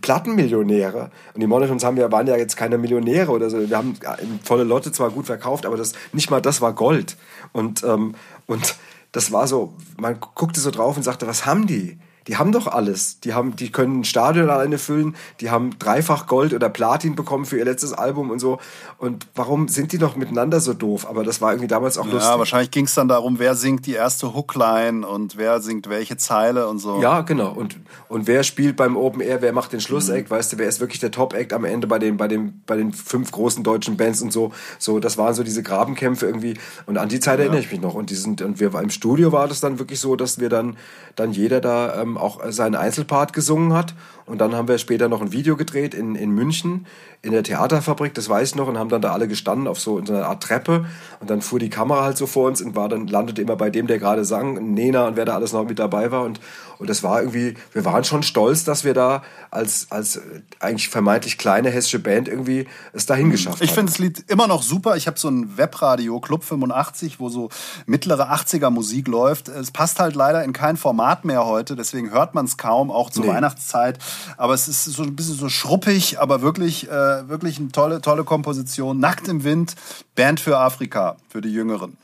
Plattenmillionäre. 0.00 1.10
Und 1.34 1.40
die 1.40 1.46
Monitors 1.46 1.84
haben 1.84 1.96
ja, 1.96 2.10
waren 2.12 2.26
ja 2.26 2.36
jetzt 2.36 2.56
keine 2.56 2.78
Millionäre 2.78 3.32
oder 3.32 3.50
so. 3.50 3.68
Wir 3.68 3.76
haben 3.76 3.94
volle 4.42 4.64
Lotte 4.64 4.92
zwar 4.92 5.10
gut 5.10 5.26
verkauft, 5.26 5.66
aber 5.66 5.76
das, 5.76 5.92
nicht 6.12 6.30
mal 6.30 6.40
das 6.40 6.60
war 6.60 6.72
Gold. 6.72 7.16
Und, 7.52 7.82
ähm, 7.82 8.14
und 8.46 8.76
das 9.12 9.32
war 9.32 9.46
so, 9.46 9.74
man 9.96 10.18
guckte 10.20 10.60
so 10.60 10.70
drauf 10.70 10.96
und 10.96 11.02
sagte, 11.02 11.26
was 11.26 11.44
haben 11.44 11.66
die? 11.66 11.98
Die 12.26 12.36
haben 12.36 12.52
doch 12.52 12.66
alles. 12.66 13.20
Die 13.20 13.34
haben, 13.34 13.54
die 13.56 13.70
können 13.70 14.00
ein 14.00 14.04
Stadion 14.04 14.48
alleine 14.48 14.78
füllen, 14.78 15.14
die 15.40 15.50
haben 15.50 15.78
dreifach 15.78 16.26
Gold 16.26 16.54
oder 16.54 16.68
Platin 16.68 17.14
bekommen 17.14 17.44
für 17.44 17.58
ihr 17.58 17.64
letztes 17.64 17.92
Album 17.92 18.30
und 18.30 18.38
so. 18.38 18.58
Und 18.98 19.26
warum 19.34 19.68
sind 19.68 19.92
die 19.92 19.98
noch 19.98 20.16
miteinander 20.16 20.60
so 20.60 20.72
doof? 20.72 21.06
Aber 21.08 21.24
das 21.24 21.40
war 21.40 21.52
irgendwie 21.52 21.68
damals 21.68 21.98
auch 21.98 22.06
ja, 22.06 22.12
lustig. 22.12 22.30
Ja, 22.30 22.38
wahrscheinlich 22.38 22.70
ging 22.70 22.86
es 22.86 22.94
dann 22.94 23.08
darum, 23.08 23.38
wer 23.38 23.54
singt 23.54 23.86
die 23.86 23.92
erste 23.92 24.34
Hookline 24.34 25.06
und 25.06 25.36
wer 25.36 25.60
singt 25.60 25.88
welche 25.88 26.16
Zeile 26.16 26.66
und 26.68 26.78
so. 26.78 27.00
Ja, 27.02 27.20
genau. 27.20 27.52
Und, 27.52 27.76
und 28.08 28.26
wer 28.26 28.42
spielt 28.42 28.76
beim 28.76 28.96
Open 28.96 29.20
Air, 29.20 29.42
wer 29.42 29.52
macht 29.52 29.72
den 29.72 29.80
Schlussact, 29.80 30.30
mhm. 30.30 30.34
weißt 30.34 30.54
du, 30.54 30.58
wer 30.58 30.68
ist 30.68 30.80
wirklich 30.80 31.00
der 31.00 31.10
Top-Act 31.10 31.52
am 31.52 31.64
Ende 31.64 31.86
bei 31.86 31.98
den, 31.98 32.16
bei 32.16 32.28
den, 32.28 32.62
bei 32.66 32.76
den 32.76 32.92
fünf 32.92 33.32
großen 33.32 33.62
deutschen 33.62 33.96
Bands 33.96 34.22
und 34.22 34.32
so. 34.32 34.52
So, 34.78 34.98
das 34.98 35.18
waren 35.18 35.34
so 35.34 35.42
diese 35.42 35.62
Grabenkämpfe 35.62 36.26
irgendwie. 36.26 36.54
Und 36.86 36.96
an 36.96 37.08
die 37.08 37.20
Zeit 37.20 37.38
ja. 37.38 37.44
erinnere 37.44 37.60
ich 37.60 37.70
mich 37.70 37.80
noch. 37.80 37.94
Und 37.94 38.08
die 38.08 38.14
sind, 38.14 38.40
und 38.40 38.60
wir 38.60 38.74
im 38.74 38.90
Studio 38.90 39.30
war 39.32 39.46
das 39.46 39.60
dann 39.60 39.78
wirklich 39.78 40.00
so, 40.00 40.16
dass 40.16 40.40
wir 40.40 40.48
dann, 40.48 40.76
dann 41.16 41.32
jeder 41.32 41.60
da 41.60 42.00
ähm, 42.00 42.13
auch 42.16 42.40
seinen 42.48 42.74
Einzelpart 42.74 43.32
gesungen 43.32 43.72
hat. 43.72 43.94
Und 44.26 44.38
dann 44.38 44.54
haben 44.54 44.68
wir 44.68 44.78
später 44.78 45.08
noch 45.08 45.20
ein 45.20 45.32
Video 45.32 45.56
gedreht 45.56 45.92
in, 45.92 46.14
in 46.14 46.30
München, 46.30 46.86
in 47.20 47.32
der 47.32 47.42
Theaterfabrik, 47.42 48.14
das 48.14 48.28
weiß 48.28 48.50
ich 48.50 48.54
noch, 48.54 48.68
und 48.68 48.78
haben 48.78 48.88
dann 48.88 49.02
da 49.02 49.12
alle 49.12 49.28
gestanden 49.28 49.66
auf 49.66 49.80
so, 49.80 49.98
in 49.98 50.06
so 50.06 50.14
einer 50.14 50.26
Art 50.26 50.42
Treppe. 50.42 50.86
Und 51.20 51.30
dann 51.30 51.42
fuhr 51.42 51.58
die 51.58 51.70
Kamera 51.70 52.04
halt 52.04 52.16
so 52.16 52.26
vor 52.26 52.48
uns 52.48 52.60
und 52.60 52.74
war 52.74 52.88
dann, 52.88 53.06
landete 53.06 53.40
immer 53.42 53.56
bei 53.56 53.70
dem, 53.70 53.86
der 53.86 53.98
gerade 53.98 54.24
sang, 54.24 54.74
Nena 54.74 55.06
und 55.06 55.16
wer 55.16 55.24
da 55.24 55.34
alles 55.34 55.52
noch 55.52 55.64
mit 55.64 55.78
dabei 55.78 56.10
war. 56.10 56.22
Und, 56.22 56.40
und 56.78 56.90
das 56.90 57.02
war 57.02 57.20
irgendwie, 57.20 57.54
wir 57.72 57.84
waren 57.84 58.04
schon 58.04 58.22
stolz, 58.22 58.64
dass 58.64 58.84
wir 58.84 58.94
da 58.94 59.22
als, 59.50 59.86
als 59.90 60.20
eigentlich 60.60 60.88
vermeintlich 60.88 61.38
kleine 61.38 61.70
hessische 61.70 61.98
Band 61.98 62.28
irgendwie 62.28 62.66
es 62.92 63.06
dahin 63.06 63.30
geschafft 63.30 63.58
haben. 63.58 63.64
Ich 63.64 63.72
finde 63.72 63.92
das 63.92 63.98
Lied 63.98 64.24
immer 64.28 64.46
noch 64.46 64.62
super. 64.62 64.96
Ich 64.96 65.06
habe 65.06 65.18
so 65.18 65.28
ein 65.28 65.56
Webradio, 65.56 66.20
Club 66.20 66.44
85, 66.44 67.20
wo 67.20 67.28
so 67.28 67.48
mittlere 67.86 68.32
80er 68.32 68.70
Musik 68.70 69.08
läuft. 69.08 69.48
Es 69.48 69.70
passt 69.70 70.00
halt 70.00 70.14
leider 70.14 70.44
in 70.44 70.52
kein 70.52 70.76
Format 70.76 71.24
mehr 71.24 71.46
heute, 71.46 71.76
deswegen 71.76 72.10
hört 72.10 72.34
man 72.34 72.44
es 72.44 72.56
kaum, 72.56 72.90
auch 72.90 73.10
zur 73.10 73.24
nee. 73.24 73.30
Weihnachtszeit. 73.30 73.98
Aber 74.36 74.54
es 74.54 74.68
ist 74.68 74.84
so 74.84 75.02
ein 75.02 75.16
bisschen 75.16 75.34
so 75.34 75.48
schruppig, 75.48 76.18
aber 76.18 76.42
wirklich, 76.42 76.88
äh, 76.88 77.28
wirklich 77.28 77.58
eine 77.58 77.72
tolle, 77.72 78.00
tolle 78.00 78.24
Komposition. 78.24 78.98
Nackt 78.98 79.28
im 79.28 79.44
Wind, 79.44 79.74
Band 80.14 80.40
für 80.40 80.58
Afrika, 80.58 81.16
für 81.28 81.40
die 81.40 81.52
Jüngeren. 81.52 81.96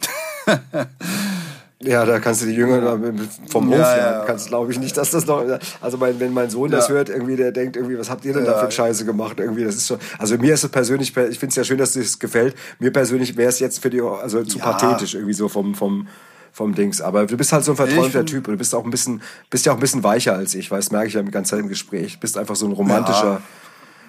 Ja, 1.82 2.04
da 2.04 2.18
kannst 2.18 2.42
du 2.42 2.46
die 2.46 2.52
Jüngeren 2.52 3.30
vom 3.48 3.70
Hof 3.70 3.78
ja, 3.78 3.96
ja. 3.96 4.24
Kannst 4.26 4.48
glaube 4.48 4.70
ich 4.70 4.78
nicht, 4.78 4.98
dass 4.98 5.12
das 5.12 5.26
noch. 5.26 5.42
Also 5.80 5.96
mein, 5.96 6.20
wenn 6.20 6.34
mein 6.34 6.50
Sohn 6.50 6.70
das 6.70 6.90
hört, 6.90 7.08
irgendwie, 7.08 7.36
der 7.36 7.52
denkt 7.52 7.74
irgendwie, 7.74 7.98
was 7.98 8.10
habt 8.10 8.22
ihr 8.26 8.34
denn 8.34 8.44
ja. 8.44 8.52
da 8.52 8.58
für 8.58 8.70
Scheiße 8.70 9.06
gemacht? 9.06 9.40
Irgendwie, 9.40 9.64
das 9.64 9.76
ist 9.76 9.86
schon. 9.86 9.98
Also 10.18 10.36
mir 10.36 10.52
ist 10.52 10.62
es 10.62 10.70
persönlich, 10.70 11.16
ich 11.16 11.38
finde 11.38 11.46
es 11.48 11.56
ja 11.56 11.64
schön, 11.64 11.78
dass 11.78 11.96
es 11.96 12.18
gefällt. 12.18 12.54
Mir 12.80 12.92
persönlich 12.92 13.38
wäre 13.38 13.48
es 13.48 13.60
jetzt 13.60 13.80
für 13.80 13.88
die, 13.88 14.02
also 14.02 14.44
zu 14.44 14.58
pathetisch 14.58 15.14
irgendwie 15.14 15.32
so 15.32 15.48
vom 15.48 15.74
vom 15.74 16.06
vom 16.52 16.74
Dings. 16.74 17.00
Aber 17.00 17.26
du 17.26 17.36
bist 17.36 17.52
halt 17.52 17.64
so 17.64 17.72
ein 17.72 17.76
verträumter 17.76 18.24
Typ 18.24 18.48
und 18.48 18.52
du 18.52 18.58
bist 18.58 18.74
auch 18.74 18.84
ein 18.84 18.90
bisschen, 18.90 19.22
bist 19.50 19.66
ja 19.66 19.72
auch 19.72 19.76
ein 19.76 19.80
bisschen 19.80 20.02
weicher 20.02 20.34
als 20.34 20.54
ich, 20.54 20.70
weil 20.70 20.78
das 20.78 20.90
merke 20.90 21.08
ich 21.08 21.14
ja 21.14 21.22
die 21.22 21.30
ganze 21.30 21.50
Zeit 21.50 21.60
im 21.60 21.68
Gespräch. 21.68 22.14
Du 22.14 22.20
bist 22.20 22.36
einfach 22.36 22.56
so 22.56 22.66
ein 22.66 22.72
romantischer. 22.72 23.40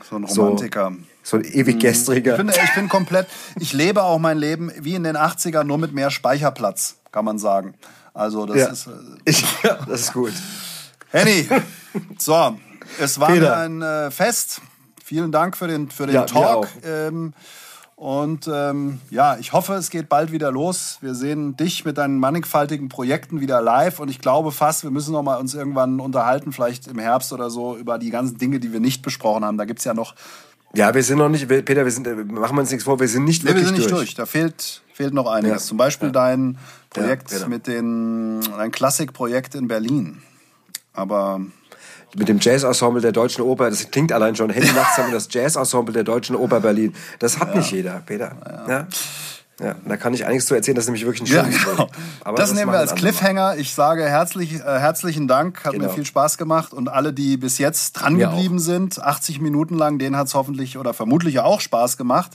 so 0.09 0.15
ein 0.15 0.23
Romantiker. 0.23 0.93
So, 1.23 1.38
so 1.38 1.38
ein 1.38 1.43
ewig 1.43 1.80
gestriger. 1.80 2.34
Ich 2.34 2.38
bin, 2.38 2.49
ich 2.49 2.76
bin 2.76 2.89
komplett, 2.89 3.27
ich 3.59 3.73
lebe 3.73 4.03
auch 4.03 4.19
mein 4.19 4.38
Leben 4.38 4.72
wie 4.80 4.95
in 4.95 5.03
den 5.03 5.18
80ern, 5.18 5.63
nur 5.63 5.77
mit 5.77 5.93
mehr 5.93 6.09
Speicherplatz 6.09 6.97
kann 7.11 7.26
man 7.26 7.38
sagen. 7.38 7.76
Also 8.13 8.45
das 8.45 8.57
ja. 8.57 8.68
ist. 8.68 8.88
Äh, 8.88 8.91
ich, 9.26 9.45
ja, 9.63 9.80
das 9.88 10.01
ist 10.01 10.13
gut. 10.13 10.34
Henny, 11.09 11.47
so, 12.18 12.57
es 12.99 13.19
war 13.19 13.31
mir 13.31 13.55
ein 13.55 13.81
äh, 13.81 14.11
Fest. 14.11 14.61
Vielen 15.03 15.31
Dank 15.31 15.57
für 15.57 15.68
den, 15.68 15.89
für 15.89 16.05
den 16.05 16.15
ja, 16.15 16.26
Talk. 16.26 16.68
Ähm, 16.85 17.34
und 18.01 18.49
ähm, 18.51 18.99
ja, 19.11 19.37
ich 19.37 19.53
hoffe, 19.53 19.75
es 19.75 19.91
geht 19.91 20.09
bald 20.09 20.31
wieder 20.31 20.51
los. 20.51 20.97
Wir 21.01 21.13
sehen 21.13 21.55
dich 21.55 21.85
mit 21.85 21.99
deinen 21.99 22.17
mannigfaltigen 22.17 22.89
Projekten 22.89 23.41
wieder 23.41 23.61
live. 23.61 23.99
Und 23.99 24.09
ich 24.09 24.17
glaube 24.17 24.51
fast, 24.51 24.81
wir 24.81 24.89
müssen 24.89 25.11
noch 25.11 25.21
mal 25.21 25.35
uns 25.35 25.53
irgendwann 25.53 25.99
unterhalten, 25.99 26.51
vielleicht 26.51 26.87
im 26.87 26.97
Herbst 26.97 27.31
oder 27.31 27.51
so, 27.51 27.77
über 27.77 27.99
die 27.99 28.09
ganzen 28.09 28.39
Dinge, 28.39 28.59
die 28.59 28.73
wir 28.73 28.79
nicht 28.79 29.03
besprochen 29.03 29.45
haben. 29.45 29.59
Da 29.59 29.65
gibt 29.65 29.81
es 29.81 29.85
ja 29.85 29.93
noch. 29.93 30.15
Ja, 30.73 30.95
wir 30.95 31.03
sind 31.03 31.19
noch 31.19 31.29
nicht, 31.29 31.47
Peter, 31.47 31.85
wir 31.85 31.91
sind, 31.91 32.07
machen 32.31 32.55
wir 32.55 32.61
uns 32.61 32.71
nichts 32.71 32.85
vor, 32.85 32.99
wir 32.99 33.07
sind 33.07 33.23
nicht 33.25 33.43
nee, 33.43 33.49
wirklich 33.49 33.65
wir 33.65 33.67
sind 33.67 33.77
nicht 33.77 33.91
durch. 33.91 33.99
durch. 33.99 34.15
Da 34.15 34.25
fehlt, 34.25 34.81
fehlt 34.95 35.13
noch 35.13 35.27
einiges. 35.27 35.61
Ja. 35.61 35.67
Zum 35.67 35.77
Beispiel 35.77 36.07
ja. 36.07 36.13
dein 36.13 36.57
Projekt 36.89 37.31
ja, 37.31 37.47
mit 37.47 37.67
den, 37.67 38.39
ein 38.57 38.71
Klassikprojekt 38.71 39.53
in 39.53 39.67
Berlin. 39.67 40.23
Aber 40.93 41.41
mit 42.15 42.27
dem 42.27 42.39
Jazz-Ensemble 42.39 43.01
der 43.01 43.11
Deutschen 43.11 43.43
Oper, 43.43 43.69
das 43.69 43.89
klingt 43.91 44.11
allein 44.11 44.35
schon, 44.35 44.49
Handy 44.49 44.71
nachts 44.73 44.97
haben 44.97 45.07
wir 45.07 45.13
das 45.13 45.27
Jazz-Ensemble 45.29 45.93
der 45.93 46.03
Deutschen 46.03 46.35
Oper 46.35 46.59
Berlin. 46.59 46.93
Das 47.19 47.39
hat 47.39 47.55
nicht 47.55 47.71
jeder, 47.71 48.01
Peter. 48.05 48.35
Ja. 48.67 48.88
Ja, 49.63 49.75
da 49.85 49.95
kann 49.95 50.11
ich 50.15 50.25
einiges 50.25 50.47
zu 50.47 50.55
erzählen, 50.55 50.73
das 50.73 50.85
ist 50.85 50.88
nämlich 50.88 51.05
wirklich 51.05 51.21
ein 51.21 51.27
schönes 51.27 51.63
ja, 51.63 51.71
genau. 51.71 51.89
das, 52.25 52.49
das 52.49 52.53
nehmen 52.53 52.71
wir 52.71 52.79
als 52.79 52.95
Cliffhanger. 52.95 53.57
Ich 53.57 53.75
sage 53.75 54.03
herzlich, 54.03 54.55
äh, 54.55 54.63
herzlichen 54.63 55.27
Dank, 55.27 55.63
hat 55.63 55.73
genau. 55.73 55.85
mir 55.85 55.93
viel 55.93 56.05
Spaß 56.05 56.39
gemacht. 56.39 56.73
Und 56.73 56.89
alle, 56.89 57.13
die 57.13 57.38
bis 57.38 57.59
jetzt 57.59 57.93
dran 57.93 58.17
geblieben 58.17 58.57
sind, 58.57 58.99
80 58.99 59.39
Minuten 59.39 59.77
lang, 59.77 59.99
denen 59.99 60.17
hat 60.17 60.25
es 60.27 60.33
hoffentlich 60.33 60.79
oder 60.79 60.95
vermutlich 60.95 61.41
auch 61.41 61.61
Spaß 61.61 61.97
gemacht. 61.97 62.31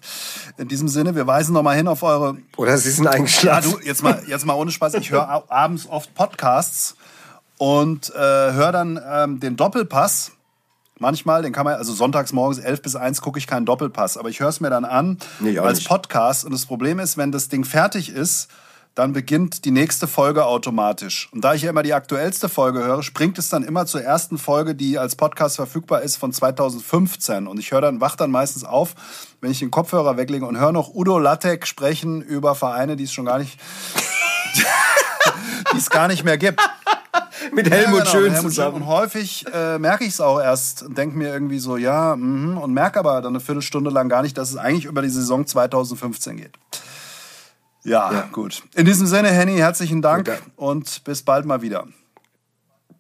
In 0.57 0.69
diesem 0.69 0.87
Sinne, 0.87 1.17
wir 1.17 1.27
weisen 1.27 1.53
nochmal 1.53 1.77
hin 1.77 1.89
auf 1.89 2.05
eure... 2.05 2.37
Oder 2.57 2.79
sie 2.79 2.93
sind 2.93 3.09
eingeschlafen. 3.09 3.71
Ja, 3.73 3.77
du, 3.77 3.85
jetzt 3.85 4.05
mal, 4.05 4.23
jetzt 4.29 4.47
mal 4.47 4.55
ohne 4.55 4.71
Spaß. 4.71 4.95
Ich 4.95 5.11
höre 5.11 5.51
abends 5.51 5.89
oft 5.89 6.15
Podcasts 6.15 6.95
und 7.59 8.11
äh, 8.15 8.19
höre 8.19 8.73
dann 8.73 9.01
ähm, 9.09 9.41
den 9.41 9.57
Doppelpass 9.57 10.33
Manchmal, 10.99 11.43
den 11.43 11.53
kann 11.53 11.65
man, 11.65 11.75
also 11.75 11.93
sonntags 11.93 12.33
morgens 12.33 12.59
11 12.59 12.81
bis 12.81 12.97
1 12.97 13.21
gucke 13.21 13.39
ich 13.39 13.47
keinen 13.47 13.67
Doppelpass, 13.67 14.17
aber 14.17 14.31
ich 14.31 14.41
höre 14.41 14.49
es 14.49 14.61
mir 14.61 14.71
dann 14.71 14.87
an 14.87 15.19
nee, 15.41 15.59
als 15.59 15.79
nicht. 15.79 15.89
Podcast. 15.89 16.47
Und 16.47 16.53
das 16.53 16.65
Problem 16.65 16.99
ist, 16.99 17.19
wenn 17.19 17.33
das 17.33 17.51
Ding 17.51 17.65
fertig 17.65 18.09
ist, 18.09 18.49
dann 18.95 19.13
beginnt 19.13 19.67
die 19.67 19.73
nächste 19.73 20.07
Folge 20.07 20.47
automatisch. 20.47 21.29
Und 21.33 21.45
da 21.45 21.53
ich 21.53 21.61
ja 21.61 21.69
immer 21.69 21.83
die 21.83 21.93
aktuellste 21.93 22.49
Folge 22.49 22.83
höre, 22.83 23.03
springt 23.03 23.39
es 23.39 23.51
dann 23.51 23.63
immer 23.63 23.85
zur 23.85 24.03
ersten 24.03 24.39
Folge, 24.39 24.75
die 24.75 24.99
als 24.99 25.17
Podcast 25.17 25.57
verfügbar 25.57 26.01
ist 26.01 26.17
von 26.17 26.33
2015. 26.33 27.47
Und 27.47 27.59
ich 27.59 27.73
höre 27.73 27.83
dann, 27.83 28.01
wach 28.01 28.17
dann 28.17 28.31
meistens 28.31 28.65
auf, 28.65 28.95
wenn 29.43 29.51
ich 29.51 29.59
den 29.59 29.71
Kopfhörer 29.71 30.17
weglege 30.17 30.47
und 30.47 30.59
höre 30.59 30.73
noch 30.73 30.95
Udo 30.95 31.19
Lattek 31.19 31.67
sprechen 31.67 32.23
über 32.23 32.55
Vereine, 32.55 32.97
die 32.97 33.05
es 33.05 33.13
schon 33.13 33.27
gar 33.27 33.39
nicht, 33.39 33.61
die 35.73 35.79
es 35.79 35.91
gar 35.91 36.09
nicht 36.09 36.25
mehr 36.25 36.39
gibt. 36.39 36.61
Mit 37.53 37.71
Helmut 37.71 37.99
ja, 37.99 38.05
genau, 38.05 38.11
Schön 38.11 38.33
Helmut 38.33 38.51
zusammen. 38.51 38.77
Und 38.77 38.87
häufig 38.87 39.45
äh, 39.53 39.79
merke 39.79 40.05
ich 40.05 40.11
es 40.11 40.21
auch 40.21 40.41
erst 40.41 40.83
und 40.83 40.97
denke 40.99 41.17
mir 41.17 41.29
irgendwie 41.29 41.59
so, 41.59 41.77
ja, 41.77 42.17
mh, 42.17 42.61
und 42.61 42.73
merke 42.73 42.99
aber 42.99 43.21
dann 43.21 43.33
eine 43.33 43.41
Viertelstunde 43.41 43.91
lang 43.91 44.09
gar 44.09 44.23
nicht, 44.23 44.37
dass 44.39 44.51
es 44.51 44.57
eigentlich 44.57 44.85
über 44.85 45.03
die 45.03 45.09
Saison 45.09 45.47
2015 45.47 46.37
geht. 46.37 46.53
Ja, 47.85 48.13
ja, 48.13 48.29
gut. 48.33 48.65
In 48.75 48.85
diesem 48.85 49.07
Sinne, 49.07 49.29
Henny, 49.29 49.57
herzlichen 49.59 50.03
Dank 50.03 50.27
gut, 50.27 50.39
und 50.57 51.05
bis 51.05 51.23
bald 51.23 51.47
mal 51.47 51.63
wieder. 51.63 51.87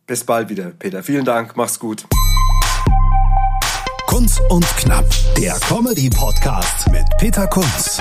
Bis 0.06 0.22
bald 0.22 0.48
wieder, 0.48 0.70
Peter. 0.70 1.02
Vielen 1.02 1.24
Dank, 1.24 1.56
mach's 1.56 1.80
gut. 1.80 2.06
Kunz 4.06 4.40
und 4.48 4.64
Knapp, 4.76 5.04
der 5.36 5.54
Comedy-Podcast 5.68 6.88
mit 6.90 7.04
Peter 7.18 7.48
Kunz. 7.48 8.00